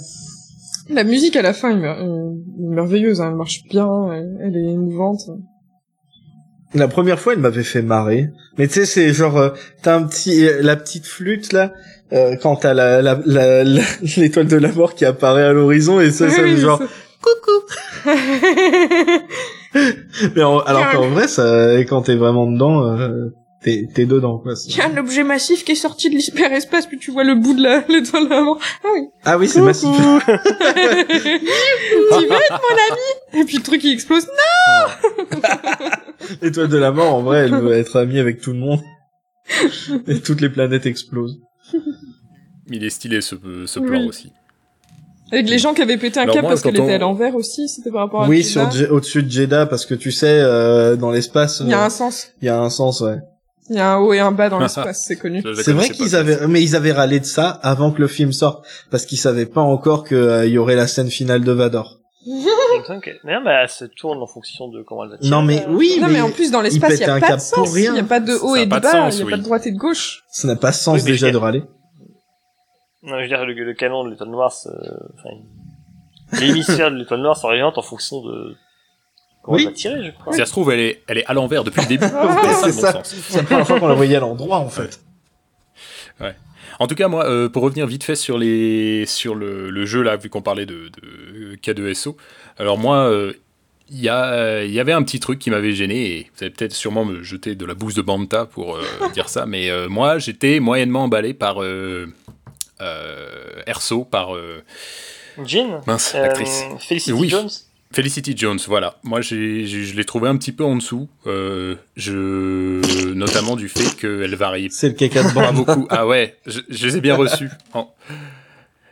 La 0.90 1.04
musique 1.04 1.36
à 1.36 1.42
la 1.42 1.54
fin 1.54 1.72
est, 1.72 1.76
mer- 1.80 1.98
euh, 2.00 2.32
merveilleuse, 2.60 3.20
hein. 3.22 3.30
elle 3.30 3.36
marche 3.36 3.64
bien, 3.70 4.14
elle, 4.14 4.38
elle 4.42 4.56
est 4.56 4.72
émouvante. 4.72 5.20
La 6.74 6.88
première 6.88 7.20
fois, 7.20 7.34
elle 7.34 7.40
m'avait 7.40 7.64
fait 7.64 7.82
marrer. 7.82 8.30
Mais 8.58 8.68
tu 8.68 8.74
sais, 8.76 8.86
c'est 8.86 9.14
genre, 9.14 9.38
euh, 9.38 9.50
t'as 9.82 9.96
un 9.96 10.04
petit, 10.04 10.46
euh, 10.48 10.62
la 10.62 10.76
petite 10.76 11.06
flûte 11.06 11.54
là, 11.54 11.74
euh, 12.14 12.36
quand 12.42 12.56
t'as 12.58 12.74
la, 12.74 13.02
la, 13.02 13.20
la, 13.26 13.64
l'étoile 14.18 14.48
de 14.48 14.58
la 14.58 14.72
mort 14.72 14.96
qui 14.96 15.04
apparaît 15.06 15.44
à 15.44 15.52
l'horizon 15.54 16.00
et 16.00 16.12
ça, 16.12 16.30
ça 16.30 16.42
Oui, 16.44 16.58
genre, 16.58 16.80
ça- 16.80 16.86
mais 20.36 20.44
en- 20.44 20.60
alors 20.60 20.90
qu'en 20.92 21.08
vrai, 21.10 21.28
ça, 21.28 21.78
quand 21.90 22.04
t'es 22.04 22.16
vraiment 22.16 22.46
dedans, 22.50 22.86
euh, 22.98 23.34
t'es, 23.64 23.88
t'es 23.94 24.06
dedans 24.06 24.38
quoi. 24.38 24.54
Il 24.68 24.78
y 24.78 24.82
a 24.82 24.88
un 24.90 24.98
objet 24.98 25.24
massif 25.24 25.64
qui 25.66 25.72
est 25.74 25.76
sorti 25.76 26.10
de 26.12 26.16
l'hyperespace, 26.16 26.86
puis 26.88 26.98
tu 27.00 27.10
vois 27.12 27.24
le 27.24 27.34
bout 27.36 27.56
de 27.56 27.64
la, 27.64 27.84
l'étoile 27.90 28.26
de 28.26 28.30
la 28.30 28.42
mort. 28.42 28.60
Ah 28.84 28.88
oui. 28.94 29.02
Ah 29.26 29.38
oui, 29.40 29.48
c'est 29.48 29.62
massif. 29.62 29.90
tu 29.96 30.02
veux 30.04 30.18
être 30.28 30.44
mon 32.52 32.78
ami? 32.92 33.08
Et 33.42 33.46
puis 33.46 33.58
le 33.58 33.64
truc 33.64 33.84
il 33.84 33.92
explose. 33.94 34.28
L'étoile 36.42 36.68
de 36.70 36.78
la 36.78 36.92
mort, 36.92 37.14
en 37.16 37.22
vrai, 37.24 37.40
elle 37.46 37.56
veut 37.56 37.74
être 37.74 37.98
amie 38.00 38.20
avec 38.20 38.40
tout 38.42 38.52
le 38.54 38.60
monde. 38.60 38.80
Et 40.08 40.20
toutes 40.22 40.42
les 40.42 40.50
planètes 40.50 40.86
explosent. 40.86 41.40
Il 42.70 42.84
est 42.84 42.90
stylé 42.90 43.22
ce, 43.22 43.36
ce 43.66 43.80
Oui. 43.80 43.88
plan 43.88 44.06
aussi. 44.08 44.32
Avec 45.32 45.50
les 45.50 45.58
gens 45.58 45.74
qui 45.74 45.82
avaient 45.82 45.98
pété 45.98 46.20
un 46.20 46.24
Alors 46.24 46.36
câble 46.36 46.44
moi, 46.46 46.52
parce 46.52 46.62
qu'elle 46.62 46.80
on- 46.80 46.84
était 46.84 46.94
à 46.94 46.98
l'envers 47.00 47.36
aussi, 47.36 47.68
c'était 47.68 47.90
par 47.92 48.02
rapport 48.02 48.24
à 48.24 48.28
Oui, 48.28 48.44
Jeddah. 48.44 48.70
sur 48.70 48.80
Je- 48.80 48.86
au-dessus 48.86 49.24
de 49.24 49.30
Jeddah, 49.30 49.66
parce 49.66 49.86
que 49.86 49.96
tu 49.96 50.12
sais, 50.12 50.28
euh, 50.42 50.96
dans 50.96 51.12
l'espace, 51.12 51.62
Il 51.64 51.70
y 51.70 51.74
a 51.74 51.82
euh, 51.82 51.86
un 51.86 51.90
sens. 51.90 52.28
il 52.42 52.46
y 52.46 52.50
a 52.50 52.60
un 52.60 52.70
sens, 52.70 53.02
ouais. 53.02 53.18
Il 53.72 53.76
y 53.76 53.80
a 53.80 53.94
un 53.94 53.98
haut 53.98 54.14
et 54.14 54.20
un 54.20 54.32
bas 54.32 54.50
dans 54.50 54.60
l'espace, 54.60 55.04
c'est 55.08 55.16
connu. 55.16 55.44
C'est 55.64 55.74
vrai 55.74 55.90
qu'ils 55.90 56.16
avaient, 56.16 56.46
mais 56.48 56.62
ils 56.62 56.76
avaient 56.76 56.92
râlé 56.92 57.20
de 57.20 57.26
ça 57.26 57.50
avant 57.50 57.92
que 57.92 58.00
le 58.02 58.08
film 58.08 58.32
sorte, 58.32 58.66
parce 58.92 59.06
qu'ils 59.08 59.18
savaient 59.18 59.48
pas 59.48 59.62
encore 59.62 60.04
qu'il 60.08 60.46
y 60.50 60.58
aurait 60.60 60.76
la 60.76 60.86
scène 60.88 61.10
finale 61.10 61.44
de 61.44 61.52
Vador. 61.52 62.00
Mais 63.24 63.34
non, 63.34 63.42
mais 63.44 63.52
elle 63.52 63.70
se 63.70 63.86
tourne 63.86 64.22
en 64.22 64.28
fonction 64.28 64.68
de 64.68 64.82
comment 64.84 65.04
elle 65.06 65.12
va 65.12 65.18
tirer. 65.18 65.30
Non 65.30 65.42
mais 65.42 65.66
oui, 65.70 65.98
non, 66.02 66.08
mais, 66.10 66.22
en 66.22 66.30
plus, 66.32 66.52
dans 66.52 66.62
l'espace, 66.62 66.94
il 66.94 67.00
pète 67.00 67.08
y 67.08 67.12
a 67.12 67.20
pas 67.20 67.28
de 67.28 67.32
pour 67.34 67.42
sens. 67.42 67.70
Il 67.70 67.74
rien. 67.82 67.96
y 67.96 68.00
a 68.00 68.04
pas 68.04 68.20
de 68.20 68.34
haut 68.34 68.56
et 68.56 68.66
de 68.66 68.70
bas. 68.70 68.82
sens, 68.82 69.16
Il 69.16 69.20
y 69.20 69.22
a 69.22 69.26
oui. 69.26 69.32
pas 69.32 69.38
de 69.38 69.44
droite 69.44 69.68
et 69.68 69.72
de 69.72 69.78
gauche. 69.78 70.24
ça 70.30 70.48
n'a 70.48 70.56
pas 70.56 70.72
sens 70.72 71.00
Oui, 71.02 71.04
déjà 71.12 71.32
de 71.32 71.38
râler. 71.38 71.64
Non, 73.04 73.18
je 73.18 73.22
veux 73.24 73.28
dire, 73.28 73.46
le, 73.46 73.54
le 73.54 73.74
canon 73.74 74.04
de 74.04 74.10
l'étoile 74.12 74.30
noire, 74.30 74.52
il- 75.26 76.40
l'hémisphère 76.40 76.92
de 76.92 76.96
l'étoile 76.98 77.22
noire 77.22 77.38
s'oriente 77.38 77.78
en 77.78 77.82
fonction 77.84 78.22
de 78.24 78.56
comment 79.44 79.58
Oui. 79.58 79.64
elle 79.64 79.70
va 79.70 79.76
tirer, 79.76 80.04
je 80.06 80.12
crois. 80.12 80.34
Si 80.34 80.40
ça 80.40 80.46
se 80.46 80.52
trouve, 80.52 80.72
elle 80.72 80.80
est, 80.80 81.04
elle 81.08 81.20
est 81.20 81.26
à 81.28 81.34
l'envers 81.34 81.64
depuis 81.64 81.82
le 81.82 81.88
début. 81.88 82.06
Ouais, 82.14 82.54
C'est 82.64 82.72
ça. 82.72 83.02
C'est 83.04 83.38
la 83.38 83.44
première 83.44 83.68
fois 83.68 83.80
qu'on 83.80 83.88
la 83.88 83.94
voyait 83.94 84.16
à 84.16 84.20
l'endroit 84.22 84.58
en 84.58 84.70
fait. 84.70 85.00
En 86.78 86.88
tout 86.88 86.96
cas, 86.96 87.08
moi, 87.08 87.26
euh, 87.26 87.48
pour 87.48 87.64
revenir 87.64 87.88
vite 87.88 88.04
fait 88.04 88.16
sur, 88.18 88.38
les, 88.38 89.06
sur 89.06 89.34
le, 89.34 89.70
le 89.70 89.86
jeu, 89.86 90.02
là, 90.02 90.18
vu 90.18 90.30
qu'on 90.30 90.42
parlait 90.42 90.66
de, 90.66 90.90
de 91.02 91.56
K2SO, 91.56 92.18
alors 92.58 92.78
moi, 92.78 93.10
euh, 93.10 93.34
il 93.90 94.00
y, 94.02 94.10
a- 94.10 94.64
il 94.64 94.72
y 94.72 94.80
avait 94.80 94.94
un 94.94 95.04
petit 95.04 95.20
truc 95.20 95.38
qui 95.40 95.50
m'avait 95.52 95.74
gêné, 95.74 96.06
et 96.18 96.24
vous 96.36 96.44
allez 96.44 96.50
peut-être 96.52 96.74
sûrement 96.74 97.06
me 97.06 97.22
jeter 97.24 97.54
de 97.56 97.66
la 97.66 97.74
bouse 97.76 97.94
de 97.96 98.02
Banta 98.02 98.46
pour 98.46 98.76
euh, 98.78 98.82
dire 99.14 99.30
ça, 99.30 99.46
mais 99.46 99.70
euh, 99.70 99.88
moi, 99.90 100.18
j'étais 100.20 100.60
moyennement 100.60 101.04
emballé 101.04 101.34
par 101.34 101.62
euh, 101.62 102.08
euh, 102.82 103.62
Erso, 103.68 104.04
par 104.06 104.36
euh, 104.36 104.64
Jean, 105.46 105.82
mince, 105.86 106.14
euh, 106.16 106.22
l'actrice. 106.22 106.64
Felicity 106.80 107.12
Oui. 107.14 107.30
Jones. 107.30 107.50
Felicity 107.94 108.36
Jones, 108.36 108.60
voilà. 108.68 108.98
Moi, 109.04 109.22
j'ai, 109.22 109.66
j'ai- 109.68 109.84
je 109.86 109.96
l'ai 109.96 110.04
trouvé 110.04 110.28
un 110.28 110.36
petit 110.36 110.52
peu 110.52 110.64
en 110.66 110.76
dessous, 110.76 111.08
euh, 111.28 111.76
je, 111.96 113.14
notamment 113.14 113.56
du 113.56 113.70
fait 113.70 113.96
qu'elle 113.96 114.36
varie 114.36 114.68
C'est 114.72 114.90
le 114.90 114.96
caca 114.96 115.24
de 115.24 115.34
bande. 115.34 115.56
beaucoup. 115.56 115.88
Ah 115.90 116.06
ouais, 116.06 116.36
je, 116.46 116.60
je 116.68 116.88
les 116.88 116.98
ai 116.98 117.02
bien 117.02 117.16
reçus. 117.16 117.50
En- 117.74 117.94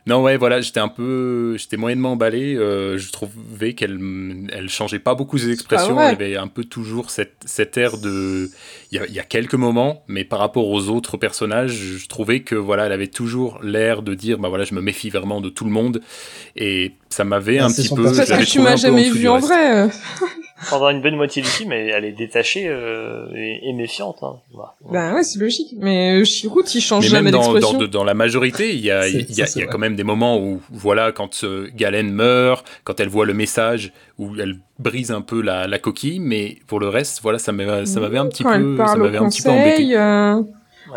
Non 0.06 0.22
ouais, 0.22 0.36
voilà, 0.36 0.60
j'étais 0.60 0.82
un 0.82 0.90
peu, 0.90 1.56
j'étais 1.58 1.78
moyennement 1.78 2.12
emballé. 2.12 2.56
euh, 2.56 2.98
je 2.98 3.10
trouvais 3.12 3.74
qu'elle, 3.74 4.00
elle 4.52 4.68
changeait 4.68 5.00
pas 5.00 5.16
beaucoup 5.16 5.38
ses 5.38 5.52
expressions. 5.52 5.98
Elle 6.00 6.16
avait 6.16 6.36
un 6.36 6.48
peu 6.48 6.66
toujours 6.66 7.10
cette, 7.10 7.36
cette 7.46 7.78
air 7.78 7.98
de, 7.98 8.50
il 8.92 8.98
y, 8.98 9.00
a, 9.00 9.06
il 9.08 9.14
y 9.14 9.20
a 9.20 9.24
quelques 9.24 9.54
moments, 9.56 10.04
mais 10.10 10.26
par 10.26 10.40
rapport 10.40 10.68
aux 10.68 10.90
autres 10.90 11.16
personnages, 11.16 11.72
je 11.74 12.08
trouvais 12.10 12.42
que 12.42 12.56
voilà, 12.56 12.88
elle 12.88 12.92
avait 12.92 13.08
toujours 13.08 13.60
l'air 13.64 14.02
de 14.02 14.14
dire, 14.14 14.40
bah 14.40 14.50
voilà, 14.50 14.66
je 14.66 14.76
me 14.76 14.82
méfie 14.82 15.10
vraiment 15.10 15.40
de 15.40 15.48
tout 15.50 15.64
le 15.64 15.72
monde, 15.72 16.02
et 16.58 16.96
ça 17.10 17.24
m'avait 17.24 17.60
Ah, 17.60 17.66
un 17.68 17.70
petit 17.70 17.88
peu. 17.96 18.04
Parce 18.04 18.30
que 18.30 18.44
tu 18.44 18.60
m'as 18.60 18.76
jamais 18.76 19.10
vu 19.10 19.30
en 19.30 19.36
reste. 19.36 19.48
vrai. 19.48 19.90
Euh. 20.64 20.70
Pendant 20.70 20.90
une 20.90 21.02
bonne 21.02 21.16
moitié 21.16 21.42
du 21.42 21.48
film, 21.48 21.72
elle, 21.72 21.90
elle 21.90 22.06
est 22.06 22.12
détachée 22.12 22.66
euh, 22.68 23.28
et, 23.36 23.70
et 23.70 23.74
méfiante. 23.74 24.18
Hein. 24.22 24.38
Bah, 24.56 24.76
Ben 24.92 25.14
ouais, 25.16 25.24
c'est 25.24 25.40
logique. 25.40 25.74
Mais 25.78 26.20
euh, 26.22 26.24
Chirrut, 26.26 26.64
il 26.76 26.82
change 26.82 27.04
Mais 27.06 27.10
jamais 27.10 27.32
même 27.32 27.42
dans, 27.42 27.60
dans, 27.60 27.88
dans 27.88 28.04
la 28.04 28.14
majorité, 28.14 28.74
il 28.74 28.82
y 28.82 28.92
a, 28.92 29.04
C'est- 29.04 29.12
il 29.30 29.36
y 29.36 29.42
a, 29.42 29.46
ça, 29.46 29.52
c'est 29.54 29.60
il 29.60 29.62
y 29.62 29.62
a 29.64 29.66
vrai. 29.66 29.72
quand 29.72 29.80
même 29.80 29.96
des 29.96 30.04
moments 30.04 30.40
où, 30.40 30.62
voilà, 30.72 31.12
quand 31.12 31.44
euh, 31.44 31.70
Galen 31.76 32.12
meurt, 32.12 32.66
quand 32.84 33.00
elle 33.00 33.10
voit 33.10 33.26
le 33.26 33.34
message, 33.34 33.92
où 34.18 34.32
elle 34.40 34.58
brise 34.80 35.12
un 35.12 35.22
peu 35.22 35.42
la, 35.42 35.68
la 35.68 35.80
coquille, 35.80 36.20
mais 36.20 36.58
pour 36.68 36.80
le 36.80 36.90
reste, 36.90 37.22
voilà, 37.22 37.40
ça 37.40 37.52
m'avait 37.52 37.86
ça 37.86 38.00
m'avait 38.00 38.18
un 38.18 38.28
petit 38.28 38.44
Quand 38.44 38.60
peu, 38.60 38.78
ça 38.86 38.96
m'avait 38.96 39.18
un 39.18 39.30
petit 39.30 39.42
peu 39.42 39.50
embêté. 39.50 39.96
euh, 39.98 40.42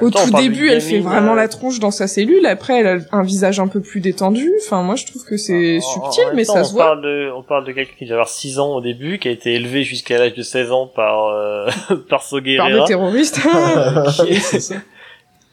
au 0.02 0.10
temps, 0.10 0.24
tout 0.26 0.34
début, 0.34 0.68
elle 0.68 0.80
fait 0.80 1.00
vraiment 1.00 1.32
euh, 1.32 1.36
la 1.36 1.48
tronche 1.48 1.78
dans 1.78 1.90
sa 1.90 2.06
cellule. 2.06 2.44
Après, 2.46 2.80
elle 2.80 2.86
a 2.86 2.98
un 3.12 3.22
visage 3.22 3.60
un 3.60 3.68
peu 3.68 3.80
plus 3.80 4.00
détendu. 4.00 4.52
Enfin, 4.64 4.82
moi, 4.82 4.96
je 4.96 5.06
trouve 5.06 5.24
que 5.24 5.36
c'est 5.36 5.78
en- 5.78 5.80
subtil, 5.80 6.24
mais 6.34 6.44
temps, 6.44 6.54
ça 6.54 6.60
on 6.60 6.64
se 6.64 6.72
voit. 6.72 6.84
Parle 6.84 7.02
de, 7.02 7.30
on 7.36 7.42
parle 7.42 7.64
de 7.64 7.72
quelqu'un 7.72 7.94
qui 7.98 8.06
doit 8.06 8.14
avoir 8.14 8.28
6 8.28 8.58
ans 8.58 8.76
au 8.76 8.80
début, 8.80 9.18
qui 9.18 9.28
a 9.28 9.30
été 9.30 9.54
élevé 9.54 9.82
jusqu'à 9.84 10.18
l'âge 10.18 10.34
de 10.34 10.42
16 10.42 10.72
ans 10.72 10.86
par, 10.86 11.28
euh, 11.28 11.68
par 12.08 12.22
So 12.22 12.38
Par 12.56 12.68
des 12.70 12.84
terroristes. 12.86 13.40
qui, 14.26 14.34
c'est 14.36 14.60
ça. 14.60 14.74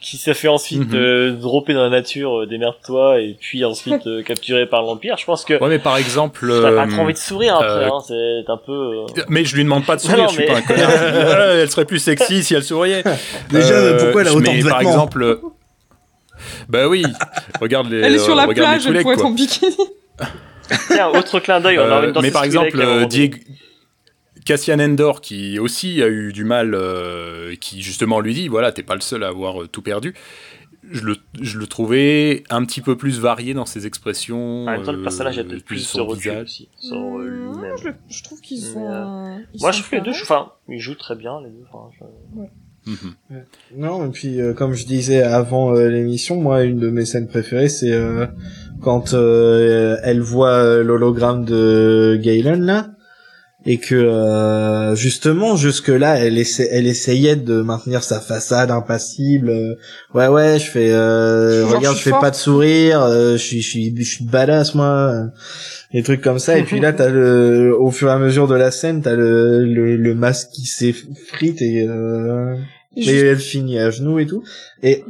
Qui 0.03 0.17
s'est 0.17 0.34
fait 0.35 0.49
ensuite 0.49 0.93
euh, 0.93 1.31
dropper 1.31 1.73
dans 1.73 1.81
la 1.84 1.89
nature, 1.89 2.41
euh, 2.41 2.45
démerde-toi, 2.45 3.21
et 3.21 3.35
puis 3.39 3.63
ensuite 3.65 4.05
euh, 4.05 4.21
capturé 4.25 4.65
par 4.67 4.81
l'Empire. 4.84 5.15
Je 5.17 5.25
pense 5.25 5.45
que 5.45 5.53
Ouais, 5.59 5.69
mais 5.69 5.80
par 5.80 5.97
exemple, 5.97 6.45
t'as 6.47 6.71
pas 6.71 6.84
euh, 6.85 6.88
trop 6.91 7.01
envie 7.01 7.13
de 7.13 7.17
sourire 7.17 7.55
après, 7.55 7.67
euh, 7.67 7.88
hein, 7.89 7.99
c'est 8.05 8.51
un 8.51 8.57
peu... 8.57 8.71
euh, 9.17 9.23
mais 9.30 9.45
je 9.45 9.55
lui 9.55 9.63
demande 9.63 9.85
pas 9.85 9.95
de 9.95 10.01
sourire, 10.01 10.17
non, 10.23 10.27
je 10.27 10.34
suis 10.34 10.41
mais- 10.43 10.47
pas 10.47 10.57
un 10.57 10.61
connard. 10.61 10.89
elle 11.55 11.69
serait 11.71 11.85
plus 11.85 11.99
sexy 11.99 12.43
si 12.43 12.53
elle 12.53 12.63
souriait. 12.63 13.03
Déjà, 13.49 13.73
Euh, 13.73 13.99
pourquoi 14.03 14.21
elle 14.21 14.27
a 14.27 14.34
autant 14.34 14.51
mais 14.51 14.61
de 14.61 14.67
Par 14.69 14.77
vêtements 14.80 14.91
exemple, 14.93 15.23
euh, 15.23 15.41
bah 16.67 16.88
oui, 16.89 17.05
regarde 17.61 17.89
les. 17.89 18.01
Elle 18.01 18.15
est 18.15 18.19
sur 18.19 18.34
euh, 18.34 18.35
la 18.38 18.45
regarde 18.45 18.73
les 18.75 18.80
plage, 18.84 18.88
elle 18.88 19.01
pourrait 19.01 19.15
quoi. 19.15 19.23
être 19.23 19.25
en 19.25 19.31
bikini. 19.31 19.77
Tiens, 20.88 21.09
autre 21.09 21.39
clin 21.39 21.59
d'œil, 21.61 21.80
on 21.80 21.84
a 21.84 21.85
Euh, 21.85 22.05
une 22.07 22.11
dans 22.11 22.21
mais 22.21 22.31
par 22.31 22.43
exemple. 22.43 23.05
Diego- 23.07 23.38
Cassian 24.45 24.80
Endor, 24.80 25.22
qui 25.22 25.60
aussi 25.60 26.02
a 26.03 26.07
eu 26.07 26.32
du 26.34 26.44
mal, 26.44 26.74
euh, 26.76 27.56
qui 27.60 27.82
justement 27.82 28.20
lui 28.20 28.34
dit 28.34 28.48
voilà, 28.48 28.72
t'es 28.72 28.84
pas 28.84 28.95
le 28.95 29.02
seul 29.02 29.24
à 29.24 29.28
avoir 29.30 29.64
euh, 29.64 29.68
tout 29.68 29.82
perdu. 29.82 30.14
Je 30.91 31.02
le, 31.06 31.15
je 31.41 31.57
le 31.60 31.65
trouvais 31.65 32.44
un 32.49 32.65
petit 32.65 32.82
peu 32.82 32.98
plus 32.98 33.18
varié 33.20 33.53
dans 33.53 33.65
ses 33.65 33.88
expressions. 33.88 34.64
En 34.65 34.72
même 34.72 34.84
temps, 34.84 34.91
le 34.91 34.99
euh, 34.99 35.03
personnage 35.03 35.40
a 35.40 35.44
peut-être 35.45 35.64
plus 35.64 35.95
de 35.95 36.02
recul 36.02 36.32
visage. 36.32 36.44
aussi, 36.44 36.70
sur 36.78 36.98
euh, 36.98 36.99
Non, 36.99 37.53
lui-même. 37.53 37.95
je, 38.10 38.24
trouve 38.24 38.41
qu'ils 38.41 38.60
sont. 38.61 38.86
euh, 38.91 39.38
ils 39.53 39.61
Moi, 39.61 39.72
sont 39.72 39.78
je 39.78 39.84
trouve 39.84 39.99
les 39.99 40.06
deux, 40.06 40.11
je- 40.14 40.24
enfin, 40.24 40.52
ils 40.68 40.80
jouent 40.82 40.95
très 40.95 41.15
bien, 41.15 41.40
les 41.41 41.49
deux. 41.49 41.64
Enfin, 41.72 41.90
je- 41.98 42.44
Mhm. 42.86 43.14
Non, 43.78 44.06
et 44.07 44.10
puis 44.10 44.41
euh, 44.41 44.53
comme 44.53 44.74
je 44.74 44.86
disais 44.86 45.24
avant 45.24 45.74
euh, 45.74 45.88
l'émission, 45.88 46.36
moi 46.41 46.64
une 46.64 46.80
de 46.80 46.90
mes 46.90 47.06
scènes 47.06 47.30
préférées 47.30 47.70
c'est 47.70 47.94
euh, 47.94 48.26
quand 48.82 49.14
euh, 49.14 49.95
elle 50.03 50.20
voit 50.20 50.49
euh, 50.52 50.84
l'hologramme 50.84 51.45
de 51.45 52.20
Galen 52.22 52.61
là 52.65 52.93
et 53.65 53.77
que 53.77 53.95
euh, 53.95 54.94
justement 54.95 55.56
jusque 55.56 55.88
là 55.88 56.15
elle 56.19 56.38
essa- 56.38 56.68
elle 56.69 56.85
essayait 56.85 57.35
de 57.38 57.61
maintenir 57.61 58.03
sa 58.03 58.19
façade 58.19 58.72
impassible. 58.72 59.49
euh, 59.49 59.76
ouais 60.14 60.27
ouais, 60.27 60.60
je 60.60 60.69
fais 60.69 60.91
euh, 60.91 61.61
Genre, 61.61 61.77
regarde, 61.77 61.95
je 61.95 61.99
je 61.99 62.03
fais 62.03 62.10
pas 62.19 62.31
de 62.31 62.35
sourire, 62.35 63.02
euh, 63.03 63.34
je 63.34 63.38
suis 63.38 63.61
je 63.61 63.69
suis 63.69 63.95
je 63.98 64.03
suis 64.03 64.26
badass 64.26 64.76
moi. 64.76 65.14
Des 65.94 66.03
trucs 66.03 66.22
comme 66.22 66.40
ça 66.40 66.57
et 66.57 66.64
puis 66.64 66.80
là 66.80 66.91
t'as 66.91 67.10
le 67.10 67.73
au 67.80 67.91
fur 67.91 68.10
et 68.10 68.11
à 68.11 68.18
mesure 68.18 68.48
de 68.48 68.56
la 68.56 68.72
scène 68.72 69.02
t'as 69.02 69.15
le, 69.15 69.64
le 69.64 69.95
le 69.95 70.15
masque 70.15 70.49
qui 70.53 70.65
s'effrite 70.65 71.61
et 71.61 71.85
euh, 71.88 72.56
et 72.98 73.18
elle 73.19 73.40
finit 73.40 73.80
à 73.80 73.91
genoux 73.91 74.19
et 74.19 74.26
tout. 74.26 74.44
Et 74.81 75.03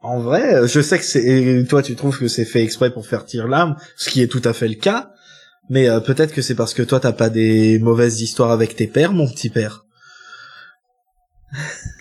en 0.00 0.20
vrai, 0.20 0.66
je 0.68 0.80
sais 0.80 0.96
que 0.98 1.04
c'est 1.04 1.24
et 1.24 1.64
toi 1.64 1.82
tu 1.82 1.94
trouves 1.96 2.18
que 2.18 2.28
c'est 2.28 2.44
fait 2.44 2.62
exprès 2.62 2.90
pour 2.90 3.06
faire 3.06 3.24
tirer 3.26 3.48
l'arme, 3.48 3.76
ce 3.96 4.08
qui 4.10 4.22
est 4.22 4.28
tout 4.28 4.40
à 4.44 4.52
fait 4.52 4.68
le 4.68 4.76
cas. 4.76 5.10
Mais 5.70 5.88
euh, 5.88 6.00
peut-être 6.00 6.32
que 6.32 6.42
c'est 6.42 6.54
parce 6.54 6.72
que 6.74 6.82
toi 6.82 6.98
t'as 7.00 7.12
pas 7.12 7.28
des 7.30 7.78
mauvaises 7.78 8.20
histoires 8.22 8.50
avec 8.50 8.74
tes 8.76 8.86
pères, 8.86 9.12
mon 9.12 9.28
petit 9.28 9.50
père. 9.50 9.84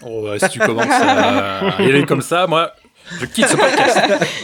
Oh, 0.03 0.23
ouais, 0.27 0.39
si 0.39 0.49
tu 0.49 0.60
commences 0.60 0.85
à 0.89 1.76
y 1.81 1.84
aller 1.85 2.06
comme 2.06 2.22
ça, 2.22 2.48
moi, 2.48 2.72
je 3.19 3.26
quitte 3.26 3.48
ce 3.48 3.56
podcast. 3.56 3.98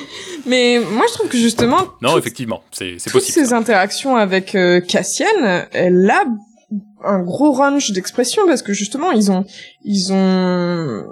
Mais 0.45 0.79
moi, 0.79 1.05
je 1.09 1.13
trouve 1.13 1.29
que 1.29 1.37
justement. 1.37 1.87
Non, 2.01 2.11
toutes- 2.11 2.19
effectivement, 2.19 2.63
c'est 2.71 2.95
c'est 2.99 3.09
toutes 3.09 3.21
possible. 3.21 3.45
ces 3.47 3.53
interactions 3.53 4.15
avec 4.15 4.55
euh, 4.55 4.79
Cassian, 4.81 5.25
elle 5.71 6.09
a 6.09 6.23
un 7.05 7.19
gros 7.21 7.51
range 7.51 7.91
d'expression 7.91 8.43
parce 8.47 8.61
que 8.61 8.71
justement 8.73 9.11
ils 9.11 9.29
ont 9.29 9.45
ils 9.83 10.11
ont 10.13 11.03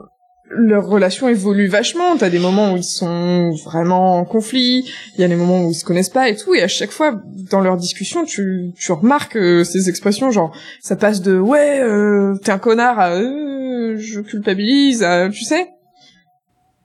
leur 0.54 0.86
relation 0.88 1.28
évolue 1.30 1.68
vachement. 1.68 2.18
T'as 2.18 2.30
des 2.30 2.40
moments 2.40 2.74
où 2.74 2.78
ils 2.78 2.84
sont 2.84 3.52
vraiment 3.66 4.18
en 4.18 4.26
conflit, 4.26 4.90
il 5.16 5.22
y 5.22 5.24
a 5.24 5.28
des 5.28 5.36
moments 5.36 5.66
où 5.66 5.72
ils 5.72 5.76
se 5.76 5.86
connaissent 5.86 6.10
pas 6.10 6.30
et 6.30 6.36
tout, 6.36 6.54
et 6.54 6.62
à 6.62 6.68
chaque 6.68 6.92
fois 6.92 7.22
dans 7.50 7.62
leur 7.62 7.78
discussion, 7.78 8.26
tu 8.26 8.72
tu 8.76 8.92
remarques 8.92 9.36
euh, 9.38 9.64
ces 9.64 9.90
expressions 9.90 10.32
genre 10.32 10.56
ça 10.82 10.96
passe 10.96 11.22
de 11.22 11.38
ouais 11.38 11.80
euh, 11.82 12.36
t'es 12.44 12.52
un 12.52 12.60
connard 12.60 13.00
à 13.00 13.12
euh, 13.12 13.98
je 13.98 14.20
culpabilise 14.22 15.04
à 15.04 15.30
tu 15.30 15.44
sais 15.44 15.68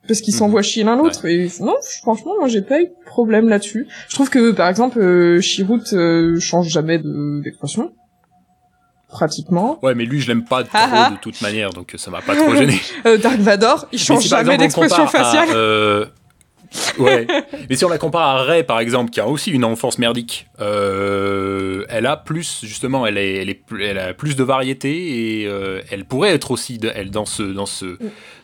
parce 0.07 0.21
qu'ils 0.21 0.35
Mhm. 0.35 0.39
s'envoient 0.39 0.63
chier 0.63 0.85
l'un 0.85 0.97
l'autre 0.97 1.25
et 1.27 1.49
non 1.61 1.75
franchement 2.03 2.33
moi 2.39 2.49
j'ai 2.49 2.63
pas 2.63 2.81
eu 2.81 2.85
de 2.87 3.05
problème 3.07 3.49
là-dessus 3.49 3.87
je 4.09 4.15
trouve 4.15 4.31
que 4.31 4.53
par 4.53 4.69
exemple 4.69 4.99
euh, 5.01 5.41
Chirrut 5.41 5.83
euh, 5.93 6.39
change 6.39 6.69
jamais 6.69 6.99
de 6.99 7.43
d'expression 7.43 7.93
pratiquement 9.09 9.79
Ouais, 9.83 9.95
mais 9.95 10.05
lui, 10.05 10.21
je 10.21 10.29
l'aime 10.29 10.45
pas 10.45 10.63
trop 10.63 10.71
Ah 10.75 10.89
ah. 10.93 11.11
de 11.11 11.17
toute 11.17 11.41
manière, 11.41 11.71
donc 11.71 11.95
ça 11.97 12.11
m'a 12.11 12.21
pas 12.21 12.37
trop 12.37 12.55
gêné. 12.55 12.81
euh, 13.07 13.19
Dark 13.19 13.39
Vador 13.39 13.87
il 13.93 13.99
change 13.99 14.23
si, 14.23 14.29
jamais 14.29 14.57
d'expression 14.59 15.05
à, 15.05 15.09
faciale 15.09 15.49
euh, 15.53 16.07
ouais. 16.99 17.27
Mais 17.69 17.77
si 17.77 17.85
on 17.85 17.89
la 17.89 17.99
compare 17.99 18.23
à 18.23 18.43
Ray, 18.43 18.63
par 18.65 18.81
exemple, 18.81 19.11
qui 19.11 19.21
a 19.21 19.29
aussi 19.29 19.51
une 19.51 19.65
enfance 19.65 19.99
merdique, 19.99 20.47
euh, 20.61 21.85
elle 21.89 22.07
a 22.07 22.17
plus, 22.17 22.61
justement, 22.65 23.07
elle, 23.07 23.19
est, 23.19 23.35
elle, 23.37 23.49
est, 23.51 23.55
plus- 23.55 23.85
elle 23.85 23.99
a 23.99 24.15
plus 24.15 24.37
de 24.37 24.45
variété 24.45 25.41
et 25.43 25.47
euh, 25.47 25.81
elle 25.91 26.05
pourrait 26.05 26.33
être 26.35 26.51
aussi, 26.51 26.79
de, 26.79 26.91
elle, 26.95 27.11
dans, 27.11 27.25
ce, 27.27 27.43
dans, 27.43 27.67
ce, 27.67 27.99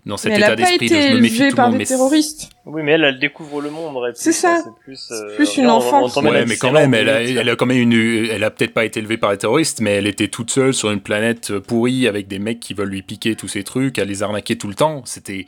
dans 0.07 0.17
cet 0.17 0.33
mais 0.33 0.39
état 0.39 0.47
a 0.47 0.51
pas 0.51 0.57
d'esprit 0.57 0.89
de 0.89 0.95
été 0.95 1.09
je 1.11 1.15
me 1.15 1.21
méfie 1.21 1.39
tout 1.39 1.45
le 1.45 1.55
par 1.55 1.67
monde. 1.69 1.73
des 1.75 1.79
mais 1.79 1.85
terroristes 1.87 2.51
Oui, 2.67 2.83
mais 2.83 2.93
elle, 2.93 3.05
elle 3.05 3.19
découvre 3.19 3.61
le 3.61 3.71
monde. 3.71 3.97
C'est 4.15 4.33
ça. 4.33 4.63
C'est 4.65 4.85
plus, 4.85 5.09
euh, 5.11 5.37
plus 5.37 5.57
une 5.57 5.69
enfance. 5.69 6.17
à 6.17 6.21
Ouais, 6.21 6.45
mais 6.47 6.57
quand 6.57 6.73
même, 6.73 6.95
a, 6.95 6.99
elle 6.99 7.49
a 7.49 7.57
quand 7.57 7.67
même 7.67 7.79
une, 7.79 8.27
elle 8.31 8.45
a 8.45 8.51
peut-être 8.51 8.75
pas 8.75 8.85
été 8.85 9.01
élevée 9.01 9.17
par 9.17 9.31
les 9.33 9.39
terroristes, 9.39 9.81
mais 9.81 9.93
elle 9.93 10.07
était 10.07 10.29
toute 10.29 10.51
seule 10.51 10.75
sur 10.75 10.91
une 10.91 11.01
planète 11.01 11.59
pourrie 11.59 12.07
avec 12.09 12.29
des 12.29 12.39
mecs 12.39 12.61
qui 12.61 12.75
veulent 12.75 12.89
lui 12.91 13.03
piquer 13.03 13.35
tous 13.37 13.49
ses 13.49 13.65
trucs, 13.65 13.99
à 13.99 14.05
les 14.05 14.23
arnaquer 14.23 14.57
tout 14.57 14.69
le 14.69 14.75
temps. 14.75 15.03
C'était, 15.05 15.47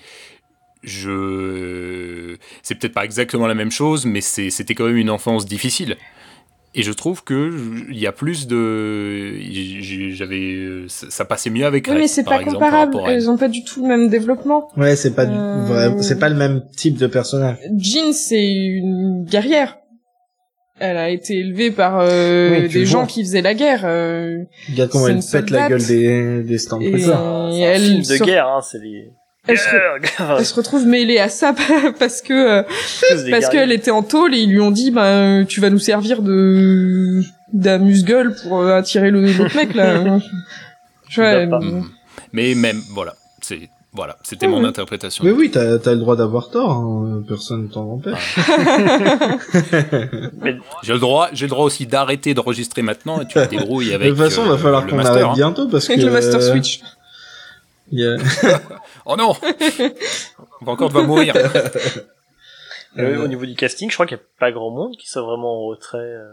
je, 0.84 2.36
c'est 2.62 2.74
peut-être 2.76 2.94
pas 2.94 3.04
exactement 3.04 3.46
la 3.46 3.54
même 3.54 3.70
chose, 3.70 4.06
mais 4.06 4.20
c'est- 4.20 4.50
c'était 4.50 4.74
quand 4.74 4.86
même 4.86 4.96
une 4.96 5.10
enfance 5.10 5.46
difficile. 5.46 5.96
Et 6.76 6.82
je 6.82 6.90
trouve 6.90 7.22
que 7.22 7.52
il 7.88 7.96
y 7.98 8.06
a 8.08 8.10
plus 8.12 8.48
de, 8.48 9.34
j'avais, 10.12 10.86
ça 10.88 11.24
passait 11.24 11.50
mieux 11.50 11.66
avec. 11.66 11.86
oui 11.88 11.94
mais 11.96 12.08
c'est 12.08 12.24
pas 12.24 12.40
exemple, 12.40 12.54
comparable 12.56 12.98
elles 13.06 13.30
ont 13.30 13.36
pas 13.36 13.46
du 13.48 13.62
tout 13.62 13.82
le 13.82 13.88
même 13.88 14.08
développement 14.08 14.68
Ouais, 14.76 14.96
c'est 14.96 15.14
pas 15.14 15.24
du- 15.24 15.36
Euh, 15.36 16.02
c'est 16.02 16.18
pas 16.18 16.28
le 16.28 16.34
même 16.34 16.62
type 16.76 16.96
de 16.96 17.06
personnage. 17.06 17.58
Jean 17.78 18.12
c'est 18.12 18.44
une 18.44 19.24
guerrière 19.24 19.76
elle 20.80 20.96
a 20.96 21.08
été 21.10 21.38
élevée 21.38 21.70
par 21.70 22.00
euh, 22.00 22.62
Oui, 22.62 22.68
des 22.68 22.84
gens 22.84 22.98
vois. 22.98 23.06
qui 23.06 23.22
faisaient 23.22 23.42
la 23.42 23.54
guerre. 23.54 23.82
euh, 23.84 24.38
Regarde 24.68 24.90
comment 24.90 25.06
elle 25.06 25.14
une 25.14 25.22
pète 25.22 25.50
la 25.50 25.68
soldate. 25.68 25.68
gueule 25.70 25.86
des, 25.86 26.42
des 26.42 26.58
Stormtroopers. 26.58 26.98
et 26.98 27.02
C'est 27.04 27.12
un 27.12 27.50
elle 27.70 27.80
film 27.82 28.02
de 28.02 28.24
guerre, 28.24 28.48
hein, 28.48 28.60
c'est 28.60 28.80
les. 28.82 29.08
Elle 29.46 29.58
se- 29.58 29.68
elle 30.38 30.46
se 30.46 30.54
retrouve 30.54 30.86
mêlée 30.86 31.18
à 31.18 31.28
ça 31.28 31.54
parce 31.98 32.22
que 32.22 32.32
euh, 32.32 32.62
parce 33.30 33.48
qu'elle 33.48 33.72
était 33.72 33.90
en 33.90 34.02
tôle 34.02 34.34
et 34.34 34.38
ils 34.38 34.50
lui 34.50 34.60
ont 34.60 34.70
dit 34.70 34.90
bah 34.90 35.44
tu 35.48 35.60
vas 35.60 35.70
nous 35.70 35.78
servir 35.78 36.22
de 36.22 37.22
d'amuse-gueule 37.52 38.34
pour 38.42 38.60
euh, 38.60 38.76
attirer 38.78 39.10
le 39.10 39.32
l'autre 39.32 39.56
mec 39.56 39.74
là. 39.74 40.18
Euh, 41.18 41.46
Mhm. 41.46 41.84
Mais 42.32 42.56
même, 42.56 42.80
voilà, 42.92 43.14
c'est 43.40 43.68
voilà, 43.92 44.16
c'était 44.24 44.46
Ouais, 44.46 44.52
mon 44.52 44.62
ouais. 44.62 44.68
interprétation. 44.68 45.22
Mais 45.22 45.30
oui, 45.30 45.50
t'as 45.52 45.74
as 45.74 45.92
le 45.92 45.96
droit 45.98 46.16
d'avoir 46.16 46.50
tort, 46.50 46.72
hein. 46.72 47.22
personne 47.28 47.64
ne 47.64 47.68
t'en 47.68 47.82
empêche. 47.92 48.36
Mais 50.42 50.56
J'ai 50.82 50.92
le 50.92 50.98
droit, 50.98 51.28
j'ai 51.32 51.46
le 51.46 51.50
droit 51.50 51.64
aussi 51.64 51.86
d'arrêter 51.86 52.34
d'enregistrer 52.34 52.82
maintenant 52.82 53.20
et 53.20 53.26
tu 53.26 53.34
te 53.34 53.48
débrouilles 53.48 53.90
De 53.90 53.94
avec. 53.94 54.08
toute 54.08 54.18
façon, 54.18 54.42
euh, 54.42 54.48
va 54.50 54.58
falloir 54.58 54.84
le 54.84 54.90
qu'on 54.90 54.96
master, 54.96 55.14
arrête 55.14 55.26
hein. 55.26 55.32
bientôt 55.36 55.68
parce 55.68 55.88
avec 55.88 56.00
que 56.00 56.06
le 56.06 56.12
Master 56.12 56.40
euh, 56.40 56.50
Switch. 56.52 56.80
Oh 59.06 59.16
non 59.16 59.32
On 60.60 60.64
va 60.64 60.72
encore 60.72 60.88
devoir 60.88 61.06
mourir. 61.06 61.34
euh, 62.98 63.24
au 63.24 63.28
niveau 63.28 63.44
du 63.44 63.54
casting, 63.54 63.90
je 63.90 63.94
crois 63.94 64.06
qu'il 64.06 64.16
n'y 64.16 64.22
a 64.22 64.26
pas 64.38 64.52
grand 64.52 64.70
monde 64.70 64.92
qui 64.96 65.08
soit 65.08 65.22
vraiment 65.22 65.62
en 65.64 65.66
retrait. 65.66 65.98
euh, 65.98 66.24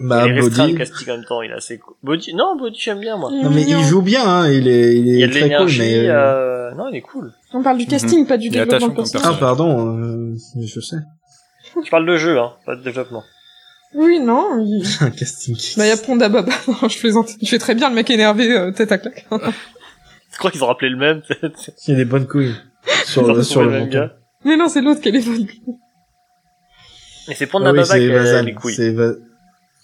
bah, 0.00 0.26
il 0.26 0.36
est 0.36 0.40
Body. 0.40 0.72
le 0.72 0.78
casting 0.78 1.10
en 1.10 1.16
même 1.16 1.24
temps, 1.24 1.42
il 1.42 1.50
est 1.50 1.54
assez 1.54 1.78
cool. 1.78 1.94
Body, 2.02 2.34
non, 2.34 2.56
Body 2.56 2.78
j'aime 2.78 3.00
bien 3.00 3.16
moi. 3.16 3.30
Non 3.30 3.50
mais 3.50 3.62
il 3.62 3.82
joue 3.84 4.02
bien, 4.02 4.24
hein. 4.26 4.50
il 4.50 4.66
est, 4.68 4.96
il 4.96 5.08
est 5.08 5.12
Il 5.12 5.18
y 5.20 5.24
a 5.24 5.26
de 5.28 5.32
très 5.32 5.56
cool, 5.56 5.70
mais. 5.78 6.08
euh... 6.08 6.72
non, 6.74 6.88
il 6.90 6.96
est 6.96 7.00
cool. 7.02 7.32
On 7.52 7.62
parle 7.62 7.78
du 7.78 7.86
casting, 7.86 8.26
pas 8.26 8.36
du 8.36 8.46
Il 8.48 8.52
développement 8.52 8.88
de. 8.88 9.18
Ah 9.22 9.34
pardon, 9.38 9.96
euh, 9.96 10.34
je 10.60 10.80
sais. 10.80 10.96
Je 11.84 11.90
parle 11.90 12.06
de 12.06 12.16
jeu, 12.16 12.38
hein, 12.38 12.52
pas 12.64 12.74
de 12.74 12.82
développement. 12.82 13.22
Oui, 13.94 14.18
non. 14.18 14.58
Il... 14.66 14.84
Un 15.00 15.10
casting. 15.10 15.54
Bah, 15.76 15.86
il 15.86 15.88
y 15.88 15.92
a 15.92 15.96
Ponda 15.96 16.28
Baba. 16.28 16.52
Non, 16.68 16.88
je 16.88 16.98
plaisante. 16.98 17.30
Il 17.40 17.48
fait 17.48 17.58
très 17.58 17.74
bien 17.74 17.88
le 17.88 17.94
mec 17.94 18.10
énervé, 18.10 18.50
euh, 18.50 18.72
tête 18.72 18.90
à 18.92 18.98
claque. 18.98 19.26
Je 20.36 20.38
crois 20.38 20.50
qu'ils 20.50 20.62
ont 20.62 20.66
rappelé 20.66 20.90
le 20.90 20.98
même. 20.98 21.22
peut-être. 21.28 21.70
Il 21.86 21.92
y 21.92 21.94
a 21.94 21.96
des 21.96 22.04
bonnes 22.04 22.26
couilles 22.26 22.54
sur 23.06 23.26
le 23.26 23.42
sur 23.42 23.64
le 23.64 23.86
gars. 23.86 24.12
Mais 24.44 24.58
non, 24.58 24.68
c'est 24.68 24.82
l'autre 24.82 25.00
qui 25.00 25.08
est 25.08 25.12
les 25.12 25.22
bonnes. 25.22 25.46
Et 27.28 27.34
c'est 27.34 27.46
pour 27.46 27.60
Ah 27.64 27.70
oui, 27.70 27.78
Baba 27.78 27.84
c'est 27.86 27.98
qui 27.98 28.04
a 28.04 28.08
Evazan. 28.08 28.42
les 28.44 28.52
couilles. 28.54 28.74
C'est 28.74 28.92
Eva- 28.92 29.14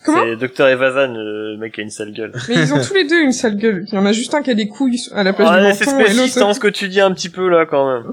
Comment 0.04 0.22
C'est 0.24 0.36
Dr 0.36 0.66
Evazan, 0.68 1.14
le 1.14 1.56
mec 1.58 1.72
qui 1.74 1.80
a 1.80 1.84
une 1.84 1.90
sale 1.90 2.12
gueule. 2.12 2.32
Mais 2.50 2.56
ils 2.56 2.74
ont 2.74 2.80
tous 2.82 2.92
les 2.92 3.04
deux 3.06 3.20
une 3.22 3.32
sale 3.32 3.56
gueule. 3.56 3.84
Il 3.88 3.94
y 3.94 3.98
en 3.98 4.04
a 4.04 4.12
juste 4.12 4.34
un 4.34 4.42
qui 4.42 4.50
a 4.50 4.54
des 4.54 4.68
couilles 4.68 5.00
à 5.14 5.22
la 5.24 5.32
place 5.32 5.48
Ouais, 5.50 5.72
du 5.72 5.78
c'est 5.78 5.86
menton 5.86 5.98
l'autre. 6.22 6.42
hein, 6.42 6.54
ce 6.54 6.60
que 6.60 6.68
tu 6.68 6.88
dis 6.88 7.00
un 7.00 7.12
petit 7.12 7.30
peu 7.30 7.48
là 7.48 7.64
quand 7.66 7.90
même. 7.90 8.12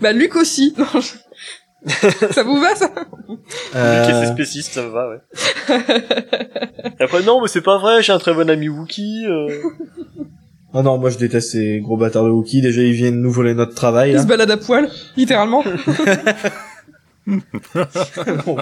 Bah, 0.00 0.12
Luc 0.12 0.34
aussi. 0.36 0.74
Non, 0.78 0.86
je- 1.00 1.14
ça 2.32 2.42
vous 2.42 2.60
va, 2.60 2.74
ça? 2.74 2.90
Euh, 3.74 4.04
Ok, 4.04 4.10
c'est 4.24 4.32
spéciste, 4.32 4.72
ça 4.72 4.82
me 4.82 4.88
va, 4.88 5.08
ouais. 5.08 5.20
Et 6.98 7.02
après, 7.04 7.22
non, 7.22 7.40
mais 7.40 7.48
c'est 7.48 7.60
pas 7.60 7.78
vrai, 7.78 8.02
j'ai 8.02 8.12
un 8.12 8.18
très 8.18 8.34
bon 8.34 8.48
ami 8.50 8.68
Wookie. 8.68 9.24
Euh... 9.26 9.48
Oh 10.74 10.82
non, 10.82 10.98
moi 10.98 11.10
je 11.10 11.16
déteste 11.18 11.52
ces 11.52 11.80
gros 11.80 11.96
bâtards 11.96 12.24
de 12.24 12.30
Wookie. 12.30 12.60
Déjà, 12.60 12.82
ils 12.82 12.92
viennent 12.92 13.20
nous 13.22 13.30
voler 13.30 13.54
notre 13.54 13.74
travail. 13.74 14.10
Il 14.10 14.16
Là. 14.16 14.22
se 14.22 14.26
balade 14.26 14.50
à 14.50 14.56
poil, 14.56 14.88
littéralement. 15.16 15.62
Bon. 18.44 18.56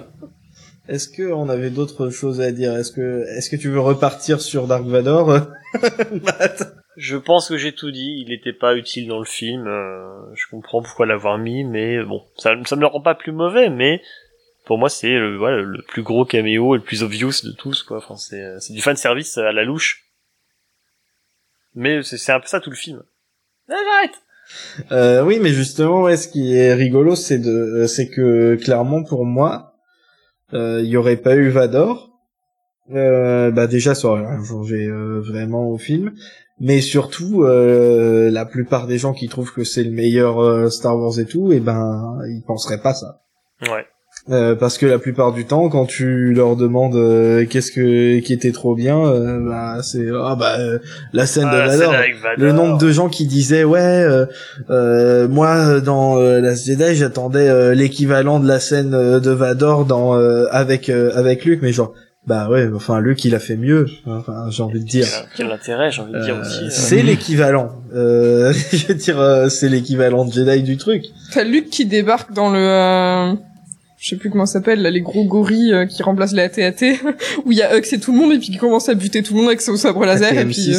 Est-ce 0.89 1.09
que 1.09 1.33
on 1.33 1.49
avait 1.49 1.71
d'autres 1.71 2.11
choses 2.11 2.41
à 2.41 2.51
dire? 2.53 2.77
Est-ce 2.77 2.93
que 2.93 3.25
est-ce 3.37 3.49
que 3.51 3.57
tu 3.57 3.69
veux 3.71 3.81
repartir 3.81 4.41
sur 4.41 4.67
Dark 4.67 4.85
Vador? 4.87 5.29
Matt? 6.23 6.75
Je 6.97 7.17
pense 7.17 7.49
que 7.49 7.57
j'ai 7.57 7.73
tout 7.73 7.91
dit, 7.91 8.23
il 8.25 8.33
était 8.33 8.53
pas 8.53 8.77
utile 8.77 9.09
dans 9.09 9.19
le 9.19 9.25
film, 9.25 9.67
euh, 9.67 10.35
je 10.35 10.47
comprends 10.49 10.83
pourquoi 10.83 11.07
l'avoir 11.07 11.39
mis, 11.39 11.65
mais 11.65 12.03
bon, 12.05 12.25
ça, 12.37 12.55
ça 12.67 12.77
me 12.77 12.83
le 12.83 12.87
rend 12.87 13.01
pas 13.01 13.15
plus 13.15 13.33
mauvais, 13.33 13.69
mais 13.69 14.01
pour 14.65 14.79
moi 14.79 14.89
c'est 14.89 15.11
le, 15.11 15.37
voilà, 15.37 15.61
le 15.61 15.83
plus 15.83 16.03
gros 16.03 16.25
caméo 16.25 16.75
et 16.75 16.79
le 16.79 16.85
plus 16.85 17.03
obvious 17.03 17.33
de 17.43 17.53
tous, 17.53 17.83
quoi. 17.83 17.99
Enfin, 17.99 18.17
c'est, 18.17 18.61
c'est 18.61 18.73
du 18.73 18.81
fan 18.81 18.97
service 18.97 19.37
à 19.39 19.53
la 19.53 19.65
louche. 19.65 20.05
Mais 21.75 22.03
c'est, 22.05 22.17
c'est 22.19 22.33
un 22.33 22.41
peu 22.41 22.47
ça 22.47 22.61
tout 22.61 22.71
le 22.71 22.77
film. 22.77 23.03
Ah, 23.69 23.75
j'arrête 23.85 24.93
Euh, 24.93 25.25
oui, 25.25 25.39
mais 25.41 25.51
justement, 25.51 26.03
ouais, 26.03 26.17
ce 26.17 26.29
qui 26.29 26.55
est 26.55 26.75
rigolo, 26.75 27.17
c'est 27.17 27.39
de, 27.39 27.51
euh, 27.51 27.87
c'est 27.87 28.09
que 28.09 28.57
clairement 28.63 29.03
pour 29.03 29.25
moi, 29.25 29.75
euh, 30.53 30.81
il 30.83 30.89
y 30.89 30.97
aurait 30.97 31.17
pas 31.17 31.35
eu 31.35 31.49
Vador. 31.49 32.11
Euh, 32.93 33.51
bah 33.51 33.67
déjà, 33.67 33.95
ça 33.95 34.09
aurait 34.09 34.25
changé 34.47 34.85
euh, 34.87 35.21
vraiment 35.21 35.69
au 35.69 35.79
film. 35.79 36.15
Mais 36.61 36.81
surtout, 36.81 37.43
euh, 37.43 38.31
la 38.31 38.45
plupart 38.45 38.87
des 38.87 38.99
gens 38.99 39.13
qui 39.13 39.29
trouvent 39.29 39.53
que 39.53 39.65
c'est 39.65 39.83
le 39.83 39.91
meilleur 39.91 40.41
euh, 40.41 40.71
Star 40.71 40.97
Wars 40.97 41.19
et 41.19 41.25
tout, 41.27 41.53
et 41.53 41.61
ben, 41.61 42.19
ils 42.29 42.43
penseraient 42.47 42.81
pas 42.81 42.95
ça. 42.95 43.21
Ouais. 43.63 43.85
Euh, 44.31 44.55
parce 44.55 44.79
que 44.79 44.87
la 44.87 44.99
plupart 45.01 45.33
du 45.33 45.45
temps, 45.45 45.69
quand 45.69 45.85
tu 45.85 46.33
leur 46.33 46.55
demandes 46.57 46.95
euh, 46.95 47.45
qu'est-ce 47.45 47.73
que 47.73 48.21
qui 48.21 48.33
était 48.33 48.53
trop 48.53 48.75
bien, 48.77 49.05
euh, 49.05 49.41
bah 49.47 49.83
c'est 49.83 50.07
ah 50.15 50.37
bah 50.39 50.57
euh, 50.61 50.79
la 51.13 51.27
scène 51.27 51.49
Ah, 51.49 51.53
de 51.55 51.59
la 51.59 51.67
Vador. 51.67 51.91
scène 51.91 51.95
avec 52.01 52.15
Vador. 52.23 52.37
Le 52.39 52.53
nombre 52.53 52.79
de 52.79 52.91
gens 52.91 53.09
qui 53.09 53.27
disaient 53.27 53.65
ouais, 53.65 53.81
euh, 53.81 54.25
euh, 54.71 55.29
moi 55.29 55.81
dans 55.81 56.15
Last 56.21 56.65
Jedi 56.65 56.95
j'attendais 56.95 57.75
l'équivalent 57.75 58.39
de 58.41 58.47
la 58.49 58.61
scène 58.61 58.93
de 58.93 59.31
Vador 59.31 59.85
dans 59.85 60.17
euh, 60.17 60.47
avec 60.53 60.89
euh, 60.89 61.11
avec 61.17 61.45
Luke, 61.45 61.61
mais 61.61 61.73
genre 61.73 61.93
bah 62.27 62.49
ouais, 62.49 62.69
enfin 62.75 63.01
Luke 63.01 63.25
il 63.25 63.35
a 63.35 63.39
fait 63.39 63.57
mieux. 63.57 63.87
Enfin 64.07 64.47
j'ai 64.51 64.63
envie 64.63 64.81
de 64.81 64.87
dire. 64.87 65.07
Quel, 65.37 65.47
quel 65.47 65.53
intérêt, 65.55 65.91
j'ai 65.91 66.03
envie 66.03 66.13
de 66.13 66.25
dire 66.25 66.37
Euh, 66.37 66.41
aussi. 66.41 66.65
euh. 66.65 66.71
c'est 66.71 67.03
l'équivalent. 67.03 67.71
Euh, 67.95 68.53
je 68.73 68.87
veux 68.87 68.95
dire, 68.95 69.21
euh, 69.21 69.49
c'est 69.49 69.69
l'équivalent 69.69 70.25
de 70.25 70.33
Jedi 70.33 70.63
du 70.63 70.77
truc. 70.77 71.05
T'as 71.33 71.45
Luc 71.45 71.69
qui 71.71 71.85
débarque 71.87 72.33
dans 72.33 72.51
le... 72.51 72.59
euh, 72.59 73.35
Je 73.99 74.09
sais 74.09 74.17
plus 74.17 74.31
comment 74.31 74.47
ça 74.47 74.55
s'appelle, 74.55 74.81
là, 74.83 74.91
les 74.91 75.01
gros 75.03 75.25
gorilles 75.25 75.73
euh, 75.75 75.87
qui 75.87 76.03
remplacent 76.03 76.33
les 76.35 76.43
AT-AT, 76.45 76.83
où 77.45 77.53
il 77.53 77.59
y 77.59 77.63
a 77.63 77.77
Hux 77.77 77.93
et 77.93 78.01
tout 78.01 78.13
le 78.13 78.19
monde, 78.19 78.33
et 78.33 78.39
puis 78.39 78.49
qui 78.51 78.57
commence 78.59 78.89
à 78.89 78.95
buter 78.95 79.23
tout 79.23 79.35
le 79.35 79.41
monde 79.41 79.49
avec 79.49 79.61
son 79.61 79.77
sabre 79.77 80.05
laser, 80.07 80.33
et 80.39 80.45
puis... 80.47 80.75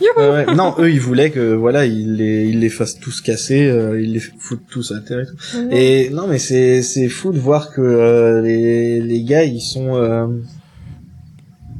TM6. 0.00 0.16
Ouais, 0.16 0.46
ouais. 0.46 0.54
Non, 0.54 0.74
eux 0.78 0.90
ils 0.90 1.00
voulaient 1.00 1.30
que 1.30 1.54
voilà, 1.54 1.86
ils 1.86 2.16
les 2.16 2.46
ils 2.46 2.60
les 2.60 2.68
fassent 2.68 2.98
tous 2.98 3.20
casser, 3.20 3.66
euh, 3.66 4.00
ils 4.00 4.12
les 4.12 4.20
foutent 4.20 4.66
tous 4.70 4.92
à 4.92 5.00
terre 5.00 5.20
et 5.20 5.26
tout. 5.26 5.36
Et 5.70 6.10
non, 6.10 6.26
mais 6.26 6.38
c'est 6.38 6.82
c'est 6.82 7.08
fou 7.08 7.32
de 7.32 7.38
voir 7.38 7.72
que 7.72 7.80
euh, 7.80 8.42
les 8.42 9.00
les 9.00 9.22
gars 9.22 9.44
ils 9.44 9.60
sont 9.60 9.96
euh, 9.96 10.26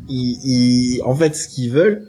ils, 0.09 0.39
ils 0.45 1.03
en 1.03 1.15
fait 1.15 1.35
ce 1.35 1.49
qu'ils 1.49 1.71
veulent 1.71 2.07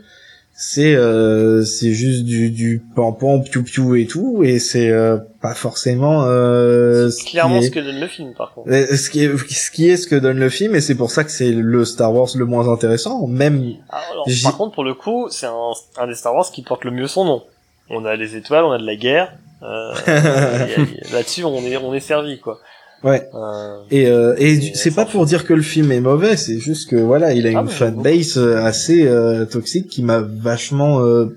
c'est 0.60 0.96
euh, 0.96 1.64
c'est 1.64 1.92
juste 1.92 2.24
du 2.26 2.50
du 2.50 2.82
pam 2.96 3.14
piou 3.44 3.62
piou 3.62 3.96
et 3.96 4.08
tout 4.08 4.42
et 4.44 4.58
c'est 4.58 4.90
euh, 4.90 5.18
pas 5.40 5.54
forcément 5.54 6.24
euh, 6.26 7.12
ce 7.12 7.24
clairement 7.26 7.58
est- 7.60 7.68
ce 7.68 7.70
que 7.72 7.80
donne 7.80 8.00
le 8.00 8.08
film, 8.08 8.34
par 8.34 8.54
contre. 8.56 8.68
euh, 8.72 8.88
ce 8.96 9.10
qui 9.12 9.24
est 9.24 9.38
ce 9.38 9.70
qui 9.70 9.88
est 9.88 9.98
ce 9.98 10.08
que 10.08 10.16
donne 10.16 10.40
le 10.40 10.50
film 10.50 10.74
et 10.76 10.82
c'est 10.82 10.96
pour 10.96 11.12
ça 11.12 11.24
que 11.24 11.30
c'est 11.32 11.52
le 11.52 11.86
Star 11.86 12.12
Wars 12.12 12.30
le 12.36 12.46
moins 12.46 12.68
intéressant 12.70 13.28
même 13.28 13.74
Ah, 13.90 14.02
alors, 14.12 14.26
par 14.44 14.58
contre, 14.58 14.74
pour 14.74 14.84
le 14.84 14.96
coup, 14.96 15.28
c'est 15.30 15.46
un, 15.46 15.72
un 15.98 16.08
des 16.08 16.16
Star 16.16 16.34
Wars 16.34 16.50
qui 16.52 16.64
porte 16.64 16.86
le 16.86 16.92
mieux 16.92 17.08
son 17.08 17.24
nom. 17.26 17.44
On 17.92 18.04
a 18.06 18.16
les 18.16 18.36
étoiles, 18.36 18.64
on 18.66 18.72
a 18.72 18.80
de 18.80 18.86
la 18.86 18.96
guerre. 18.96 19.34
Euh, 19.64 19.94
Là-dessus, 21.14 21.44
on 21.44 21.62
est, 21.62 21.78
on 21.78 21.94
est 21.94 22.00
servi, 22.00 22.40
quoi. 22.40 22.60
Ouais 23.04 23.30
Euh, 23.34 23.78
Et, 23.92 24.08
euh, 24.08 24.36
et 24.38 24.60
c'est 24.76 24.94
pas 24.96 25.06
pour 25.06 25.26
dire 25.26 25.46
que 25.46 25.54
le 25.54 25.62
film 25.62 25.92
est 25.92 26.00
mauvais, 26.02 26.36
c'est 26.38 26.60
juste 26.60 26.90
que 26.90 26.96
voilà, 26.96 27.34
il 27.34 27.46
a 27.48 27.58
Ah, 27.58 27.62
une 27.62 27.68
fanbase 27.70 28.38
euh, 28.38 28.58
assez 28.64 29.08
euh, 29.08 29.46
toxique 29.46 29.88
qui 29.88 30.04
m'a 30.04 30.20
vachement. 30.20 31.02
euh, 31.02 31.28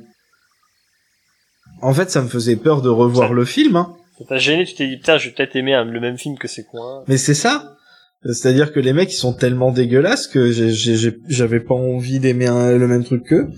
En 1.83 1.95
fait, 1.95 2.11
ça 2.11 2.21
me 2.23 2.29
faisait 2.29 2.57
peur 2.57 2.83
de 2.83 2.89
revoir 2.89 3.29
Ça- 3.29 3.35
le 3.35 3.45
film, 3.45 3.77
hein. 3.77 3.95
ça 4.19 4.25
t'a 4.29 4.37
gêné, 4.39 4.65
tu 4.67 4.75
t'es 4.75 4.87
dit, 4.87 4.97
putain, 4.99 5.17
je 5.19 5.29
vais 5.29 5.35
peut-être 5.35 5.57
aimer 5.57 5.83
le 5.87 6.01
même 6.01 6.19
film 6.19 6.37
que 6.39 6.47
ces 6.49 6.65
coins. 6.65 7.05
Mais 7.09 7.17
c'est 7.17 7.35
ça. 7.35 7.77
C'est-à-dire 8.25 8.73
que 8.75 8.81
les 8.81 8.93
mecs 8.93 9.11
ils 9.11 9.17
sont 9.17 9.33
tellement 9.33 9.71
dégueulasses 9.73 10.27
que 10.27 10.51
j'ai- 10.53 10.69
j'ai- 10.73 10.97
j'ai- 10.97 11.17
j'avais 11.27 11.61
pas 11.61 11.75
envie 11.75 12.19
d'aimer 12.21 12.49
le 12.79 12.87
même 12.87 13.03
truc 13.03 13.25
qu'eux. 13.25 13.49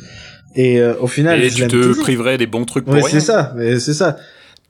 Et 0.54 0.80
euh, 0.80 0.94
au 1.00 1.08
final, 1.08 1.42
Et 1.42 1.48
je 1.50 1.56
tu 1.56 1.62
te 1.62 1.68
toujours. 1.70 2.04
priverais 2.04 2.38
des 2.38 2.46
bons 2.46 2.64
trucs 2.64 2.84
pour 2.84 2.94
Ouais, 2.94 3.00
rien. 3.00 3.10
c'est 3.10 3.20
ça. 3.26 3.52
Mais 3.56 3.80
c'est 3.80 3.94
ça. 3.94 4.16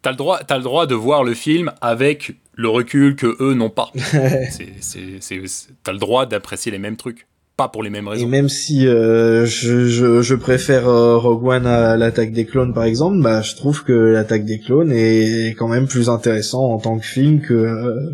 T'as 0.03 0.11
le 0.11 0.17
droit, 0.17 0.41
t'as 0.45 0.57
le 0.59 0.65
droit 0.65 0.87
de 0.87 0.95
voir 0.97 1.23
le 1.25 1.33
film 1.35 1.71
avec 1.81 2.35
le 2.55 2.69
recul 2.69 3.15
que 3.17 3.37
eux 3.41 3.55
n'ont 3.55 3.71
pas. 3.71 3.91
T'as 5.85 5.93
le 5.93 5.99
droit 5.99 6.27
d'apprécier 6.27 6.73
les 6.73 6.79
mêmes 6.79 6.97
trucs, 6.97 7.27
pas 7.57 7.69
pour 7.69 7.83
les 7.83 7.91
mêmes 7.91 8.07
Et 8.07 8.11
raisons. 8.11 8.29
même 8.29 8.49
si 8.49 8.87
euh, 8.87 9.47
je, 9.47 9.87
je, 9.87 10.21
je 10.23 10.35
préfère 10.35 10.89
euh, 10.89 11.17
Rogue 11.19 11.47
One 11.47 11.67
à 11.67 11.97
l'attaque 11.97 12.33
des 12.33 12.47
clones 12.47 12.75
par 12.75 12.85
exemple, 12.85 13.23
bah 13.23 13.43
je 13.43 13.55
trouve 13.57 13.85
que 13.85 13.93
l'attaque 13.93 14.45
des 14.45 14.59
clones 14.59 14.93
est 14.93 15.55
quand 15.57 15.69
même 15.69 15.87
plus 15.87 16.09
intéressant 16.09 16.65
en 16.73 16.79
tant 16.79 16.99
que 16.99 17.07
film 17.07 17.41
que 17.41 17.55
euh, 17.55 18.11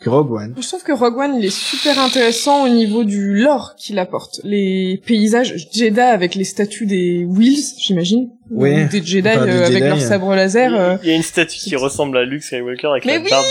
que 0.00 0.08
Rogue 0.08 0.32
One. 0.32 0.54
Je 0.60 0.66
trouve 0.66 0.82
que 0.82 0.92
Rogue 0.92 1.18
One, 1.18 1.34
il 1.38 1.44
est 1.44 1.54
super 1.54 1.98
intéressant 2.00 2.64
au 2.64 2.68
niveau 2.68 3.04
du 3.04 3.34
lore 3.34 3.74
qu'il 3.76 3.98
apporte. 3.98 4.40
Les 4.44 5.00
paysages 5.06 5.68
Jedi 5.72 6.00
avec 6.00 6.34
les 6.34 6.44
statues 6.44 6.86
des 6.86 7.26
Wills, 7.28 7.62
j'imagine. 7.78 8.30
Ouais. 8.50 8.84
Ou 8.84 8.88
Des 8.88 9.00
Jedi 9.04 9.28
Enfin, 9.28 9.44
des 9.46 9.52
euh, 9.52 9.58
avec 9.66 9.72
Jedi, 9.74 9.80
leur 9.88 9.96
euh. 9.98 10.00
sabre 10.00 10.34
laser. 10.34 10.74
euh. 10.74 10.96
Il 11.04 11.08
y 11.10 11.12
a 11.12 11.16
une 11.16 11.22
statue 11.22 11.58
qui 11.60 11.76
ressemble 11.76 12.16
à 12.16 12.24
Luke 12.24 12.42
Skywalker 12.42 12.88
avec 12.88 13.04
Mais 13.04 13.18
la 13.22 13.30
barbe. 13.30 13.44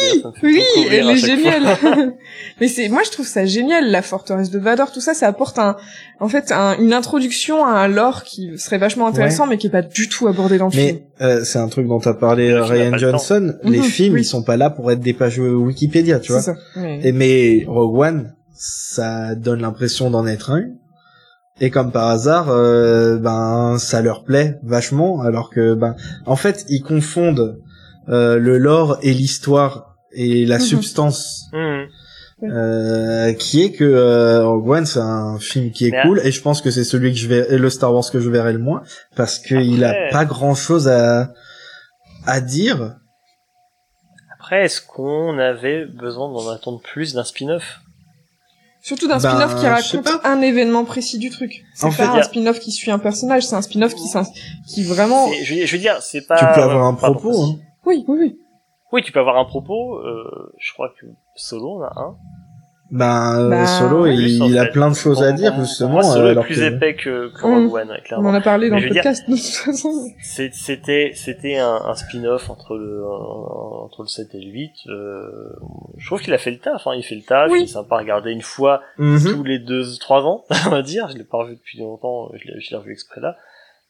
Oui, 0.43 0.57
beaucoup 0.57 0.81
rire 0.89 0.91
elle 0.91 1.09
est 1.11 1.15
géniale. 1.15 1.63
Mais 2.59 2.67
c'est, 2.67 2.89
moi 2.89 3.01
je 3.05 3.11
trouve 3.11 3.25
ça 3.27 3.45
génial, 3.45 3.89
la 3.91 4.01
forteresse 4.01 4.49
de 4.49 4.59
Vador, 4.59 4.91
tout 4.91 4.99
ça, 4.99 5.13
ça 5.13 5.27
apporte 5.27 5.57
un, 5.57 5.77
en 6.19 6.27
fait, 6.27 6.51
un- 6.51 6.77
une 6.79 6.91
introduction 6.91 7.63
à 7.63 7.69
un 7.69 7.87
lore 7.87 8.23
qui 8.25 8.57
serait 8.57 8.77
vachement 8.77 9.07
intéressant, 9.07 9.47
mais 9.47 9.57
qui 9.57 9.67
est 9.67 9.71
pas 9.71 9.83
du 9.83 10.09
tout 10.09 10.27
abordé 10.27 10.57
dans 10.57 10.65
le 10.65 10.71
film. 10.71 10.97
Mais 11.19 11.25
euh, 11.25 11.43
c'est 11.45 11.59
un 11.59 11.69
truc 11.69 11.87
dont 11.87 11.99
t'as 11.99 12.13
parlé 12.13 12.47
film 12.49 12.61
Ryan 12.63 12.91
le. 12.91 12.97
Johnson. 12.97 13.53
Les 13.63 13.77
Mhm, 13.77 13.83
films 13.85 14.13
oui. 14.15 14.21
ils 14.21 14.25
sont 14.25 14.43
pas 14.43 14.57
là 14.57 14.69
pour 14.69 14.91
être 14.91 14.99
des 14.99 15.13
pages 15.13 15.39
Wikipédia, 15.39 16.19
tu 16.19 16.27
C'est 16.33 16.38
vois. 16.39 16.55
ça. 16.55 16.87
Et 17.03 17.11
mais 17.11 17.63
Rogue 17.67 17.97
One, 17.97 18.33
ça 18.53 19.35
donne 19.35 19.61
l'impression 19.61 20.09
d'en 20.09 20.25
être 20.27 20.51
un. 20.51 20.63
Et 21.61 21.69
comme 21.71 21.91
par 21.91 22.07
hasard, 22.07 22.49
euh, 22.49 23.17
ben 23.17 23.77
ça 23.79 24.01
leur 24.01 24.23
plaît 24.23 24.59
vachement, 24.63 25.21
alors 25.21 25.49
que 25.49 25.73
ben 25.73 25.95
en 26.25 26.35
fait 26.37 26.65
ils 26.69 26.81
confondent 26.81 27.59
euh, 28.07 28.39
le 28.39 28.57
lore 28.57 28.97
et 29.01 29.13
l'histoire 29.13 29.95
et 30.13 30.45
la 30.45 30.55
Mhm. 30.57 30.61
substance, 30.63 31.47
Mhm. 31.53 32.49
euh, 32.51 33.33
qui 33.33 33.61
est 33.61 33.71
que 33.73 33.83
euh, 33.83 34.45
Rogue 34.47 34.69
One 34.69 34.85
c'est 34.85 34.99
un 35.01 35.37
film 35.39 35.71
qui 35.71 35.87
est 35.87 35.91
Mais- 35.91 36.01
cool 36.03 36.21
et 36.23 36.31
je 36.31 36.41
pense 36.41 36.61
que 36.61 36.71
c'est 36.71 36.85
celui 36.85 37.11
que 37.11 37.17
je 37.19 37.27
vais 37.27 37.57
le 37.57 37.69
Star 37.69 37.93
Wars 37.93 38.09
que 38.09 38.19
je 38.21 38.29
verrai 38.29 38.53
le 38.53 38.59
moins 38.59 38.81
parce 39.17 39.37
qu'il 39.37 39.83
a 39.83 39.93
pas 40.11 40.23
grand 40.25 40.55
chose 40.55 40.87
à 40.87 41.33
à 42.25 42.39
dire. 42.41 42.95
Après, 44.49 44.65
est-ce 44.65 44.81
qu'on 44.81 45.37
avait 45.37 45.85
besoin 45.85 46.27
d'en 46.33 46.49
attendre 46.49 46.81
plus 46.81 47.13
d'un 47.13 47.23
spin-off? 47.23 47.81
Surtout 48.81 49.07
d'un 49.07 49.19
Ben, 49.19 49.29
spin-off 49.29 49.59
qui 49.59 49.67
raconte 49.67 50.25
un 50.25 50.41
événement 50.41 50.85
précis 50.85 51.19
du 51.19 51.29
truc. 51.29 51.63
C'est 51.75 51.85
En 51.85 51.89
pas 51.89 51.95
fait, 51.97 52.03
un 52.03 52.15
a- 52.15 52.23
spin-off 52.23 52.59
qui 52.59 52.71
suit 52.71 52.89
un 52.89 52.97
personnage, 52.97 53.43
c'est 53.45 53.55
un 53.55 53.61
spin-off 53.61 53.93
qui, 53.93 54.09
qui 54.67 54.83
vraiment... 54.85 55.27
Je, 55.43 55.53
veux- 55.53 55.65
je 55.67 55.71
veux 55.75 55.79
dire, 55.79 56.01
c'est 56.01 56.25
pas. 56.25 56.39
tu 56.39 56.45
peux 56.45 56.63
avoir 56.63 56.83
un 56.87 56.95
propos. 56.95 57.43
Hein. 57.43 57.59
Oui, 57.85 58.03
oui, 58.07 58.17
oui. 58.21 58.39
Oui, 58.91 59.03
tu 59.03 59.11
peux 59.11 59.19
avoir 59.19 59.37
un 59.37 59.45
propos. 59.45 59.97
Euh, 59.99 60.51
je 60.57 60.73
crois 60.73 60.91
que 60.99 61.05
Solo 61.35 61.75
en 61.75 61.81
a 61.83 61.93
un. 61.95 62.15
Ben 62.91 63.39
euh, 63.45 63.49
Bah, 63.49 63.65
Solo, 63.67 64.07
il, 64.07 64.19
il 64.43 64.57
a 64.57 64.65
fait. 64.65 64.71
plein 64.71 64.89
de 64.89 64.95
choses 64.95 65.21
à 65.21 65.31
dire 65.31 65.53
justement. 65.59 65.91
Moi, 65.91 66.03
Solo 66.03 66.25
euh, 66.25 66.27
est 66.27 66.31
alors 66.31 66.43
plus 66.45 66.55
que- 66.55 66.61
épais 66.75 66.95
que, 66.95 67.27
que 67.29 67.45
Mm. 67.47 67.53
Rogue 67.67 67.73
One, 67.75 67.91
On 67.97 68.03
clairement. 68.03 68.29
en 68.29 68.33
a 68.33 68.41
parlé 68.41 68.69
dans 68.69 68.75
Mais 68.75 68.81
le 68.81 68.87
veux 68.87 68.93
dire- 68.93 69.03
podcast, 69.03 69.29
de 69.29 69.35
toute 69.35 69.45
façon. 69.45 69.91
C'est- 70.21 70.53
C'était 70.53 71.11
c'était 71.13 71.57
un, 71.57 71.75
un 71.85 71.93
spin-off 71.95 72.49
entre 72.49 72.75
le 72.77 73.05
entre 73.05 74.01
le 74.03 74.07
7 74.07 74.33
et 74.33 74.39
le 74.41 74.51
8. 74.51 74.71
Euh, 74.87 75.29
je 75.97 76.05
trouve 76.07 76.21
qu'il 76.21 76.33
a 76.33 76.37
fait 76.39 76.51
le 76.51 76.57
taf. 76.57 76.87
Hein. 76.87 76.93
Il 76.95 77.03
fait 77.03 77.15
le 77.15 77.21
taf. 77.21 77.51
Oui. 77.51 77.59
Il 77.61 77.63
est 77.65 77.67
sympa 77.67 77.95
à 77.95 77.99
regarder 77.99 78.31
une 78.31 78.41
fois 78.41 78.81
Mhm. 78.97 79.19
tous 79.35 79.43
les 79.43 79.59
deux 79.59 79.83
trois 79.99 80.23
ans, 80.23 80.45
on 80.65 80.69
va 80.71 80.81
dire. 80.81 81.07
Je 81.11 81.17
l'ai 81.17 81.23
pas 81.23 81.37
revu 81.39 81.55
depuis 81.57 81.79
longtemps. 81.79 82.29
Je 82.33 82.47
l'ai 82.47 82.59
je 82.59 82.71
l'ai 82.71 82.77
revu 82.77 82.91
exprès 82.91 83.21
là. 83.21 83.35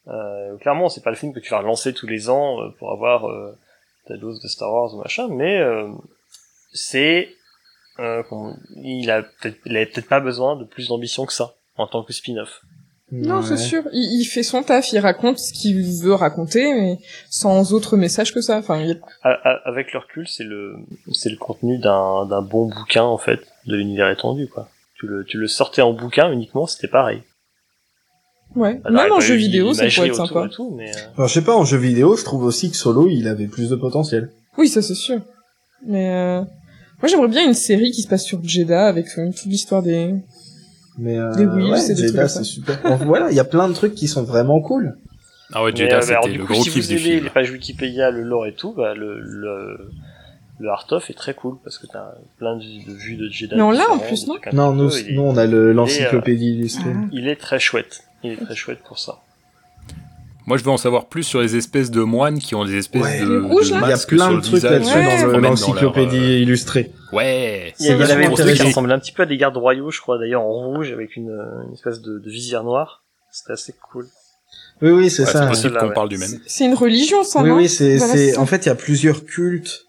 Euh, 0.08 0.58
clairement, 0.58 0.90
c'est 0.90 1.04
pas 1.04 1.10
le 1.12 1.16
film 1.16 1.34
que 1.34 1.40
tu 1.40 1.52
vas 1.52 1.60
relancer 1.60 1.94
tous 1.94 2.08
les 2.08 2.30
ans 2.30 2.60
euh, 2.62 2.70
pour 2.80 2.92
avoir 2.92 3.30
euh, 3.30 3.56
ta 4.08 4.18
dose 4.18 4.42
de 4.42 4.48
Star 4.48 4.74
Wars 4.74 4.94
ou 4.94 4.98
machin, 4.98 5.28
mais 5.30 5.58
euh, 5.60 5.88
c'est 6.74 7.30
euh, 8.00 8.24
il 8.84 9.10
a 9.12 9.24
peut-être 9.24 9.58
il 9.66 9.76
avait 9.76 9.86
peut-être 9.86 10.08
pas 10.10 10.20
besoin 10.20 10.56
de 10.56 10.64
plus 10.66 10.88
d'ambition 10.88 11.26
que 11.26 11.34
ça 11.34 11.54
en 11.78 11.88
tant 11.88 12.04
que 12.04 12.14
spin-off. 12.14 12.62
Non, 13.12 13.38
Ouais. 13.40 13.44
c'est 13.48 13.58
sûr. 13.58 13.84
Il, 13.92 14.22
il 14.22 14.26
fait 14.26 14.44
son 14.44 14.62
taf, 14.62 14.92
il 14.94 15.00
raconte 15.00 15.40
ce 15.40 15.52
qu'il 15.52 15.82
veut 16.04 16.14
raconter, 16.14 16.74
mais 16.74 17.00
sans 17.32 17.74
autre 17.74 17.98
message 17.98 18.34
que 18.34 18.42
ça. 18.42 18.58
Enfin, 18.60 18.78
il 18.82 19.02
avec 19.24 19.94
le 19.94 20.00
recul, 20.00 20.28
c'est 20.28 20.44
le 20.44 20.76
c'est 21.12 21.30
le 21.32 21.38
contenu 21.38 21.80
d'un 21.80 22.26
d'un 22.28 22.42
bon 22.44 22.68
bouquin 22.68 23.04
en 23.04 23.18
fait 23.18 23.40
de 23.66 23.76
l'univers 23.76 24.10
étendu 24.12 24.48
quoi. 24.48 24.70
Tu 25.00 25.08
le 25.08 25.24
tu 25.26 25.38
le 25.38 25.48
sortais 25.48 25.82
en 25.82 25.94
bouquin 25.94 26.32
uniquement, 26.32 26.68
c'était 26.68 26.88
pareil. 26.88 27.24
ouais. 28.56 28.80
Alors, 28.84 29.02
y 29.02 29.04
Même 29.06 29.14
en 29.14 29.20
jeu 29.20 29.36
eu 29.36 29.38
vidéo, 29.38 29.74
ça 29.74 29.88
pourrait 29.88 30.08
être 30.10 30.16
sympa. 30.16 30.48
tout, 30.50 30.72
mais 30.76 30.92
euh, 31.18 31.28
je 31.28 31.34
sais 31.34 31.44
pas, 31.44 31.56
en 31.56 31.64
jeu 31.66 31.78
vidéo, 31.78 32.16
je 32.16 32.24
trouve 32.24 32.44
aussi 32.44 32.70
que 32.70 32.78
Solo, 32.78 33.08
il 33.08 33.28
avait 33.28 33.48
plus 33.48 33.70
de 33.70 33.76
potentiel. 33.76 34.30
Oui, 34.58 34.68
ça 34.68 34.82
c'est 34.82 34.94
sûr. 34.96 35.20
Mais 35.86 36.12
euh... 36.14 36.42
moi, 37.02 37.08
j'aimerais 37.08 37.28
bien 37.28 37.46
une 37.46 37.54
série 37.54 37.92
qui 37.92 38.02
se 38.02 38.08
passe 38.08 38.24
sur 38.26 38.44
Jeddah 38.44 38.88
avec 38.88 39.08
euh, 39.18 39.28
toute 39.32 39.46
l'histoire 39.46 39.82
des. 39.84 40.16
Mais 40.98 41.18
euh, 41.18 41.34
Des 41.36 41.46
Wheels 41.46 41.72
ouais, 41.72 41.96
Jeddah, 41.96 42.28
c'est 42.28 42.44
super. 42.44 42.80
Voilà, 43.06 43.30
il 43.32 43.36
y 43.36 43.40
a 43.40 43.46
plein 43.46 43.68
de 43.70 43.74
trucs 43.74 43.96
qui 43.96 44.08
sont 44.08 44.24
vraiment 44.24 44.60
cool. 44.62 44.98
Ah 45.54 45.64
ouais, 45.64 45.76
Jeddah, 45.76 45.98
euh, 45.98 46.02
c'était 46.02 46.30
du 46.32 46.38
le 46.40 46.46
coup, 46.46 46.54
gros 46.54 46.64
si 46.64 46.70
kiff 46.72 46.84
vous 46.84 46.88
du 46.90 46.94
aimez 46.96 47.02
film. 47.12 47.24
les 47.24 47.30
pages 47.30 47.52
Wikipédia, 47.52 48.12
le 48.12 48.24
lore 48.24 48.46
et 48.48 48.54
tout, 48.54 48.74
bah 48.74 48.94
le 48.96 49.20
le 49.20 49.90
le 50.60 50.70
art 50.70 50.86
of 50.92 51.10
est 51.10 51.14
très 51.14 51.34
cool 51.34 51.56
parce 51.64 51.78
que 51.78 51.88
t'as 51.88 52.12
plein 52.38 52.58
de, 52.58 52.62
de 52.64 52.94
vues 52.94 53.16
de 53.16 53.30
Jeddah. 53.30 53.56
Mais 53.56 53.62
on 53.62 53.72
l'a, 53.72 53.90
en 53.90 53.98
plus, 53.98 54.28
non 54.28 54.36
Non, 54.52 54.74
nous, 54.74 54.92
nous, 55.12 55.22
on 55.22 55.38
a 55.38 55.46
le- 55.46 55.72
l'encyclopédie 55.72 56.50
illustrée. 56.52 56.92
Ah. 56.94 57.06
il 57.14 57.30
est 57.30 57.38
très 57.38 57.60
chouette. 57.60 58.04
Il 58.24 58.32
est 58.34 58.36
très 58.46 58.56
chouette 58.56 58.80
pour 58.86 59.00
ça. 59.00 59.20
Moi, 60.50 60.58
je 60.58 60.64
veux 60.64 60.72
en 60.72 60.78
savoir 60.78 61.06
plus 61.08 61.24
sur 61.24 61.40
les 61.42 61.56
espèces 61.56 61.92
de 61.92 62.02
moines 62.02 62.40
qui 62.40 62.56
ont 62.56 62.66
des 62.66 62.76
espèces 62.76 63.02
Ouais. 63.04 63.22
de, 63.22 63.40
Les 63.40 63.48
rouges, 63.48 63.70
de 63.70 63.76
Il 63.76 63.82
y 63.82 63.84
a 63.84 63.88
masques 63.88 64.10
plein 64.10 64.26
sur 64.26 64.32
de 64.32 64.36
le 64.38 64.42
trucs 64.42 64.56
visage, 64.56 64.72
là-dessus 64.72 64.96
Ouais. 64.98 65.04
dans 65.22 65.26
le- 65.28 65.32
leur, 65.34 65.42
l'encyclopédie 65.52 66.18
euh, 66.18 66.40
illustrée. 66.40 66.92
Ouais, 67.14 67.74
Il 67.80 67.86
y, 67.86 67.90
y 67.90 67.94
en 67.94 67.98
vachement 67.98 68.14
avait 68.16 68.26
un 68.26 68.32
truc 68.32 68.56
qui 68.56 68.64
ressemblait 68.64 68.94
un 68.96 69.00
petit 69.00 69.12
peu 69.12 69.24
à 69.24 69.26
des 69.28 69.38
gardes 69.38 69.56
royaux, 69.58 69.92
je 69.92 70.02
crois, 70.02 70.18
d'ailleurs 70.18 70.42
en 70.42 70.52
rouge 70.52 70.92
avec 70.92 71.16
une, 71.16 71.30
une 71.68 71.74
espèce 71.74 72.02
de, 72.02 72.18
de 72.20 72.30
visière 72.30 72.64
noire. 72.64 73.04
C'était 73.32 73.54
assez 73.54 73.74
cool. 73.92 74.08
Oui, 74.82 74.90
oui, 74.92 75.10
c'est 75.12 75.24
Ouais, 75.24 75.32
ça. 75.32 75.44
c'est 75.44 75.50
possible 75.50 75.78
qu'on 75.78 75.88
ouais. 75.90 75.94
parle 75.94 76.10
du 76.10 76.18
même. 76.18 76.30
C'est 76.48 76.66
une 76.66 76.74
religion, 76.74 77.24
ça, 77.24 77.44
Oui, 77.44 77.50
non 77.50 77.58
oui, 77.58 77.70
c'est, 77.70 77.98
Voilà, 77.98 78.14
c'est, 78.14 78.38
en 78.38 78.46
fait, 78.48 78.66
il 78.66 78.70
y 78.70 78.72
a 78.72 78.76
plusieurs 78.76 79.24
cultes 79.26 79.86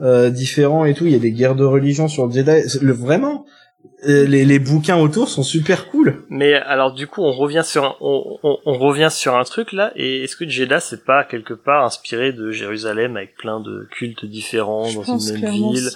euh, 0.00 0.30
différents 0.30 0.84
et 0.86 0.94
tout. 0.94 1.06
Il 1.06 1.12
y 1.12 1.16
a 1.16 1.18
des 1.20 1.30
guerres 1.30 1.54
de 1.54 1.64
religion 1.64 2.08
sur 2.08 2.26
le 2.26 2.32
Jedi. 2.32 2.50
Le, 2.82 2.92
vraiment, 2.92 3.44
euh, 3.44 3.59
les, 4.04 4.44
les 4.44 4.58
bouquins 4.58 4.96
autour 4.98 5.28
sont 5.28 5.42
super 5.42 5.88
cool. 5.90 6.22
Mais 6.30 6.54
alors 6.54 6.92
du 6.92 7.06
coup, 7.06 7.22
on 7.22 7.32
revient 7.32 7.62
sur 7.64 7.84
un, 7.84 7.94
on, 8.00 8.38
on, 8.42 8.56
on 8.64 8.78
revient 8.78 9.08
sur 9.10 9.36
un 9.36 9.44
truc 9.44 9.72
là. 9.72 9.92
Et 9.96 10.24
est-ce 10.24 10.36
que 10.36 10.48
Jeddah 10.48 10.80
c'est 10.80 11.04
pas 11.04 11.24
quelque 11.24 11.54
part 11.54 11.84
inspiré 11.84 12.32
de 12.32 12.50
Jérusalem 12.50 13.16
avec 13.16 13.36
plein 13.36 13.60
de 13.60 13.86
cultes 13.90 14.24
différents 14.24 14.84
Je 14.86 14.98
dans 15.06 15.18
une 15.18 15.40
même 15.40 15.52
ville. 15.52 15.88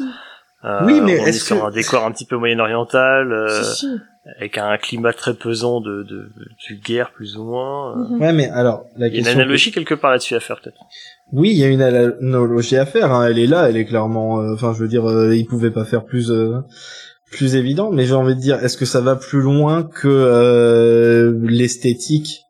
Euh, 0.65 0.81
Oui, 0.87 1.01
mais 1.03 1.21
on 1.21 1.27
est 1.27 1.29
est-ce 1.29 1.45
sur 1.47 1.61
que- 1.61 1.67
un 1.67 1.71
décor 1.71 2.05
un 2.07 2.11
petit 2.11 2.25
peu 2.25 2.37
moyen-oriental, 2.37 3.31
euh, 3.33 3.63
Si, 3.63 3.81
si. 3.81 3.87
avec 4.39 4.57
un 4.57 4.79
climat 4.79 5.13
très 5.13 5.35
pesant 5.35 5.83
de, 5.83 6.03
de, 6.05 6.17
de 6.71 6.75
guerre 6.83 7.11
plus 7.13 7.37
ou 7.37 7.45
moins. 7.45 7.93
euh. 7.93 8.09
Mhm. 8.15 8.21
Ouais, 8.23 8.33
mais 8.33 8.49
alors, 8.49 8.87
la 8.97 9.09
Il 9.09 9.15
y 9.15 9.17
a 9.19 9.21
une 9.21 9.29
analogie 9.29 9.73
quelque 9.73 9.93
part 9.95 10.11
là-dessus 10.11 10.35
à 10.35 10.41
faire 10.41 10.59
peut-être. 10.63 10.79
Oui, 11.33 11.51
il 11.51 11.59
y 11.59 11.65
a 11.65 11.69
une 11.69 11.83
analogie 11.83 12.77
à 12.79 12.87
faire. 12.87 13.13
Hein. 13.13 13.27
Elle 13.29 13.39
est 13.39 13.47
là, 13.47 13.69
elle 13.69 13.77
est 13.77 13.85
clairement. 13.85 14.41
euh, 14.41 14.55
Enfin, 14.55 14.73
je 14.73 14.79
veux 14.81 14.89
dire, 14.89 15.07
euh, 15.07 15.37
ils 15.37 15.45
pouvaient 15.47 15.71
pas 15.71 15.85
faire 15.85 16.05
plus 16.07 16.31
euh, 16.31 16.61
plus 17.31 17.57
évident. 17.57 17.91
Mais 17.91 18.05
j'ai 18.07 18.15
envie 18.15 18.35
de 18.35 18.41
dire, 18.41 18.63
est-ce 18.65 18.77
que 18.77 18.85
ça 18.85 19.01
va 19.01 19.17
plus 19.17 19.41
loin 19.41 19.83
que 19.83 20.09
euh, 20.09 21.39
l'esthétique? 21.43 22.41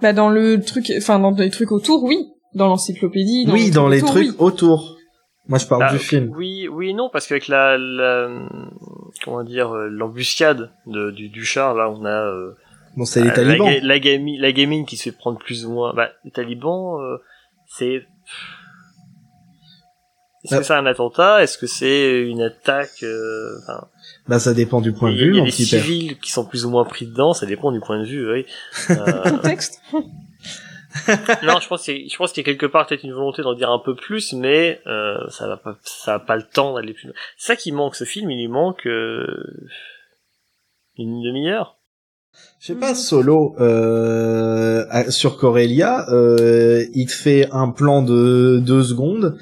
Bah, 0.00 0.12
dans 0.12 0.28
le 0.30 0.60
truc, 0.60 0.92
enfin, 0.96 1.18
dans 1.18 1.30
les 1.32 1.50
trucs 1.50 1.72
autour, 1.72 2.04
oui. 2.04 2.18
Dans 2.54 2.66
l'encyclopédie. 2.68 3.46
Oui, 3.50 3.64
les 3.66 3.70
dans 3.70 3.82
trucs 3.88 3.92
les 3.94 4.02
autour, 4.02 4.14
trucs 4.14 4.28
oui. 4.30 4.36
autour. 4.38 4.96
Moi, 5.48 5.58
je 5.58 5.66
parle 5.66 5.82
Bah, 5.82 5.92
du 5.92 5.98
film. 5.98 6.32
Oui, 6.36 6.68
oui, 6.68 6.94
non, 6.94 7.08
parce 7.12 7.26
qu'avec 7.26 7.48
la, 7.48 7.76
la, 7.78 8.28
comment 9.24 9.42
dire, 9.44 9.70
euh, 9.74 9.88
l'embuscade 9.88 10.70
de, 10.86 11.10
du, 11.10 11.28
du 11.30 11.44
char, 11.44 11.74
là, 11.74 11.90
on 11.90 12.04
a 12.04 12.10
euh, 12.26 12.52
Bon, 12.96 13.04
c'est 13.04 13.22
les 13.22 13.30
euh, 13.30 13.34
talibans. 13.34 13.66
La, 13.66 13.74
ga- 13.80 13.86
la, 13.86 13.98
gami- 13.98 14.38
la 14.40 14.52
gamine 14.52 14.86
qui 14.86 14.96
se 14.96 15.04
fait 15.04 15.12
prendre 15.16 15.38
plus 15.38 15.66
ou 15.66 15.72
moins. 15.72 15.92
Bah, 15.94 16.10
les 16.24 16.30
talibans, 16.30 17.00
euh, 17.00 17.16
c'est. 17.66 18.02
Est-ce 20.48 20.54
Ah. 20.54 20.58
que 20.58 20.64
c'est 20.64 20.72
un 20.74 20.86
attentat? 20.86 21.42
Est-ce 21.42 21.58
que 21.58 21.66
c'est 21.66 22.22
une 22.22 22.42
attaque 22.42 23.02
euh, 23.02 23.56
Bah, 24.26 24.38
ça 24.38 24.54
dépend 24.54 24.80
du 24.80 24.92
point 24.92 25.10
de 25.12 25.16
vue, 25.16 25.30
il 25.30 25.36
y 25.36 25.40
a 25.40 25.44
des 25.44 25.50
père. 25.50 25.82
civils 25.82 26.18
qui 26.18 26.30
sont 26.32 26.44
plus 26.44 26.64
ou 26.64 26.70
moins 26.70 26.84
pris 26.84 27.06
dedans, 27.06 27.32
ça 27.34 27.46
dépend 27.46 27.70
du 27.72 27.80
point 27.80 27.98
de 28.00 28.04
vue, 28.06 28.30
oui. 28.32 28.46
Euh, 28.90 29.30
Contexte. 29.30 29.80
non, 31.44 31.60
je 31.60 31.68
pense 31.68 31.82
qu'il 31.84 31.98
y 31.98 32.04
a- 32.04 32.08
je 32.10 32.16
pense 32.16 32.32
qu'il 32.32 32.42
y 32.42 32.46
a 32.48 32.50
quelque 32.50 32.66
part 32.66 32.86
peut-être 32.86 33.04
une 33.04 33.12
volonté 33.12 33.42
d'en 33.42 33.54
dire 33.54 33.70
un 33.70 33.78
peu 33.78 33.94
plus, 33.94 34.32
mais 34.32 34.80
euh, 34.86 35.16
ça 35.28 35.46
va 35.46 35.56
pas, 35.58 35.76
ça 35.84 36.14
a 36.14 36.18
pas 36.18 36.36
le 36.36 36.42
temps 36.42 36.74
d'aller 36.74 36.94
plus 36.94 37.06
loin. 37.08 37.14
C'est 37.36 37.48
ça 37.48 37.56
qui 37.56 37.72
manque, 37.72 37.94
ce 37.94 38.04
film, 38.04 38.30
il 38.30 38.38
lui 38.38 38.48
manque 38.48 38.86
euh, 38.86 39.26
une 40.96 41.22
demi-heure. 41.22 41.76
Je 42.60 42.68
sais 42.68 42.74
pas, 42.74 42.94
Solo, 42.94 43.54
euh, 43.60 44.84
sur 45.10 45.36
Corellia, 45.38 46.06
euh, 46.10 46.84
il 46.94 47.06
te 47.06 47.12
fait 47.12 47.48
un 47.52 47.70
plan 47.70 48.02
de 48.02 48.58
deux 48.64 48.82
secondes 48.82 49.36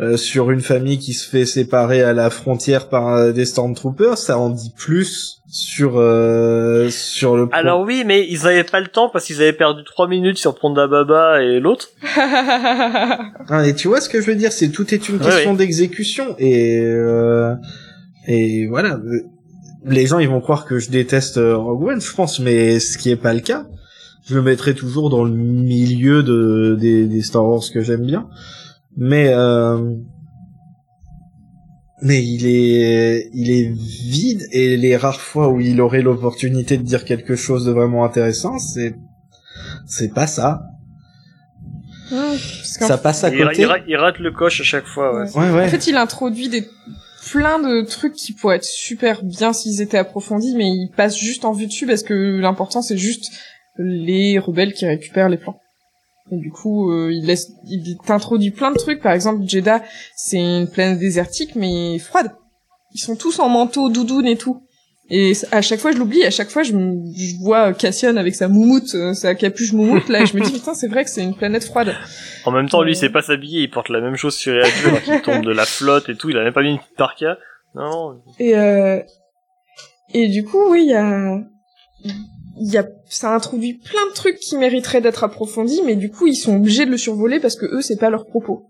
euh, 0.00 0.16
sur 0.16 0.50
une 0.50 0.62
famille 0.62 0.98
qui 0.98 1.12
se 1.12 1.28
fait 1.28 1.44
séparer 1.44 2.02
à 2.02 2.12
la 2.12 2.30
frontière 2.30 2.88
par 2.88 3.08
euh, 3.08 3.32
des 3.32 3.44
Stormtroopers. 3.44 4.16
Ça 4.16 4.38
en 4.38 4.48
dit 4.50 4.72
plus 4.76 5.42
sur 5.50 5.98
euh, 5.98 6.88
sur 6.88 7.36
le. 7.36 7.48
Alors 7.52 7.82
oui, 7.82 8.02
mais 8.06 8.26
ils 8.28 8.46
avaient 8.46 8.64
pas 8.64 8.80
le 8.80 8.86
temps 8.88 9.10
parce 9.10 9.26
qu'ils 9.26 9.42
avaient 9.42 9.52
perdu 9.52 9.84
trois 9.84 10.08
minutes 10.08 10.38
sur 10.38 10.54
Ponda 10.58 10.86
Baba 10.86 11.42
et 11.42 11.60
l'autre. 11.60 11.88
Ah, 13.48 13.66
et 13.66 13.74
tu 13.74 13.88
vois 13.88 14.00
ce 14.00 14.08
que 14.08 14.20
je 14.20 14.26
veux 14.26 14.34
dire 14.34 14.52
C'est 14.52 14.70
tout 14.70 14.94
est 14.94 15.08
une 15.08 15.16
Ouais, 15.16 15.24
question 15.26 15.54
d'exécution 15.54 16.34
et 16.38 16.80
euh, 16.80 17.54
et 18.26 18.66
voilà. 18.68 18.98
Les 19.84 20.06
gens 20.06 20.20
ils 20.20 20.28
vont 20.28 20.40
croire 20.40 20.64
que 20.64 20.78
je 20.78 20.90
déteste 20.90 21.38
euh, 21.38 21.56
Rogue 21.56 21.88
One, 21.88 22.00
je 22.00 22.14
pense, 22.14 22.38
mais 22.38 22.78
ce 22.78 22.96
qui 22.96 23.10
est 23.10 23.16
pas 23.16 23.34
le 23.34 23.40
cas. 23.40 23.66
Je 24.24 24.36
le 24.36 24.42
mettrai 24.42 24.74
toujours 24.74 25.10
dans 25.10 25.24
le 25.24 25.32
milieu 25.32 26.22
de 26.22 26.76
des, 26.80 27.06
des 27.06 27.22
Star 27.22 27.44
Wars 27.44 27.62
que 27.74 27.80
j'aime 27.82 28.06
bien, 28.06 28.28
mais 28.96 29.28
euh, 29.28 29.94
mais 32.02 32.24
il 32.24 32.46
est 32.46 33.30
il 33.32 33.50
est 33.50 33.70
vide 33.72 34.42
et 34.50 34.76
les 34.76 34.96
rares 34.96 35.20
fois 35.20 35.48
où 35.50 35.60
il 35.60 35.80
aurait 35.80 36.02
l'opportunité 36.02 36.76
de 36.76 36.82
dire 36.82 37.04
quelque 37.04 37.36
chose 37.36 37.64
de 37.64 37.70
vraiment 37.72 38.04
intéressant, 38.04 38.58
c'est 38.58 38.94
c'est 39.86 40.12
pas 40.12 40.26
ça. 40.26 40.62
Ouais, 42.10 42.36
Ça 42.64 42.98
passe 42.98 43.24
à 43.24 43.30
Il, 43.30 43.38
côté. 43.42 43.62
il 43.62 43.64
ra- 43.66 43.78
il 43.86 43.96
rate 43.96 44.18
le 44.18 44.32
coche 44.32 44.60
à 44.60 44.64
chaque 44.64 44.84
fois. 44.86 45.14
Ouais. 45.14 45.30
Ouais. 45.34 45.48
Ouais 45.48 45.50
ouais. 45.56 45.64
En 45.64 45.68
fait, 45.68 45.86
il 45.86 45.96
introduit 45.96 46.48
des 46.48 46.66
plein 47.30 47.58
de 47.58 47.86
trucs 47.86 48.14
qui 48.14 48.32
pourraient 48.34 48.56
être 48.56 48.64
super 48.64 49.22
bien 49.24 49.52
s'ils 49.52 49.80
étaient 49.80 49.96
approfondis, 49.98 50.54
mais 50.56 50.66
il 50.68 50.90
passe 50.94 51.16
juste 51.16 51.44
en 51.44 51.52
vue 51.52 51.66
dessus 51.66 51.86
parce 51.86 52.02
que 52.02 52.38
l'important 52.40 52.82
c'est 52.82 52.98
juste 52.98 53.30
les 53.78 54.38
rebelles 54.38 54.74
qui 54.74 54.84
récupèrent 54.84 55.28
les 55.30 55.38
plans. 55.38 55.58
Du 56.32 56.50
coup, 56.50 56.90
euh, 56.90 57.12
il 57.12 57.26
laisse, 57.26 57.52
il 57.66 57.96
t'introduit 58.06 58.50
plein 58.50 58.70
de 58.72 58.78
trucs. 58.78 59.00
Par 59.02 59.12
exemple, 59.12 59.42
Jeddah, 59.46 59.82
c'est 60.16 60.38
une 60.38 60.66
planète 60.68 60.98
désertique 60.98 61.54
mais 61.56 61.98
froide. 61.98 62.32
Ils 62.94 63.00
sont 63.00 63.16
tous 63.16 63.38
en 63.38 63.48
manteau, 63.48 63.88
doudoune 63.90 64.26
et 64.26 64.36
tout. 64.36 64.62
Et 65.10 65.32
à 65.50 65.60
chaque 65.60 65.80
fois, 65.80 65.92
je 65.92 65.98
l'oublie. 65.98 66.24
À 66.24 66.30
chaque 66.30 66.48
fois, 66.48 66.62
je, 66.62 66.72
me- 66.72 67.02
je 67.14 67.36
vois 67.42 67.74
Cassian 67.74 68.16
avec 68.16 68.34
sa 68.34 68.48
moumoute, 68.48 68.94
euh, 68.94 69.12
sa 69.12 69.34
capuche 69.34 69.72
moumoute 69.74 70.08
là, 70.08 70.22
et 70.22 70.26
je 70.26 70.34
me 70.36 70.42
dis 70.42 70.52
putain, 70.52 70.72
c'est 70.74 70.88
vrai 70.88 71.04
que 71.04 71.10
c'est 71.10 71.22
une 71.22 71.34
planète 71.34 71.64
froide. 71.64 71.94
En 72.46 72.50
même 72.50 72.68
temps, 72.68 72.82
lui, 72.82 72.92
il 72.92 72.96
sait 72.96 73.10
pas 73.10 73.20
s'habiller, 73.20 73.60
il 73.62 73.70
porte 73.70 73.90
la 73.90 74.00
même 74.00 74.16
chose 74.16 74.34
sur 74.34 74.54
les 74.54 74.62
qu'il 75.04 75.20
tombe 75.20 75.44
de 75.44 75.50
la 75.52 75.66
flotte 75.66 76.08
et 76.08 76.16
tout, 76.16 76.30
il 76.30 76.38
a 76.38 76.44
même 76.44 76.52
pas 76.54 76.62
mis 76.62 76.70
une 76.70 76.78
petite 76.78 76.96
parka. 76.96 77.36
Non, 77.74 78.22
Et 78.38 78.56
euh, 78.56 79.00
et 80.14 80.28
du 80.28 80.44
coup, 80.44 80.70
oui, 80.70 80.84
il 80.84 80.90
y 80.90 80.94
a, 80.94 81.38
il 82.04 82.14
y 82.58 82.76
a, 82.78 82.86
ça 83.08 83.34
introduit 83.34 83.74
plein 83.74 84.06
de 84.08 84.14
trucs 84.14 84.36
qui 84.38 84.56
mériteraient 84.56 85.00
d'être 85.00 85.24
approfondis, 85.24 85.82
mais 85.84 85.96
du 85.96 86.10
coup, 86.10 86.26
ils 86.26 86.36
sont 86.36 86.56
obligés 86.56 86.86
de 86.86 86.90
le 86.90 86.96
survoler 86.98 87.40
parce 87.40 87.56
que 87.56 87.66
eux, 87.66 87.82
c'est 87.82 87.98
pas 87.98 88.10
leur 88.10 88.26
propos. 88.26 88.66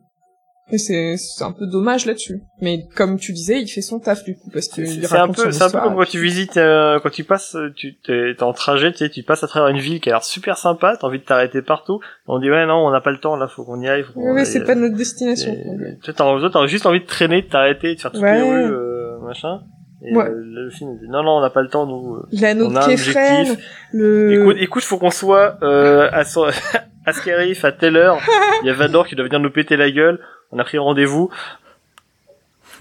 Et 0.70 0.78
c'est, 0.78 1.16
c'est 1.18 1.44
un 1.44 1.52
peu 1.52 1.66
dommage 1.66 2.06
là-dessus. 2.06 2.40
Mais 2.62 2.84
comme 2.96 3.18
tu 3.18 3.32
disais, 3.32 3.60
il 3.60 3.68
fait 3.68 3.82
son 3.82 3.98
taf 3.98 4.24
du 4.24 4.36
coup 4.36 4.48
parce 4.50 4.68
que 4.68 4.86
c'est 4.86 5.16
un 5.18 5.28
peu, 5.28 5.50
c'est 5.50 5.62
un 5.62 5.68
peu 5.70 5.80
comme 5.80 5.96
quand 5.96 6.08
tu 6.08 6.18
visites, 6.22 6.56
euh, 6.56 6.98
quand 7.02 7.10
tu 7.10 7.24
passes, 7.24 7.56
euh, 7.56 7.70
tu 7.76 7.98
t'es 8.00 8.40
en 8.42 8.52
trajet, 8.54 8.90
tu 8.92 8.98
sais, 8.98 9.10
tu 9.10 9.22
passes 9.22 9.42
à 9.42 9.48
travers 9.48 9.68
une 9.68 9.80
ville 9.80 10.00
qui 10.00 10.08
a 10.08 10.12
l'air 10.12 10.24
super 10.24 10.56
sympa, 10.56 10.96
t'as 10.98 11.06
envie 11.06 11.18
de 11.18 11.24
t'arrêter 11.24 11.60
partout. 11.60 12.00
On 12.26 12.38
dit 12.38 12.48
ouais 12.50 12.64
non, 12.64 12.76
on 12.86 12.90
n'a 12.90 13.02
pas 13.02 13.10
le 13.10 13.18
temps 13.18 13.36
là, 13.36 13.48
faut 13.48 13.64
qu'on 13.64 13.80
y 13.82 13.88
aille. 13.88 14.02
Faut 14.04 14.12
Oui, 14.14 14.38
aille, 14.40 14.46
c'est 14.46 14.62
euh, 14.62 14.64
pas 14.64 14.74
notre 14.76 14.96
destination. 14.96 15.54
toi, 16.04 16.14
t'as 16.50 16.66
juste 16.68 16.86
envie 16.86 17.00
de 17.00 17.06
traîner, 17.06 17.42
de 17.42 17.48
t'arrêter, 17.48 17.94
de 17.96 18.00
faire 18.00 18.12
toutes 18.12 18.22
Ouais. 18.22 18.36
les 18.36 18.42
rues, 18.42 18.72
euh, 18.72 19.18
machin. 19.18 19.60
Et 20.04 20.14
Ouais. 20.14 20.24
euh, 20.24 20.42
le 20.44 20.70
film 20.70 20.98
dit 20.98 21.08
non 21.08 21.22
non, 21.22 21.38
on 21.38 21.40
n'a 21.40 21.50
pas 21.50 21.62
le 21.62 21.68
temps 21.68 21.86
nous. 21.86 22.16
euh. 22.16 22.26
L'anneau 22.32 22.66
On 22.70 22.74
a 22.76 22.80
un 22.80 22.90
objectif. 22.92 23.58
le... 23.92 24.32
Écoute, 24.42 24.56
écoute, 24.58 24.82
faut 24.84 24.98
qu'on 24.98 25.10
soit 25.10 25.58
euh, 25.62 26.08
à, 26.12 26.24
son... 26.24 26.50
à 27.06 27.12
Scarif 27.12 27.64
à 27.64 27.72
telle 27.72 27.96
heure. 27.96 28.18
Il 28.62 28.66
y 28.66 28.70
a 28.70 28.74
Vador 28.74 29.06
qui 29.06 29.14
doit 29.14 29.24
venir 29.24 29.38
nous 29.40 29.50
péter 29.50 29.76
la 29.76 29.90
gueule. 29.90 30.18
On 30.50 30.58
a 30.58 30.64
pris 30.64 30.78
rendez-vous. 30.78 31.30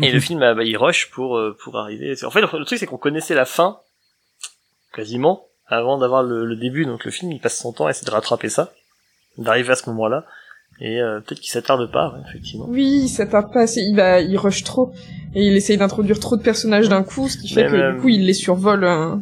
Et 0.01 0.11
le 0.11 0.19
film, 0.19 0.39
bah, 0.39 0.55
il 0.63 0.75
rush 0.77 1.11
pour 1.11 1.39
pour 1.63 1.77
arriver. 1.77 2.15
En 2.25 2.31
fait, 2.31 2.41
le 2.41 2.65
truc 2.65 2.79
c'est 2.79 2.87
qu'on 2.87 2.97
connaissait 2.97 3.35
la 3.35 3.45
fin 3.45 3.79
quasiment 4.93 5.45
avant 5.67 5.97
d'avoir 5.97 6.23
le, 6.23 6.45
le 6.45 6.55
début. 6.55 6.85
Donc 6.85 7.05
le 7.05 7.11
film, 7.11 7.31
il 7.31 7.39
passe 7.39 7.57
son 7.59 7.71
temps 7.71 7.85
à 7.85 7.91
essayer 7.91 8.05
de 8.07 8.11
rattraper 8.11 8.49
ça, 8.49 8.71
d'arriver 9.37 9.71
à 9.71 9.75
ce 9.75 9.89
moment-là. 9.91 10.25
Et 10.81 10.99
euh, 10.99 11.19
peut-être 11.19 11.39
qu'il 11.39 11.51
s'attarde 11.51 11.91
pas, 11.91 12.13
ouais, 12.13 12.21
effectivement. 12.27 12.65
Oui, 12.67 13.07
ça 13.07 13.27
tarde 13.27 13.53
pas 13.53 13.61
assez. 13.61 13.81
Il 13.81 13.95
va, 13.95 14.19
il 14.19 14.35
rush 14.37 14.63
trop. 14.63 14.91
Et 15.35 15.45
il 15.45 15.55
essaye 15.55 15.77
d'introduire 15.77 16.19
trop 16.19 16.35
de 16.35 16.41
personnages 16.41 16.89
d'un 16.89 17.03
coup, 17.03 17.29
ce 17.29 17.37
qui 17.37 17.53
fait 17.53 17.65
que 17.67 17.93
du 17.93 18.01
coup, 18.01 18.09
il 18.09 18.25
les 18.25 18.33
survole. 18.33 18.83
hein. 18.83 19.21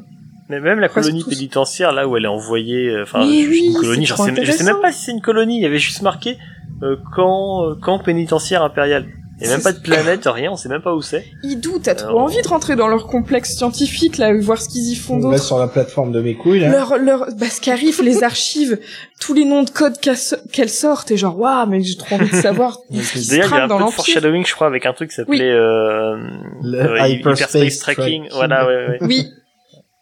Mais 0.50 0.60
même 0.60 0.80
la 0.80 0.90
colonie 0.90 1.24
tous. 1.24 1.30
pénitentiaire, 1.30 1.92
là 1.92 2.08
où 2.08 2.18
elle 2.18 2.26
est 2.26 2.30
envoyée, 2.30 2.88
euh, 2.90 3.04
enfin, 3.04 3.22
oui, 3.22 3.68
une 3.68 3.74
colonie, 3.76 4.06
je 4.06 4.16
sais, 4.16 4.46
je 4.46 4.52
sais 4.52 4.64
même 4.64 4.82
pas 4.82 4.92
si 4.92 5.06
c'est 5.06 5.12
une 5.12 5.22
colonie, 5.22 5.58
il 5.58 5.62
y 5.62 5.66
avait 5.66 5.78
juste 5.78 6.02
marqué 6.02 6.38
euh, 6.82 6.96
camp, 7.16 7.66
euh, 7.66 7.76
camp 7.76 8.00
pénitentiaire 8.00 8.64
impérial. 8.64 9.06
Il 9.42 9.46
y 9.48 9.50
a 9.50 9.54
même 9.54 9.64
pas 9.64 9.72
de 9.72 9.80
planète, 9.80 10.22
rien, 10.26 10.52
on 10.52 10.56
sait 10.58 10.68
même 10.70 10.82
pas 10.82 10.94
où 10.94 11.02
c'est. 11.02 11.26
Ils 11.44 11.60
doutent, 11.60 11.84
t'as 11.84 11.96
trop 11.96 12.10
Alors- 12.10 12.22
envie 12.24 12.42
de 12.42 12.48
rentrer 12.48 12.76
dans 12.76 12.88
leur 12.88 13.08
complexe 13.08 13.56
scientifique, 13.56 14.18
là, 14.18 14.34
voir 14.40 14.62
ce 14.62 14.68
qu'ils 14.70 14.90
y 14.92 14.96
font 14.96 15.18
d'autre. 15.18 15.42
sur 15.42 15.58
la 15.60 15.68
plateforme 15.68 16.12
de 16.12 16.22
mes 16.22 16.36
couilles, 16.36 16.60
là. 16.60 16.70
Leur, 16.70 16.98
leur, 16.98 17.28
bah, 17.38 17.50
ce 17.50 17.62
qui 17.62 17.72
arrive, 17.72 18.02
les 18.04 18.24
archives, 18.24 18.80
tous 19.22 19.34
les 19.34 19.46
noms 19.46 19.64
de 19.64 19.70
code 19.70 19.98
qu'elles 20.00 20.18
so- 20.18 20.36
qu'elles 20.52 20.70
sortent, 20.70 21.12
et 21.12 21.18
genre, 21.18 21.40
waouh, 21.40 21.68
mais 21.68 21.82
j'ai 21.82 21.96
trop 21.96 22.16
envie 22.16 22.30
de 22.30 22.36
savoir 22.36 22.80
D'ailleurs, 22.90 23.06
il 23.16 23.34
y 23.38 23.42
a 23.42 23.64
un 23.64 23.68
dans 23.68 23.78
peu 23.80 23.86
de 23.86 23.90
foreshadowing, 23.92 24.46
je 24.46 24.54
crois, 24.54 24.68
avec 24.68 24.86
un 24.86 24.94
truc 24.94 25.10
qui 25.10 25.16
s'appelait 25.16 25.36
Oui. 25.38 25.42
euh, 25.42 26.18
Le 26.64 26.78
euh, 26.80 27.08
Hyperspace 27.08 27.50
Hyperspace 27.64 27.80
Tracking. 27.80 28.04
Tracking. 28.28 28.28
Voilà, 28.34 28.68
ouais, 28.68 28.88
ouais. 28.90 28.98
Oui. 29.02 29.28
Oui. 29.32 29.36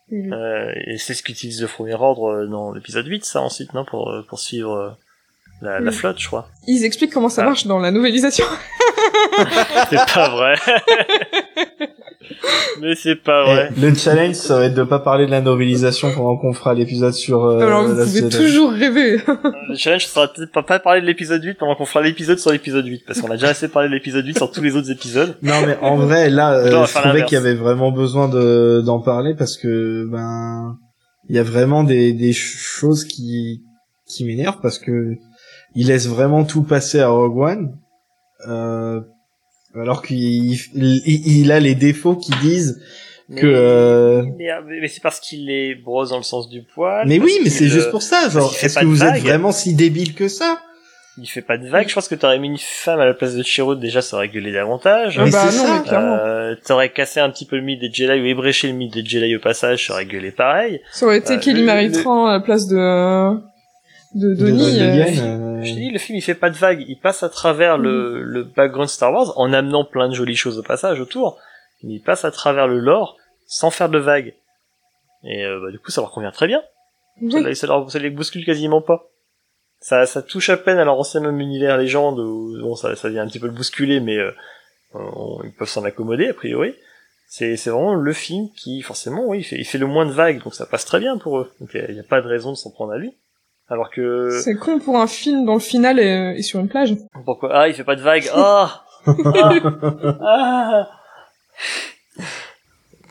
Euh, 0.09 0.71
et 0.85 0.97
c'est 0.97 1.13
ce 1.13 1.21
qu'utilise 1.21 1.61
le 1.61 1.67
premier 1.67 1.93
ordre 1.95 2.31
euh, 2.31 2.47
dans 2.47 2.71
l'épisode 2.71 3.05
8, 3.05 3.25
ça, 3.25 3.41
ensuite, 3.41 3.73
non, 3.73 3.83
pour, 3.83 4.09
euh, 4.09 4.21
pour 4.29 4.39
suivre 4.39 4.95
euh, 5.61 5.79
la, 5.81 5.91
flotte, 5.91 6.17
je 6.17 6.27
crois. 6.27 6.47
Ils 6.65 6.85
expliquent 6.85 7.11
comment 7.11 7.27
ça 7.27 7.41
Ah. 7.41 7.47
marche 7.47 7.67
dans 7.67 7.77
la 7.79 7.91
novélisation. 7.91 8.45
C'est 9.89 10.13
pas 10.13 10.29
vrai. 10.29 10.55
Mais 12.81 12.95
c'est 12.95 13.15
pas 13.15 13.43
vrai. 13.45 13.69
Eh, 13.75 13.79
le 13.81 13.95
challenge, 13.95 14.35
ça 14.35 14.57
va 14.57 14.65
être 14.65 14.73
de 14.73 14.83
pas 14.83 14.99
parler 14.99 15.25
de 15.25 15.31
la 15.31 15.41
novélisation 15.41 16.11
pendant 16.13 16.37
qu'on 16.37 16.53
fera 16.53 16.73
l'épisode 16.73 17.13
sur 17.13 17.45
euh, 17.45 17.59
Alors, 17.59 17.83
vous 17.83 17.95
la 17.95 18.03
pouvez 18.03 18.19
Zélande. 18.21 18.31
toujours 18.31 18.71
rêver. 18.71 19.17
Le 19.69 19.75
challenge 19.75 20.05
sera 20.05 20.27
peut-être 20.27 20.51
pas, 20.51 20.63
pas 20.63 20.79
parler 20.79 21.01
de 21.01 21.05
l'épisode 21.05 21.43
8 21.43 21.55
pendant 21.55 21.75
qu'on 21.75 21.85
fera 21.85 22.01
l'épisode 22.03 22.37
sur 22.37 22.51
l'épisode 22.51 22.85
8, 22.85 23.03
parce 23.07 23.21
qu'on 23.21 23.29
a 23.31 23.35
déjà 23.35 23.49
assez 23.49 23.67
parlé 23.69 23.89
de 23.89 23.93
l'épisode 23.93 24.25
8 24.25 24.37
sur 24.37 24.51
tous 24.51 24.61
les 24.61 24.75
autres 24.75 24.91
épisodes. 24.91 25.37
Non, 25.41 25.61
mais 25.65 25.77
en 25.81 25.95
vrai, 25.95 26.29
là, 26.29 26.53
euh, 26.53 26.85
je 26.85 26.93
trouvais 26.93 27.23
qu'il 27.23 27.35
y 27.35 27.41
avait 27.41 27.55
vraiment 27.55 27.91
besoin 27.91 28.27
de 28.27 28.81
d'en 28.85 28.99
parler 28.99 29.33
parce 29.35 29.57
que 29.57 30.05
ben 30.11 30.77
il 31.29 31.35
y 31.35 31.39
a 31.39 31.43
vraiment 31.43 31.83
des 31.83 32.13
des 32.13 32.33
choses 32.33 33.05
qui 33.05 33.63
qui 34.07 34.25
m'énervent 34.25 34.59
parce 34.61 34.79
que 34.79 35.15
il 35.75 35.87
laisse 35.87 36.07
vraiment 36.07 36.43
tout 36.43 36.63
passer 36.63 36.99
à 36.99 37.09
Rogue 37.09 37.37
One. 37.37 37.77
Euh, 38.47 39.01
alors 39.75 40.01
qu'il 40.01 40.17
il, 40.17 40.59
il- 41.05 41.41
il 41.41 41.51
a 41.51 41.59
les 41.59 41.75
défauts 41.75 42.15
qui 42.15 42.31
disent 42.41 42.79
Mais, 43.29 43.41
que 43.41 43.47
euh, 43.47 44.23
mais, 44.37 44.47
mais- 44.65 44.79
mais 44.81 44.87
c'est 44.87 45.01
parce 45.01 45.19
qu'il 45.19 45.49
est 45.51 45.75
brosse 45.75 46.09
dans 46.09 46.17
le 46.17 46.23
sens 46.23 46.49
du 46.49 46.63
poil. 46.63 47.05
mais 47.07 47.19
oui 47.19 47.33
mais 47.43 47.49
c'est 47.49 47.67
juste 47.67 47.87
euh, 47.87 47.91
pour 47.91 48.01
ça 48.01 48.29
genre 48.29 48.53
est-ce 48.61 48.79
que 48.79 48.85
vous 48.85 49.03
êtes 49.03 49.21
vraiment 49.21 49.51
si 49.51 49.73
débile 49.75 50.13
que 50.15 50.27
ça? 50.27 50.59
Il 51.19 51.25
fait 51.25 51.41
pas 51.41 51.57
de 51.57 51.67
vagues. 51.67 51.89
Je 51.89 51.95
pense 51.95 52.07
que 52.07 52.13
t'aurais 52.13 52.37
mis 52.37 52.47
une 52.47 52.59
femme 52.59 52.99
à 52.99 53.05
la 53.05 53.15
place 53.15 53.33
de 53.35 53.41
Chirrut, 53.41 53.79
déjà, 53.79 54.03
ça 54.03 54.17
aurait 54.17 54.29
gueulé 54.29 54.51
davantage. 54.51 55.17
Ah 55.17 55.25
Mais 55.25 55.31
bah 55.31 55.47
c'est 55.49 55.57
non, 55.57 55.83
ça. 55.83 56.25
Euh, 56.27 56.55
t'aurais 56.63 56.89
cassé 56.93 57.19
un 57.19 57.31
petit 57.31 57.47
peu 57.47 57.55
le 57.55 57.63
mythe 57.63 57.79
des 57.81 57.91
Jedi 57.91 58.21
ou 58.21 58.25
ébréché 58.25 58.67
le 58.67 58.75
mythe 58.75 58.93
des 58.93 59.03
Jedi 59.03 59.35
au 59.35 59.39
passage, 59.39 59.87
ça 59.87 59.93
aurait 59.93 60.05
gueulé 60.05 60.29
pareil. 60.29 60.79
Ça 60.93 61.07
aurait 61.07 61.17
été 61.17 61.33
Euh, 61.33 61.37
Kelly 61.39 61.61
le- 61.61 61.65
Maritran 61.65 62.27
à 62.27 62.33
la 62.33 62.39
place 62.39 62.67
de, 62.67 62.75
de 64.17 64.33
de 64.33 64.45
euh, 64.45 65.59
euh, 65.59 65.63
Je 65.63 65.71
te 65.73 65.75
dis, 65.79 65.89
le 65.89 65.99
film, 65.99 66.17
il 66.17 66.21
fait 66.21 66.35
pas 66.35 66.49
de 66.49 66.55
vagues. 66.57 66.83
Il 66.87 66.99
passe 66.99 67.23
à 67.23 67.29
travers 67.29 67.77
le, 67.77 68.21
le 68.23 68.43
background 68.43 68.89
Star 68.89 69.11
Wars 69.13 69.33
en 69.39 69.53
amenant 69.53 69.85
plein 69.85 70.09
de 70.09 70.13
jolies 70.13 70.35
choses 70.35 70.57
au 70.59 70.63
passage 70.63 70.99
autour. 70.99 71.37
Il 71.83 72.01
passe 72.01 72.25
à 72.25 72.31
travers 72.31 72.67
le 72.67 72.79
lore 72.79 73.17
sans 73.45 73.69
faire 73.71 73.89
de 73.89 73.97
vagues. 73.99 74.33
Et 75.23 75.43
euh, 75.45 75.59
bah, 75.63 75.71
du 75.71 75.79
coup, 75.79 75.91
ça 75.91 76.01
leur 76.01 76.11
convient 76.11 76.31
très 76.31 76.47
bien. 76.47 76.61
Ça, 76.61 77.37
oui. 77.37 77.43
les- 77.43 77.55
ça, 77.55 77.67
leur, 77.67 77.89
ça 77.89 77.99
les 77.99 78.09
bouscule 78.09 78.45
quasiment 78.45 78.81
pas. 78.81 79.07
Ça, 79.79 80.05
ça 80.05 80.21
touche 80.21 80.49
à 80.49 80.57
peine 80.57 80.77
à 80.79 80.85
leur 80.85 80.99
ancien 80.99 81.19
même 81.21 81.39
univers 81.39 81.77
légende 81.77 82.19
où 82.19 82.57
bon, 82.61 82.75
ça, 82.75 82.95
ça 82.95 83.09
vient 83.09 83.23
un 83.23 83.27
petit 83.27 83.39
peu 83.39 83.45
le 83.47 83.53
bousculer, 83.53 83.99
mais 83.99 84.17
euh, 84.17 84.31
on- 84.93 85.41
ils 85.43 85.53
peuvent 85.53 85.67
s'en 85.69 85.83
accommoder 85.83 86.29
a 86.29 86.33
priori. 86.33 86.73
C'est, 87.29 87.57
c'est 87.57 87.69
vraiment 87.69 87.93
le 87.93 88.13
film 88.13 88.47
qui, 88.55 88.81
forcément, 88.81 89.25
oui, 89.25 89.39
il 89.39 89.43
fait, 89.43 89.57
il 89.57 89.65
fait 89.65 89.77
le 89.77 89.85
moins 89.85 90.05
de 90.05 90.11
vagues, 90.11 90.41
donc 90.43 90.55
ça 90.55 90.65
passe 90.65 90.85
très 90.85 90.99
bien 90.99 91.17
pour 91.17 91.39
eux. 91.39 91.51
Donc 91.59 91.69
il 91.73 91.93
n'y 91.93 91.99
a, 91.99 92.03
pas 92.03 92.21
de 92.21 92.27
raison 92.27 92.51
de 92.51 92.55
s'en 92.55 92.71
prendre 92.71 92.93
à 92.93 92.97
lui. 92.97 93.13
Alors 93.69 93.89
que 93.89 94.29
C'est 94.43 94.55
con 94.55 94.79
pour 94.79 94.97
un 94.97 95.07
film 95.07 95.45
dont 95.45 95.55
le 95.55 95.59
final 95.59 95.99
est, 95.99 96.37
est 96.37 96.41
sur 96.41 96.59
une 96.59 96.69
plage. 96.69 96.95
pourquoi? 97.25 97.49
Ah, 97.53 97.67
il 97.67 97.73
fait 97.73 97.83
pas 97.83 97.95
de 97.95 98.01
vagues. 98.01 98.29
Ah, 98.35 98.83
ah, 99.07 99.53
ah. 100.21 100.89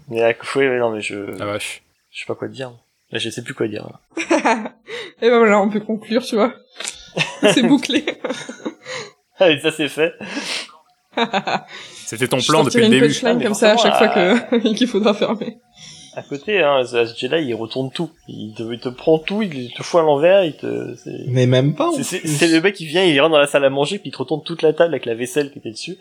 Mais 0.08 0.22
à 0.22 0.28
oui, 0.28 0.68
oui, 0.68 0.78
non, 0.78 0.90
mais 0.90 1.00
je, 1.00 1.16
La 1.38 1.46
vache. 1.46 1.82
je 2.10 2.20
sais 2.20 2.26
pas 2.26 2.34
quoi 2.34 2.48
dire. 2.48 2.72
Là, 3.10 3.18
je 3.18 3.30
sais 3.30 3.42
plus 3.42 3.54
quoi 3.54 3.66
dire. 3.66 3.86
là. 3.88 4.72
Et 5.22 5.30
ben 5.30 5.38
voilà, 5.38 5.58
on 5.60 5.70
peut 5.70 5.80
conclure, 5.80 6.22
tu 6.22 6.34
vois. 6.36 6.52
C'est 7.54 7.62
bouclé. 7.62 8.04
Allez, 9.38 9.58
ça 9.60 9.70
c'est 9.72 9.88
fait. 9.88 10.12
C'était 12.04 12.28
ton 12.28 12.38
Je 12.38 12.48
plan 12.48 12.62
depuis 12.62 12.80
le 12.80 12.84
une 12.86 12.90
début. 12.90 13.06
punchline 13.06 13.28
Ah, 13.30 13.34
mais 13.34 13.44
comme 13.44 13.54
ça 13.54 13.72
à 13.72 13.76
chaque 13.78 13.94
fois 13.94 14.58
qu'il 14.60 14.86
faudra 14.86 15.14
fermer. 15.14 15.58
À 16.16 16.22
côté, 16.22 16.62
hein, 16.62 16.82
The 16.84 16.92
Last 16.94 17.18
Jedi, 17.18 17.44
il 17.44 17.54
retourne 17.54 17.90
tout. 17.92 18.08
Il 18.26 18.54
te, 18.56 18.62
il 18.72 18.80
te 18.80 18.88
prend 18.88 19.18
tout, 19.18 19.42
il 19.42 19.70
te 19.74 19.82
fout 19.82 20.00
à 20.00 20.02
l'envers, 20.02 20.44
il 20.44 20.56
te, 20.56 20.94
c'est, 20.96 21.10
mais 21.28 21.46
même 21.46 21.74
pas 21.74 21.88
en 21.88 21.92
c'est, 21.92 22.02
c'est- 22.04 22.18
plus. 22.20 22.28
c'est 22.36 22.48
le 22.48 22.60
mec 22.62 22.74
qui 22.74 22.86
vient, 22.86 23.04
il 23.04 23.20
rentre 23.20 23.32
dans 23.32 23.38
la 23.38 23.46
salle 23.46 23.64
à 23.66 23.70
manger, 23.70 23.98
puis 23.98 24.08
il 24.08 24.12
te 24.12 24.18
retourne 24.18 24.42
toute 24.42 24.62
la 24.62 24.72
table 24.72 24.94
avec 24.94 25.04
la 25.04 25.14
vaisselle 25.14 25.50
qui 25.52 25.58
était 25.58 25.70
dessus. 25.72 25.98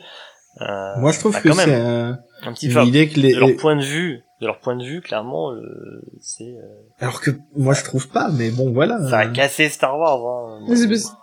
Euh, 0.62 0.66
moi 1.00 1.12
je 1.12 1.20
trouve 1.20 1.34
bah, 1.34 1.42
que 1.42 1.50
quand 1.50 1.56
c'est 1.56 1.68
même. 1.68 1.86
un- 1.86 2.20
un 2.48 2.54
petit 2.54 2.70
peu. 2.70 2.82
l'idée 2.84 3.10
que 3.10 3.20
les 3.20 3.34
De 3.34 3.40
leur 3.42 3.56
point 3.58 3.76
de 3.76 3.84
vue, 3.84 4.24
de 4.40 4.46
leur 4.48 4.60
point 4.62 4.78
de 4.78 4.84
vue, 4.86 5.02
clairement, 5.02 5.52
le, 5.52 6.02
c'est, 6.22 6.46
euh, 6.46 6.62
alors 7.02 7.20
que 7.20 7.32
moi 7.58 7.74
je 7.74 7.84
trouve 7.84 8.08
pas 8.08 8.30
mais 8.32 8.52
bon 8.52 8.72
voilà 8.72 8.98
ça 9.10 9.18
a 9.20 9.26
Euh, 9.28 9.32
cassé 9.34 9.68
Star 9.68 10.00
Wars, 10.00 10.26
hein. 10.26 10.66
Mais 10.70 10.78
c'est 10.78 10.88
parce- 10.88 11.14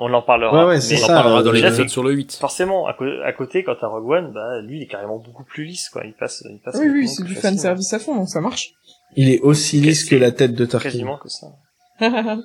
On 0.00 0.14
en 0.14 0.22
parlera. 0.22 0.64
Ouais, 0.64 0.74
ouais, 0.74 0.80
c'est 0.80 0.94
On 1.00 1.04
en 1.04 1.06
ça, 1.08 1.14
parlera 1.14 1.40
euh, 1.40 1.42
dans 1.42 1.50
l'épisode 1.50 1.88
sur 1.88 2.04
le 2.04 2.12
8. 2.12 2.36
Forcément, 2.40 2.86
à, 2.86 2.94
côté, 3.32 3.64
quand 3.64 3.74
t'as 3.80 3.88
Rogue 3.88 4.08
One, 4.08 4.32
bah, 4.32 4.60
lui, 4.60 4.76
il 4.76 4.82
est 4.84 4.86
carrément 4.86 5.18
beaucoup 5.18 5.42
plus 5.42 5.64
lisse, 5.64 5.88
quoi. 5.88 6.04
Il 6.04 6.14
passe, 6.14 6.44
il 6.48 6.60
passe. 6.60 6.76
Oui, 6.78 6.88
oui, 6.88 7.08
c'est 7.08 7.24
du 7.24 7.34
fan 7.34 7.58
service 7.58 7.92
à 7.92 7.98
fond, 7.98 8.14
donc 8.14 8.28
ça 8.28 8.40
marche. 8.40 8.70
il 9.16 9.28
est 9.28 9.40
aussi 9.40 9.80
lisse 9.80 10.08
que 10.08 10.14
la 10.14 10.30
tête 10.30 10.54
de 10.54 10.64
Tarkin 10.66 10.90
Quasiment 10.90 11.18
que 11.18 11.28
ça. 11.28 11.48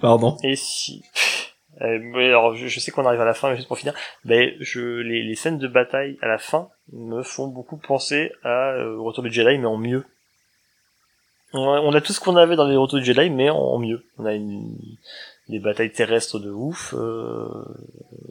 pardon 0.00 0.38
Et 0.42 0.56
si, 0.56 1.02
euh, 1.82 1.98
mais 2.00 2.28
alors, 2.28 2.56
je, 2.56 2.66
je 2.66 2.80
sais 2.80 2.90
qu'on 2.90 3.04
arrive 3.04 3.20
à 3.20 3.26
la 3.26 3.34
fin, 3.34 3.50
mais 3.50 3.56
juste 3.56 3.68
pour 3.68 3.78
finir, 3.78 3.92
mais 4.24 4.54
je, 4.60 4.80
les, 4.80 5.22
les 5.22 5.34
scènes 5.34 5.58
de 5.58 5.68
bataille 5.68 6.16
à 6.22 6.28
la 6.28 6.38
fin 6.38 6.70
me 6.94 7.22
font 7.22 7.48
beaucoup 7.48 7.76
penser 7.76 8.32
à 8.42 8.70
euh, 8.70 8.98
Retour 8.98 9.22
du 9.22 9.30
Jedi, 9.30 9.58
mais 9.58 9.66
en 9.66 9.76
mieux. 9.76 10.06
On 11.52 11.74
a, 11.74 11.80
on 11.80 11.92
a 11.92 12.00
tout 12.00 12.14
ce 12.14 12.20
qu'on 12.20 12.36
avait 12.36 12.56
dans 12.56 12.66
les 12.66 12.76
Retours 12.76 13.00
du 13.00 13.04
Jedi, 13.04 13.28
mais 13.28 13.50
en, 13.50 13.58
en 13.58 13.78
mieux. 13.78 14.02
On 14.16 14.24
a 14.24 14.32
une, 14.32 14.78
des 15.50 15.58
batailles 15.58 15.92
terrestres 15.92 16.38
de 16.38 16.50
ouf, 16.50 16.94
euh, 16.96 17.46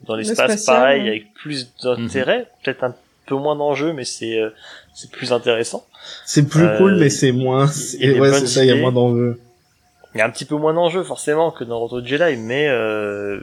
dans 0.08 0.16
l'espace 0.16 0.66
pareil, 0.66 1.02
ouais. 1.04 1.08
avec 1.10 1.34
plus 1.34 1.72
d'intérêt, 1.84 2.48
peut-être 2.64 2.84
un 2.84 2.96
peu 3.26 3.36
moins 3.36 3.56
d'enjeux, 3.56 3.94
mais 3.94 4.06
c'est 4.06 4.40
euh, 4.40 4.50
c'est 4.96 5.12
plus 5.12 5.32
intéressant. 5.34 5.86
c'est 6.26 6.48
plus 6.48 6.64
Euh, 6.66 6.78
cool 6.78 6.96
mais 6.98 7.10
c'est 7.10 7.32
moins 7.32 7.66
il 7.66 7.68
y 7.68 7.70
a 7.70 7.74
c'est- 7.74 8.14
des 8.14 8.20
ouais 8.20 8.34
c'est 8.34 8.48
ça 8.48 8.64
il 8.64 8.68
y 8.70 8.72
a 8.72 8.76
moins 8.76 8.92
d'enjeux 8.92 9.40
il 10.16 10.18
y 10.18 10.22
a 10.22 10.26
un 10.26 10.30
petit 10.32 10.46
peu 10.46 10.56
moins 10.56 10.74
d'enjeux 10.74 11.04
forcément 11.04 11.52
que 11.52 11.64
dans 11.64 11.80
Retour 11.80 12.02
de 12.02 12.08
Jedi, 12.08 12.36
mais 12.38 12.68
euh, 12.68 13.40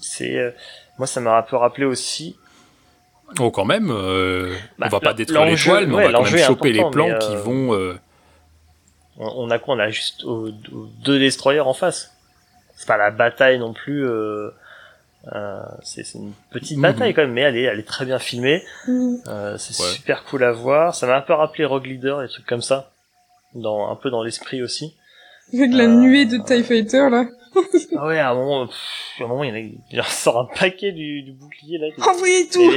c'est 0.00 0.36
euh, 0.36 0.50
moi 0.98 1.06
ça 1.06 1.20
m'a 1.22 1.38
un 1.38 1.42
peu 1.42 1.56
rappelé 1.56 1.86
aussi. 1.86 2.36
Oh, 3.38 3.50
quand 3.52 3.64
même, 3.64 3.90
euh, 3.90 4.52
Bah, 4.78 4.86
on 4.88 4.90
va 4.90 5.00
pas 5.00 5.14
détruire 5.14 5.44
les 5.46 5.54
poils, 5.56 5.86
mais 5.86 5.94
ouais, 5.94 6.04
on 6.08 6.10
va 6.10 6.18
quand 6.18 6.30
même 6.30 6.44
choper 6.44 6.72
les 6.72 6.84
plans 6.90 7.08
mais, 7.08 7.18
qui 7.20 7.32
euh, 7.32 7.40
vont. 7.40 7.72
euh, 7.74 7.94
On, 9.18 9.46
on 9.46 9.50
a 9.50 9.58
quoi 9.58 9.74
On 9.76 9.78
a 9.78 9.88
juste 9.88 10.24
aux- 10.24 10.48
aux 10.48 10.86
deux 11.04 11.18
destroyers 11.18 11.60
en 11.60 11.72
face. 11.72 12.12
C'est 12.80 12.86
pas 12.86 12.96
la 12.96 13.10
bataille 13.10 13.58
non 13.58 13.74
plus. 13.74 14.06
Euh, 14.08 14.48
euh, 15.34 15.60
c'est 15.82 16.02
c'est 16.02 16.16
une 16.16 16.32
petite 16.50 16.78
Mhm. 16.78 16.82
bataille 16.82 17.12
quand 17.12 17.20
même, 17.20 17.32
mais 17.34 17.42
elle 17.42 17.56
est, 17.58 17.64
elle 17.64 17.78
est 17.78 17.86
très 17.86 18.06
bien 18.06 18.18
filmée. 18.18 18.64
Mhm. 18.88 19.18
Euh, 19.28 19.58
c'est 19.58 19.78
Ouais. 19.82 19.90
super 19.90 20.24
cool 20.24 20.44
à 20.44 20.52
voir. 20.52 20.94
Ça 20.94 21.06
m'a 21.06 21.16
un 21.16 21.20
peu 21.20 21.34
rappelé 21.34 21.66
Rogue 21.66 21.84
Leader, 21.84 22.22
des 22.22 22.28
trucs 22.28 22.46
comme 22.46 22.62
ça, 22.62 22.90
dans 23.54 23.90
un 23.90 23.96
peu 23.96 24.08
dans 24.08 24.22
l'esprit 24.22 24.62
aussi. 24.62 24.94
Avec 25.52 25.72
la 25.74 25.84
Euh, 25.84 25.88
nuée 25.88 26.24
de 26.24 26.38
TIE 26.38 26.64
Fighter, 26.64 27.10
là. 27.10 27.26
Ah 27.98 28.06
ouais, 28.06 28.18
à 28.18 28.30
un 28.30 28.34
moment, 28.34 28.66
pff, 28.66 28.76
à 29.20 29.24
un 29.24 29.26
moment, 29.26 29.44
il, 29.44 29.48
y 29.48 29.52
en 29.52 29.56
a, 29.56 29.70
il 29.90 30.00
en 30.00 30.04
sort 30.04 30.38
un 30.38 30.48
paquet 30.58 30.92
du, 30.92 31.22
du 31.22 31.32
bouclier 31.32 31.76
là. 31.78 31.88
Envoyez 32.08 32.48
tout! 32.48 32.70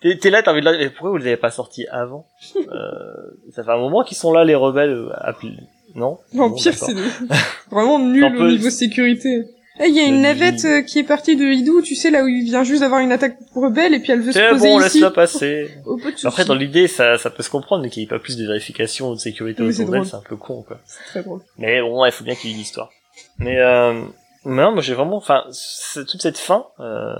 T'es 0.00 0.16
t'es 0.16 0.30
là, 0.30 0.42
t'as 0.42 0.50
envie 0.52 0.62
de 0.62 0.64
la... 0.70 0.90
Pourquoi 0.90 1.10
vous 1.10 1.18
les 1.18 1.26
avez 1.26 1.36
pas 1.36 1.50
sortis 1.50 1.86
avant? 1.92 2.26
Euh, 2.56 3.12
Ça 3.52 3.62
fait 3.62 3.70
un 3.70 3.76
moment 3.76 4.02
qu'ils 4.02 4.16
sont 4.16 4.32
là, 4.32 4.44
les 4.44 4.54
rebelles. 4.56 4.90
euh, 4.90 5.10
appelés- 5.20 5.54
Non 5.98 6.18
En 6.38 6.48
Bon, 6.50 6.56
c'est 6.56 6.72
vraiment 7.70 7.98
nul 7.98 8.24
au 8.24 8.30
peu- 8.30 8.50
niveau 8.50 8.70
sécurité. 8.70 9.44
Eh, 9.80 9.88
il 9.88 9.94
y 9.94 10.00
a 10.00 10.06
une 10.06 10.16
Euh, 10.16 10.22
navette 10.22 10.64
euh, 10.64 10.82
qui 10.82 10.98
est 10.98 11.04
partie 11.04 11.36
de 11.36 11.44
Idou, 11.44 11.82
tu 11.82 11.94
sais, 11.94 12.10
là 12.10 12.24
où 12.24 12.26
il 12.26 12.42
vient 12.44 12.64
juste 12.64 12.80
d'avoir 12.80 13.00
une 13.00 13.12
attaque 13.12 13.36
rebelle 13.54 13.94
et 13.94 14.00
puis 14.00 14.10
elle 14.10 14.20
veut 14.22 14.32
se 14.32 14.38
C'est 14.40 14.48
poser 14.48 14.68
bon, 14.68 14.80
ici. 14.80 14.94
laisse-la 14.98 15.10
passer. 15.12 15.70
Oh, 15.86 16.00
Après, 16.24 16.44
dans 16.44 16.54
l'idée, 16.56 16.88
ça, 16.88 17.16
ça 17.16 17.30
peut 17.30 17.44
se 17.44 17.50
comprendre, 17.50 17.82
mais 17.84 17.90
qu'il 17.90 18.00
n'y 18.02 18.06
ait 18.06 18.08
pas 18.08 18.18
plus 18.18 18.36
de 18.36 18.44
vérification 18.44 19.10
ou 19.10 19.14
de 19.14 19.20
sécurité 19.20 19.62
c'est 19.72 19.82
autour 19.82 19.92
d'elle, 19.92 20.04
c'est 20.04 20.16
un 20.16 20.22
peu 20.28 20.34
con, 20.36 20.62
quoi. 20.66 20.78
C'est 20.84 21.04
très 21.10 21.22
drôle. 21.22 21.40
Mais 21.58 21.80
bon, 21.80 22.00
ouais, 22.02 22.08
il 22.08 22.12
faut 22.12 22.24
bien 22.24 22.34
qu'il 22.34 22.50
y 22.50 22.52
ait 22.52 22.56
une 22.56 22.62
histoire. 22.62 22.90
Mais, 23.38 23.58
euh, 23.58 24.02
non, 24.44 24.72
moi 24.72 24.80
j'ai 24.82 24.94
vraiment, 24.94 25.16
enfin, 25.16 25.44
c'est- 25.52 26.04
toute 26.06 26.22
cette 26.22 26.38
fin 26.38 26.64
euh, 26.80 27.14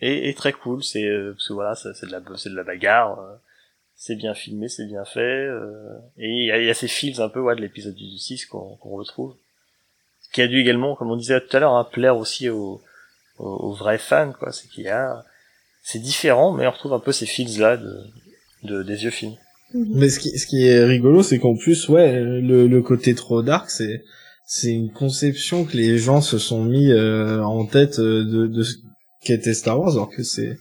est, 0.00 0.28
est 0.30 0.36
très 0.36 0.52
cool. 0.52 0.82
C'est 0.82 1.04
euh, 1.04 1.32
parce 1.32 1.46
que 1.46 1.52
voilà, 1.52 1.74
c'est 1.76 2.06
de 2.06 2.10
la, 2.10 2.20
c'est 2.36 2.50
de 2.50 2.56
la 2.56 2.64
bagarre. 2.64 3.18
C'est 4.00 4.14
bien 4.14 4.32
filmé, 4.32 4.68
c'est 4.68 4.86
bien 4.86 5.04
fait. 5.04 5.20
euh, 5.20 5.98
et 6.18 6.28
il 6.28 6.46
y 6.46 6.52
a, 6.52 6.58
il 6.58 6.66
y 6.66 6.70
a 6.70 6.74
ces 6.74 6.86
feels 6.88 7.20
un 7.20 7.28
peu 7.28 7.40
ouais, 7.40 7.56
de 7.56 7.60
l'épisode 7.60 7.94
du 7.96 8.16
6 8.16 8.46
qu'on 8.46 8.76
qu'on 8.76 8.90
retrouve. 8.96 9.34
Ce 10.22 10.30
qui 10.32 10.40
a 10.40 10.46
dû 10.46 10.60
également, 10.60 10.94
comme 10.94 11.10
on 11.10 11.16
disait 11.16 11.40
tout 11.40 11.56
à 11.56 11.60
l'heure, 11.60 11.74
hein, 11.74 11.84
plaire 11.90 12.16
aussi 12.16 12.48
aux, 12.48 12.80
aux, 13.38 13.44
aux 13.44 13.72
vrais 13.74 13.98
fans, 13.98 14.32
quoi. 14.38 14.52
C'est 14.52 14.68
qu'il 14.68 14.84
y 14.84 14.88
a, 14.88 15.24
c'est 15.82 15.98
différent, 15.98 16.52
mais 16.52 16.66
on 16.66 16.70
retrouve 16.70 16.92
un 16.92 17.00
peu 17.00 17.12
ces 17.12 17.26
feels 17.26 17.58
là 17.58 17.76
de, 17.76 17.98
de 18.62 18.82
des 18.84 18.94
vieux 18.94 19.10
films. 19.10 19.36
Mais 19.74 20.08
ce 20.08 20.18
qui, 20.20 20.38
ce 20.38 20.46
qui 20.46 20.66
est 20.66 20.84
rigolo, 20.84 21.22
c'est 21.22 21.38
qu'en 21.38 21.56
plus, 21.56 21.88
ouais, 21.88 22.20
le, 22.22 22.66
le 22.68 22.82
côté 22.82 23.14
trop 23.14 23.42
dark, 23.42 23.68
c'est, 23.68 24.02
c'est 24.46 24.70
une 24.72 24.92
conception 24.92 25.64
que 25.64 25.76
les 25.76 25.98
gens 25.98 26.20
se 26.20 26.38
sont 26.38 26.62
mis 26.64 26.90
euh, 26.90 27.42
en 27.42 27.66
tête 27.66 27.98
euh, 27.98 28.24
de, 28.24 28.46
de 28.46 28.62
ce 28.62 28.76
qu'était 29.22 29.52
Star 29.54 29.78
Wars, 29.80 29.90
alors 29.92 30.08
que 30.10 30.22
c'est, 30.22 30.56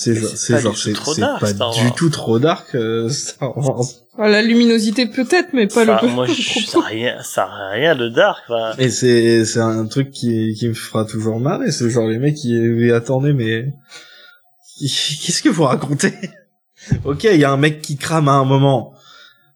c'est 0.00 0.14
genre, 0.14 0.30
c'est 0.36 0.60
genre, 0.60 0.72
du 0.74 0.78
tout 0.78 0.84
c'est 0.84 0.92
trop 0.92 1.14
c'est 1.14 1.20
dark, 1.20 1.40
pas 1.40 1.70
du 1.72 1.92
tout 1.96 2.08
trop 2.08 2.38
dark 2.38 2.72
euh, 2.76 3.08
Star 3.08 3.56
Wars. 3.58 3.84
Ah, 4.16 4.28
la 4.28 4.42
luminosité 4.42 5.06
peut-être, 5.06 5.48
mais 5.52 5.66
pas 5.66 5.82
Enfin, 5.82 6.06
le 6.06 6.12
moi, 6.12 6.26
je, 6.26 6.60
ça 6.60 6.78
rien, 6.80 7.20
ça 7.24 7.44
a 7.46 7.70
rien 7.70 7.96
de 7.96 8.08
dark. 8.08 8.44
enfin. 8.48 8.74
Et 8.78 8.90
c'est, 8.90 9.44
c'est 9.44 9.58
un 9.58 9.86
truc 9.86 10.12
qui, 10.12 10.54
qui 10.56 10.68
me 10.68 10.74
fera 10.74 11.04
toujours 11.04 11.40
marrer, 11.40 11.72
c'est 11.72 11.90
genre 11.90 12.06
les 12.06 12.18
mecs 12.18 12.36
qui, 12.36 12.92
attendez, 12.92 13.32
mais 13.32 13.72
qu'est-ce 14.80 15.42
que 15.42 15.48
vous 15.48 15.64
racontez? 15.64 16.14
Ok, 17.04 17.24
il 17.24 17.40
y 17.40 17.44
a 17.44 17.50
un 17.50 17.56
mec 17.56 17.82
qui 17.82 17.96
crame 17.96 18.28
à 18.28 18.34
un 18.34 18.44
moment, 18.44 18.94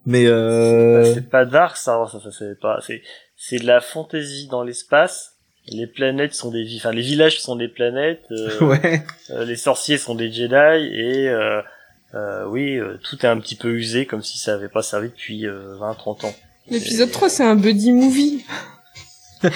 mais 0.07 0.25
Bah, 0.25 0.33
euh... 0.33 1.15
C'est 1.15 1.31
pas 1.31 1.45
dark, 1.45 1.77
ça, 1.77 2.05
ça, 2.11 2.19
ça 2.21 2.31
c'est 2.37 2.59
pas, 2.61 2.81
c'est, 2.85 3.01
c'est 3.37 3.59
de 3.59 3.67
la 3.67 3.81
fantaisie 3.81 4.49
dans 4.49 4.65
l'espace. 4.65 5.32
Les 5.69 5.87
planètes 5.87 6.35
sont 6.35 6.51
des, 6.51 6.67
enfin, 6.77 6.91
les 6.93 7.03
villages 7.03 7.41
sont 7.41 7.57
des 7.57 7.69
planètes, 7.69 8.25
euh, 8.33 8.59
ouais. 8.65 9.05
euh, 9.31 9.45
les 9.45 9.57
sorciers 9.57 9.97
sont 9.99 10.15
des 10.15 10.31
Jedi, 10.33 10.55
et, 10.55 11.29
euh, 11.29 11.63
euh, 12.15 12.45
oui, 12.47 12.77
euh, 12.79 12.99
tout 13.03 13.25
est 13.25 13.29
un 13.29 13.39
petit 13.39 13.55
peu 13.55 13.71
usé, 13.71 14.05
comme 14.07 14.23
si 14.23 14.39
ça 14.39 14.55
avait 14.55 14.69
pas 14.69 14.83
servi 14.83 15.09
depuis 15.09 15.47
euh, 15.47 15.77
20, 15.79 15.95
30 15.95 16.25
ans. 16.25 16.35
L'épisode 16.69 17.11
3, 17.11 17.29
c'est 17.29 17.45
un 17.45 17.57
buddy 17.57 17.93
movie. 17.93 18.45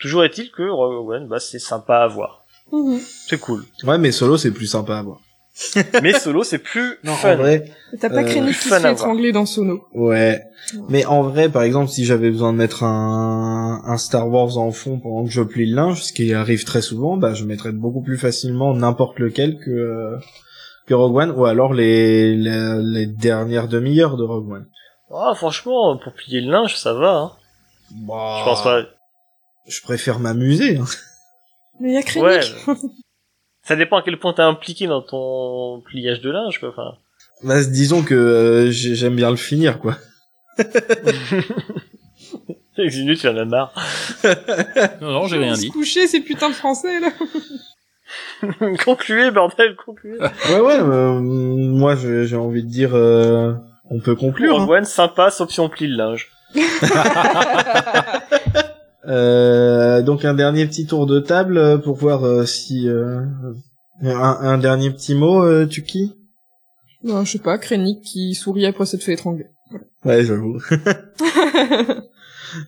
Toujours 0.00 0.24
est-il 0.24 0.50
que 0.50 0.62
Rogue 0.68 1.08
One, 1.10 1.28
bah, 1.28 1.40
c'est 1.40 1.58
sympa 1.58 1.98
à 1.98 2.06
voir. 2.06 2.44
Mhm. 2.72 3.00
C'est 3.00 3.40
cool. 3.40 3.64
Ouais, 3.84 3.98
mais 3.98 4.12
solo 4.12 4.36
c'est 4.36 4.50
plus 4.52 4.66
sympa 4.66 4.98
à 4.98 5.02
voir. 5.02 5.20
Mais 6.02 6.12
solo, 6.12 6.44
c'est 6.44 6.58
plus 6.58 6.98
Non, 7.04 7.14
fun. 7.14 7.32
en 7.34 7.36
vrai, 7.36 7.72
T'as 8.00 8.08
pas 8.10 8.22
Euh, 8.22 8.24
Krennic 8.24 8.54
fun 8.54 8.76
qui 8.76 8.82
se 8.82 8.86
fait 8.86 8.92
étrangler 8.92 9.32
dans 9.32 9.46
Sono. 9.46 9.80
Ouais. 9.94 10.42
Mais 10.88 11.04
en 11.06 11.22
vrai, 11.22 11.48
par 11.48 11.62
exemple, 11.62 11.88
si 11.90 12.04
j'avais 12.04 12.30
besoin 12.30 12.52
de 12.52 12.58
mettre 12.58 12.84
un, 12.84 13.82
un 13.84 13.96
Star 13.96 14.28
Wars 14.28 14.56
en 14.58 14.70
fond 14.70 14.98
pendant 15.00 15.24
que 15.24 15.30
je 15.32 15.42
plie 15.42 15.68
le 15.68 15.74
linge, 15.76 16.02
ce 16.04 16.12
qui 16.12 16.32
arrive 16.34 16.64
très 16.64 16.82
souvent, 16.82 17.16
bah, 17.16 17.34
je 17.34 17.44
mettrais 17.44 17.72
beaucoup 17.72 18.02
plus 18.02 18.18
facilement 18.18 18.74
n'importe 18.74 19.18
lequel 19.18 19.58
que, 19.58 19.70
euh, 19.70 20.16
que 20.86 20.94
Rogue 20.94 21.16
One, 21.16 21.30
ou 21.32 21.44
alors 21.46 21.72
les, 21.74 22.34
les, 22.36 22.74
les 22.82 23.06
dernières 23.06 23.68
demi-heures 23.68 24.16
de 24.16 24.24
Rogue 24.24 24.50
One. 24.52 24.66
Ah, 25.10 25.32
franchement, 25.34 25.96
pour 26.02 26.12
plier 26.12 26.40
le 26.42 26.50
linge, 26.52 26.76
ça 26.76 26.92
va, 26.94 27.10
hein. 27.16 27.32
Bah, 28.06 28.36
Je 28.40 28.44
pense 28.44 28.62
pas. 28.62 28.82
Je 29.66 29.80
préfère 29.82 30.18
m'amuser. 30.20 30.76
hein. 30.76 30.84
Mais 31.80 31.90
il 31.90 31.94
y 31.94 31.98
a 31.98 32.02
Krennic. 32.02 32.26
Ouais. 32.26 32.74
ça 33.68 33.76
dépend 33.76 33.98
à 33.98 34.02
quel 34.02 34.18
point 34.18 34.32
t'es 34.32 34.42
impliqué 34.42 34.86
dans 34.88 35.02
ton 35.02 35.80
pliage 35.84 36.20
de 36.20 36.30
linge, 36.30 36.58
quoi. 36.58 36.70
Enfin. 36.70 36.94
Bah, 37.44 37.62
disons 37.62 38.02
que 38.02 38.14
euh, 38.14 38.70
j'ai- 38.70 38.94
j'aime 38.96 39.14
bien 39.14 39.30
le 39.30 39.36
finir, 39.36 39.78
quoi. 39.78 39.96
Exinu, 42.78 43.16
tu 43.16 43.28
en 43.28 43.36
as 43.36 43.44
marre. 43.44 43.72
Non, 45.00 45.10
non, 45.12 45.26
j'ai 45.26 45.38
rien 45.38 45.54
dit. 45.54 45.66
Se 45.68 45.72
coucher, 45.72 46.06
ces 46.06 46.20
putains 46.20 46.48
de 46.50 46.54
français, 46.54 47.00
là. 47.00 47.10
concluez, 48.84 49.30
bordel, 49.30 49.76
concluez. 49.84 50.18
Ouais, 50.50 50.60
ouais, 50.60 50.78
euh, 50.80 51.18
moi, 51.20 51.94
j'ai 51.96 52.36
envie 52.36 52.62
de 52.62 52.68
dire, 52.68 52.90
euh, 52.94 53.52
on 53.90 54.00
peut 54.00 54.14
conclure. 54.14 54.60
hein. 54.60 54.66
One, 54.68 54.84
sympa, 54.84 55.30
sauf 55.30 55.50
si 55.50 55.60
on 55.60 55.68
plie 55.68 55.88
le 55.88 55.96
linge. 55.96 56.28
Euh, 59.08 60.02
donc 60.02 60.24
un 60.24 60.34
dernier 60.34 60.66
petit 60.66 60.86
tour 60.86 61.06
de 61.06 61.18
table 61.18 61.56
euh, 61.58 61.78
pour 61.78 61.96
voir 61.96 62.24
euh, 62.24 62.44
si 62.44 62.88
euh, 62.88 63.20
un, 64.02 64.12
un 64.12 64.58
dernier 64.58 64.90
petit 64.90 65.14
mot, 65.14 65.42
euh, 65.42 65.66
Tuki? 65.66 66.14
Non, 67.02 67.24
je 67.24 67.32
sais 67.32 67.38
pas, 67.38 67.58
Krennic 67.58 68.02
qui 68.02 68.34
sourit 68.34 68.66
après 68.66 68.84
s'être 68.86 69.02
fait 69.02 69.14
étrangler. 69.14 69.46
Ouais, 70.04 70.24
j'avoue. 70.24 70.58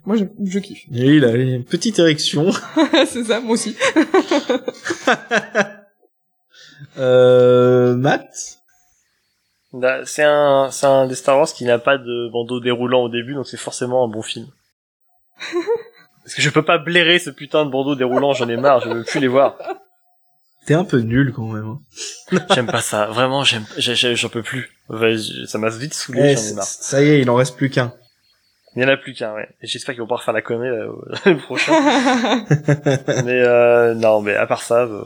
Moi, 0.04 0.16
je, 0.16 0.24
je 0.44 0.58
kiffe. 0.58 0.84
Et 0.92 1.16
il 1.16 1.24
a 1.24 1.34
une 1.34 1.64
petite 1.64 1.98
érection. 1.98 2.50
c'est 3.06 3.24
ça, 3.24 3.40
moi 3.40 3.52
aussi. 3.54 3.76
Euh, 6.98 7.94
Matt? 7.94 8.58
Bah, 9.72 10.04
C'est 10.04 10.24
un, 10.24 10.70
c'est 10.70 10.86
un 10.86 11.06
des 11.06 11.14
Star 11.14 11.36
Wars 11.38 11.46
qui 11.52 11.64
n'a 11.64 11.78
pas 11.78 11.98
de 11.98 12.30
bandeau 12.30 12.58
déroulant 12.60 13.02
au 13.04 13.08
début, 13.08 13.34
donc 13.34 13.46
c'est 13.46 13.56
forcément 13.58 14.04
un 14.04 14.08
bon 14.08 14.22
film. 14.22 14.46
Parce 16.30 16.36
que 16.36 16.42
je 16.42 16.50
peux 16.50 16.62
pas 16.64 16.78
blairer 16.78 17.18
ce 17.18 17.28
putain 17.30 17.66
de 17.66 17.70
bandeau 17.72 17.96
déroulant, 17.96 18.34
j'en 18.34 18.48
ai 18.48 18.56
marre, 18.56 18.80
je 18.82 18.88
veux 18.88 19.02
plus 19.02 19.18
les 19.18 19.26
voir. 19.26 19.56
T'es 20.64 20.74
un 20.74 20.84
peu 20.84 20.98
nul 20.98 21.32
quand 21.34 21.48
même. 21.48 21.66
hein. 21.66 21.80
J'aime 22.54 22.68
pas 22.68 22.80
ça, 22.82 23.06
vraiment, 23.06 23.42
j'aime, 23.42 23.64
j'ai- 23.76 23.96
j'ai- 23.96 24.14
j'en 24.14 24.28
peux 24.28 24.44
plus. 24.44 24.70
Ça 25.48 25.58
m'a 25.58 25.70
vite 25.70 25.92
saoulé, 25.92 26.30
Eh, 26.30 26.34
j'en 26.36 26.42
ai 26.44 26.52
marre. 26.52 26.66
ça 26.66 27.02
y 27.02 27.08
est, 27.08 27.20
il 27.20 27.28
en 27.30 27.34
reste 27.34 27.56
plus 27.56 27.68
qu'un. 27.68 27.92
Il 28.76 28.82
y 28.82 28.84
en 28.84 28.88
a 28.88 28.96
plus 28.96 29.12
qu'un, 29.14 29.34
ouais. 29.34 29.48
Et 29.60 29.66
j'espère 29.66 29.96
qu'ils 29.96 30.02
vont 30.02 30.06
pas 30.06 30.14
refaire 30.18 30.32
la 30.34 30.42
connerie 30.42 30.68
euh, 30.68 30.92
le 31.26 31.36
prochain. 31.42 31.72
mais 33.24 33.40
euh, 33.42 33.94
non, 33.94 34.20
mais 34.20 34.36
à 34.36 34.46
part 34.46 34.62
ça, 34.62 34.82
euh, 34.84 35.02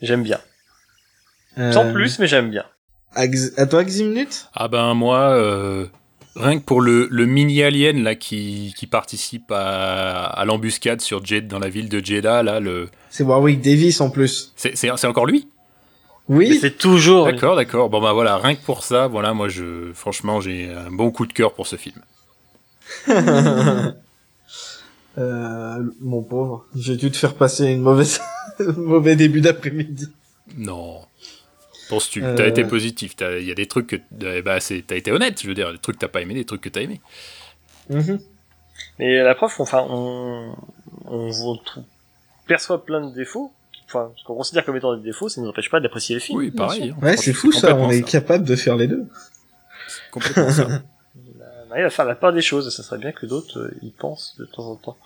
j'aime 0.00 0.22
bien. 0.22 0.38
Sans 1.72 1.86
Euh, 1.86 1.92
plus, 1.92 2.20
mais 2.20 2.28
j'aime 2.28 2.50
bien. 2.50 2.64
À 3.16 3.66
toi, 3.66 3.82
Ximnut? 3.82 4.46
Ah 4.54 4.68
ben 4.68 4.94
moi, 4.94 5.30
euh, 5.30 5.88
rien 6.36 6.58
que 6.58 6.64
pour 6.64 6.80
le, 6.80 7.08
le 7.10 7.26
mini 7.26 7.62
alien 7.62 8.02
là 8.02 8.14
qui, 8.14 8.74
qui 8.76 8.86
participe 8.86 9.50
à, 9.50 10.24
à 10.26 10.44
l'embuscade 10.44 11.00
sur 11.00 11.24
Jed 11.24 11.48
dans 11.48 11.58
la 11.58 11.68
ville 11.68 11.88
de 11.88 12.04
Jeddah 12.04 12.42
là, 12.42 12.60
le 12.60 12.88
C'est 13.10 13.24
Warwick 13.24 13.60
Davis 13.60 14.00
en 14.00 14.10
plus. 14.10 14.52
c'est 14.56 14.76
c'est 14.76 14.90
c'est 14.96 15.06
encore 15.06 15.26
lui? 15.26 15.48
Mais 16.28 16.36
Oui. 16.36 16.58
c'est 16.60 16.78
toujours. 16.78 17.24
D'accord, 17.26 17.56
d'accord. 17.56 17.90
Bon 17.90 18.00
bah 18.00 18.12
voilà, 18.12 18.36
rien 18.38 18.54
que 18.54 18.64
pour 18.64 18.84
ça, 18.84 19.08
voilà, 19.08 19.34
moi 19.34 19.48
je 19.48 19.92
franchement 19.94 20.40
j'ai 20.40 20.70
un 20.72 20.90
bon 20.92 21.10
coup 21.10 21.26
de 21.26 21.32
cœur 21.32 21.52
pour 21.54 21.66
ce 21.66 21.76
film. 21.76 22.00
Euh, 25.18 25.82
mon 26.00 26.22
pauvre, 26.22 26.66
j'ai 26.76 26.96
dû 26.96 27.10
te 27.10 27.16
faire 27.16 27.34
passer 27.34 27.66
une 27.66 27.82
mauvaise, 27.82 28.20
un 28.60 28.72
mauvais 28.72 29.16
début 29.16 29.40
d'après-midi. 29.40 30.06
Non. 30.56 31.00
Penses-tu 31.90 32.24
Euh. 32.24 32.34
T'as 32.36 32.46
été 32.46 32.64
positif. 32.64 33.16
t'as- 33.16 33.38
Il 33.38 33.46
y 33.46 33.50
a 33.50 33.54
des 33.54 33.66
trucs 33.66 33.88
que 33.88 33.96
eh 34.36 34.40
bah 34.42 34.58
c'est 34.60 34.82
t'as 34.86 34.96
été 34.96 35.12
honnête. 35.12 35.40
Je 35.42 35.46
veux 35.48 35.54
dire, 35.54 35.70
des 35.72 35.78
trucs 35.78 35.96
que 35.96 36.00
t'as 36.00 36.08
pas 36.08 36.22
aimé, 36.22 36.32
des 36.34 36.44
trucs 36.46 36.62
que 36.62 36.68
t'as 36.70 36.80
aimé. 36.80 37.00
Mhm. 37.90 38.18
Mais 38.98 39.22
la 39.22 39.34
preuve, 39.34 39.52
enfin, 39.58 39.84
on, 39.90 40.54
on, 41.06 41.30
on 41.30 41.56
trou- 41.56 41.84
perçoit 42.46 42.84
plein 42.84 43.06
de 43.06 43.14
défauts. 43.14 43.52
Enfin, 43.86 44.12
ce 44.16 44.24
qu'on 44.24 44.36
considère 44.36 44.64
comme 44.64 44.76
étant 44.76 44.96
des 44.96 45.02
défauts, 45.02 45.28
ça 45.28 45.40
ne 45.40 45.46
nous 45.46 45.50
empêche 45.50 45.68
pas 45.68 45.80
d'apprécier 45.80 46.14
les 46.14 46.20
films. 46.20 46.38
Oui, 46.38 46.50
pareil. 46.52 46.94
hein. 46.96 47.04
Ouais, 47.04 47.16
c'est 47.16 47.32
fou 47.32 47.50
ça, 47.52 47.74
on 47.74 47.90
est 47.90 48.02
capable 48.02 48.44
de 48.44 48.54
faire 48.56 48.76
les 48.76 48.86
deux. 48.86 49.04
Complètement 50.12 50.50
ça. 50.50 50.68
La, 51.38 51.74
arrive 51.74 51.86
à 51.86 51.90
faire 51.90 52.04
la 52.04 52.14
part 52.14 52.32
des 52.32 52.42
choses. 52.42 52.66
Et 52.68 52.70
ça 52.70 52.82
serait 52.84 52.98
bien 52.98 53.12
que 53.12 53.26
d'autres 53.26 53.58
euh, 53.60 53.74
y 53.82 53.90
pensent 53.90 54.36
de 54.38 54.44
temps 54.44 54.66
en 54.70 54.76
temps. 54.76 54.96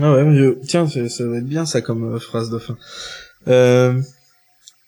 Ah 0.00 0.12
ouais, 0.12 0.24
mais 0.24 0.36
je- 0.36 0.54
tiens, 0.66 0.86
c'est- 0.88 1.08
ça 1.08 1.24
va 1.26 1.36
être 1.38 1.46
bien 1.46 1.66
ça 1.66 1.80
comme 1.82 2.14
euh, 2.14 2.18
phrase 2.18 2.50
de 2.50 2.58
fin. 2.58 2.76
Euh, 3.48 4.00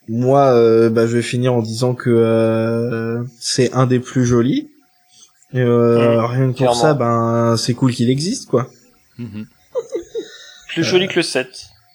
moi, 0.09 0.53
euh, 0.53 0.91
bah, 0.91 1.07
je 1.07 1.17
vais 1.17 1.23
finir 1.23 1.55
en 1.55 1.63
disant 1.63 1.95
que 1.95 2.11
euh, 2.11 3.23
c'est 3.39 3.73
un 3.73 3.87
des 3.87 4.01
plus 4.01 4.25
jolis. 4.25 4.71
Et, 5.53 5.61
euh, 5.61 6.17
Mmh, 6.17 6.25
rien 6.25 6.53
que 6.53 6.65
pour 6.65 6.75
ça, 6.75 6.95
ben 6.95 7.57
c'est 7.57 7.75
cool 7.75 7.93
qu'il 7.93 8.11
existe, 8.11 8.49
quoi. 8.49 8.69
Mhm. 9.19 9.47
Plus 10.69 10.83
joli 10.83 11.07
que 11.07 11.17
le 11.17 11.23
7. 11.23 11.47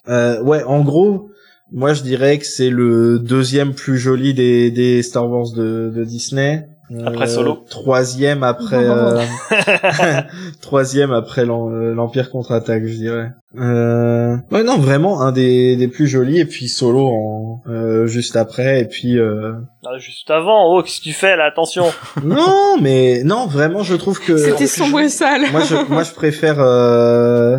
Euh, 0.07 0.41
ouais, 0.41 0.63
en 0.63 0.81
gros, 0.81 1.29
moi 1.71 1.93
je 1.93 2.01
dirais 2.01 2.37
que 2.37 2.45
c'est 2.45 2.69
le 2.69 3.19
deuxième 3.19 3.73
plus 3.73 3.97
joli 3.97 4.33
des, 4.33 4.71
des 4.71 5.03
Star 5.03 5.29
Wars 5.29 5.51
de, 5.51 5.91
de 5.93 6.03
Disney. 6.05 6.68
Après 7.05 7.27
Solo. 7.27 7.63
Troisième 7.69 8.43
après. 8.43 8.83
euh, 8.83 9.21
troisième 10.61 11.11
après 11.11 11.41
euh, 11.41 11.93
l'Empire 11.93 12.31
contre-attaque, 12.31 12.85
je 12.85 12.95
dirais. 12.95 13.31
Euh... 13.57 14.35
Ouais, 14.51 14.63
non, 14.63 14.77
vraiment 14.77 15.21
un 15.21 15.31
des, 15.31 15.75
des 15.75 15.87
plus 15.87 16.07
jolis 16.07 16.39
et 16.39 16.45
puis 16.45 16.67
Solo 16.67 17.07
en 17.07 17.61
euh, 17.67 18.07
juste 18.07 18.35
après 18.35 18.81
et 18.81 18.85
puis. 18.85 19.17
Euh... 19.19 19.53
Ah, 19.85 19.97
juste 19.97 20.29
avant, 20.29 20.73
oh, 20.73 20.81
qu'est-ce 20.83 20.99
que 20.99 21.03
tu 21.03 21.13
fais 21.13 21.35
là 21.35 21.45
Attention 21.45 21.85
non, 22.23 22.77
mais 22.81 23.23
non, 23.23 23.47
vraiment, 23.47 23.83
je 23.83 23.95
trouve 23.95 24.19
que. 24.19 24.37
C'était 24.37 24.67
sombre 24.67 24.99
et 24.99 25.09
sale. 25.09 25.51
moi 25.51 25.61
je 25.61 25.75
moi 25.89 26.03
je 26.03 26.13
préfère 26.13 26.59
euh, 26.59 27.57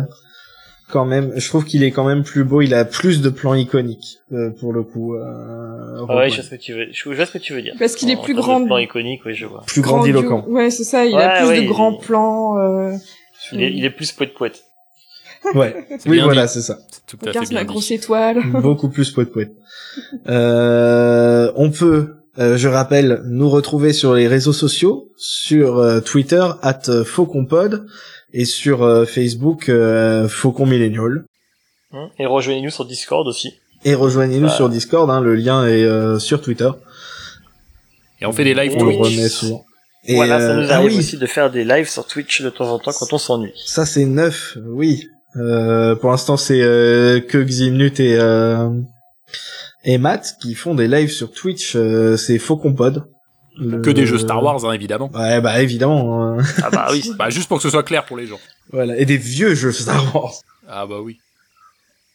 quand 0.91 1.05
même 1.05 1.31
je 1.35 1.47
trouve 1.47 1.65
qu'il 1.65 1.83
est 1.83 1.91
quand 1.91 2.05
même 2.05 2.23
plus 2.23 2.43
beau 2.43 2.61
il 2.61 2.73
a 2.73 2.85
plus 2.85 3.21
de 3.21 3.29
plans 3.29 3.55
iconiques 3.55 4.19
euh, 4.31 4.51
pour 4.59 4.73
le 4.73 4.83
coup 4.83 5.15
euh, 5.15 6.05
Ah 6.07 6.17
ouais, 6.17 6.29
je 6.29 6.35
vois 6.35 6.43
ce 6.43 6.49
que 6.51 6.55
tu 6.55 6.73
veux, 6.73 6.87
je 6.91 7.09
vois 7.09 7.25
ce 7.25 7.31
que 7.31 7.37
tu 7.39 7.53
veux 7.53 7.61
dire. 7.61 7.73
Parce 7.79 7.95
qu'il 7.95 8.09
est 8.11 8.21
plus 8.21 8.33
grand. 8.35 8.59
de 8.59 8.65
plan 8.65 8.77
iconique, 8.77 9.21
oui, 9.25 9.33
je 9.33 9.45
vois. 9.45 9.63
plus 9.65 9.81
grandiloquent 9.81 10.45
Ouais, 10.47 10.69
c'est 10.69 10.83
ça. 10.83 11.05
Il 11.05 11.15
Ouais, 11.15 11.23
a 11.23 11.39
plus 11.39 11.47
ouais, 11.47 11.61
de 11.63 11.67
grands 11.67 11.93
plans. 11.97 12.57
Euh... 12.59 12.93
Il 13.53 13.63
est, 13.63 13.71
il 13.73 13.83
est 13.85 13.89
plus 13.89 14.11
poète 14.11 14.33
poète. 14.33 14.63
ouais 15.55 15.87
C'est 15.97 16.07
oui 16.07 16.19
voilà 16.19 16.45
c'est 16.45 16.61
ça 16.61 16.77
C'est 16.91 17.05
tout 17.17 17.17
à 17.25 17.33
fait 17.33 17.39
bien 17.49 17.61
dit. 17.61 17.65
grosse 17.65 17.89
étoile. 17.91 18.37
beaucoup 18.61 18.89
plus 18.89 19.09
poète 19.11 19.31
poète 19.31 19.51
euh, 20.29 21.51
on 21.55 21.71
peut 21.71 22.15
euh, 22.39 22.55
je 22.57 22.67
rappelle 22.69 23.21
nous 23.25 23.49
retrouver 23.49 23.91
sur 23.91 24.13
les 24.13 24.27
réseaux 24.27 24.53
sociaux 24.53 25.09
sur 25.17 25.79
euh, 25.79 25.99
Twitter 25.99 26.45
at 26.61 26.81
fauconpod 27.03 27.85
et 28.33 28.45
sur 28.45 28.83
euh, 28.83 29.05
Facebook 29.05 29.69
euh, 29.69 30.27
Faucon 30.27 30.65
Millennial 30.65 31.25
Hein 31.93 32.09
Et 32.19 32.25
rejoignez-nous 32.25 32.69
sur 32.69 32.85
Discord 32.85 33.27
aussi. 33.27 33.53
et 33.83 33.93
rejoignez-nous 33.95 34.47
Bah. 34.47 34.53
sur 34.55 34.69
Discord 34.69 35.09
hein, 35.09 35.21
le 35.21 35.35
lien 35.35 35.65
est 35.67 35.83
euh, 35.83 36.19
sur 36.19 36.41
Twitter 36.41 36.69
Et 38.21 38.25
on 38.25 38.31
fait 38.31 38.43
des 38.43 38.53
lives 38.53 38.73
on 38.77 38.83
le 38.85 38.95
Twitch. 38.97 39.17
remet 39.17 39.29
souvent 39.29 39.65
Et, 40.05 40.15
voilà, 40.15 40.39
ça 40.39 40.51
euh, 40.51 40.61
nous 40.61 40.67
ah 40.71 40.75
arrive 40.75 40.93
oui. 40.93 40.99
aussi 40.99 41.17
de 41.17 41.25
faire 41.25 41.51
des 41.51 41.63
lives 41.65 41.89
sur 41.89 42.05
Twitch 42.07 42.41
de 42.41 42.49
temps 42.49 42.69
en 42.71 42.79
temps 42.79 42.91
quand 42.97 43.11
on 43.13 43.17
s'ennuie. 43.17 43.53
Ça 43.65 43.85
c'est 43.85 44.05
neuf, 44.05 44.57
oui. 44.65 45.07
Euh, 45.37 45.95
pour 45.95 46.11
l'instant 46.11 46.37
c'est 46.37 46.61
euh, 46.61 47.19
que 47.21 47.37
Ximnut 47.37 47.99
et 47.99 48.17
euh, 48.19 48.69
et 49.83 49.97
Matt 49.97 50.35
qui 50.41 50.55
font 50.55 50.75
des 50.75 50.87
lives 50.87 51.11
sur 51.11 51.31
Twitch. 51.31 51.75
euh, 51.75 52.15
c'est 52.17 52.37
Faucon 52.37 52.73
Pod. 52.73 53.03
Le- 53.57 53.79
Que 53.81 53.89
des 53.89 54.05
jeux 54.05 54.17
Star 54.17 54.41
Wars, 54.43 54.63
hein, 54.65 54.71
évidemment. 54.73 55.09
Ouais 55.13 55.41
bah 55.41 55.61
évidemment. 55.61 56.23
hein. 56.23 56.37
Ah 56.63 56.69
bah 56.71 56.87
oui. 56.91 57.11
Bah, 57.17 57.29
juste 57.29 57.47
pour 57.47 57.57
que 57.57 57.63
ce 57.63 57.69
soit 57.69 57.83
clair 57.83 58.05
pour 58.05 58.17
les 58.17 58.25
gens. 58.27 58.39
voilà 58.71 58.97
et 58.97 59.05
des 59.05 59.17
vieux 59.17 59.55
jeux 59.55 59.71
Star 59.71 60.15
Wars. 60.15 60.33
Ah 60.67 60.85
bah 60.85 60.99
oui. 61.03 61.17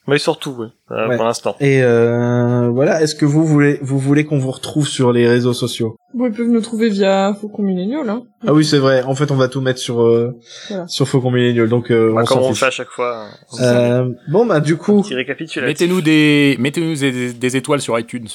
Mais 0.09 0.19
surtout, 0.19 0.53
ouais, 0.53 0.69
euh, 0.93 1.09
Ouais. 1.09 1.17
pour 1.17 1.25
l'instant. 1.25 1.57
Et 1.59 1.83
euh, 1.83 2.69
voilà. 2.69 3.03
Est-ce 3.03 3.17
que 3.17 3.25
vous 3.27 3.45
voulez 3.45 3.81
vous 3.83 3.99
voulez 3.99 4.25
qu'on 4.25 4.39
vous 4.39 4.53
retrouve 4.53 4.87
sur 4.87 5.13
les 5.13 5.27
réseaux 5.27 5.53
sociaux? 5.53 5.97
Ils 6.15 6.31
peuvent 6.31 6.47
nous 6.47 6.61
trouver 6.61 6.89
via 6.91 7.35
Faucon 7.41 7.63
Millennial, 7.65 8.09
hein. 8.09 8.23
Ah 8.47 8.53
oui 8.53 8.65
c'est 8.65 8.79
vrai. 8.79 9.03
En 9.03 9.17
fait 9.17 9.33
on 9.33 9.37
va 9.37 9.49
tout 9.49 9.61
mettre 9.61 9.81
sur 9.81 10.01
euh, 10.03 10.33
Voilà. 10.69 10.87
sur 10.87 11.09
Faucon 11.09 11.33
Millennial 11.33 11.69
donc 11.69 11.91
euh, 11.91 12.13
Bah, 12.15 12.21
on 12.23 12.25
comme 12.25 12.39
on 12.39 12.43
le 12.43 12.55
fiche. 12.55 12.61
fait 12.61 12.67
à 12.67 12.71
chaque 12.71 12.91
fois. 12.91 13.25
hein. 13.25 13.31
Euh, 13.61 14.09
bon 14.29 14.47
bah 14.47 14.61
du 14.61 14.77
coup. 14.77 15.03
Petit 15.03 15.17
récapitulatif. 15.17 15.67
Mettez-nous 15.81 16.01
des, 16.01 16.57
mettez-nous 16.61 16.95
des, 16.95 17.33
des 17.33 17.57
étoiles 17.57 17.81
sur 17.81 17.99
iTunes. 17.99 18.29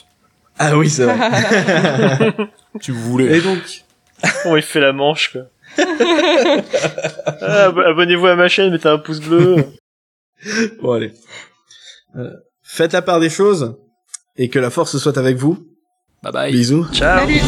Ah 0.64 0.78
oui 0.78 0.90
c'est 0.90 1.06
vrai. 1.06 2.34
Vous 2.88 2.94
voulez. 3.12 3.38
et 3.38 3.42
donc 3.42 3.60
Oh, 4.46 4.56
il 4.56 4.62
fait 4.62 4.80
la 4.80 4.94
manche, 4.94 5.32
quoi. 5.32 5.42
Ah, 7.42 7.66
ab- 7.66 7.80
Abonnez-vous 7.80 8.28
à 8.28 8.36
ma 8.36 8.48
chaîne, 8.50 8.72
mettez 8.72 8.88
un 8.90 9.00
pouce 9.00 9.20
bleu. 9.20 9.66
Bon, 10.82 10.92
allez. 10.94 11.14
Euh, 12.16 12.30
faites 12.64 12.94
la 12.94 13.02
part 13.02 13.20
des 13.20 13.30
choses 13.30 13.76
et 14.38 14.50
que 14.50 14.60
la 14.60 14.70
force 14.70 14.98
soit 14.98 15.18
avec 15.18 15.38
vous. 15.38 15.66
Bye 16.22 16.32
bye. 16.34 16.52
Bisous. 16.52 16.86
Ciao. 16.94 17.20
Salut 17.22 17.42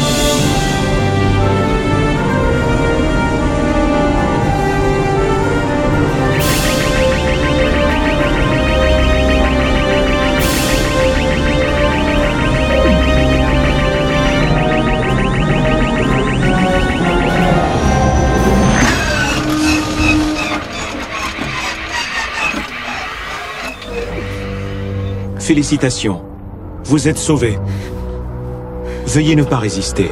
Félicitations. 25.44 26.22
Vous 26.84 27.06
êtes 27.06 27.18
sauvés. 27.18 27.58
Veuillez 29.06 29.36
ne 29.36 29.42
pas 29.42 29.58
résister. 29.58 30.08